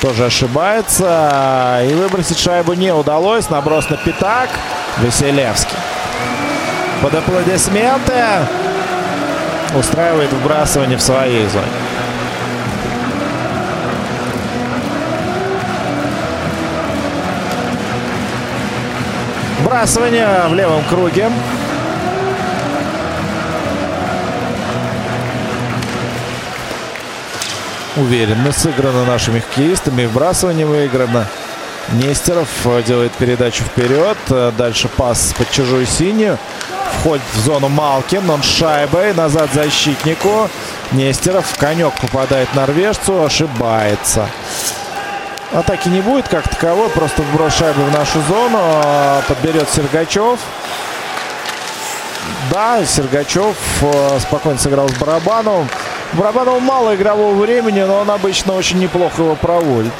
тоже 0.00 0.26
ошибается. 0.26 1.82
И 1.88 1.94
выбросить 1.94 2.38
шайбу 2.38 2.74
не 2.74 2.92
удалось. 2.92 3.48
Наброс 3.50 3.88
на 3.90 3.96
пятак. 3.96 4.50
Василевский. 4.98 5.76
Под 7.02 7.14
аплодисменты 7.14 8.24
устраивает 9.78 10.32
вбрасывание 10.32 10.96
в 10.96 11.02
своей 11.02 11.46
зоне. 11.48 11.66
Вбрасывание 19.60 20.28
в 20.48 20.54
левом 20.54 20.82
круге. 20.84 21.30
Уверенно 27.96 28.52
сыграно 28.52 29.06
нашими 29.06 29.40
хоккеистами. 29.40 30.04
Вбрасывание 30.04 30.66
выиграно. 30.66 31.26
Нестеров 31.92 32.48
делает 32.86 33.12
передачу 33.12 33.64
вперед. 33.64 34.18
Дальше 34.58 34.88
пас 34.88 35.32
под 35.36 35.50
чужую 35.50 35.86
синюю. 35.86 36.38
Входит 36.98 37.24
в 37.32 37.38
зону 37.40 37.68
Малкин. 37.68 38.28
Он 38.28 38.42
шайбой. 38.42 39.14
Назад 39.14 39.48
защитнику. 39.54 40.50
Нестеров. 40.92 41.46
Конек 41.56 41.94
попадает 42.00 42.54
норвежцу. 42.54 43.24
Ошибается. 43.24 44.28
Атаки 45.54 45.88
не 45.88 46.02
будет 46.02 46.28
как 46.28 46.46
таковой. 46.48 46.90
Просто 46.90 47.22
вброс 47.22 47.54
шайбы 47.54 47.82
в 47.82 47.92
нашу 47.92 48.20
зону. 48.28 48.60
Подберет 49.26 49.70
Сергачев. 49.70 50.38
Да, 52.50 52.84
Сергачев 52.84 53.56
спокойно 54.20 54.58
сыграл 54.58 54.88
с 54.88 54.94
Барабановым. 54.94 55.68
Барабанову 56.12 56.60
мало 56.60 56.94
игрового 56.94 57.34
времени, 57.34 57.80
но 57.80 57.98
он 57.98 58.10
обычно 58.10 58.54
очень 58.54 58.78
неплохо 58.78 59.22
его 59.22 59.34
проводит. 59.34 59.92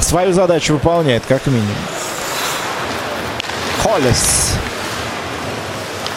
Свою 0.00 0.32
задачу 0.32 0.74
выполняет, 0.74 1.24
как 1.26 1.46
минимум. 1.46 1.74
Холлис. 3.82 4.52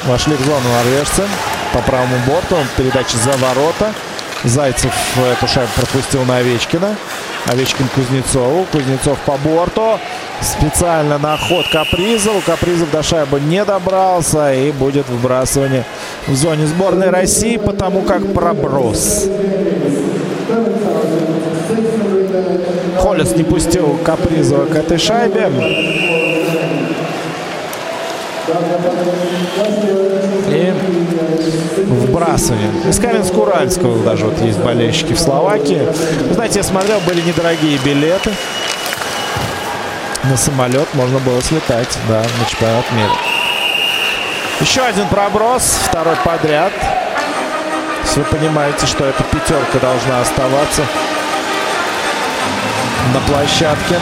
Вошли 0.05 0.35
в 0.35 0.41
зону 0.41 0.69
норвежцы. 0.69 1.23
По 1.73 1.79
правому 1.81 2.17
борту. 2.27 2.57
Передача 2.77 3.17
за 3.17 3.31
ворота. 3.37 3.93
Зайцев 4.43 4.93
эту 5.17 5.47
шайбу 5.47 5.71
пропустил 5.75 6.23
на 6.25 6.37
Овечкина. 6.37 6.95
Овечкин 7.47 7.87
Кузнецову. 7.89 8.65
Кузнецов 8.71 9.17
по 9.19 9.37
борту. 9.37 9.99
Специально 10.41 11.17
на 11.17 11.37
ход 11.37 11.67
Капризов. 11.69 12.45
Капризов 12.45 12.91
до 12.91 13.03
шайбы 13.03 13.39
не 13.39 13.63
добрался. 13.65 14.53
И 14.53 14.71
будет 14.71 15.07
выбрасывание 15.09 15.85
в 16.27 16.35
зоне 16.35 16.65
сборной 16.65 17.09
России, 17.09 17.57
потому 17.57 18.01
как 18.01 18.33
проброс. 18.33 19.27
Холлес 22.97 23.35
не 23.35 23.43
пустил 23.43 23.97
Капризова 24.03 24.65
к 24.65 24.75
этой 24.75 24.97
шайбе. 24.97 25.49
И 30.47 30.73
вбрасывание. 31.83 32.71
Из 32.89 32.99
Каменск-Уральского 32.99 34.03
даже 34.03 34.25
вот 34.25 34.41
есть 34.41 34.59
болельщики 34.59 35.13
в 35.13 35.19
Словакии. 35.19 35.81
Знаете, 36.31 36.59
я 36.59 36.63
смотрел, 36.63 36.99
были 37.05 37.21
недорогие 37.21 37.77
билеты. 37.83 38.31
На 40.29 40.37
самолет 40.37 40.87
можно 40.93 41.17
было 41.17 41.41
слетать, 41.41 41.97
да, 42.07 42.21
на 42.21 42.45
чемпионат 42.47 42.85
мира. 42.91 43.09
Еще 44.61 44.81
один 44.81 45.07
проброс, 45.07 45.79
второй 45.85 46.15
подряд. 46.17 46.71
Если 48.03 48.19
вы 48.19 48.25
понимаете, 48.27 48.85
что 48.85 49.05
эта 49.05 49.23
пятерка 49.23 49.79
должна 49.79 50.21
оставаться 50.21 50.83
на 53.11 53.19
площадке. 53.21 53.99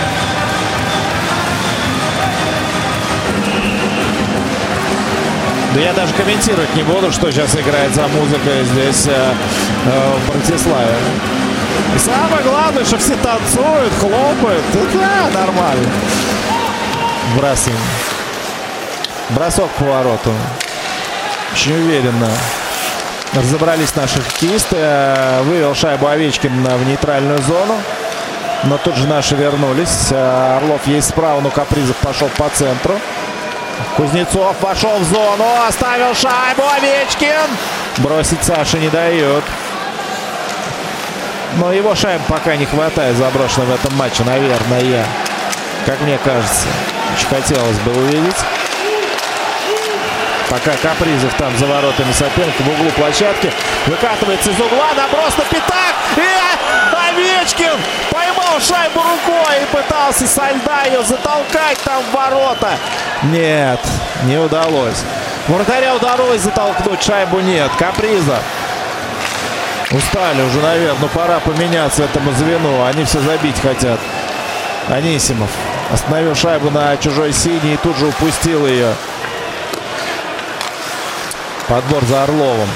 Да 5.74 5.80
я 5.80 5.94
даже 5.94 6.14
комментировать 6.14 6.76
не 6.76 6.84
буду, 6.84 7.10
что 7.14 7.32
сейчас 7.32 7.56
играет 7.56 7.96
за 7.96 8.06
музыка 8.10 8.50
здесь 8.66 9.08
э, 9.08 9.34
э, 9.86 10.14
в 10.18 10.32
Братиславе. 10.32 10.96
И 11.96 12.00
самое 12.00 12.44
главное, 12.44 12.86
что 12.86 12.98
все 12.98 13.16
танцуют, 13.16 13.94
хлопают. 14.00 14.64
Да, 14.94 15.40
нормально. 15.40 15.90
Бросаем. 17.36 17.78
Бросок 19.30 19.70
к 19.72 19.80
повороту. 19.80 20.32
Очень 21.54 21.74
уверенно 21.74 22.30
разобрались 23.34 23.96
наши 23.96 24.22
хоккеисты. 24.22 24.78
Вывел 25.44 25.76
шайбу 25.76 26.08
Овечкин 26.08 26.64
в 26.64 26.88
нейтральную 26.88 27.42
зону. 27.44 27.76
Но 28.64 28.78
тут 28.78 28.96
же 28.96 29.08
наши 29.08 29.36
вернулись. 29.36 30.12
Орлов 30.12 30.86
есть 30.88 31.10
справа, 31.10 31.42
но 31.42 31.50
Капризов 31.50 31.96
пошел 31.98 32.30
по 32.38 32.50
центру. 32.50 33.00
Кузнецов 33.96 34.56
пошел 34.58 34.98
в 34.98 35.04
зону, 35.04 35.46
оставил 35.68 36.16
шайбу 36.16 36.64
Овечкин. 36.76 37.50
Бросить 37.98 38.44
Саша 38.44 38.80
не 38.80 38.90
дает. 38.90 39.44
Но 41.58 41.74
его 41.74 41.96
шайб 41.96 42.22
пока 42.28 42.56
не 42.56 42.66
хватает 42.66 43.18
заброшено 43.18 43.66
в 43.66 43.74
этом 43.74 43.96
матче, 43.96 44.24
наверное. 44.24 45.06
Как 45.86 46.00
мне 46.02 46.18
кажется. 46.24 46.68
Очень 47.14 47.28
хотелось 47.28 47.80
бы 47.80 47.92
увидеть. 47.92 48.36
Пока 50.50 50.72
Капризов 50.78 51.34
там 51.34 51.56
за 51.58 51.66
воротами 51.66 52.12
соперника 52.14 52.62
в 52.64 52.70
углу 52.70 52.90
площадки. 52.92 53.52
Выкатывается 53.88 54.52
из 54.52 54.60
угла, 54.60 54.94
наброс 54.96 55.36
на 55.38 55.44
пятак. 55.46 55.96
И 56.16 57.08
Овечкин 57.10 57.80
поймал 58.12 58.60
шайбу 58.62 59.02
рукой 59.02 59.64
и 59.64 59.76
пытался 59.76 60.28
со 60.28 60.50
льда 60.52 60.84
ее 60.84 61.04
затолкать 61.04 61.80
там 61.84 62.04
в 62.04 62.14
ворота. 62.14 62.78
Нет, 63.24 63.80
не 64.24 64.38
удалось. 64.38 65.04
Вратаря 65.48 65.96
удалось 65.96 66.42
затолкнуть, 66.42 67.04
шайбу 67.04 67.40
нет. 67.40 67.72
Каприза. 67.78 68.40
Устали 69.92 70.42
уже, 70.42 70.60
наверное. 70.60 70.98
Ну, 71.00 71.08
пора 71.08 71.40
поменяться 71.40 72.04
этому 72.04 72.32
звену. 72.34 72.84
Они 72.84 73.06
все 73.06 73.20
забить 73.22 73.60
хотят. 73.62 74.00
Анисимов 74.90 75.50
остановил 75.92 76.36
шайбу 76.36 76.70
на 76.70 76.96
чужой 76.98 77.32
синий 77.32 77.74
и 77.74 77.78
тут 77.78 77.98
же 77.98 78.08
упустил 78.08 78.66
ее. 78.68 78.94
Подбор 81.68 82.04
за 82.06 82.24
Орловым. 82.24 82.70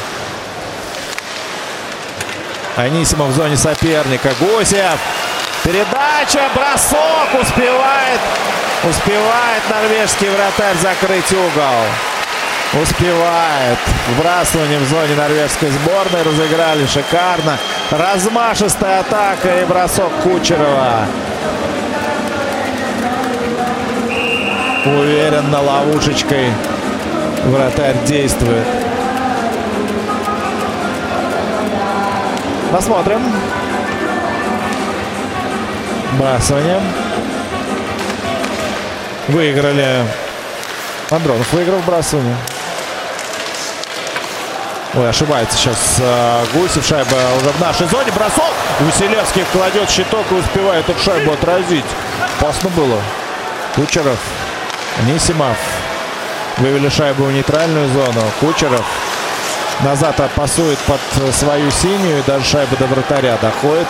Анисимов 2.78 3.30
в 3.30 3.36
зоне 3.36 3.58
соперника. 3.58 4.32
Гусев. 4.40 5.00
Передача, 5.64 6.50
бросок. 6.56 7.42
Успевает. 7.42 8.20
Успевает 8.84 9.62
норвежский 9.70 10.30
вратарь 10.30 10.78
закрыть 10.78 11.32
угол. 11.34 11.86
Успевает. 12.74 13.78
Вбрасывание 14.16 14.80
в 14.80 14.88
зоне 14.88 15.16
норвежской 15.16 15.70
сборной. 15.70 16.24
Разыграли 16.24 16.86
шикарно. 16.86 17.58
Размашистая 17.92 19.02
атака 19.02 19.62
и 19.62 19.66
бросок 19.66 20.10
Кучерова. 20.24 21.06
Уверенно 24.86 25.62
ловушечкой 25.62 26.54
вратарь 27.44 27.98
действует. 28.06 28.66
Посмотрим. 32.72 33.22
Бросание. 36.18 36.80
Выиграли. 39.28 40.06
Андронов 41.10 41.52
выиграл 41.52 41.80
вбрасывание. 41.80 42.38
Ой, 44.94 45.08
ошибается 45.08 45.58
сейчас 45.58 45.78
э, 46.00 46.46
Гусев. 46.54 46.86
Шайба 46.86 47.16
уже 47.38 47.50
в 47.52 47.60
нашей 47.62 47.88
зоне. 47.88 48.12
Бросок. 48.12 48.52
Василевский 48.82 49.46
кладет 49.54 49.90
щиток 49.90 50.26
и 50.32 50.36
успевает 50.36 50.90
эту 50.90 51.00
шайбу 51.00 51.32
отразить. 51.32 51.86
Опасно 52.40 52.70
было. 52.72 53.02
Кучеров. 53.74 54.20
Нисимов. 55.04 55.58
Вывели 56.58 56.90
шайбу 56.90 57.24
в 57.24 57.32
нейтральную 57.32 57.88
зону. 57.88 58.22
Кучеров 58.42 58.86
назад 59.80 60.20
пасует 60.36 60.78
под 60.80 61.00
свою 61.34 61.72
синюю. 61.72 62.20
И 62.20 62.24
даже 62.24 62.44
шайба 62.44 62.76
до 62.76 62.88
вратаря 62.88 63.38
доходит. 63.42 63.88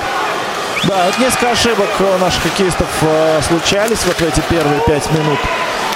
Да, 0.83 1.05
вот 1.05 1.17
несколько 1.17 1.49
ошибок 1.49 1.89
у 1.99 2.17
наших 2.19 2.43
хоккеистов 2.43 2.87
э, 3.01 3.41
случались 3.47 4.05
вот 4.05 4.17
в 4.17 4.21
эти 4.21 4.39
первые 4.41 4.79
пять 4.81 5.11
минут 5.11 5.39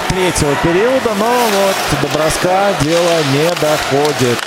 третьего 0.08 0.54
периода. 0.64 1.12
Но 1.16 1.26
вот 1.26 2.02
до 2.02 2.18
броска 2.18 2.72
дело 2.80 3.22
не 3.32 3.48
доходит. 3.60 4.38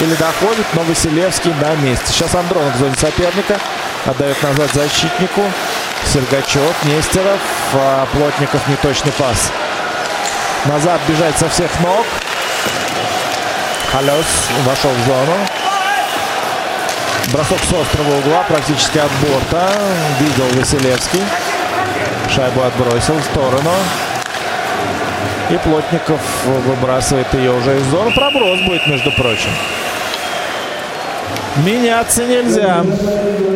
Или 0.00 0.14
доходит, 0.14 0.66
но 0.74 0.82
Василевский 0.82 1.52
на 1.60 1.74
месте. 1.76 2.06
Сейчас 2.08 2.34
Андронов 2.34 2.74
в 2.74 2.78
зоне 2.78 2.94
соперника. 2.96 3.58
Отдает 4.06 4.42
назад 4.42 4.70
защитнику. 4.72 5.42
Сергачев, 6.04 6.84
Нестеров. 6.84 7.40
А 7.74 8.06
Плотников 8.12 8.66
неточный 8.68 9.12
пас. 9.12 9.52
Назад 10.66 11.00
бежать 11.08 11.36
со 11.38 11.48
всех 11.48 11.70
ног. 11.80 12.04
Халес 13.92 14.26
вошел 14.64 14.90
в 14.90 15.06
зону. 15.06 15.36
Бросок 17.32 17.58
с 17.58 17.72
острого 17.72 18.18
угла, 18.18 18.44
практически 18.48 18.98
от 18.98 19.10
борта. 19.20 19.70
Видел 20.18 20.46
Василевский. 20.58 21.22
Шайбу 22.34 22.62
отбросил 22.62 23.14
в 23.14 23.24
сторону. 23.24 23.70
И 25.50 25.58
Плотников 25.58 26.20
выбрасывает 26.44 27.32
ее 27.34 27.52
уже 27.52 27.76
из 27.76 27.84
зоны. 27.84 28.10
Проброс 28.12 28.60
будет, 28.60 28.86
между 28.86 29.12
прочим. 29.12 29.50
Меняться 31.56 32.24
нельзя. 32.24 32.82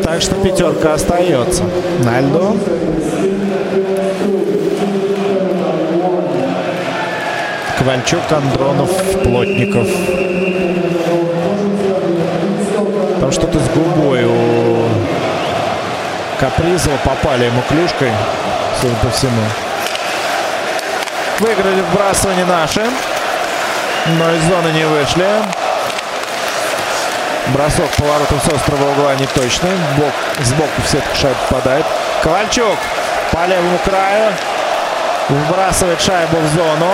Так 0.05 0.21
что 0.21 0.35
пятерка 0.35 0.95
остается. 0.95 1.65
На 2.05 2.21
льду. 2.21 2.59
Ковальчук, 7.79 8.21
Андронов, 8.31 8.91
Плотников. 9.23 9.89
Там 13.21 13.33
что-то 13.33 13.59
с 13.59 13.69
губой 13.71 14.25
у 14.25 14.89
Капризова. 16.39 16.99
Попали 17.03 17.45
ему 17.45 17.63
клюшкой, 17.69 18.11
судя 18.81 18.95
по 18.97 19.09
всему. 19.09 19.43
Выиграли 21.41 21.81
вбрасывание 21.91 22.45
наши. 22.45 22.83
Но 24.19 24.35
из 24.35 24.43
зоны 24.43 24.73
не 24.73 24.87
вышли. 24.87 25.25
Бросок 27.49 27.89
поворотом 27.97 28.41
с 28.41 28.53
острого 28.53 28.91
угла 28.91 29.15
не 29.15 29.27
точный. 29.27 29.71
Бок, 29.97 30.13
сбоку 30.43 30.83
в 30.83 30.89
сетку 30.89 31.15
шайба 31.15 31.39
попадает. 31.49 31.87
Ковальчук 32.23 32.77
по 33.31 33.47
левому 33.47 33.79
краю. 33.85 34.33
Вбрасывает 35.29 36.01
шайбу 36.01 36.39
в 36.39 36.49
зону. 36.55 36.91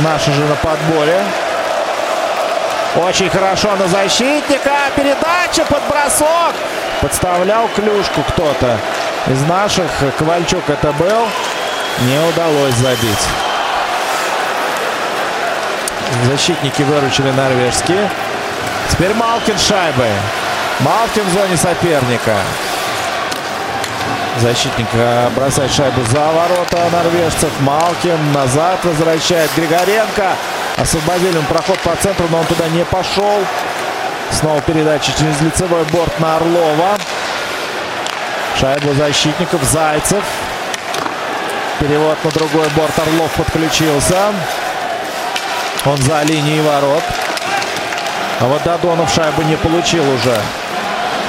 Наши 0.00 0.32
же 0.32 0.42
на 0.44 0.54
подборе. 0.56 1.22
Очень 2.96 3.28
хорошо 3.28 3.76
на 3.76 3.86
защитника. 3.88 4.72
Передача 4.96 5.64
под 5.68 5.82
бросок. 5.88 6.54
Подставлял 7.02 7.68
клюшку 7.76 8.22
кто-то 8.22 8.78
из 9.26 9.42
наших. 9.42 9.90
Ковальчук 10.18 10.68
это 10.68 10.92
был. 10.92 11.26
Не 12.00 12.18
удалось 12.30 12.74
забить. 12.74 13.47
Защитники 16.24 16.82
выручили 16.82 17.30
норвежские. 17.30 18.10
Теперь 18.90 19.14
Малкин 19.14 19.58
шайбы. 19.58 20.06
Малкин 20.80 21.24
в 21.24 21.32
зоне 21.32 21.56
соперника. 21.56 22.36
Защитник 24.40 24.86
э, 24.92 25.30
бросает 25.34 25.72
шайбу 25.72 26.02
за 26.04 26.20
ворота 26.20 26.78
норвежцев. 26.92 27.50
Малкин 27.60 28.32
назад 28.32 28.78
возвращает 28.84 29.50
Григоренко. 29.56 30.36
Освободили 30.76 31.38
проход 31.48 31.78
по 31.80 31.96
центру, 31.96 32.26
но 32.30 32.38
он 32.38 32.46
туда 32.46 32.68
не 32.68 32.84
пошел. 32.84 33.44
Снова 34.30 34.60
передача 34.60 35.12
через 35.18 35.40
лицевой 35.40 35.84
борт 35.84 36.18
на 36.20 36.36
Орлова. 36.36 36.98
Шайбу 38.60 38.94
защитников 38.94 39.62
Зайцев. 39.64 40.22
Перевод 41.80 42.16
на 42.22 42.30
другой 42.30 42.68
борт. 42.76 42.98
Орлов 42.98 43.30
подключился. 43.32 44.32
Он 45.86 45.96
за 45.98 46.22
линией 46.22 46.60
ворот. 46.60 47.02
А 48.40 48.44
вот 48.44 48.62
Дадонов 48.62 49.12
шайбу 49.12 49.42
не 49.42 49.56
получил 49.56 50.02
уже. 50.12 50.36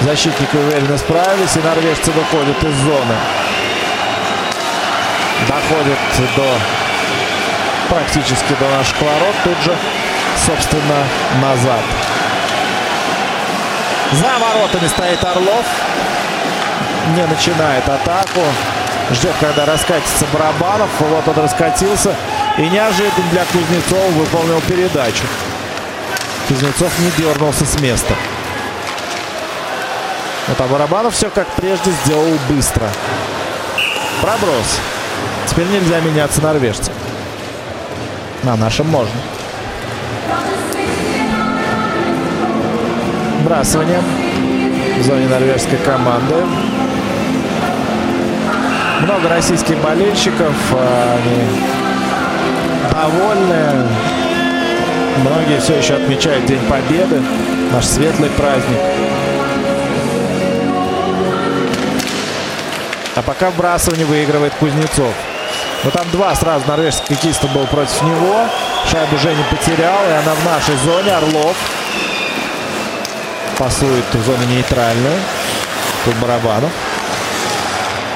Защитники 0.01 0.55
уверенно 0.55 0.97
справились, 0.97 1.55
и 1.55 1.59
норвежцы 1.59 2.11
выходят 2.11 2.63
из 2.63 2.75
зоны. 2.75 3.15
Доходят 5.47 5.97
до 6.35 6.55
практически 7.89 8.53
до 8.59 8.69
наших 8.77 9.01
ворот. 9.01 9.35
Тут 9.43 9.57
же, 9.63 9.75
собственно, 10.45 11.03
назад. 11.41 11.81
За 14.13 14.27
воротами 14.39 14.87
стоит 14.87 15.23
Орлов. 15.23 15.65
Не 17.15 17.25
начинает 17.25 17.87
атаку. 17.87 18.41
Ждет, 19.11 19.35
когда 19.39 19.65
раскатится 19.65 20.25
Барабанов. 20.31 20.89
Вот 20.99 21.27
он 21.27 21.43
раскатился. 21.43 22.15
И 22.59 22.61
неожиданно 22.61 23.23
для 23.31 23.45
Кузнецова 23.45 24.11
выполнил 24.11 24.59
передачу. 24.67 25.23
Кузнецов 26.49 26.91
не 26.99 27.09
дернулся 27.11 27.65
с 27.65 27.79
места. 27.79 28.13
Вот 30.49 30.59
а 30.59 30.67
Барабанов 30.67 31.13
все 31.13 31.29
как 31.29 31.47
прежде 31.55 31.89
сделал 32.03 32.37
быстро. 32.49 32.89
Проброс. 34.21 34.77
Теперь 35.47 35.67
нельзя 35.67 36.01
меняться 36.01 36.41
норвежцам. 36.41 36.93
На 38.43 38.57
нашем 38.57 38.89
можно. 38.89 39.15
Бросание 43.45 44.01
в 44.97 45.03
зоне 45.03 45.29
норвежской 45.29 45.77
команды. 45.77 46.35
Много 49.03 49.29
российских 49.29 49.77
болельщиков. 49.77 50.53
Они 50.73 51.78
довольны. 52.91 53.87
Многие 55.17 55.59
все 55.59 55.75
еще 55.75 55.95
отмечают 55.95 56.45
День 56.45 56.61
Победы. 56.67 57.21
Наш 57.71 57.85
светлый 57.85 58.29
праздник. 58.31 58.79
А 63.15 63.21
пока 63.21 63.49
вбрасывание 63.49 64.05
выигрывает 64.05 64.53
Кузнецов. 64.55 65.13
Но 65.83 65.91
там 65.91 66.09
два 66.11 66.33
сразу 66.35 66.67
норвежских 66.67 67.07
хоккеиста 67.07 67.47
был 67.47 67.65
против 67.67 68.01
него. 68.01 68.45
Шайбу 68.89 69.17
Женя 69.17 69.43
потерял, 69.49 69.99
и 70.07 70.11
она 70.11 70.33
в 70.33 70.45
нашей 70.45 70.75
зоне. 70.77 71.11
Орлов 71.11 71.55
пасует 73.57 74.05
в 74.13 74.25
зоне 74.25 74.45
нейтральную. 74.47 75.19
Тут 76.05 76.15
Барабанов. 76.15 76.71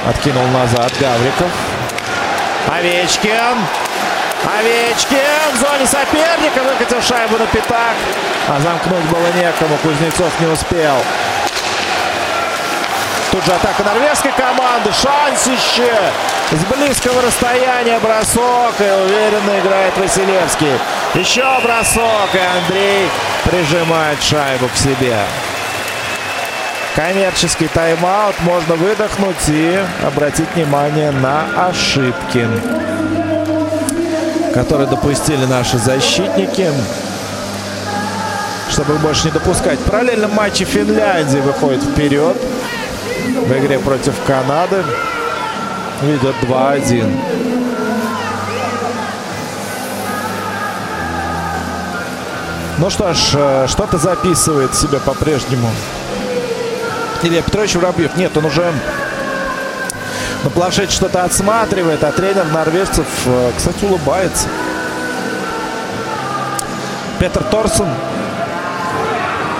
Откинул 0.07 0.47
назад 0.47 0.91
Гавриков. 0.99 1.51
Овечкин. 2.67 3.82
Овечкин 4.45 5.53
в 5.53 5.57
зоне 5.57 5.85
соперника 5.85 6.63
выкатил 6.63 7.01
шайбу 7.01 7.37
на 7.37 7.47
пятак. 7.47 7.95
А 8.49 8.59
замкнуть 8.59 9.05
было 9.05 9.27
некому. 9.35 9.77
Кузнецов 9.77 10.31
не 10.39 10.47
успел. 10.47 10.95
Тут 13.31 13.45
же 13.45 13.53
атака 13.53 13.83
норвежской 13.83 14.31
команды. 14.33 14.91
Шансище. 14.91 15.93
С 16.51 16.65
близкого 16.65 17.21
расстояния 17.21 17.99
бросок. 17.99 18.73
И 18.79 18.83
уверенно 18.83 19.59
играет 19.59 19.97
Василевский. 19.97 20.77
Еще 21.13 21.45
бросок. 21.63 22.29
И 22.33 22.57
Андрей 22.57 23.09
прижимает 23.45 24.21
шайбу 24.21 24.67
к 24.67 24.75
себе. 24.75 25.17
Коммерческий 26.95 27.69
тайм-аут. 27.69 28.35
Можно 28.41 28.75
выдохнуть 28.75 29.47
и 29.47 29.79
обратить 30.05 30.49
внимание 30.53 31.11
на 31.11 31.69
ошибки, 31.69 32.47
которые 34.53 34.87
допустили 34.87 35.45
наши 35.45 35.77
защитники. 35.77 36.71
Чтобы 38.69 38.95
больше 38.95 39.25
не 39.25 39.31
допускать. 39.31 39.79
Параллельно 39.79 40.27
матче 40.27 40.65
Финляндии 40.65 41.39
выходит 41.39 41.83
вперед 41.83 42.37
в 43.45 43.51
игре 43.51 43.79
против 43.79 44.13
Канады. 44.25 44.83
Ведет 46.01 46.35
2-1. 46.43 47.19
Ну 52.79 52.89
что 52.89 53.13
ж, 53.13 53.67
что-то 53.67 53.97
записывает 53.97 54.75
себе 54.75 54.99
по-прежнему. 54.99 55.69
Илья 57.21 57.41
Петрович 57.41 57.75
Воробьев. 57.75 58.17
Нет, 58.17 58.35
он 58.35 58.45
уже 58.45 58.73
на 60.45 60.49
планшете 60.49 60.91
что-то 60.91 61.23
отсматривает, 61.23 62.03
а 62.03 62.11
тренер 62.11 62.45
норвежцев, 62.51 63.05
кстати, 63.55 63.85
улыбается. 63.85 64.47
Петр 67.19 67.43
Торсон. 67.43 67.87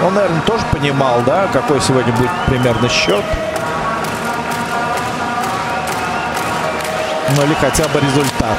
Он, 0.05 0.13
наверное, 0.13 0.41
тоже 0.41 0.65
понимал, 0.71 1.21
да, 1.25 1.47
какой 1.53 1.79
сегодня 1.79 2.11
будет 2.13 2.31
примерно 2.45 2.89
счет. 2.89 3.23
Ну 7.35 7.43
или 7.43 7.53
хотя 7.53 7.87
бы 7.87 8.01
результат. 8.01 8.57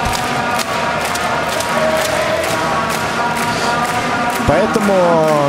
Поэтому 4.49 4.95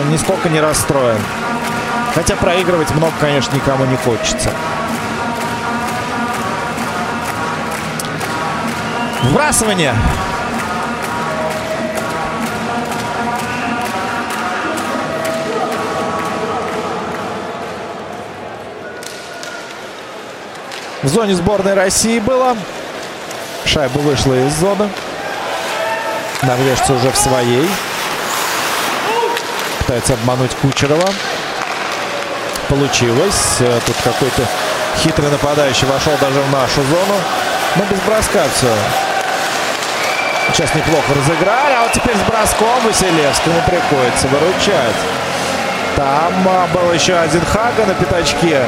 нисколько 0.10 0.50
не 0.50 0.60
расстроен. 0.60 1.22
Хотя 2.14 2.36
проигрывать 2.36 2.92
много, 2.92 3.14
конечно, 3.20 3.56
никому 3.56 3.86
не 3.86 3.96
хочется. 3.96 4.52
Вбрасывание. 9.30 9.94
В 21.02 21.08
зоне 21.08 21.36
сборной 21.36 21.74
России 21.74 22.20
было. 22.20 22.56
Шайба 23.66 23.98
вышла 23.98 24.34
из 24.36 24.54
зоны. 24.54 24.90
Норвежцы 26.44 26.94
уже 26.94 27.12
в 27.12 27.18
своей. 27.18 27.68
Пытается 29.80 30.14
обмануть 30.14 30.56
Кучерова. 30.62 31.10
Получилось. 32.70 33.58
Тут 33.86 33.96
какой-то 34.04 34.44
хитрый 34.98 35.30
нападающий 35.32 35.88
вошел 35.88 36.14
даже 36.22 36.40
в 36.42 36.52
нашу 36.52 36.84
зону. 36.84 37.20
Но 37.76 37.84
без 37.86 38.00
броска 38.02 38.46
все. 38.56 38.74
Сейчас 40.54 40.74
неплохо 40.76 41.14
разыграли. 41.16 41.74
А 41.74 41.84
вот 41.84 41.92
теперь 41.92 42.16
с 42.16 42.22
броском 42.22 42.82
Василевскому 42.86 43.62
приходится 43.68 44.28
выручать. 44.28 44.96
Там 45.96 46.34
а, 46.48 46.68
был 46.74 46.92
еще 46.92 47.16
один 47.16 47.42
Хага 47.46 47.86
на 47.88 47.94
пятачке, 47.94 48.62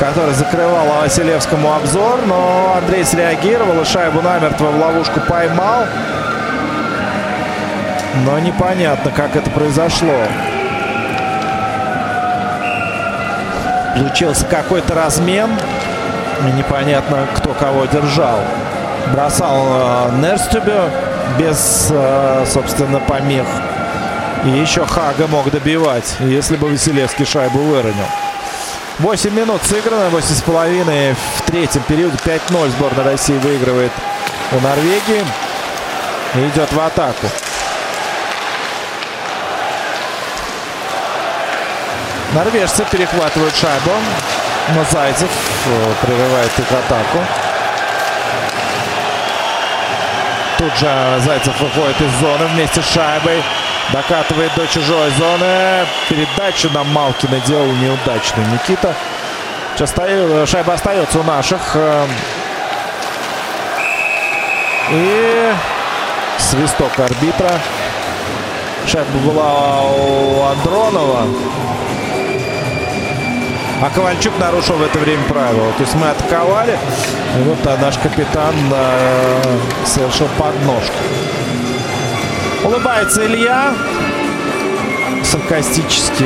который 0.00 0.34
закрывал 0.34 1.00
Василевскому 1.00 1.74
обзор. 1.74 2.20
Но 2.26 2.74
Андрей 2.76 3.04
среагировал 3.04 3.80
и 3.80 3.84
шайбу 3.84 4.20
намертво 4.20 4.66
в 4.66 4.80
ловушку 4.80 5.20
поймал. 5.20 5.86
Но 8.24 8.38
непонятно, 8.38 9.10
как 9.10 9.36
это 9.36 9.48
произошло. 9.50 10.22
Получился 13.94 14.44
какой-то 14.46 14.94
размен. 14.94 15.50
Непонятно, 16.56 17.26
кто 17.34 17.52
кого 17.52 17.86
держал. 17.86 18.40
Бросал 19.12 20.10
э, 20.10 20.20
Нерстюбе 20.20 20.90
без, 21.38 21.88
э, 21.90 22.44
собственно, 22.46 23.00
помех. 23.00 23.46
И 24.44 24.50
еще 24.50 24.86
Хага 24.86 25.26
мог 25.26 25.50
добивать, 25.50 26.16
если 26.20 26.56
бы 26.56 26.68
Василевский 26.68 27.24
шайбу 27.24 27.58
выронил. 27.58 28.06
8 28.98 29.32
минут 29.32 29.62
сыграно, 29.62 30.08
8,5 30.10 31.16
в 31.36 31.42
третьем 31.42 31.82
периоде. 31.82 32.16
5-0 32.24 32.70
сборная 32.70 33.04
России 33.04 33.38
выигрывает 33.38 33.92
у 34.52 34.60
Норвегии. 34.60 35.24
И 36.34 36.48
идет 36.48 36.70
в 36.72 36.80
атаку. 36.80 37.26
Норвежцы 42.34 42.84
перехватывают 42.90 43.54
шайбу. 43.56 43.92
Но 44.74 44.84
Зайцев 44.90 45.30
прерывает 46.02 46.50
их 46.58 46.70
атаку. 46.70 47.18
Тут 50.58 50.76
же 50.76 50.88
Зайцев 51.24 51.60
выходит 51.60 52.00
из 52.00 52.10
зоны 52.20 52.46
вместе 52.52 52.82
с 52.82 52.92
шайбой. 52.92 53.42
Докатывает 53.92 54.52
до 54.56 54.66
чужой 54.66 55.10
зоны. 55.12 55.86
Передачу 56.08 56.68
на 56.70 56.82
Малкина 56.82 57.38
делал 57.46 57.70
неудачную 57.72 58.48
Никита. 58.50 58.92
Сейчас 59.76 59.94
шайба 60.50 60.74
остается 60.74 61.20
у 61.20 61.22
наших. 61.22 61.76
И 64.90 65.52
свисток 66.38 66.98
арбитра. 66.98 67.60
Шайба 68.86 69.18
была 69.18 69.82
у 69.82 70.42
Андронова. 70.42 71.28
А 73.80 73.90
Ковальчук 73.90 74.36
нарушил 74.40 74.74
в 74.74 74.82
это 74.82 74.98
время 74.98 75.22
правила. 75.28 75.72
То 75.76 75.82
есть 75.84 75.94
мы 75.94 76.08
атаковали. 76.08 76.76
И 77.38 77.42
вот 77.42 77.64
а 77.64 77.76
наш 77.80 77.96
капитан 77.98 78.54
э, 78.72 79.58
совершил 79.86 80.26
подножку. 80.36 80.96
Улыбается 82.64 83.24
Илья. 83.24 83.72
Саркастически. 85.22 86.24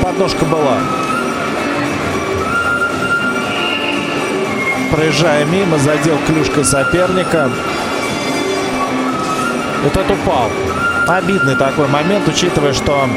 Подножка 0.00 0.44
была. 0.44 0.78
Проезжая 4.92 5.44
мимо, 5.46 5.78
задел 5.78 6.16
клюшкой 6.28 6.64
соперника. 6.64 7.50
И 9.84 9.88
тот 9.88 10.08
упал. 10.08 10.48
Обидный 11.08 11.56
такой 11.56 11.88
момент, 11.88 12.28
учитывая, 12.28 12.72
что 12.72 13.08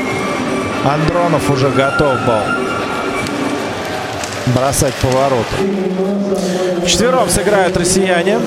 Андронов 0.84 1.50
уже 1.50 1.70
готов 1.70 2.20
был 2.26 2.42
бросать 4.48 4.94
поворот. 4.96 5.46
Четвером 6.86 7.30
сыграют 7.30 7.78
россияне. 7.78 8.40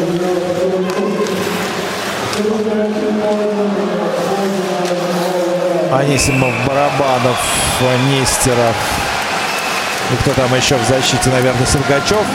Анисимов, 5.93 6.53
Барабанов, 6.67 7.39
Нестеров. 8.11 8.75
И 10.13 10.17
кто 10.17 10.33
там 10.33 10.53
еще 10.55 10.77
в 10.77 10.89
защите, 10.89 11.31
наверное, 11.31 11.67
Сергачев. 11.67 12.27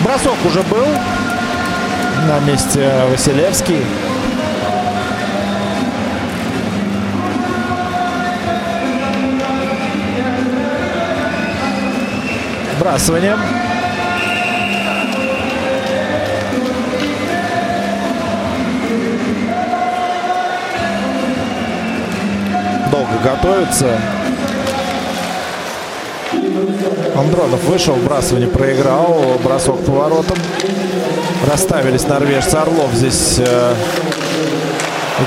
Бросок 0.00 0.36
уже 0.46 0.62
был. 0.62 0.86
На 2.26 2.40
месте 2.40 2.90
Василевский. 3.10 3.84
Вбрасывание. 12.84 13.34
Долго 22.90 23.18
готовится. 23.24 23.98
Андронов 27.16 27.64
вышел, 27.64 27.94
вбрасывание 27.94 28.48
проиграл. 28.48 29.38
Бросок 29.42 29.82
поворотом. 29.86 30.36
Расставились 31.50 32.06
норвежцы. 32.06 32.56
Орлов 32.56 32.92
здесь 32.92 33.36
э, 33.38 33.74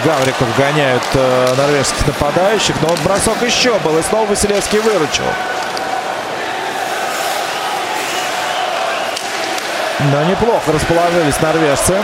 Гавриков 0.06 0.48
гоняют 0.60 1.02
э, 1.16 1.56
норвежских 1.58 2.06
нападающих. 2.06 2.76
Но 2.84 2.90
вот 2.90 3.00
бросок 3.00 3.42
еще 3.42 3.74
был. 3.80 3.98
И 3.98 4.04
снова 4.04 4.28
Василевский 4.28 4.78
выручил. 4.78 5.26
Но 10.00 10.24
неплохо 10.26 10.72
расположились 10.72 11.42
норвежцы. 11.42 11.96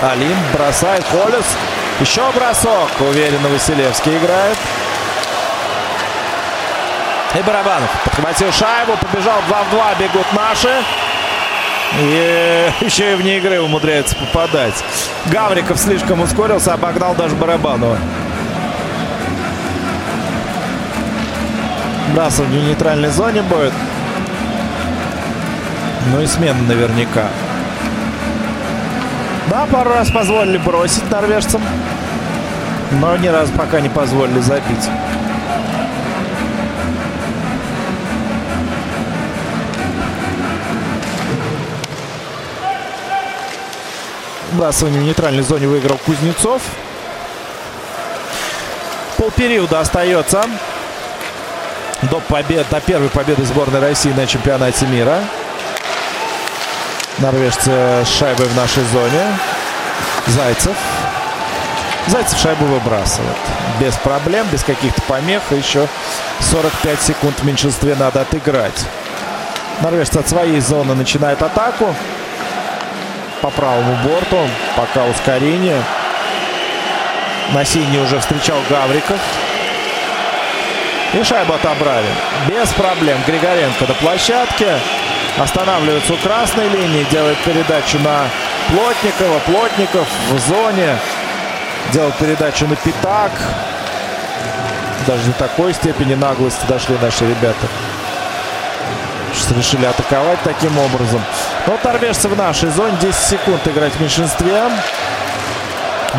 Алим 0.00 0.36
бросает. 0.52 1.04
Холлес. 1.10 1.44
Еще 2.00 2.22
бросок. 2.32 2.88
Уверенно 3.00 3.48
Василевский 3.48 4.16
играет. 4.16 4.56
И 7.34 7.42
Барабанов 7.42 7.90
подхватил 8.04 8.52
шайбу. 8.52 8.92
Побежал 8.98 9.40
2 9.48 9.62
в 9.64 9.70
2. 9.70 9.94
Бегут 9.98 10.32
наши. 10.32 10.82
И 11.98 12.70
еще 12.84 13.12
и 13.12 13.14
вне 13.16 13.38
игры 13.38 13.60
умудряется 13.60 14.14
попадать. 14.14 14.84
Гавриков 15.26 15.76
слишком 15.76 16.20
ускорился. 16.20 16.72
Обогнал 16.74 17.16
даже 17.16 17.34
Барабанова. 17.34 17.98
Бросание 22.14 22.60
в 22.60 22.64
нейтральной 22.64 23.10
зоне 23.10 23.42
будет. 23.42 23.72
Ну 26.08 26.20
и 26.20 26.26
смена 26.26 26.62
наверняка. 26.62 27.28
Да, 29.48 29.66
пару 29.66 29.90
раз 29.90 30.10
позволили 30.10 30.58
бросить 30.58 31.10
норвежцам. 31.10 31.62
Но 32.92 33.16
ни 33.16 33.28
разу 33.28 33.52
пока 33.52 33.80
не 33.80 33.88
позволили 33.88 34.40
забить. 34.40 34.88
Бросание 44.52 45.00
в 45.00 45.04
нейтральной 45.04 45.42
зоне 45.42 45.68
выиграл 45.68 45.98
Кузнецов. 45.98 46.62
Полпериода 49.16 49.80
остается 49.80 50.44
до, 52.02 52.20
побед, 52.20 52.66
до 52.70 52.80
первой 52.80 53.08
победы 53.10 53.44
сборной 53.44 53.80
России 53.80 54.10
на 54.12 54.26
чемпионате 54.26 54.86
мира. 54.86 55.20
Норвежцы 57.20 57.70
с 58.02 58.08
шайбой 58.08 58.46
в 58.46 58.56
нашей 58.56 58.82
зоне. 58.84 59.26
Зайцев. 60.26 60.74
Зайцев 62.06 62.38
шайбу 62.38 62.64
выбрасывает. 62.64 63.36
Без 63.78 63.94
проблем, 63.96 64.46
без 64.50 64.64
каких-то 64.64 65.02
помех. 65.02 65.42
Еще 65.50 65.86
45 66.40 67.02
секунд 67.02 67.38
в 67.38 67.44
меньшинстве 67.44 67.94
надо 67.94 68.22
отыграть. 68.22 68.86
Норвежцы 69.82 70.16
от 70.16 70.30
своей 70.30 70.60
зоны 70.60 70.94
начинают 70.94 71.42
атаку. 71.42 71.94
По 73.42 73.50
правому 73.50 73.96
борту. 74.02 74.38
Пока 74.74 75.04
ускорение. 75.04 75.82
На 77.52 77.66
синий 77.66 77.98
уже 77.98 78.18
встречал 78.18 78.56
Гавриков. 78.70 79.20
И 81.12 81.22
шайбу 81.22 81.52
отобрали. 81.52 82.08
Без 82.48 82.70
проблем. 82.70 83.18
Григоренко 83.26 83.84
до 83.84 83.92
площадки. 83.94 84.68
Останавливается 85.38 86.14
у 86.14 86.16
красной 86.16 86.68
линии. 86.68 87.06
Делает 87.10 87.38
передачу 87.38 87.98
на 88.00 88.24
Плотникова. 88.68 89.38
Плотников 89.40 90.08
в 90.30 90.38
зоне. 90.48 90.96
Делает 91.92 92.14
передачу 92.16 92.66
на 92.66 92.76
Пятак. 92.76 93.32
Даже 95.06 95.24
до 95.24 95.32
такой 95.32 95.72
степени 95.74 96.14
наглости 96.14 96.64
дошли 96.68 96.96
наши 97.00 97.28
ребята. 97.28 97.66
Что 99.34 99.54
решили 99.54 99.86
атаковать 99.86 100.40
таким 100.42 100.76
образом. 100.78 101.22
Но 101.66 101.72
вот 101.72 101.84
норвежцы 101.84 102.28
в 102.28 102.36
нашей 102.36 102.70
зоне. 102.70 102.96
10 103.00 103.14
секунд 103.16 103.66
играть 103.66 103.92
в 103.94 104.00
меньшинстве. 104.00 104.62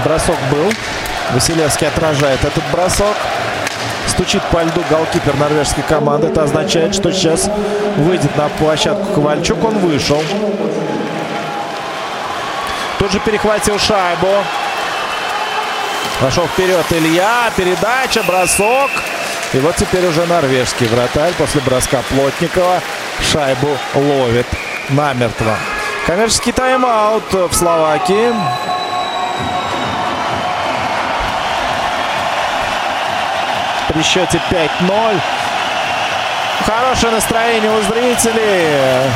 Бросок 0.04 0.38
был. 0.50 0.72
Василевский 1.34 1.88
отражает 1.88 2.44
этот 2.44 2.64
бросок. 2.72 3.16
Стучит 4.12 4.42
по 4.52 4.62
льду 4.62 4.84
голкипер 4.90 5.36
норвежской 5.38 5.84
команды. 5.84 6.28
Это 6.28 6.44
означает, 6.44 6.94
что 6.94 7.12
сейчас 7.12 7.50
выйдет 7.96 8.36
на 8.36 8.50
площадку 8.50 9.06
Ковальчук. 9.14 9.64
Он 9.64 9.80
вышел. 9.80 10.22
Тут 13.00 13.12
же 13.12 13.20
перехватил 13.22 13.80
шайбу. 13.80 14.28
Пошел 16.20 16.46
вперед 16.48 16.86
Илья. 16.92 17.52
Передача, 17.56 18.22
бросок. 18.28 18.92
И 19.54 19.60
вот 19.60 19.78
теперь 19.78 20.06
уже 20.06 20.26
норвежский 20.26 20.88
вратарь 20.88 21.34
после 21.38 21.62
броска 21.62 22.02
Плотникова 22.10 22.82
шайбу 23.32 23.78
ловит 23.96 24.46
намертво. 24.90 25.56
Коммерческий 26.06 26.52
тайм-аут 26.52 27.32
в 27.32 27.54
Словакии. 27.54 28.34
При 33.92 34.02
счете 34.04 34.42
5-0. 34.50 35.20
Хорошее 36.66 37.14
настроение 37.14 37.72
у 37.72 37.82
зрителей. 37.82 39.10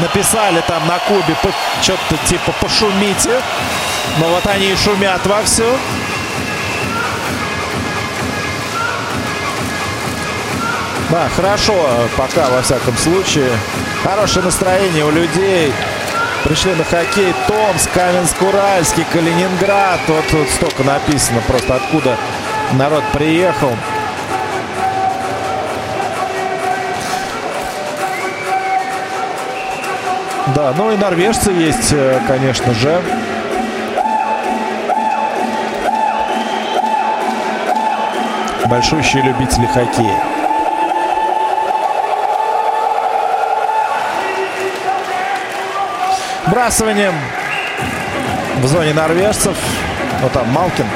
Написали 0.00 0.62
там 0.68 0.86
на 0.86 0.98
Кубе 1.00 1.34
что-то 1.82 2.16
типа 2.26 2.52
пошумите. 2.60 3.40
Но 4.18 4.28
вот 4.28 4.46
они 4.46 4.70
и 4.70 4.76
шумят 4.76 5.26
вовсю. 5.26 5.64
Да, 11.10 11.28
хорошо 11.34 12.08
пока, 12.16 12.48
во 12.50 12.62
всяком 12.62 12.96
случае. 12.96 13.50
Хорошее 14.04 14.44
настроение 14.44 15.04
у 15.04 15.10
людей. 15.10 15.72
Пришли 16.44 16.74
на 16.74 16.84
хоккей 16.84 17.34
Томск, 17.46 17.90
Каменск-Уральский, 17.94 19.04
Калининград. 19.12 20.00
Вот 20.08 20.24
тут 20.30 20.48
столько 20.48 20.82
написано 20.84 21.42
просто, 21.46 21.74
откуда 21.76 22.16
народ 22.72 23.04
приехал. 23.12 23.72
Да, 30.54 30.72
ну 30.76 30.90
и 30.90 30.96
норвежцы 30.96 31.50
есть, 31.50 31.92
э, 31.92 32.20
конечно 32.26 32.72
же. 32.72 33.00
Большущие 38.64 39.22
любители 39.22 39.66
хоккея. 39.66 40.39
Брасыванием 46.46 47.14
в 48.60 48.66
зоне 48.66 48.94
норвежцев. 48.94 49.56
Вот 50.22 50.32
там 50.32 50.48
Малкин. 50.48 50.86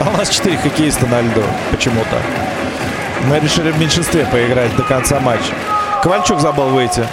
А 0.00 0.08
у 0.08 0.16
нас 0.16 0.28
4 0.28 0.56
хоккеиста 0.58 1.06
на 1.06 1.20
льду 1.20 1.42
почему-то. 1.70 2.16
Мы 3.24 3.40
решили 3.40 3.72
в 3.72 3.78
меньшинстве 3.78 4.24
поиграть 4.26 4.74
до 4.76 4.84
конца 4.84 5.18
матча. 5.18 5.52
Ковальчук 6.02 6.40
забыл 6.40 6.68
выйти. 6.68 7.04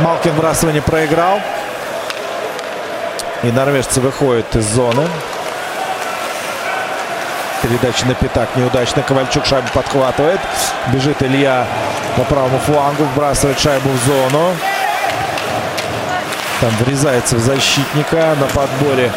Малкин 0.00 0.32
вбрасывание 0.32 0.82
проиграл. 0.82 1.40
И 3.42 3.50
норвежцы 3.50 4.00
выходят 4.00 4.54
из 4.56 4.64
зоны. 4.66 5.06
Передача 7.68 8.06
на 8.06 8.14
пятак 8.14 8.48
неудачно. 8.56 9.02
Ковальчук 9.02 9.44
шайбу 9.44 9.68
подхватывает. 9.74 10.40
Бежит 10.90 11.22
Илья 11.22 11.66
по 12.16 12.22
правому 12.24 12.58
флангу. 12.60 13.04
Вбрасывает 13.04 13.58
шайбу 13.58 13.90
в 13.90 14.06
зону. 14.06 14.56
Там 16.62 16.70
врезается 16.80 17.36
в 17.36 17.40
защитника 17.40 18.34
на 18.40 18.46
подборе. 18.46 19.12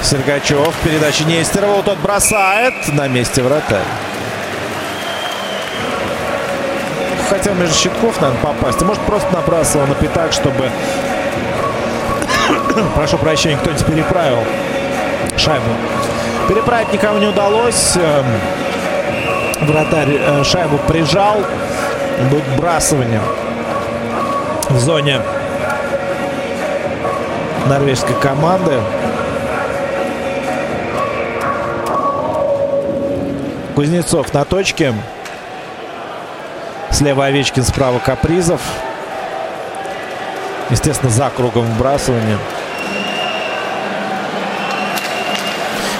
Сергачев. 0.00 0.72
Передача 0.84 1.24
Нестерова. 1.24 1.82
Тот 1.82 1.98
бросает. 1.98 2.74
На 2.92 3.08
месте 3.08 3.42
вратарь. 3.42 3.82
Хотел 7.28 7.54
между 7.54 7.74
щитков, 7.74 8.20
наверное, 8.20 8.42
попасть. 8.42 8.80
Может, 8.82 9.02
просто 9.02 9.30
набрасывал 9.32 9.88
на 9.88 9.94
пятак, 9.94 10.32
чтобы... 10.32 10.70
Прошу 12.94 13.18
прощения, 13.18 13.56
кто-нибудь 13.56 13.84
переправил 13.84 14.44
шайбу. 15.36 15.70
Переправить 16.48 16.90
никому 16.94 17.18
не 17.18 17.26
удалось. 17.26 17.94
Эм, 17.96 18.24
вратарь 19.68 20.16
э, 20.18 20.44
шайбу 20.44 20.78
прижал. 20.88 21.44
Будет 22.30 22.48
брасывание 22.56 23.20
в 24.70 24.78
зоне 24.78 25.20
норвежской 27.66 28.14
команды. 28.16 28.80
Кузнецов 33.74 34.32
на 34.32 34.46
точке. 34.46 34.94
Слева 36.90 37.26
Овечкин, 37.26 37.62
справа 37.62 37.98
Капризов. 37.98 38.62
Естественно, 40.70 41.10
за 41.10 41.30
кругом 41.30 41.64
вбрасывания. 41.64 42.38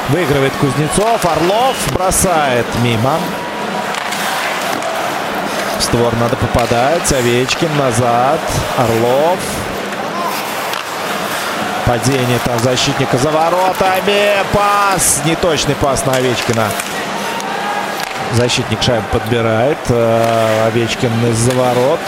Выигрывает 0.08 0.54
Кузнецов. 0.54 1.24
Орлов 1.26 1.76
бросает 1.92 2.66
мимо. 2.82 3.18
В 5.78 5.82
створ 5.82 6.14
надо 6.16 6.34
попадать. 6.36 7.12
Овечкин 7.12 7.76
назад. 7.76 8.40
Орлов. 8.78 9.38
Падение 11.84 12.38
там 12.44 12.58
защитника 12.58 13.18
за 13.18 13.30
воротами. 13.30 14.36
Пас. 14.52 15.20
Неточный 15.26 15.74
пас 15.74 16.06
на 16.06 16.12
Овечкина. 16.14 16.68
Защитник 18.32 18.82
шайбу 18.82 19.04
подбирает. 19.12 19.78
Э, 19.90 20.68
Овечкин 20.68 21.12
из-за 21.30 21.52
ворот. 21.52 22.00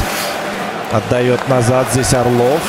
Отдает 0.91 1.47
назад. 1.49 1.87
Здесь 1.93 2.15
Орлов. 2.15 2.61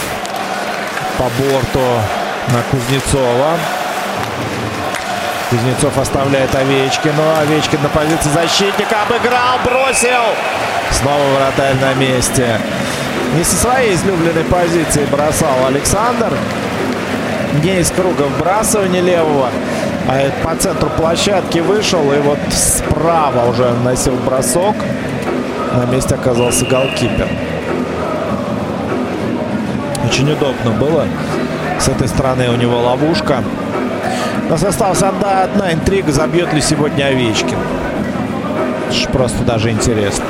По 1.18 1.24
борту 1.24 2.02
на 2.50 2.62
Кузнецова. 2.70 3.58
Кузнецов 5.52 5.98
оставляет 5.98 6.56
Овечкину. 6.56 7.22
Овечкин 7.42 7.82
на 7.84 7.90
позиции 7.90 8.30
защитника. 8.30 9.02
Обыграл, 9.02 9.60
бросил. 9.66 10.24
Снова 10.92 11.22
вратарь 11.36 11.76
на 11.76 11.94
месте. 11.94 12.58
Не 13.36 13.44
со 13.44 13.58
своей 13.58 13.94
излюбленной 13.96 14.46
позиции 14.46 15.06
бросал 15.12 15.66
Александр. 15.68 16.32
Не 17.62 17.82
из 17.82 17.92
круга 17.92 18.24
вбрасывания 18.24 19.02
левого. 19.02 19.50
А 20.08 20.32
по 20.42 20.56
центру 20.56 20.90
площадки 20.90 21.60
вышел. 21.60 22.14
И 22.14 22.20
вот 22.20 22.40
справа 22.52 23.50
уже 23.50 23.74
носил 23.84 24.16
бросок. 24.26 24.78
На 25.74 25.86
месте 25.86 26.16
оказался 26.16 26.64
голкипер. 26.66 27.28
Очень 30.06 30.32
удобно 30.32 30.72
было. 30.72 31.06
С 31.78 31.90
этой 31.90 32.08
стороны 32.08 32.50
у 32.52 32.56
него 32.56 32.80
ловушка. 32.80 33.44
Нас 34.52 34.66
осталась 34.66 35.02
одна, 35.02 35.44
одна 35.44 35.72
интрига, 35.72 36.12
забьет 36.12 36.52
ли 36.52 36.60
сегодня 36.60 37.06
Овечкин. 37.06 37.58
Просто 39.14 39.44
даже 39.44 39.70
интересно. 39.70 40.26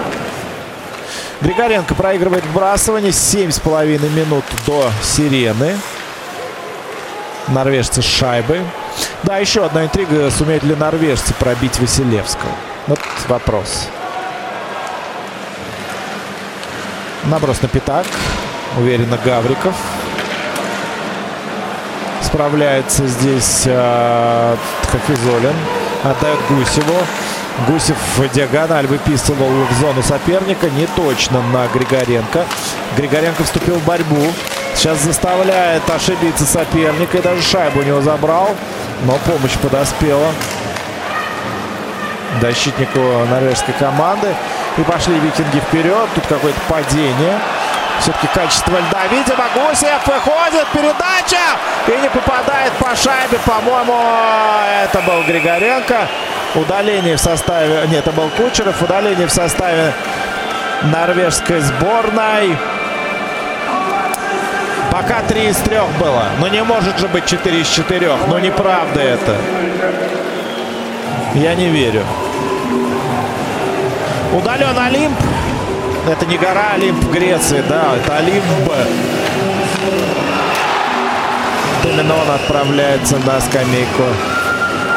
Григоренко 1.42 1.96
проигрывает 1.96 2.46
вбрасывание. 2.46 3.10
7,5 3.10 4.10
минут 4.12 4.44
до 4.68 4.92
сирены. 5.02 5.76
Норвежцы 7.48 8.04
с 8.04 8.06
шайбой. 8.06 8.62
Да, 9.24 9.40
еще 9.40 9.66
одна 9.66 9.86
интрига. 9.86 10.30
Сумеют 10.30 10.64
ли 10.66 10.76
норвежцы 10.76 11.34
пробить 11.34 11.80
Василевского? 11.80 12.52
Вот 12.86 13.00
вопрос. 13.28 13.88
Наброс 17.24 17.60
на 17.64 17.70
пятак. 17.70 18.06
Уверенно 18.78 19.18
Гавриков 19.26 19.74
справляется 22.32 23.08
здесь 23.08 23.64
э, 23.66 24.56
Хафизолин. 24.90 25.54
Отдает 26.04 26.40
Гусеву. 26.50 26.96
Гусев 27.68 27.98
диагональ 28.34 28.88
выписывал 28.88 29.50
в 29.70 29.74
зону 29.80 30.02
соперника. 30.02 30.70
Не 30.70 30.88
точно 30.96 31.42
на 31.54 31.68
Григоренко. 31.68 32.46
Григоренко 32.96 33.44
вступил 33.44 33.76
в 33.76 33.84
борьбу. 33.84 34.26
Сейчас 34.76 35.00
заставляет 35.00 35.88
ошибиться 35.90 36.46
соперника. 36.46 37.18
И 37.18 37.22
даже 37.22 37.42
шайбу 37.42 37.82
у 37.82 37.84
него 37.84 38.02
забрал. 38.02 38.56
Но 39.04 39.20
помощь 39.26 39.58
подоспела 39.62 40.32
защитнику 42.40 43.00
норвежской 43.30 43.74
команды. 43.78 44.34
И 44.78 44.84
пошли 44.84 45.16
викинги 45.20 45.60
вперед. 45.60 46.08
Тут 46.16 46.26
какое-то 46.28 46.60
падение. 46.70 47.40
Все-таки 48.02 48.28
качество 48.34 48.78
льда. 48.78 49.06
Видимо, 49.12 49.46
Гусев 49.54 50.08
выходит. 50.08 50.68
Передача. 50.74 51.38
И 51.88 52.02
не 52.02 52.10
попадает 52.10 52.74
по 52.74 52.96
шайбе. 52.96 53.38
По-моему, 53.46 53.96
это 54.84 55.02
был 55.02 55.24
Григоренко. 55.24 56.08
Удаление 56.56 57.16
в 57.18 57.22
составе... 57.22 57.88
Нет, 57.90 58.08
это 58.08 58.12
был 58.12 58.30
Кучеров. 58.30 58.82
Удаление 58.82 59.28
в 59.28 59.32
составе 59.32 59.94
норвежской 60.84 61.60
сборной. 61.60 62.58
Пока 64.92 65.22
3 65.22 65.50
из 65.50 65.58
3 65.58 65.78
было. 66.00 66.26
Но 66.40 66.48
не 66.48 66.64
может 66.64 66.98
же 66.98 67.08
быть 67.08 67.28
4 67.28 67.62
из 67.62 67.68
4. 67.68 68.18
Ну, 68.28 68.40
неправда 68.40 69.00
это. 69.00 69.38
Я 71.36 71.54
не 71.54 71.70
верю. 71.70 72.04
Удален 74.34 74.78
Олимп. 74.80 75.20
Это 76.08 76.26
не 76.26 76.38
гора 76.38 76.72
Олимп 76.74 77.04
в 77.04 77.12
Греции, 77.12 77.64
да, 77.70 77.96
это 77.96 78.18
Олимп. 78.18 78.44
Именно 81.84 82.16
он 82.16 82.32
отправляется 82.32 83.18
на 83.20 83.40
скамейку 83.40 84.04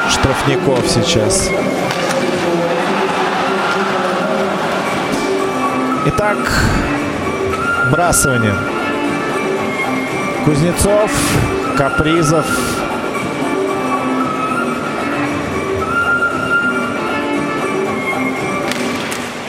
штрафников 0.09 0.89
сейчас. 0.89 1.51
Итак, 6.07 6.39
брасывание. 7.91 8.55
Кузнецов, 10.45 11.11
Капризов, 11.77 12.47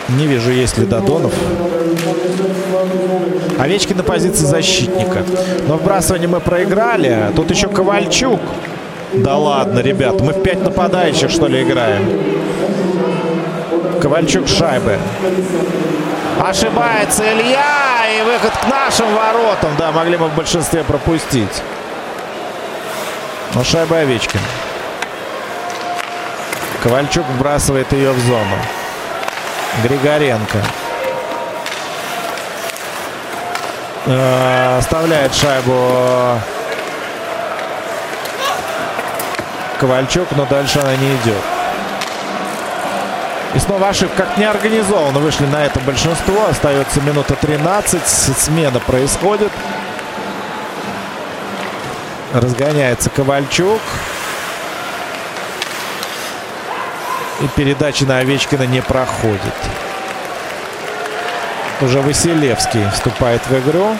Не 0.09 0.27
вижу, 0.27 0.51
есть 0.51 0.77
ли 0.77 0.85
Додонов. 0.85 1.33
Овечкин 3.57 3.97
на 3.97 4.03
позиции 4.03 4.45
защитника. 4.45 5.23
Но 5.67 5.77
вбрасывание 5.77 6.27
мы 6.27 6.39
проиграли. 6.39 7.31
Тут 7.35 7.49
еще 7.51 7.67
Ковальчук. 7.67 8.39
Да 9.13 9.37
ладно, 9.37 9.79
ребят, 9.79 10.19
мы 10.21 10.33
в 10.33 10.43
пять 10.43 10.61
нападающих, 10.61 11.29
что 11.29 11.47
ли, 11.47 11.63
играем? 11.63 12.05
Ковальчук 14.01 14.47
шайбы. 14.47 14.97
Ошибается 16.39 17.23
Илья. 17.23 17.95
И 18.19 18.23
выход 18.23 18.51
к 18.51 18.67
нашим 18.67 19.07
воротам. 19.15 19.71
Да, 19.79 19.91
могли 19.91 20.17
мы 20.17 20.27
в 20.27 20.35
большинстве 20.35 20.83
пропустить. 20.83 21.63
Но 23.55 23.63
шайба 23.63 23.97
Овечкин. 23.99 24.39
Ковальчук 26.83 27.25
вбрасывает 27.35 27.91
ее 27.93 28.11
в 28.11 28.19
зону. 28.19 28.57
Григоренко. 29.83 30.57
Э, 34.07 34.77
оставляет 34.77 35.33
шайбу 35.33 36.39
Ковальчук, 39.79 40.27
но 40.31 40.45
дальше 40.45 40.79
она 40.79 40.95
не 40.95 41.15
идет. 41.15 41.43
И 43.55 43.59
снова 43.59 43.89
ошибка. 43.89 44.23
Как 44.23 44.37
неорганизованно 44.37 45.19
вышли 45.19 45.45
на 45.45 45.65
это 45.65 45.79
большинство. 45.79 46.47
Остается 46.49 47.01
минута 47.01 47.35
13. 47.35 48.01
Смена 48.05 48.79
происходит. 48.79 49.51
Разгоняется 52.33 53.09
Ковальчук. 53.09 53.81
И 57.41 57.47
передача 57.55 58.05
на 58.05 58.19
Овечкина 58.19 58.63
не 58.63 58.81
проходит. 58.81 59.39
Уже 61.81 62.01
Василевский 62.01 62.89
вступает 62.91 63.41
в 63.47 63.59
игру. 63.59 63.97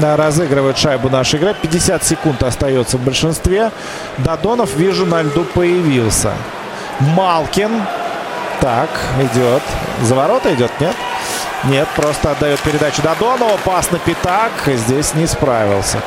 Разыгрывает 0.00 0.76
шайбу 0.76 1.08
наша 1.08 1.38
игра. 1.38 1.54
50 1.54 2.04
секунд 2.04 2.42
остается 2.42 2.98
в 2.98 3.00
большинстве. 3.00 3.70
Додонов, 4.18 4.76
вижу, 4.76 5.06
на 5.06 5.22
льду 5.22 5.44
появился. 5.44 6.32
Малкин. 7.00 7.82
Так, 8.60 8.90
идет. 9.20 9.62
За 10.02 10.14
ворота 10.14 10.52
идет, 10.52 10.70
нет? 10.80 10.94
Нет, 11.64 11.88
просто 11.96 12.32
отдает 12.32 12.60
передачу 12.60 13.00
Додонову. 13.02 13.58
Пас 13.64 13.90
на 13.90 13.98
пятак. 13.98 14.52
Здесь 14.66 15.14
не 15.14 15.26
справился. 15.26 15.98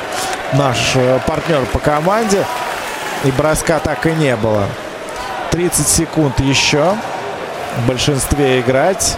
Наш 0.53 0.95
э, 0.95 1.19
партнер 1.25 1.65
по 1.73 1.79
команде. 1.79 2.45
И 3.23 3.31
броска 3.31 3.79
так 3.79 4.05
и 4.05 4.11
не 4.11 4.35
было. 4.35 4.65
30 5.51 5.87
секунд 5.87 6.39
еще. 6.39 6.95
В 7.77 7.87
большинстве 7.87 8.61
играть. 8.61 9.17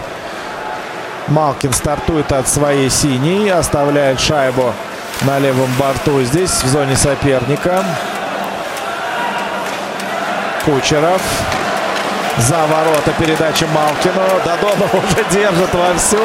Малкин 1.28 1.72
стартует 1.72 2.30
от 2.32 2.48
своей 2.48 2.90
синей. 2.90 3.48
Оставляет 3.50 4.20
шайбу 4.20 4.74
на 5.22 5.38
левом 5.38 5.70
борту. 5.78 6.20
Здесь 6.22 6.50
в 6.50 6.66
зоне 6.66 6.96
соперника. 6.96 7.84
Кучеров. 10.64 11.22
За 12.38 12.66
ворота 12.66 13.12
передача 13.18 13.66
Малкину. 13.68 14.22
Додонов 14.44 14.92
уже 14.94 15.24
держит 15.30 15.72
вовсю. 15.72 16.18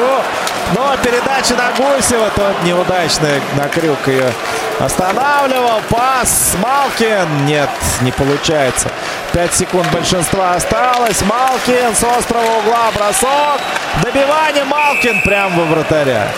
Но 0.74 0.96
передача 1.02 1.54
на 1.54 1.70
Гусева. 1.76 2.30
Тот 2.34 2.62
неудачный 2.64 3.40
на 3.56 3.68
крюк 3.68 4.08
ее 4.08 4.32
останавливал. 4.80 5.80
Пас. 5.88 6.56
Малкин. 6.62 7.46
Нет, 7.46 7.70
не 8.00 8.12
получается. 8.12 8.90
5 9.32 9.54
секунд 9.54 9.90
большинства 9.92 10.54
осталось. 10.54 11.22
Малкин 11.22 11.94
с 11.94 12.02
острого 12.02 12.58
угла 12.58 12.90
бросок. 12.94 13.60
Добивание 14.02 14.64
Малкин 14.64 15.22
прямо 15.22 15.56
во 15.56 15.64
вратаря. 15.66 16.28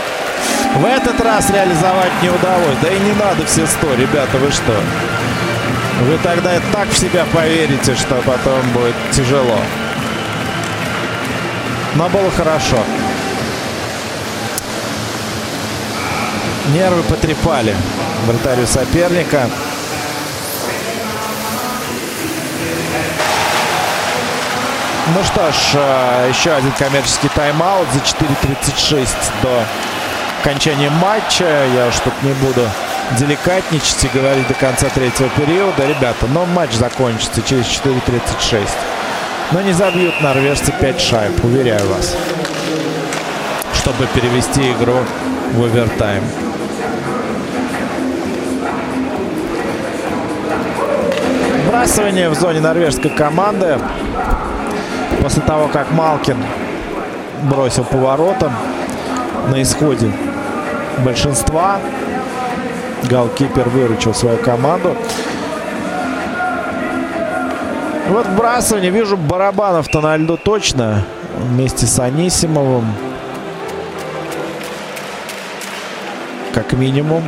В 0.74 0.85
этот 0.85 1.20
раз 1.20 1.51
реализовать 1.51 2.12
не 2.23 2.31
удалось. 2.31 2.77
Да 2.82 2.89
и 2.89 2.98
не 2.98 3.12
надо 3.12 3.44
все 3.47 3.66
100, 3.66 3.94
ребята, 3.94 4.39
вы 4.39 4.51
что? 4.51 4.74
Вы 6.02 6.19
тогда 6.19 6.51
так 6.73 6.89
в 6.89 6.98
себя 6.98 7.24
поверите, 7.32 7.94
что 7.94 8.16
потом 8.27 8.60
будет 8.70 8.94
тяжело. 9.12 9.59
Но 11.94 12.09
было 12.09 12.31
хорошо. 12.31 12.78
Нервы 16.72 17.02
потрепали 17.02 17.76
вратарю 18.26 18.66
соперника. 18.66 19.46
Ну 25.14 25.22
что 25.24 25.52
ж, 25.52 25.74
э, 25.74 26.28
еще 26.30 26.52
один 26.52 26.72
коммерческий 26.72 27.28
тайм-аут 27.34 27.88
за 27.92 27.98
4.36 27.98 29.08
до 29.42 29.64
окончания 30.40 30.88
матча. 30.88 31.66
Я 31.74 31.88
уж 31.88 31.98
тут 31.98 32.14
не 32.22 32.32
буду 32.32 32.66
деликатничать 33.18 34.04
и 34.04 34.08
говорить 34.08 34.48
до 34.48 34.54
конца 34.54 34.88
третьего 34.88 35.28
периода. 35.30 35.86
Ребята, 35.86 36.26
но 36.28 36.46
матч 36.46 36.72
закончится 36.72 37.42
через 37.42 37.66
4.36. 37.66 38.68
Но 39.50 39.60
не 39.60 39.72
забьют 39.72 40.18
норвежцы 40.22 40.72
5 40.72 41.00
шайб, 41.00 41.44
уверяю 41.44 41.86
вас. 41.88 42.16
Чтобы 43.74 44.06
перевести 44.06 44.72
игру 44.72 45.04
в 45.52 45.64
овертайм. 45.64 46.22
Вбрасывание 51.82 52.28
в 52.28 52.34
зоне 52.34 52.60
норвежской 52.60 53.10
команды. 53.10 53.76
После 55.20 55.42
того, 55.42 55.66
как 55.66 55.90
Малкин 55.90 56.36
бросил 57.50 57.82
поворотом 57.82 58.52
на 59.48 59.60
исходе 59.60 60.12
большинства. 61.04 61.80
Галкипер 63.10 63.68
выручил 63.68 64.14
свою 64.14 64.38
команду. 64.38 64.96
Вот 68.10 68.26
вбрасывание. 68.28 68.92
Вижу 68.92 69.16
Барабанов-то 69.16 70.00
на 70.00 70.16
льду 70.16 70.36
точно. 70.36 71.04
Вместе 71.36 71.86
с 71.86 71.98
Анисимовым. 71.98 72.86
Как 76.54 76.74
минимум. 76.74 77.24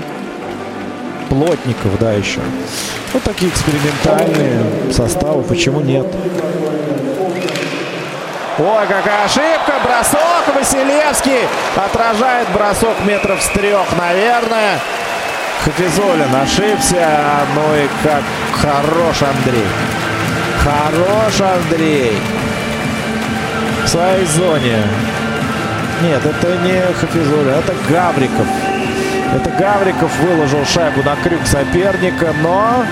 Плотников, 1.28 1.98
да, 1.98 2.12
еще. 2.12 2.40
Вот 3.12 3.22
такие 3.22 3.50
экспериментальные 3.50 4.92
составы. 4.92 5.42
Почему 5.42 5.80
нет? 5.80 6.06
Ой, 8.58 8.86
какая 8.86 9.24
ошибка. 9.24 9.74
Бросок. 9.84 10.54
Василевский 10.54 11.48
отражает 11.76 12.48
бросок 12.50 12.94
метров 13.04 13.42
с 13.42 13.48
трех, 13.48 13.86
наверное. 13.98 14.78
Хафизулин 15.64 16.34
ошибся. 16.34 17.08
Ну 17.54 17.74
и 17.74 17.88
как 18.02 18.22
хорош 18.52 19.22
Андрей. 19.22 19.66
Хорош 20.62 21.40
Андрей. 21.40 22.18
В 23.84 23.88
своей 23.88 24.24
зоне. 24.26 24.82
Нет, 26.02 26.24
это 26.24 26.56
не 26.58 26.80
Хафизулин, 26.94 27.48
это 27.48 27.74
Гавриков. 27.88 28.46
Это 29.32 29.50
Гавриков 29.58 30.16
выложил 30.18 30.64
шайбу 30.64 31.02
на 31.02 31.16
крюк 31.16 31.46
соперника, 31.46 32.34
но 32.42 32.84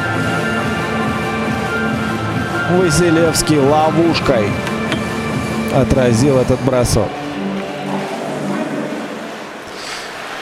Василевский 2.70 3.58
ловушкой 3.58 4.48
отразил 5.74 6.38
этот 6.38 6.60
бросок. 6.62 7.08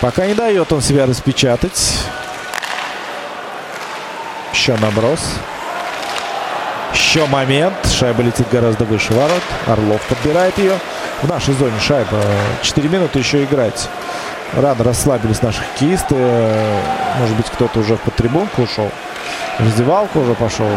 Пока 0.00 0.26
не 0.26 0.34
дает 0.34 0.72
он 0.72 0.80
себя 0.80 1.06
распечатать. 1.06 1.98
Еще 4.52 4.74
наброс. 4.76 5.20
Еще 6.94 7.26
момент. 7.26 7.74
Шайба 7.86 8.22
летит 8.22 8.46
гораздо 8.50 8.84
выше 8.84 9.12
ворот. 9.12 9.42
Орлов 9.66 10.00
подбирает 10.02 10.56
ее. 10.58 10.78
В 11.22 11.28
нашей 11.28 11.52
зоне 11.54 11.78
шайба. 11.80 12.22
4 12.62 12.88
минуты 12.88 13.18
еще 13.18 13.44
играть. 13.44 13.88
Рано 14.56 14.82
расслабились 14.82 15.43
наши 15.43 15.60
хоккеисты. 15.60 16.16
Может 17.18 17.36
быть, 17.36 17.47
кто-то 17.47 17.81
уже 17.81 17.97
в 17.97 18.01
подтрибунку 18.01 18.62
ушел. 18.62 18.90
В 19.59 19.64
раздевалку 19.64 20.20
уже 20.20 20.35
пошел. 20.35 20.70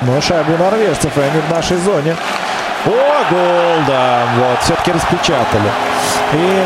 Но 0.00 0.20
шайбу 0.20 0.56
норвежцев, 0.56 1.16
и 1.16 1.20
они 1.20 1.40
в 1.40 1.50
нашей 1.50 1.76
зоне. 1.78 2.16
О, 2.86 3.24
гол, 3.30 3.84
да, 3.86 4.22
вот, 4.38 4.62
все-таки 4.62 4.92
распечатали. 4.92 5.70
И, 6.32 6.64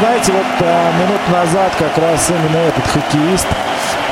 знаете, 0.00 0.32
вот 0.32 0.46
а, 0.60 0.92
минут 0.92 1.20
назад 1.30 1.72
как 1.78 1.98
раз 1.98 2.30
именно 2.30 2.58
этот 2.58 2.86
хоккеист 2.86 3.46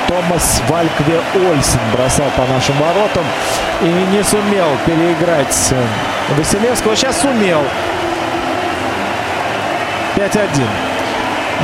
Томас 0.09 0.63
Валькве 0.69 1.21
Ольсен 1.35 1.81
бросал 1.93 2.27
по 2.37 2.45
нашим 2.53 2.77
воротам 2.79 3.25
и 3.83 3.87
не 3.87 4.23
сумел 4.23 4.69
переиграть 4.87 5.69
э, 5.73 5.83
Василевского. 6.35 6.97
Сейчас 6.97 7.21
сумел. 7.21 7.61
5-1. 10.17 10.49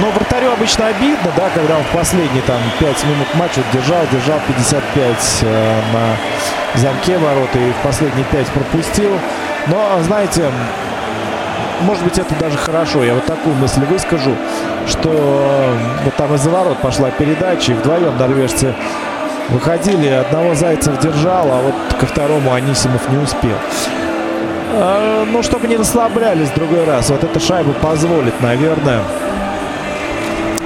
Но 0.00 0.10
вратарю 0.10 0.52
обычно 0.52 0.86
обидно, 0.86 1.30
да, 1.36 1.50
когда 1.54 1.76
он 1.76 1.84
в 1.84 1.88
последние 1.88 2.42
там 2.42 2.60
5 2.78 3.04
минут 3.04 3.34
матча 3.34 3.60
держал, 3.72 4.06
держал 4.10 4.38
55 4.46 5.16
э, 5.42 5.80
на 5.92 6.80
замке 6.80 7.18
ворота 7.18 7.58
и 7.58 7.72
в 7.72 7.76
последние 7.82 8.24
5 8.24 8.46
пропустил. 8.48 9.10
Но, 9.66 9.98
знаете, 10.02 10.50
может 11.82 12.04
быть, 12.04 12.18
это 12.18 12.34
даже 12.36 12.56
хорошо. 12.56 13.04
Я 13.04 13.14
вот 13.14 13.26
такую 13.26 13.54
мысль 13.56 13.84
выскажу, 13.84 14.34
что 14.86 15.10
э, 15.10 15.76
вот 16.04 16.14
там 16.16 16.34
из-за 16.34 16.48
ворот 16.48 16.78
пошла 16.78 17.10
передача, 17.10 17.72
и 17.72 17.74
вдвоем 17.74 18.16
норвежцы 18.16 18.74
выходили, 19.50 20.08
одного 20.08 20.54
Зайцев 20.54 20.98
держал, 21.00 21.48
а 21.50 21.60
вот 21.60 21.98
ко 21.98 22.06
второму 22.06 22.54
Анисимов 22.54 23.08
не 23.10 23.18
успел. 23.18 23.56
А, 24.74 25.24
ну, 25.30 25.42
чтобы 25.42 25.68
не 25.68 25.76
расслаблялись 25.76 26.48
в 26.48 26.54
другой 26.54 26.84
раз. 26.84 27.10
Вот 27.10 27.22
эта 27.22 27.38
шайба 27.38 27.72
позволит, 27.74 28.40
наверное, 28.40 29.02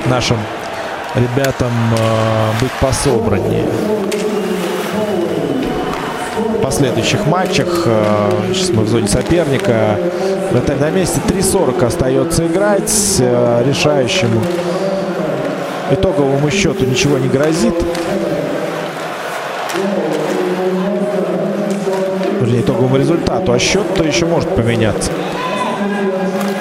нашим 0.07 0.37
ребятам 1.15 1.73
э, 1.99 2.61
быть 2.61 2.71
пособраннее. 2.81 3.65
В 6.37 6.63
последующих 6.63 7.27
матчах, 7.27 7.83
э, 7.87 8.31
сейчас 8.53 8.71
мы 8.71 8.85
в 8.85 8.89
зоне 8.89 9.09
соперника, 9.09 9.99
вратарь 10.53 10.79
на 10.79 10.91
месте 10.91 11.21
3.40 11.27 11.85
остается 11.85 12.47
играть, 12.47 13.17
э, 13.19 13.65
решающему 13.67 14.41
итоговому 15.91 16.49
счету 16.51 16.85
ничего 16.85 17.19
не 17.19 17.29
грозит. 17.29 17.75
Итоговому 22.77 22.99
результату, 22.99 23.53
а 23.53 23.59
счет-то 23.59 24.05
еще 24.05 24.27
может 24.27 24.55
поменяться. 24.55 25.11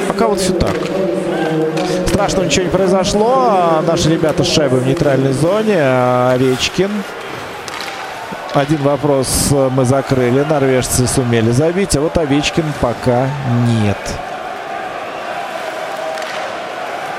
Пока 0.07 0.27
вот 0.27 0.39
все 0.39 0.53
так. 0.53 0.73
Страшного 2.07 2.45
ничего 2.45 2.63
не 2.63 2.71
произошло. 2.71 3.83
Наши 3.85 4.09
ребята 4.09 4.45
с 4.45 4.47
шайбой 4.47 4.79
в 4.79 4.87
нейтральной 4.87 5.33
зоне. 5.33 5.77
Овечкин. 6.31 6.89
Один 8.53 8.77
вопрос 8.83 9.49
мы 9.51 9.83
закрыли. 9.83 10.45
Норвежцы 10.49 11.05
сумели 11.05 11.51
забить, 11.51 11.97
а 11.97 11.99
вот 11.99 12.17
Овечкин 12.17 12.63
пока 12.79 13.27
нет. 13.83 13.97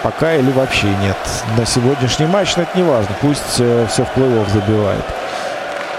Пока 0.03 0.37
или 0.37 0.51
вообще 0.53 0.87
нет. 1.03 1.19
На 1.59 1.67
сегодняшний 1.67 2.27
матч, 2.27 2.57
но 2.57 2.63
это 2.63 2.79
не 2.79 2.83
важно. 2.83 3.15
Пусть 3.21 3.57
э, 3.59 3.87
все 3.91 4.05
в 4.05 4.17
плей-офф 4.17 4.51
забивает. 4.51 5.05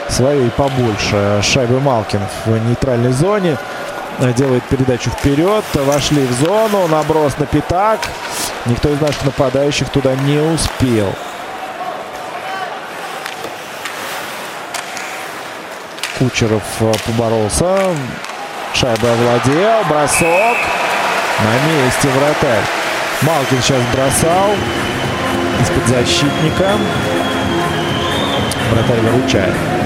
Своей 0.09 0.49
побольше. 0.51 1.41
Шайбы 1.43 1.79
Малкин 1.79 2.21
в 2.45 2.57
нейтральной 2.67 3.11
зоне. 3.11 3.57
Делает 4.35 4.63
передачу 4.63 5.09
вперед. 5.09 5.63
Вошли 5.73 6.25
в 6.25 6.31
зону. 6.43 6.88
Наброс 6.88 7.38
на 7.38 7.45
пятак. 7.45 7.99
Никто 8.65 8.89
из 8.89 8.99
наших 8.99 9.25
нападающих 9.25 9.89
туда 9.89 10.15
не 10.15 10.39
успел. 10.39 11.13
Кучеров 16.17 16.63
э, 16.79 16.91
поборолся. 17.05 17.77
Шайба 18.73 19.11
овладел. 19.11 19.84
Бросок. 19.88 20.57
На 21.39 21.69
месте 21.69 22.09
вратарь. 22.09 22.63
Малкин 23.21 23.61
сейчас 23.61 23.81
бросал. 23.93 24.55
Из-под 25.61 25.88
защитника. 25.88 26.71
Вратарь 28.71 28.99
выручает 29.01 29.76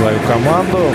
свою 0.00 0.18
команду. 0.20 0.92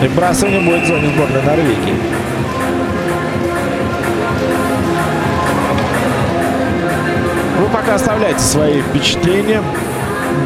И 0.00 0.06
вбрасывание 0.06 0.60
будет 0.60 0.84
в 0.84 0.86
зоне 0.86 1.08
сборной 1.08 1.42
Норвегии. 1.42 1.96
Вы 7.58 7.68
пока 7.70 7.96
оставляйте 7.96 8.38
свои 8.38 8.80
впечатления. 8.80 9.60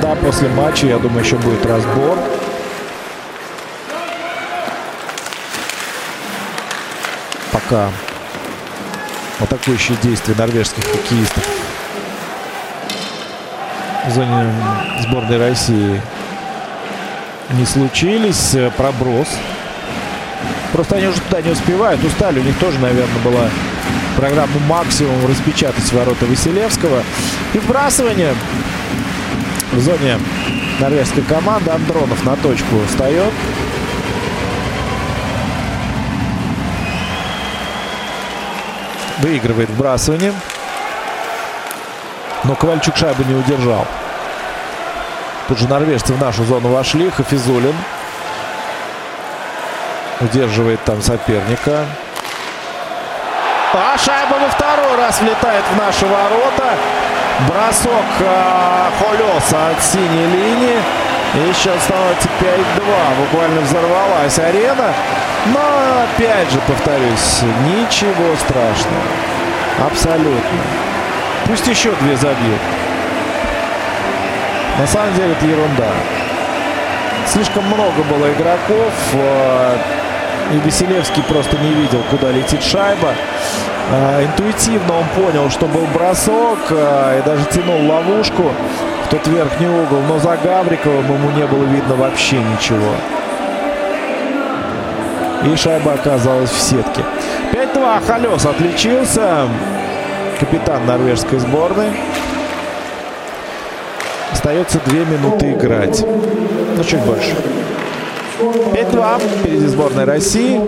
Да, 0.00 0.14
после 0.14 0.48
матча, 0.48 0.86
я 0.86 0.98
думаю, 0.98 1.22
еще 1.22 1.36
будет 1.36 1.66
разбор. 1.66 2.18
Пока 7.52 7.90
атакующие 9.38 9.98
действия 10.02 10.34
норвежских 10.34 10.84
хоккеистов 10.84 11.71
в 14.06 14.10
зоне 14.10 14.52
сборной 15.00 15.38
России 15.38 16.00
не 17.50 17.64
случились. 17.64 18.54
Э, 18.54 18.70
проброс. 18.76 19.28
Просто 20.72 20.96
они 20.96 21.08
уже 21.08 21.20
туда 21.20 21.42
не 21.42 21.50
успевают. 21.50 22.02
Устали. 22.04 22.40
У 22.40 22.42
них 22.42 22.58
тоже, 22.58 22.78
наверное, 22.78 23.22
была 23.22 23.48
программа 24.16 24.58
максимум 24.68 25.26
распечатать 25.26 25.92
ворота 25.92 26.26
Василевского. 26.26 27.02
И 27.54 27.58
вбрасывание 27.58 28.34
в 29.72 29.80
зоне 29.80 30.18
норвежской 30.80 31.22
команды. 31.22 31.70
Андронов 31.70 32.24
на 32.24 32.36
точку 32.36 32.76
встает. 32.88 33.32
Выигрывает 39.18 39.70
вбрасывание. 39.70 40.32
Но 42.44 42.54
Ковальчук 42.56 42.96
шайбу 42.96 43.22
не 43.24 43.34
удержал. 43.34 43.86
Тут 45.48 45.58
же 45.58 45.68
норвежцы 45.68 46.12
в 46.12 46.20
нашу 46.20 46.44
зону 46.44 46.68
вошли. 46.70 47.10
Хафизулин 47.10 47.74
удерживает 50.20 50.82
там 50.84 51.02
соперника. 51.02 51.86
А 53.74 53.96
шайба 53.98 54.34
во 54.34 54.48
второй 54.48 54.96
раз 54.96 55.20
влетает 55.20 55.64
в 55.72 55.76
наши 55.78 56.06
ворота. 56.06 56.74
Бросок 57.48 58.04
э, 58.20 58.90
Холеса 58.98 59.70
от 59.70 59.82
синей 59.82 60.26
линии. 60.26 60.78
И 61.34 61.52
счет 61.54 61.80
становится 61.80 62.28
5-2. 62.40 62.60
Буквально 63.20 63.60
взорвалась 63.62 64.38
арена. 64.38 64.92
Но, 65.46 65.60
опять 66.04 66.50
же, 66.50 66.58
повторюсь, 66.66 67.42
ничего 67.66 68.36
страшного. 68.36 69.02
Абсолютно. 69.86 70.91
Пусть 71.46 71.66
еще 71.66 71.92
две 72.00 72.16
забьют. 72.16 72.60
На 74.78 74.86
самом 74.86 75.14
деле 75.14 75.32
это 75.32 75.46
ерунда. 75.46 75.88
Слишком 77.26 77.64
много 77.66 78.02
было 78.10 78.32
игроков. 78.32 78.92
Э, 79.14 79.76
и 80.52 80.58
Веселевский 80.58 81.22
просто 81.24 81.56
не 81.58 81.72
видел, 81.74 82.02
куда 82.10 82.30
летит 82.30 82.62
шайба. 82.62 83.14
Э, 83.90 84.24
интуитивно 84.24 84.94
он 84.98 85.04
понял, 85.16 85.50
что 85.50 85.66
был 85.66 85.86
бросок. 85.92 86.58
Э, 86.70 87.20
и 87.20 87.26
даже 87.26 87.44
тянул 87.46 87.90
ловушку 87.90 88.50
в 89.04 89.08
тот 89.10 89.26
верхний 89.26 89.68
угол. 89.68 90.00
Но 90.08 90.18
за 90.18 90.36
Гавриковым 90.36 91.12
ему 91.12 91.30
не 91.30 91.46
было 91.46 91.64
видно 91.64 91.94
вообще 91.96 92.36
ничего. 92.38 92.94
И 95.44 95.56
шайба 95.56 95.94
оказалась 95.94 96.50
в 96.50 96.60
сетке. 96.60 97.02
5-2. 97.52 98.06
Халес 98.06 98.46
отличился. 98.46 99.48
Капитан 100.42 100.84
норвежской 100.86 101.38
сборной. 101.38 101.86
Остается 104.32 104.80
2 104.84 104.94
минуты 105.04 105.52
играть. 105.52 106.04
Ну, 106.76 106.82
чуть 106.82 106.98
больше. 107.02 107.36
5-2. 108.40 109.20
Впереди 109.38 109.66
сборной 109.66 110.04
России. 110.04 110.60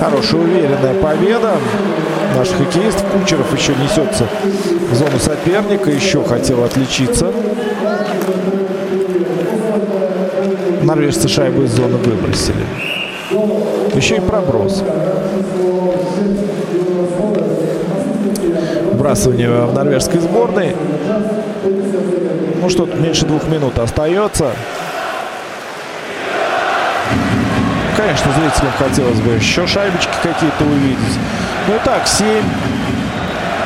Хорошая, 0.00 0.40
уверенная 0.40 0.94
победа. 0.94 1.52
Наш 2.36 2.48
хоккеист 2.48 2.98
Кучеров 3.12 3.56
еще 3.56 3.76
несется 3.76 4.26
в 4.90 4.94
зону 4.96 5.20
соперника. 5.20 5.88
Еще 5.88 6.24
хотел 6.24 6.64
отличиться. 6.64 7.32
Норвежцы 10.82 11.28
шайбу 11.28 11.62
из 11.62 11.70
зоны 11.70 11.96
выбросили. 11.98 12.66
Еще 13.94 14.16
и 14.16 14.20
проброс. 14.20 14.82
Вбрасывание 19.00 19.48
в 19.48 19.72
норвежской 19.72 20.20
сборной. 20.20 20.76
Ну 22.60 22.68
что, 22.68 22.84
меньше 22.84 23.24
двух 23.24 23.48
минут 23.48 23.78
остается. 23.78 24.50
Конечно, 27.96 28.30
зрителям 28.32 28.72
хотелось 28.78 29.18
бы 29.20 29.30
еще 29.30 29.66
шайбочки 29.66 30.12
какие-то 30.22 30.64
увидеть. 30.64 31.18
Ну 31.66 31.76
и 31.76 31.78
так, 31.82 32.06
7. 32.06 32.44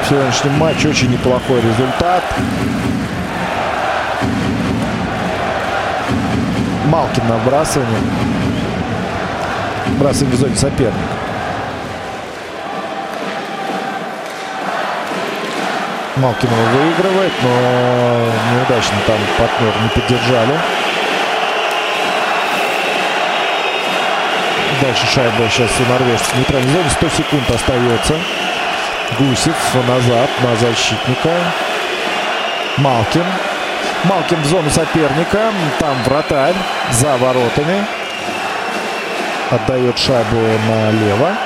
В 0.05 0.09
сегодняшнем 0.09 0.52
матче 0.52 0.89
очень 0.89 1.11
неплохой 1.11 1.61
результат. 1.61 2.23
Малкин 6.86 7.27
на 7.28 7.39
вбрасывание. 7.39 7.98
Вбрасывание 9.97 10.36
в 10.36 10.39
зоне 10.39 10.55
соперника. 10.55 11.14
Малкин 16.16 16.49
выигрывает, 16.49 17.32
но 17.43 18.32
неудачно 18.53 18.97
там 19.05 19.19
партнер 19.36 19.73
не 19.82 19.89
поддержали. 19.89 20.55
Дальше 24.81 25.07
шайба 25.07 25.49
сейчас 25.51 25.70
у 25.81 25.93
норвежцев 25.93 26.36
зоне. 26.36 26.91
100 26.91 27.09
секунд 27.09 27.51
остается. 27.51 28.15
Гусев 29.19 29.57
назад 29.89 30.31
на 30.43 30.55
защитника. 30.57 31.31
Малкин. 32.77 33.24
Малкин 34.05 34.41
в 34.41 34.47
зону 34.47 34.70
соперника. 34.70 35.53
Там 35.81 36.01
вратарь 36.05 36.55
за 36.93 37.16
воротами. 37.16 37.85
Отдает 39.51 39.99
шайбу 39.99 40.36
налево. 40.69 41.36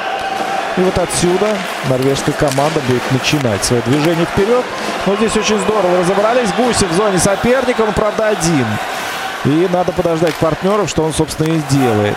И 0.79 0.81
вот 0.81 0.97
отсюда 0.97 1.57
норвежская 1.91 2.35
команда 2.37 2.81
будет 2.87 3.03
начинать 3.11 3.65
свое 3.65 3.83
движение 3.83 4.27
вперед. 4.27 4.65
Но 5.07 5.17
здесь 5.17 5.37
очень 5.37 5.59
здорово 5.59 5.99
разобрались. 5.99 6.53
Гусев 6.57 6.89
в 6.89 6.95
зоне 6.95 7.19
соперника, 7.19 7.83
он, 7.83 7.93
правда, 7.93 8.29
один. 8.29 8.65
И 9.45 9.69
надо 9.73 9.91
подождать 9.91 10.35
партнеров, 10.37 10.89
что 10.89 11.03
он, 11.03 11.13
собственно, 11.13 11.49
и 11.49 11.59
сделает. 11.59 12.17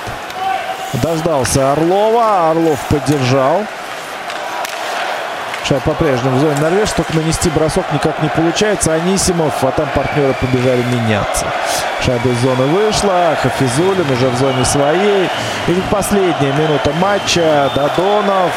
дождался 0.93 1.71
Орлова. 1.71 2.51
Орлов 2.51 2.79
поддержал. 2.87 3.65
Шайба 5.71 5.85
по-прежнему 5.85 6.35
в 6.35 6.39
зоне 6.41 6.55
норвежцев, 6.59 6.97
только 6.97 7.15
нанести 7.15 7.49
бросок 7.49 7.85
никак 7.93 8.21
не 8.21 8.27
получается. 8.27 8.93
Анисимов, 8.93 9.53
а 9.63 9.71
там 9.71 9.87
партнеры 9.95 10.35
побежали 10.41 10.83
меняться. 10.83 11.45
Шайба 12.01 12.27
из 12.27 12.39
зоны 12.39 12.65
вышла, 12.65 13.37
Хафизулин 13.41 14.11
уже 14.11 14.27
в 14.27 14.35
зоне 14.37 14.65
своей. 14.65 15.29
И 15.69 15.81
последняя 15.89 16.51
минута 16.51 16.91
матча. 16.99 17.71
Додонов. 17.73 18.51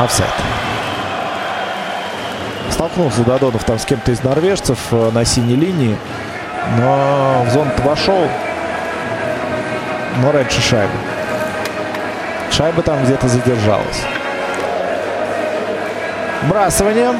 Офсайд. 0.00 0.34
Столкнулся 2.70 3.22
Додонов 3.22 3.62
там 3.62 3.78
с 3.78 3.84
кем-то 3.84 4.10
из 4.10 4.24
норвежцев 4.24 4.78
э, 4.90 5.10
на 5.12 5.24
синей 5.24 5.54
линии. 5.54 5.96
Но 6.76 7.44
в 7.46 7.50
зону 7.52 7.70
вошел. 7.84 8.28
Но 10.16 10.32
раньше 10.32 10.60
шайбы. 10.60 11.17
Шайба 12.58 12.82
там 12.82 13.04
где-то 13.04 13.28
задержалась. 13.28 14.02
Брасывание. 16.50 17.14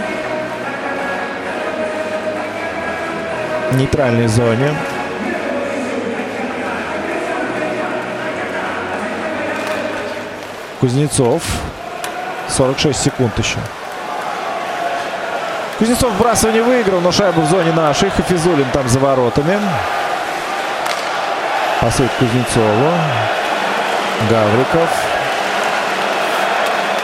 В 3.71 3.77
нейтральной 3.77 4.27
зоне. 4.27 4.75
Кузнецов. 10.81 11.41
46 12.49 13.01
секунд 13.01 13.39
еще. 13.39 13.59
Кузнецов 15.79 16.15
вбрасывание 16.15 16.65
выиграл, 16.65 17.01
но 17.01 17.13
шайбу 17.13 17.43
в 17.43 17.47
зоне 17.47 17.71
нашей. 17.71 18.11
Хафизулин 18.11 18.67
там 18.73 18.89
за 18.89 18.99
воротами. 18.99 19.57
Пасует 21.81 22.11
Кузнецову. 22.19 22.91
Гавриков. 24.29 25.08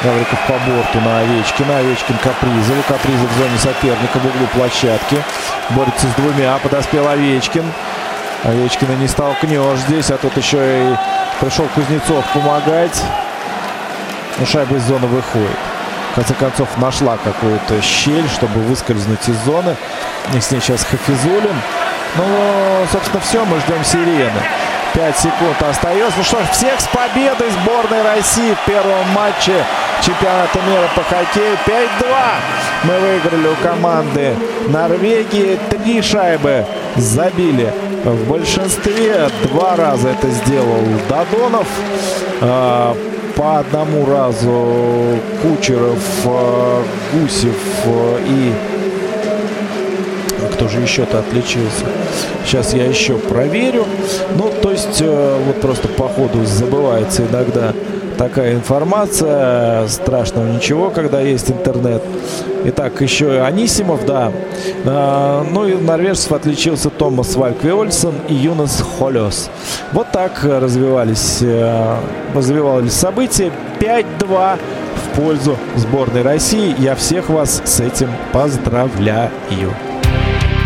Гавриков 0.04 0.38
по 0.46 0.52
борту 0.52 1.00
на 1.00 1.20
Овечкина. 1.20 1.78
Овечкин 1.78 2.18
Капризову. 2.18 2.82
Капризов 2.86 3.30
в 3.30 3.38
зоне 3.38 3.58
соперника 3.58 4.18
в 4.18 4.26
углу 4.26 4.46
площадки. 4.54 5.22
Борется 5.70 6.06
с 6.06 6.14
двумя. 6.20 6.58
Подоспел 6.58 7.08
Овечкин. 7.08 7.64
Овечкина 8.44 8.92
не 8.96 9.08
столкнешь 9.08 9.78
здесь. 9.88 10.10
А 10.10 10.18
тут 10.18 10.36
еще 10.36 10.58
и 10.58 10.96
пришел 11.40 11.66
Кузнецов 11.74 12.22
помогать. 12.34 13.02
Но 14.38 14.44
шайба 14.44 14.76
из 14.76 14.82
зоны 14.82 15.06
выходит. 15.06 15.56
В 16.12 16.14
конце 16.16 16.34
концов 16.34 16.68
нашла 16.76 17.16
какую-то 17.16 17.80
щель, 17.80 18.28
чтобы 18.28 18.60
выскользнуть 18.60 19.26
из 19.26 19.36
зоны. 19.38 19.74
И 20.34 20.40
с 20.40 20.50
ней 20.50 20.60
сейчас 20.60 20.84
Хафизулин. 20.84 21.60
Ну, 22.16 22.86
собственно, 22.92 23.20
все. 23.20 23.42
Мы 23.46 23.58
ждем 23.60 23.82
сирены. 23.82 24.42
5 24.92 25.18
секунд 25.18 25.62
остается. 25.62 26.18
Ну 26.18 26.24
что 26.24 26.40
ж, 26.40 26.48
всех 26.52 26.80
с 26.80 26.86
победой 26.88 27.50
сборной 27.50 28.02
России 28.02 28.54
в 28.54 28.66
первом 28.66 29.08
матче 29.12 29.64
чемпионата 30.04 30.58
мира 30.68 30.88
по 30.94 31.02
хоккею. 31.02 31.56
5-2 31.66 32.14
мы 32.84 32.98
выиграли 33.00 33.48
у 33.48 33.56
команды 33.62 34.34
Норвегии. 34.68 35.58
Три 35.70 36.02
шайбы 36.02 36.66
забили. 36.96 37.72
В 38.04 38.28
большинстве 38.28 39.30
два 39.44 39.76
раза 39.76 40.10
это 40.10 40.28
сделал 40.28 40.82
Дадонов. 41.08 41.66
А, 42.42 42.94
по 43.34 43.60
одному 43.60 44.04
разу 44.04 45.18
Кучеров, 45.42 45.98
а, 46.26 46.82
Гусев 47.14 47.56
а, 47.86 48.18
и 48.26 48.52
кто 50.52 50.68
же 50.68 50.80
еще-то 50.80 51.20
отличился. 51.20 51.86
Сейчас 52.44 52.74
я 52.74 52.84
еще 52.84 53.16
проверю. 53.16 53.86
Ну, 54.36 54.52
то 54.62 54.70
есть, 54.70 55.00
э, 55.00 55.38
вот 55.46 55.60
просто 55.60 55.88
по 55.88 56.08
ходу 56.08 56.44
забывается 56.44 57.22
иногда 57.22 57.72
такая 58.16 58.54
информация. 58.54 59.86
Страшного 59.88 60.46
ничего, 60.46 60.90
когда 60.90 61.20
есть 61.20 61.50
интернет. 61.50 62.02
Итак, 62.64 63.00
еще 63.00 63.42
Анисимов, 63.42 64.06
да. 64.06 64.32
А, 64.86 65.44
ну 65.50 65.66
и 65.66 65.74
норвежцев 65.74 66.32
отличился 66.32 66.90
Томас 66.90 67.36
Вальквиольсон 67.36 68.14
и 68.28 68.34
Юнас 68.34 68.82
Холес. 68.98 69.50
Вот 69.92 70.10
так 70.12 70.44
развивались, 70.44 71.38
э, 71.42 71.96
развивались 72.34 72.92
события. 72.92 73.52
5-2 73.80 74.58
в 74.96 75.20
пользу 75.20 75.56
сборной 75.76 76.22
России. 76.22 76.74
Я 76.78 76.94
всех 76.94 77.28
вас 77.28 77.62
с 77.64 77.80
этим 77.80 78.10
поздравляю. 78.32 79.30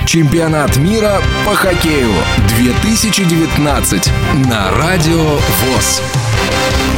Чемпионат 0.06 0.76
мира 0.76 1.18
по 1.44 1.54
хоккею 1.54 2.10
2019 2.56 4.10
на 4.48 4.70
Радио 4.78 5.22
ВОЗ. 5.22 6.27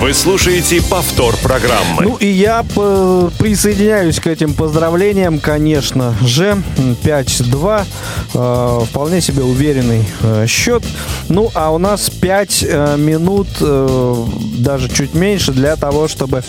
Вы 0.00 0.14
слушаете 0.14 0.80
повтор 0.80 1.36
программы. 1.36 2.04
Ну 2.04 2.16
и 2.16 2.26
я 2.26 2.62
присоединяюсь 2.62 4.18
к 4.18 4.28
этим 4.28 4.54
поздравлениям, 4.54 5.38
конечно 5.38 6.16
же. 6.22 6.62
5-2. 7.04 7.84
Э, 8.32 8.80
вполне 8.86 9.20
себе 9.20 9.42
уверенный 9.42 10.06
э, 10.22 10.46
счет. 10.48 10.82
Ну 11.28 11.50
а 11.52 11.70
у 11.70 11.76
нас 11.76 12.08
5 12.08 12.64
э, 12.66 12.96
минут, 12.96 13.48
даже 14.58 14.88
чуть 14.88 15.12
меньше, 15.12 15.52
для 15.52 15.76
того, 15.76 16.08
чтобы 16.08 16.42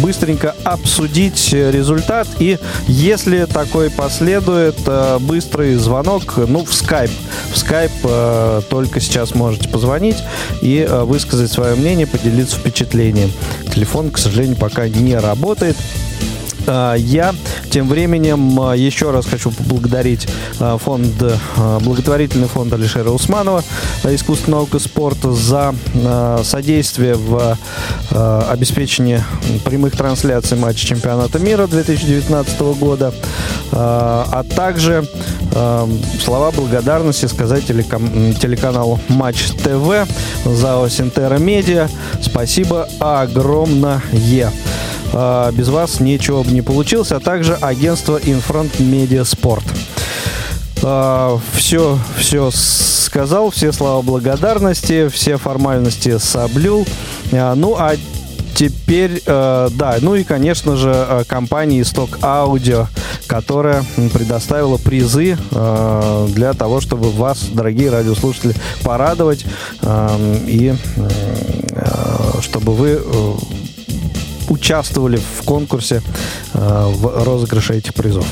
быстренько 0.00 0.54
обсудить 0.64 1.52
результат. 1.52 2.26
И 2.38 2.58
если 2.86 3.44
такой 3.44 3.90
последует, 3.90 4.76
быстрый 5.20 5.74
звонок, 5.74 6.34
ну, 6.36 6.64
в 6.64 6.72
скайп. 6.72 7.10
В 7.52 7.58
скайп 7.58 7.92
только 8.68 9.00
сейчас 9.00 9.34
можете 9.34 9.68
позвонить 9.68 10.18
и 10.62 10.88
высказать 10.90 11.50
свое 11.52 11.74
мнение 11.74 11.89
мнение, 11.90 12.06
поделиться 12.06 12.56
впечатлением. 12.56 13.32
Телефон, 13.74 14.12
к 14.12 14.18
сожалению, 14.18 14.56
пока 14.56 14.88
не 14.88 15.16
работает. 15.16 15.76
А, 16.66 16.94
я 16.94 17.34
тем 17.70 17.88
временем 17.88 18.60
а, 18.60 18.74
еще 18.74 19.10
раз 19.10 19.26
хочу 19.26 19.50
поблагодарить 19.50 20.28
а, 20.58 20.78
фонд, 20.78 21.22
благотворительный 21.82 22.48
фонд 22.48 22.72
Алишера 22.72 23.10
Усманова 23.10 23.62
«Искусство, 24.04 24.50
наука, 24.50 24.78
спорт» 24.78 25.18
за 25.22 25.74
содействие 26.42 27.14
в 27.14 27.56
обеспечении 28.10 29.22
прямых 29.64 29.96
трансляций 29.96 30.56
матча 30.56 30.86
чемпионата 30.86 31.38
мира 31.38 31.66
2019 31.66 32.60
года, 32.78 33.12
а 33.72 34.44
также 34.56 35.06
слова 36.22 36.50
благодарности 36.50 37.26
сказать 37.26 37.66
телеканалу 37.66 39.00
Матч 39.08 39.50
ТВ 39.62 40.08
за 40.44 40.88
Синтера 40.88 41.38
Медиа. 41.38 41.88
Спасибо 42.22 42.88
огромное. 42.98 44.02
А, 45.12 45.50
без 45.52 45.68
вас 45.68 46.00
ничего 46.00 46.42
бы 46.42 46.50
не 46.52 46.62
получилось, 46.62 47.12
а 47.12 47.20
также 47.20 47.54
агентство 47.54 48.18
Infront 48.18 48.78
Media 48.78 49.22
Sport. 49.22 49.64
Все, 51.54 51.98
все 52.16 52.50
сказал, 53.10 53.50
все 53.50 53.70
слова 53.70 54.00
благодарности, 54.02 55.08
все 55.08 55.36
формальности 55.36 56.16
соблюл. 56.18 56.86
А, 57.32 57.54
ну, 57.54 57.76
а 57.76 57.96
теперь, 58.54 59.22
э, 59.24 59.68
да, 59.72 59.96
ну 60.00 60.14
и, 60.14 60.22
конечно 60.22 60.76
же, 60.76 60.92
э, 60.92 61.24
компания 61.26 61.80
Исток 61.80 62.18
Аудио, 62.22 62.88
которая 63.26 63.84
предоставила 64.12 64.76
призы 64.76 65.38
э, 65.50 66.26
для 66.30 66.52
того, 66.52 66.80
чтобы 66.80 67.10
вас, 67.10 67.44
дорогие 67.52 67.90
радиослушатели, 67.90 68.54
порадовать 68.82 69.46
и 70.46 70.74
чтобы 72.42 72.74
вы 72.74 73.00
участвовали 74.50 75.16
в 75.16 75.44
конкурсе 75.44 76.02
э, 76.52 76.84
в 76.86 77.24
розыгрыше 77.24 77.74
этих 77.74 77.94
призов. 77.94 78.26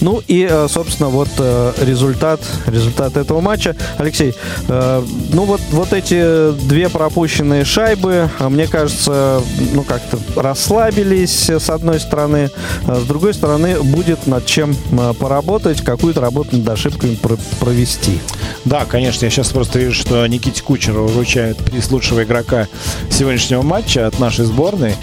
Ну 0.00 0.22
и, 0.26 0.46
э, 0.50 0.66
собственно, 0.68 1.08
вот 1.08 1.28
э, 1.38 1.72
результат, 1.82 2.40
результат 2.66 3.16
этого 3.16 3.40
матча. 3.40 3.76
Алексей, 3.98 4.34
ну 4.68 5.44
вот, 5.44 5.60
вот 5.70 5.92
эти 5.92 6.52
две 6.66 6.88
пропущенные 6.88 7.64
шайбы, 7.64 8.30
мне 8.40 8.66
кажется, 8.66 9.42
ну 9.74 9.82
как-то 9.82 10.18
расслабились 10.36 11.50
с 11.50 11.70
одной 11.70 12.00
стороны, 12.00 12.50
с 12.86 13.04
другой 13.04 13.34
стороны 13.34 13.80
будет 13.82 14.26
над 14.26 14.46
чем 14.46 14.74
поработать, 15.18 15.82
какую-то 15.82 16.20
работу 16.20 16.56
над 16.56 16.68
ошибками 16.68 17.18
провести. 17.60 18.20
Да, 18.64 18.84
конечно, 18.84 19.24
я 19.24 19.30
сейчас 19.30 19.48
просто 19.48 19.78
вижу, 19.78 19.94
что 19.94 20.26
Никите 20.26 20.62
Кучеру 20.62 21.06
вручают 21.06 21.58
приз 21.58 21.90
лучшего 21.90 22.24
игрока 22.24 22.68
сегодняшнего 23.10 23.62
матча 23.62 24.06
от 24.06 24.18
нашей 24.18 24.44
сборной. 24.44 24.94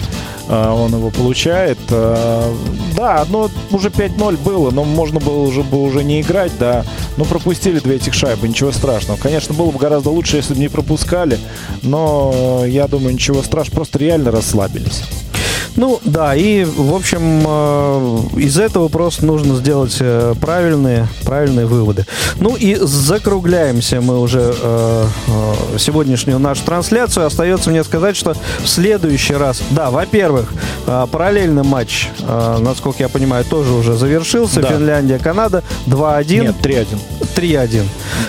А, 0.48 0.72
он 0.74 0.94
его 0.94 1.10
получает. 1.10 1.78
А, 1.90 2.54
да, 2.96 3.26
ну 3.28 3.50
уже 3.70 3.88
5-0 3.88 4.36
было, 4.38 4.70
но 4.70 4.84
можно 4.84 5.20
было 5.20 5.40
уже 5.40 5.62
бы 5.62 5.82
уже 5.82 6.02
не 6.02 6.20
играть, 6.20 6.52
да. 6.58 6.84
Но 7.16 7.24
пропустили 7.24 7.78
две 7.80 7.96
этих 7.96 8.14
шайбы, 8.14 8.48
ничего 8.48 8.72
страшного. 8.72 9.18
Конечно, 9.18 9.54
было 9.54 9.70
бы 9.70 9.78
гораздо 9.78 10.10
лучше, 10.10 10.36
если 10.36 10.54
бы 10.54 10.60
не 10.60 10.68
пропускали, 10.68 11.38
но 11.82 12.64
я 12.66 12.88
думаю, 12.88 13.14
ничего 13.14 13.42
страшного, 13.42 13.76
просто 13.76 13.98
реально 13.98 14.30
расслабились. 14.30 15.02
Ну, 15.76 16.00
да, 16.04 16.34
и, 16.34 16.64
в 16.64 16.94
общем, 16.94 17.42
э, 17.46 18.18
из 18.40 18.58
этого 18.58 18.88
просто 18.88 19.24
нужно 19.24 19.56
сделать 19.56 19.96
э, 20.00 20.34
правильные, 20.40 21.08
правильные 21.24 21.66
выводы. 21.66 22.06
Ну 22.36 22.56
и 22.56 22.74
закругляемся 22.74 24.00
мы 24.00 24.18
уже 24.20 24.54
э, 24.60 25.06
сегодняшнюю 25.78 26.38
нашу 26.38 26.64
трансляцию. 26.64 27.26
Остается 27.26 27.70
мне 27.70 27.84
сказать, 27.84 28.16
что 28.16 28.34
в 28.58 28.66
следующий 28.66 29.34
раз, 29.34 29.62
да, 29.70 29.90
во-первых, 29.90 30.52
параллельный 30.86 31.62
матч, 31.62 32.08
насколько 32.60 33.02
я 33.02 33.08
понимаю, 33.08 33.44
тоже 33.44 33.72
уже 33.72 33.96
завершился. 33.96 34.60
Да. 34.60 34.68
Финляндия, 34.68 35.18
Канада 35.18 35.62
2-1. 35.86 36.40
Нет, 36.40 36.54
3-1. 36.62 36.86
3-1. 37.36 37.84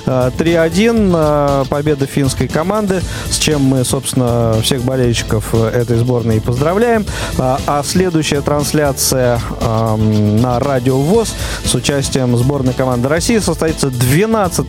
3-1 0.06 1.68
победа 1.68 2.06
финской 2.06 2.48
команды, 2.48 3.02
с 3.30 3.38
чем 3.38 3.62
мы, 3.62 3.84
собственно, 3.84 4.56
всех 4.62 4.84
болельщиков 4.84 5.54
этой 5.54 5.98
сборной 5.98 6.38
и 6.38 6.40
поздравляем. 6.40 7.06
А, 7.40 7.60
а 7.68 7.84
следующая 7.84 8.42
трансляция 8.42 9.40
на 9.62 10.60
Радио 10.60 11.00
ВОЗ 11.00 11.34
с 11.64 11.74
участием 11.74 12.36
сборной 12.38 12.74
команды 12.74 13.08
России 13.08 13.40
состоится 13.40 13.90
12 13.90 14.68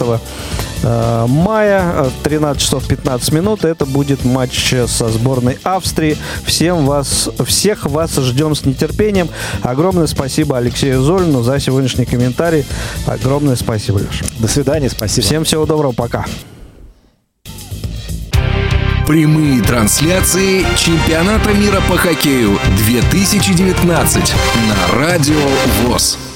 э, 0.83 1.27
мая, 1.27 2.07
13 2.23 2.63
часов 2.63 2.87
15 2.87 3.33
минут. 3.33 3.65
Это 3.65 3.87
будет 3.87 4.25
матч 4.25 4.75
со 4.87 5.09
сборной 5.09 5.59
Австрии. 5.65 6.17
Всем 6.45 6.87
вас, 6.87 7.29
всех 7.45 7.87
вас 7.87 8.17
ждем 8.17 8.55
с 8.55 8.65
нетерпением. 8.65 9.29
Огромное 9.63 10.07
спасибо 10.07 10.57
Алексею 10.59 11.03
Золину 11.03 11.43
за 11.43 11.59
сегодняшний 11.59 12.05
комментарий. 12.05 12.65
Огромное 13.07 13.57
спасибо, 13.57 13.99
Леша. 13.99 14.25
До 14.39 14.47
свидания, 14.47 14.89
спасибо. 14.89 15.27
Всем 15.27 15.45
всего 15.45 15.67
доброго, 15.67 15.93
пока. 15.93 16.25
Прямые 19.11 19.61
трансляции 19.61 20.65
чемпионата 20.77 21.53
мира 21.53 21.83
по 21.89 21.97
хоккею 21.97 22.61
2019 22.77 24.35
на 24.69 24.97
Радио 25.01 25.35
ВОЗ. 25.83 26.30